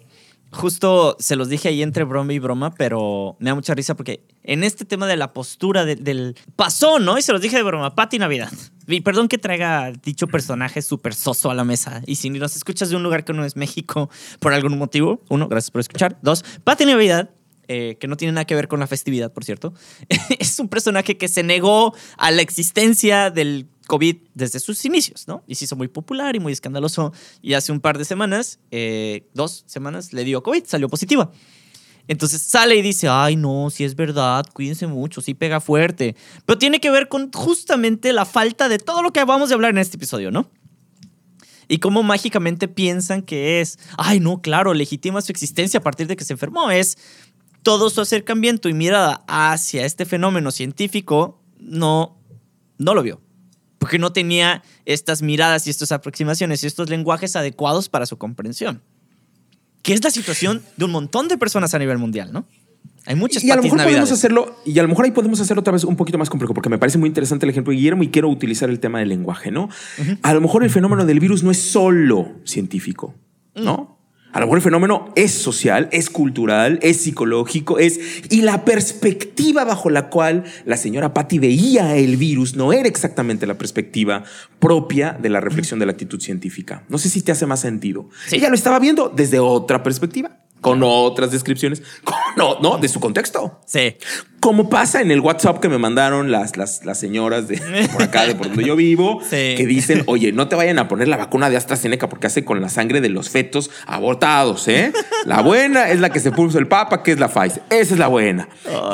justo 0.52 1.16
se 1.20 1.36
los 1.36 1.50
dije 1.50 1.70
ahí 1.70 1.82
entre 1.82 2.04
broma 2.04 2.34
y 2.34 2.40
broma, 2.40 2.74
pero 2.74 3.36
me 3.40 3.50
da 3.50 3.56
mucha 3.56 3.74
risa 3.74 3.96
porque 3.96 4.26
en 4.44 4.64
este 4.64 4.86
tema 4.86 5.08
de 5.08 5.18
la 5.18 5.34
postura 5.34 5.86
del 5.86 6.36
pasó, 6.56 7.00
¿no? 7.00 7.18
Y 7.18 7.22
se 7.22 7.32
los 7.32 7.42
dije 7.42 7.58
de 7.58 7.64
broma, 7.64 7.96
Pati 7.96 8.20
Navidad. 8.20 8.52
Y 8.88 9.02
perdón 9.02 9.28
que 9.28 9.38
traiga 9.38 9.92
dicho 9.92 10.28
personaje 10.28 10.82
súper 10.82 11.14
soso 11.14 11.52
a 11.52 11.54
la 11.54 11.64
mesa. 11.64 12.02
Y 12.08 12.16
si 12.16 12.30
nos 12.30 12.56
escuchas 12.56 12.90
de 12.90 12.96
un 12.96 13.04
lugar 13.04 13.24
que 13.24 13.34
no 13.34 13.46
es 13.46 13.56
México 13.56 14.10
por 14.40 14.54
algún 14.54 14.78
motivo, 14.78 15.22
uno, 15.30 15.48
gracias 15.48 15.72
por 15.72 15.82
escuchar. 15.82 16.18
Dos, 16.22 16.44
Pati 16.64 16.86
Navidad 16.86 17.30
eh, 17.72 17.98
que 18.00 18.08
no 18.08 18.18
tiene 18.18 18.32
nada 18.32 18.46
que 18.46 18.56
ver 18.56 18.68
con 18.68 18.80
la 18.80 18.88
festividad, 18.88 19.32
por 19.32 19.46
cierto, 19.46 19.76
es 20.40 20.60
un 20.60 20.70
personaje 20.70 21.18
que 21.18 21.28
se 21.28 21.44
negó 21.44 21.94
a 22.18 22.32
la 22.32 22.42
existencia 22.42 23.30
del 23.30 23.68
COVID 23.90 24.18
desde 24.36 24.60
sus 24.60 24.86
inicios, 24.86 25.28
¿no? 25.28 25.44
Y 25.48 25.56
se 25.56 25.66
hizo 25.66 25.76
muy 25.76 25.88
popular 25.88 26.36
y 26.36 26.40
muy 26.40 26.54
escandaloso. 26.54 27.12
Y 27.42 27.56
hace 27.56 27.72
un 27.72 27.82
par 27.82 27.98
de 27.98 28.06
semanas, 28.06 28.60
eh, 28.70 29.28
dos 29.34 29.64
semanas, 29.66 30.14
le 30.14 30.24
dio 30.24 30.44
COVID, 30.44 30.64
salió 30.66 30.88
positiva. 30.88 31.32
Entonces 32.08 32.42
sale 32.44 32.76
y 32.76 32.82
dice, 32.84 33.08
ay 33.10 33.36
no, 33.36 33.70
si 33.72 33.84
es 33.84 33.96
verdad, 33.96 34.46
cuídense 34.54 34.86
mucho, 34.86 35.22
sí 35.22 35.34
pega 35.34 35.60
fuerte. 35.60 36.16
Pero 36.46 36.60
tiene 36.60 36.80
que 36.80 36.92
ver 36.92 37.08
con 37.08 37.32
justamente 37.32 38.14
la 38.14 38.26
falta 38.26 38.70
de 38.70 38.78
todo 38.78 39.02
lo 39.02 39.12
que 39.12 39.24
vamos 39.24 39.50
a 39.50 39.56
hablar 39.56 39.72
en 39.72 39.80
este 39.80 39.98
episodio, 39.98 40.30
¿no? 40.30 40.52
Y 41.68 41.80
cómo 41.80 42.04
mágicamente 42.04 42.68
piensan 42.68 43.24
que 43.24 43.60
es, 43.60 43.80
ay 43.98 44.20
no, 44.20 44.42
claro, 44.42 44.76
legitima 44.76 45.22
su 45.22 45.32
existencia 45.32 45.80
a 45.80 45.84
partir 45.84 46.06
de 46.06 46.16
que 46.16 46.26
se 46.26 46.34
enfermó. 46.34 46.70
Es 46.70 46.98
todo 47.64 47.90
su 47.90 48.02
acercamiento 48.02 48.70
y 48.70 48.74
mirada 48.74 49.24
hacia 49.28 49.86
este 49.86 50.06
fenómeno 50.06 50.52
científico, 50.52 51.42
no, 51.60 52.18
no 52.78 52.94
lo 52.94 53.02
vio 53.02 53.20
porque 53.80 53.98
no 53.98 54.14
tenía 54.14 54.62
estas 54.86 55.22
miradas 55.24 55.66
y 55.66 55.72
estas 55.72 55.92
aproximaciones 55.92 56.64
y 56.64 56.68
estos 56.68 56.90
lenguajes 56.90 57.36
adecuados 57.36 57.90
para 57.90 58.06
su 58.06 58.18
comprensión. 58.18 58.82
Que 59.82 59.94
es 59.94 60.04
la 60.04 60.12
situación 60.12 60.62
de 60.78 60.86
un 60.86 60.92
montón 60.92 61.28
de 61.28 61.38
personas 61.38 61.74
a 61.74 61.80
nivel 61.80 61.98
mundial, 61.98 62.32
¿no? 62.32 62.46
Hay 63.06 63.16
muchas 63.16 63.44
y 63.44 63.50
a 63.50 63.56
lo 63.56 63.64
mejor 63.64 63.82
podemos 63.82 64.12
hacerlo 64.12 64.56
y 64.66 64.78
a 64.78 64.84
lo 64.84 64.90
mejor 64.90 65.06
ahí 65.06 65.12
podemos 65.12 65.40
hacerlo 65.40 65.62
otra 65.62 65.74
vez 65.74 65.84
un 65.84 65.96
poquito 65.96 66.18
más 66.18 66.30
complejo 66.30 66.54
porque 66.54 66.70
me 66.70 66.78
parece 66.78 66.98
muy 66.98 67.08
interesante 67.08 67.46
el 67.46 67.50
ejemplo 67.50 67.72
de 67.72 67.78
Guillermo 67.78 68.04
y 68.04 68.10
quiero 68.10 68.30
utilizar 68.30 68.70
el 68.70 68.80
tema 68.80 69.00
del 69.00 69.10
lenguaje, 69.10 69.52
¿no? 69.52 69.70
A 70.22 70.34
lo 70.34 70.42
mejor 70.42 70.64
el 70.64 70.70
fenómeno 70.70 71.06
del 71.06 71.20
virus 71.20 71.42
no 71.42 71.50
es 71.50 71.62
solo 71.62 72.34
científico, 72.44 73.16
¿no? 73.56 73.99
A 74.32 74.40
lo 74.40 74.46
mejor 74.46 74.60
el 74.60 74.64
fenómeno 74.64 75.12
es 75.16 75.32
social, 75.32 75.90
es 75.92 76.10
cultural, 76.10 76.78
es 76.84 77.02
psicológico, 77.02 77.80
es... 77.80 78.00
Y 78.30 78.42
la 78.42 78.64
perspectiva 78.64 79.64
bajo 79.64 79.90
la 79.90 80.10
cual 80.10 80.44
la 80.66 80.78
señora 80.78 81.14
Patty 81.14 81.40
veía 81.40 81.96
el 81.96 82.18
virus 82.18 82.56
no 82.56 82.72
era 82.72 82.88
exactamente 82.88 83.48
la 83.48 83.58
perspectiva 83.58 84.24
propia 84.60 85.18
de 85.20 85.30
la 85.30 85.42
reflexión 85.42 85.80
de 85.80 85.88
la 85.88 85.94
actitud 85.94 86.22
científica. 86.22 86.84
No 86.90 87.00
sé 87.00 87.10
si 87.10 87.22
te 87.22 87.32
hace 87.32 87.48
más 87.48 87.62
sentido. 87.62 88.10
Ella 88.32 88.50
lo 88.50 88.56
estaba 88.56 88.80
viendo 88.80 89.10
desde 89.10 89.40
otra 89.40 89.82
perspectiva 89.82 90.40
con 90.62 90.82
otras 90.84 91.32
descripciones, 91.32 91.82
no, 92.38 92.60
no, 92.60 92.78
de 92.78 92.88
su 92.88 93.00
contexto. 93.00 93.60
Sí. 93.66 93.96
Como 94.40 94.70
pasa 94.70 95.02
en 95.02 95.12
el 95.12 95.20
WhatsApp 95.20 95.60
que 95.60 95.68
me 95.68 95.78
mandaron 95.78 96.32
las, 96.32 96.56
las, 96.56 96.86
las 96.86 96.98
señoras 96.98 97.48
de 97.48 97.62
por 97.92 98.04
acá, 98.04 98.26
de 98.26 98.36
por 98.36 98.48
donde 98.48 98.64
yo 98.64 98.76
vivo, 98.76 99.20
que 99.30 99.66
dicen, 99.68 100.04
oye, 100.08 100.32
no 100.32 100.48
te 100.48 100.56
vayan 100.56 100.80
a 100.80 100.88
poner 100.88 101.08
la 101.08 101.18
vacuna 101.18 101.50
de 101.50 101.58
AstraZeneca 101.58 102.08
porque 102.08 102.28
hace 102.28 102.46
con 102.46 102.62
la 102.62 102.70
sangre 102.70 103.02
de 103.02 103.10
los 103.10 103.30
fetos 103.30 103.70
abortados, 103.86 104.68
¿eh? 104.68 104.94
La 105.26 105.42
buena 105.42 105.90
es 105.90 106.00
la 106.00 106.10
que 106.10 106.20
se 106.20 106.32
puso 106.32 106.58
el 106.58 106.68
Papa, 106.68 107.04
que 107.04 107.12
es 107.12 107.20
la 107.20 107.28
Pfizer. 107.28 107.64
Esa 107.70 107.94
es 107.94 108.00
la 108.00 108.08
buena. 108.08 108.48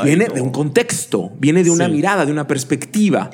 viene 0.04 0.26
de 0.26 0.42
un 0.42 0.52
contexto, 0.52 1.32
viene 1.38 1.64
de 1.64 1.70
una 1.70 1.88
mirada, 1.88 2.26
de 2.26 2.32
una 2.32 2.48
perspectiva. 2.48 3.30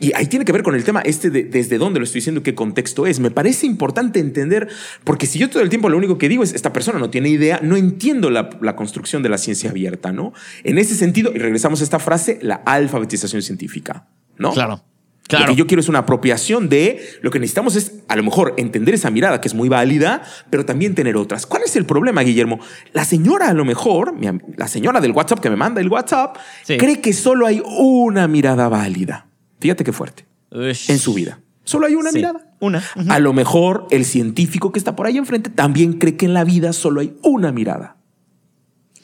Y 0.00 0.12
ahí 0.14 0.26
tiene 0.26 0.44
que 0.44 0.52
ver 0.52 0.62
con 0.62 0.74
el 0.74 0.84
tema 0.84 1.00
este 1.00 1.30
de 1.30 1.44
desde 1.44 1.78
dónde 1.78 2.00
lo 2.00 2.04
estoy 2.04 2.20
diciendo, 2.20 2.42
qué 2.42 2.54
contexto 2.54 3.06
es. 3.06 3.20
Me 3.20 3.30
parece 3.30 3.66
importante 3.66 4.20
entender, 4.20 4.68
porque 5.04 5.26
si 5.26 5.38
yo 5.38 5.50
todo 5.50 5.62
el 5.62 5.68
tiempo 5.68 5.88
lo 5.88 5.96
único 5.96 6.18
que 6.18 6.28
digo 6.28 6.42
es, 6.42 6.54
esta 6.54 6.72
persona 6.72 6.98
no 6.98 7.10
tiene 7.10 7.28
idea, 7.28 7.60
no 7.62 7.76
entiendo 7.76 8.30
la, 8.30 8.76
construcción 8.76 9.22
de 9.22 9.28
la 9.28 9.38
ciencia 9.38 9.70
abierta, 9.70 10.12
¿no? 10.12 10.32
En 10.64 10.78
ese 10.78 10.94
sentido, 10.94 11.32
y 11.34 11.38
regresamos 11.38 11.80
a 11.80 11.84
esta 11.84 11.98
frase, 11.98 12.38
la 12.42 12.56
alfabetización 12.56 13.42
científica, 13.42 14.08
¿no? 14.38 14.52
Claro. 14.52 14.84
Claro. 15.26 15.46
Lo 15.46 15.52
que 15.52 15.58
yo 15.58 15.66
quiero 15.66 15.80
es 15.80 15.88
una 15.88 16.00
apropiación 16.00 16.68
de 16.68 17.00
lo 17.22 17.30
que 17.30 17.38
necesitamos 17.38 17.76
es 17.76 18.02
a 18.08 18.16
lo 18.16 18.22
mejor 18.22 18.52
entender 18.58 18.94
esa 18.94 19.10
mirada 19.10 19.40
que 19.40 19.48
es 19.48 19.54
muy 19.54 19.70
válida, 19.70 20.22
pero 20.50 20.66
también 20.66 20.94
tener 20.94 21.16
otras. 21.16 21.46
¿Cuál 21.46 21.62
es 21.62 21.76
el 21.76 21.86
problema, 21.86 22.20
Guillermo? 22.20 22.60
La 22.92 23.06
señora 23.06 23.48
a 23.48 23.54
lo 23.54 23.64
mejor, 23.64 24.14
la 24.58 24.68
señora 24.68 25.00
del 25.00 25.12
WhatsApp 25.12 25.40
que 25.40 25.48
me 25.48 25.56
manda 25.56 25.80
el 25.80 25.88
WhatsApp, 25.88 26.36
cree 26.66 27.00
que 27.00 27.14
solo 27.14 27.46
hay 27.46 27.62
una 27.64 28.28
mirada 28.28 28.68
válida. 28.68 29.28
Fíjate 29.64 29.82
qué 29.82 29.94
fuerte. 29.94 30.26
En 30.50 30.98
su 30.98 31.14
vida. 31.14 31.40
Solo 31.62 31.86
hay 31.86 31.94
una 31.94 32.12
mirada. 32.12 32.54
Una. 32.60 32.84
A 33.08 33.18
lo 33.18 33.32
mejor 33.32 33.86
el 33.90 34.04
científico 34.04 34.72
que 34.72 34.78
está 34.78 34.94
por 34.94 35.06
ahí 35.06 35.16
enfrente 35.16 35.48
también 35.48 35.94
cree 35.94 36.18
que 36.18 36.26
en 36.26 36.34
la 36.34 36.44
vida 36.44 36.74
solo 36.74 37.00
hay 37.00 37.16
una 37.22 37.50
mirada. 37.50 37.96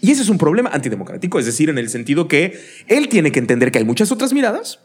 Y 0.02 0.10
ese 0.10 0.20
es 0.20 0.28
un 0.28 0.36
problema 0.36 0.68
antidemocrático, 0.70 1.38
es 1.38 1.46
decir, 1.46 1.70
en 1.70 1.78
el 1.78 1.88
sentido 1.88 2.28
que 2.28 2.60
él 2.88 3.08
tiene 3.08 3.32
que 3.32 3.38
entender 3.38 3.72
que 3.72 3.78
hay 3.78 3.86
muchas 3.86 4.12
otras 4.12 4.34
miradas 4.34 4.80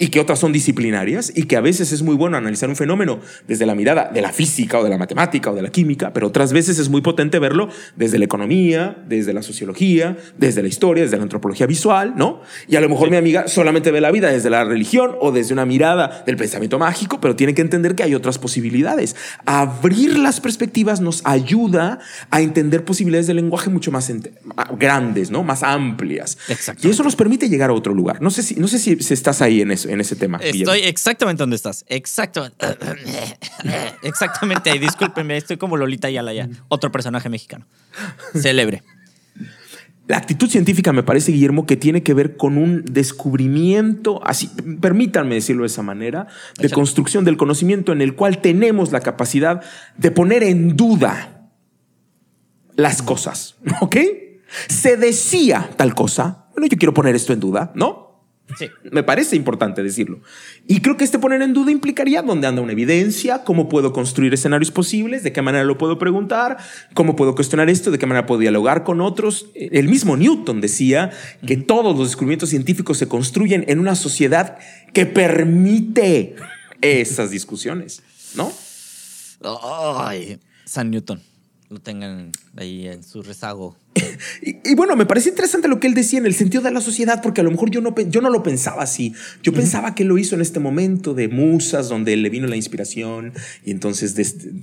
y 0.00 0.08
que 0.08 0.18
otras 0.18 0.38
son 0.38 0.50
disciplinarias 0.50 1.30
y 1.36 1.44
que 1.44 1.56
a 1.56 1.60
veces 1.60 1.92
es 1.92 2.02
muy 2.02 2.16
bueno 2.16 2.38
analizar 2.38 2.70
un 2.70 2.74
fenómeno 2.74 3.20
desde 3.46 3.66
la 3.66 3.74
mirada 3.74 4.10
de 4.12 4.22
la 4.22 4.32
física 4.32 4.78
o 4.78 4.82
de 4.82 4.88
la 4.88 4.96
matemática 4.96 5.50
o 5.50 5.54
de 5.54 5.60
la 5.60 5.68
química, 5.68 6.12
pero 6.14 6.26
otras 6.26 6.54
veces 6.54 6.78
es 6.78 6.88
muy 6.88 7.02
potente 7.02 7.38
verlo 7.38 7.68
desde 7.96 8.18
la 8.18 8.24
economía, 8.24 8.96
desde 9.06 9.34
la 9.34 9.42
sociología, 9.42 10.16
desde 10.38 10.62
la 10.62 10.68
historia, 10.68 11.04
desde 11.04 11.18
la 11.18 11.24
antropología 11.24 11.66
visual, 11.66 12.14
¿no? 12.16 12.40
Y 12.66 12.76
a 12.76 12.80
lo 12.80 12.88
mejor 12.88 13.10
mi 13.10 13.18
amiga 13.18 13.46
solamente 13.46 13.90
ve 13.90 14.00
la 14.00 14.10
vida 14.10 14.30
desde 14.30 14.48
la 14.48 14.64
religión 14.64 15.12
o 15.20 15.32
desde 15.32 15.52
una 15.52 15.66
mirada 15.66 16.22
del 16.24 16.38
pensamiento 16.38 16.78
mágico, 16.78 17.20
pero 17.20 17.36
tiene 17.36 17.52
que 17.52 17.60
entender 17.60 17.94
que 17.94 18.02
hay 18.02 18.14
otras 18.14 18.38
posibilidades. 18.38 19.14
Abrir 19.44 20.18
las 20.18 20.40
perspectivas 20.40 21.02
nos 21.02 21.20
ayuda 21.24 21.98
a 22.30 22.40
entender 22.40 22.86
posibilidades 22.86 23.26
del 23.26 23.36
lenguaje 23.36 23.68
mucho 23.68 23.92
más 23.92 24.10
grandes, 24.78 25.30
¿no? 25.30 25.42
Más 25.42 25.62
amplias. 25.62 26.38
Y 26.82 26.88
eso 26.88 27.02
nos 27.02 27.16
permite 27.16 27.50
llegar 27.50 27.68
a 27.68 27.74
otro 27.74 27.92
lugar. 27.92 28.22
No 28.22 28.30
sé 28.30 28.42
si, 28.42 28.54
no 28.54 28.66
sé 28.66 28.78
si 28.78 28.96
estás 29.12 29.42
ahí 29.42 29.60
en 29.60 29.72
eso 29.72 29.89
en 29.90 30.00
ese 30.00 30.16
tema. 30.16 30.38
Estoy 30.38 30.80
exactamente 30.80 31.42
donde 31.42 31.56
estás. 31.56 31.84
Exactamente. 31.88 32.66
exactamente 34.02 34.70
ahí. 34.70 34.78
Discúlpenme, 34.78 35.36
estoy 35.36 35.56
como 35.56 35.76
Lolita 35.76 36.08
Ayala 36.08 36.32
ya. 36.32 36.48
Otro 36.68 36.92
personaje 36.92 37.28
mexicano. 37.28 37.66
Célebre. 38.34 38.82
La 40.06 40.16
actitud 40.16 40.48
científica 40.48 40.92
me 40.92 41.04
parece, 41.04 41.30
Guillermo, 41.30 41.66
que 41.66 41.76
tiene 41.76 42.02
que 42.02 42.14
ver 42.14 42.36
con 42.36 42.58
un 42.58 42.84
descubrimiento, 42.84 44.20
así, 44.24 44.50
permítanme 44.80 45.36
decirlo 45.36 45.62
de 45.62 45.68
esa 45.68 45.82
manera, 45.82 46.26
de 46.58 46.68
construcción 46.68 47.24
del 47.24 47.36
conocimiento 47.36 47.92
en 47.92 48.02
el 48.02 48.16
cual 48.16 48.38
tenemos 48.38 48.90
la 48.90 49.00
capacidad 49.00 49.62
de 49.96 50.10
poner 50.10 50.42
en 50.42 50.76
duda 50.76 51.50
las 52.74 53.02
cosas, 53.02 53.54
¿ok? 53.80 53.96
Se 54.68 54.96
decía 54.96 55.70
tal 55.76 55.94
cosa, 55.94 56.46
bueno, 56.54 56.66
yo 56.66 56.76
quiero 56.76 56.92
poner 56.92 57.14
esto 57.14 57.32
en 57.32 57.38
duda, 57.38 57.70
¿no? 57.76 58.09
Me 58.90 59.02
parece 59.02 59.36
importante 59.36 59.82
decirlo. 59.82 60.20
Y 60.66 60.80
creo 60.80 60.96
que 60.96 61.04
este 61.04 61.18
poner 61.18 61.42
en 61.42 61.52
duda 61.52 61.70
implicaría 61.70 62.22
dónde 62.22 62.46
anda 62.46 62.62
una 62.62 62.72
evidencia, 62.72 63.44
cómo 63.44 63.68
puedo 63.68 63.92
construir 63.92 64.34
escenarios 64.34 64.70
posibles, 64.70 65.22
de 65.22 65.32
qué 65.32 65.42
manera 65.42 65.64
lo 65.64 65.78
puedo 65.78 65.98
preguntar, 65.98 66.58
cómo 66.94 67.16
puedo 67.16 67.34
cuestionar 67.34 67.70
esto, 67.70 67.90
de 67.90 67.98
qué 67.98 68.06
manera 68.06 68.26
puedo 68.26 68.40
dialogar 68.40 68.84
con 68.84 69.00
otros. 69.00 69.46
El 69.54 69.88
mismo 69.88 70.16
Newton 70.16 70.60
decía 70.60 71.10
que 71.46 71.56
todos 71.56 71.96
los 71.96 72.08
descubrimientos 72.08 72.50
científicos 72.50 72.98
se 72.98 73.08
construyen 73.08 73.64
en 73.68 73.78
una 73.78 73.94
sociedad 73.94 74.58
que 74.92 75.06
permite 75.06 76.36
esas 76.80 77.30
discusiones, 77.30 78.02
¿no? 78.34 78.52
Ay, 79.42 80.38
San 80.64 80.90
Newton, 80.90 81.20
lo 81.68 81.80
tengan 81.80 82.32
ahí 82.56 82.88
en 82.88 83.02
su 83.02 83.22
rezago 83.22 83.76
Y, 84.42 84.74
bueno, 84.74 84.96
me 84.96 85.06
parece 85.06 85.30
interesante 85.30 85.68
lo 85.68 85.80
que 85.80 85.86
él 85.86 85.94
decía 85.94 86.18
en 86.18 86.26
el 86.26 86.34
sentido 86.34 86.62
de 86.62 86.70
la 86.70 86.80
sociedad, 86.80 87.20
porque 87.22 87.40
a 87.40 87.44
lo 87.44 87.50
mejor 87.50 87.70
yo 87.70 87.80
no, 87.80 87.94
yo 88.08 88.20
no 88.20 88.30
lo 88.30 88.42
pensaba 88.42 88.82
así. 88.82 89.12
Yo 89.42 89.52
pensaba 89.52 89.94
que 89.94 90.04
lo 90.04 90.18
hizo 90.18 90.34
en 90.34 90.40
este 90.40 90.60
momento 90.60 91.14
de 91.14 91.28
musas, 91.28 91.88
donde 91.88 92.16
le 92.16 92.30
vino 92.30 92.46
la 92.46 92.56
inspiración 92.56 93.32
y 93.64 93.70
entonces, 93.70 94.14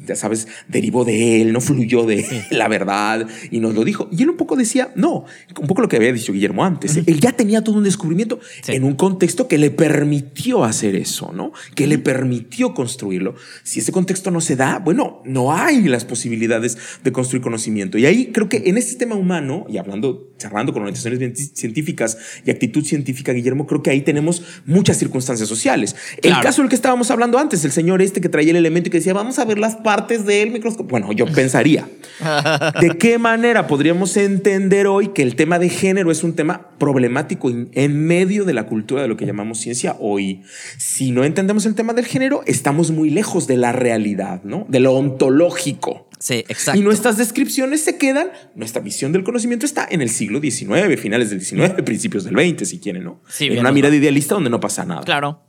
ya 0.06 0.16
sabes, 0.16 0.48
derivó 0.68 1.06
de 1.06 1.42
él, 1.42 1.54
no 1.54 1.62
fluyó 1.62 2.06
de 2.06 2.26
la 2.52 2.68
verdad 2.68 3.28
y 3.52 3.60
nos 3.60 3.76
lo 3.76 3.84
dijo. 3.84 4.10
Y 4.12 4.24
él 4.24 4.30
un 4.30 4.38
poco 4.38 4.56
decía, 4.56 4.92
no, 4.96 5.26
un 5.60 5.68
poco 5.68 5.82
lo 5.82 5.90
que 5.90 5.98
había 5.98 6.14
dicho 6.14 6.34
Guillermo 6.34 6.64
antes. 6.64 6.98
Él 6.98 7.20
ya 7.20 7.32
tenía 7.34 7.64
todo 7.64 7.78
un 7.78 7.84
descubrimiento 7.84 8.40
en 8.68 8.84
un 8.84 8.96
contexto 8.96 9.48
que 9.48 9.58
le 9.58 9.72
permitió 9.72 10.64
hacer 10.64 10.96
eso, 10.96 11.32
¿no? 11.34 11.52
Que 11.76 11.88
le 11.88 11.98
permitió 11.98 12.74
construirlo. 12.74 13.36
Si 13.64 13.80
ese 13.80 13.92
contexto 13.92 14.32
no 14.32 14.42
se 14.42 14.56
da, 14.56 14.80
bueno, 14.80 15.22
no 15.26 15.54
hay 15.54 15.84
las 15.84 16.06
posibilidades 16.06 16.78
de 17.04 17.12
construir 17.12 17.42
conocimiento. 17.42 17.98
Y 17.98 18.06
ahí 18.06 18.32
creo 18.32 18.50
que 18.50 18.64
en 18.66 18.78
este 18.78 18.92
sistema 18.92 19.17
humano, 19.18 19.66
y 19.70 19.78
hablando, 19.78 20.32
charlando 20.38 20.74
con 20.74 20.84
organizaciones 20.84 21.52
científicas 21.54 22.18
y 22.46 22.52
actitud 22.52 22.84
científica, 22.84 23.34
Guillermo, 23.34 23.68
creo 23.68 23.84
que 23.84 23.90
ahí 23.90 24.02
tenemos 24.02 24.44
muchas 24.66 24.98
circunstancias 24.98 25.50
sociales. 25.50 25.96
El 26.22 26.40
caso 26.40 26.62
del 26.62 26.70
que 26.70 26.76
estábamos 26.76 27.12
hablando 27.12 27.38
antes, 27.38 27.66
el 27.66 27.72
señor 27.72 28.02
este 28.02 28.22
que 28.22 28.30
traía 28.30 28.52
el 28.52 28.58
elemento 28.58 28.88
y 28.88 28.92
que 28.92 28.98
decía, 28.98 29.14
vamos 29.14 29.40
a 29.40 29.46
ver 29.46 29.60
las 29.60 29.76
partes 29.76 30.26
del 30.26 30.52
microscopio. 30.52 30.88
Bueno, 30.90 31.12
yo 31.12 31.26
pensaría, 31.26 31.88
¿de 32.82 32.98
qué 32.98 33.18
manera 33.18 33.68
podríamos 33.68 34.16
entender 34.18 34.88
hoy 34.88 35.10
que 35.10 35.24
el 35.24 35.36
tema 35.36 35.60
de 35.60 35.70
género 35.70 36.12
es 36.12 36.24
un 36.24 36.34
tema 36.34 36.70
problemático 36.78 37.50
en 37.50 38.06
medio 38.06 38.46
de 38.46 38.54
la 38.54 38.66
cultura 38.66 39.02
de 39.02 39.08
lo 39.08 39.18
que 39.18 39.26
llamamos 39.26 39.60
ciencia 39.60 39.96
hoy? 40.00 40.44
Si 40.78 41.12
no 41.12 41.24
entendemos 41.24 41.66
el 41.66 41.76
tema 41.76 41.94
del 41.94 42.06
género, 42.06 42.44
estamos 42.46 42.92
muy 42.92 43.10
lejos 43.10 43.48
de 43.48 43.58
la 43.58 43.72
realidad, 43.72 44.42
¿no? 44.44 44.66
De 44.70 44.80
lo 44.80 44.94
ontológico. 44.94 46.07
Sí, 46.20 46.44
exacto. 46.48 46.80
Y 46.80 46.84
nuestras 46.84 47.18
descripciones 47.18 47.82
se 47.82 47.98
quedan, 47.98 48.32
nuestra 48.56 48.82
visión 48.82 49.12
del 49.12 49.24
conocimiento 49.24 49.66
está 49.66 49.88
en 49.90 50.02
el 50.02 50.10
siglo 50.10 50.40
XIX, 50.42 51.00
finales 51.00 51.30
del 51.30 51.42
XIX, 51.42 51.82
principios 51.84 52.24
del 52.24 52.36
XX, 52.36 52.68
si 52.68 52.80
quieren, 52.80 53.04
¿no? 53.04 53.22
Sí, 53.30 53.48
en 53.48 53.60
una 53.60 53.72
mirada 53.72 53.96
idealista 53.96 54.36
donde 54.36 54.50
no 54.50 54.60
pasa 54.60 54.84
nada. 54.84 55.04
Claro, 55.04 55.42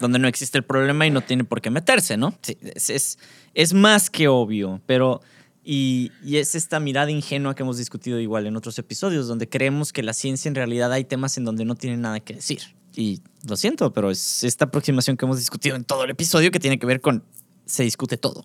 donde 0.00 0.18
no 0.18 0.28
existe 0.28 0.58
el 0.58 0.64
problema 0.64 1.06
y 1.06 1.10
no 1.10 1.22
tiene 1.22 1.44
por 1.44 1.60
qué 1.60 1.70
meterse, 1.70 2.16
¿no? 2.16 2.38
Sí, 2.42 2.56
es, 2.62 3.18
es, 3.54 3.74
más 3.74 4.10
que 4.10 4.28
obvio, 4.28 4.80
pero... 4.86 5.20
Y, 5.64 6.10
y, 6.24 6.38
es 6.38 6.56
esta 6.56 6.80
mirada 6.80 7.12
ingenua 7.12 7.54
que 7.54 7.62
hemos 7.62 7.78
discutido 7.78 8.18
igual 8.18 8.48
en 8.48 8.56
otros 8.56 8.76
episodios, 8.80 9.28
donde 9.28 9.48
creemos 9.48 9.92
que 9.92 10.02
la 10.02 10.12
ciencia 10.12 10.48
en 10.48 10.56
realidad 10.56 10.92
hay 10.92 11.04
temas 11.04 11.38
en 11.38 11.44
donde 11.44 11.64
no 11.64 11.76
tiene 11.76 11.96
nada 11.96 12.18
que 12.18 12.34
decir. 12.34 12.62
Y 12.96 13.20
lo 13.48 13.56
siento, 13.56 13.92
pero 13.92 14.10
es 14.10 14.42
esta 14.42 14.64
aproximación 14.64 15.16
que 15.16 15.24
hemos 15.24 15.38
discutido 15.38 15.76
en 15.76 15.84
todo 15.84 16.02
el 16.02 16.10
episodio 16.10 16.50
que 16.50 16.58
tiene 16.58 16.80
que 16.80 16.86
ver 16.86 17.00
con 17.00 17.22
se 17.64 17.84
discute 17.84 18.16
todo 18.16 18.44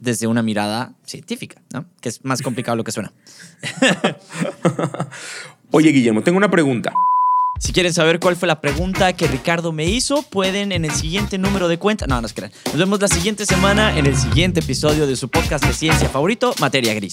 desde 0.00 0.26
una 0.26 0.42
mirada 0.42 0.94
científica, 1.04 1.60
¿no? 1.72 1.86
Que 2.00 2.08
es 2.08 2.24
más 2.24 2.42
complicado 2.42 2.76
lo 2.76 2.84
que 2.84 2.92
suena. 2.92 3.12
Oye, 5.70 5.90
Guillermo, 5.90 6.22
tengo 6.22 6.38
una 6.38 6.50
pregunta. 6.50 6.92
Si 7.58 7.72
quieren 7.72 7.92
saber 7.92 8.20
cuál 8.20 8.36
fue 8.36 8.46
la 8.46 8.60
pregunta 8.60 9.12
que 9.14 9.26
Ricardo 9.26 9.72
me 9.72 9.86
hizo, 9.86 10.22
pueden 10.22 10.70
en 10.70 10.84
el 10.84 10.92
siguiente 10.92 11.38
número 11.38 11.66
de 11.66 11.78
cuenta. 11.78 12.06
No, 12.06 12.20
no 12.20 12.28
se 12.28 12.34
crean. 12.34 12.52
Nos 12.66 12.76
vemos 12.76 13.00
la 13.00 13.08
siguiente 13.08 13.46
semana 13.46 13.98
en 13.98 14.06
el 14.06 14.16
siguiente 14.16 14.60
episodio 14.60 15.06
de 15.06 15.16
su 15.16 15.28
podcast 15.28 15.64
de 15.64 15.72
ciencia 15.72 16.08
favorito, 16.08 16.54
Materia 16.60 16.94
Gris. 16.94 17.12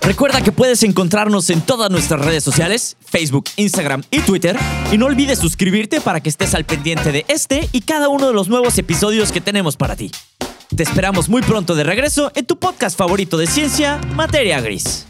Recuerda 0.00 0.40
que 0.40 0.52
puedes 0.52 0.82
encontrarnos 0.84 1.50
en 1.50 1.60
todas 1.60 1.90
nuestras 1.90 2.24
redes 2.24 2.44
sociales, 2.44 2.96
Facebook, 3.04 3.46
Instagram 3.56 4.04
y 4.10 4.20
Twitter. 4.20 4.56
Y 4.92 4.98
no 4.98 5.06
olvides 5.06 5.38
suscribirte 5.38 6.00
para 6.00 6.20
que 6.20 6.28
estés 6.28 6.54
al 6.54 6.64
pendiente 6.64 7.12
de 7.12 7.24
este 7.28 7.68
y 7.72 7.80
cada 7.80 8.08
uno 8.08 8.28
de 8.28 8.32
los 8.32 8.48
nuevos 8.48 8.78
episodios 8.78 9.32
que 9.32 9.40
tenemos 9.40 9.76
para 9.76 9.96
ti. 9.96 10.10
Te 10.76 10.82
esperamos 10.82 11.30
muy 11.30 11.40
pronto 11.40 11.74
de 11.74 11.84
regreso 11.84 12.30
en 12.34 12.44
tu 12.44 12.58
podcast 12.58 12.98
favorito 12.98 13.38
de 13.38 13.46
ciencia, 13.46 13.98
Materia 14.14 14.60
Gris. 14.60 15.06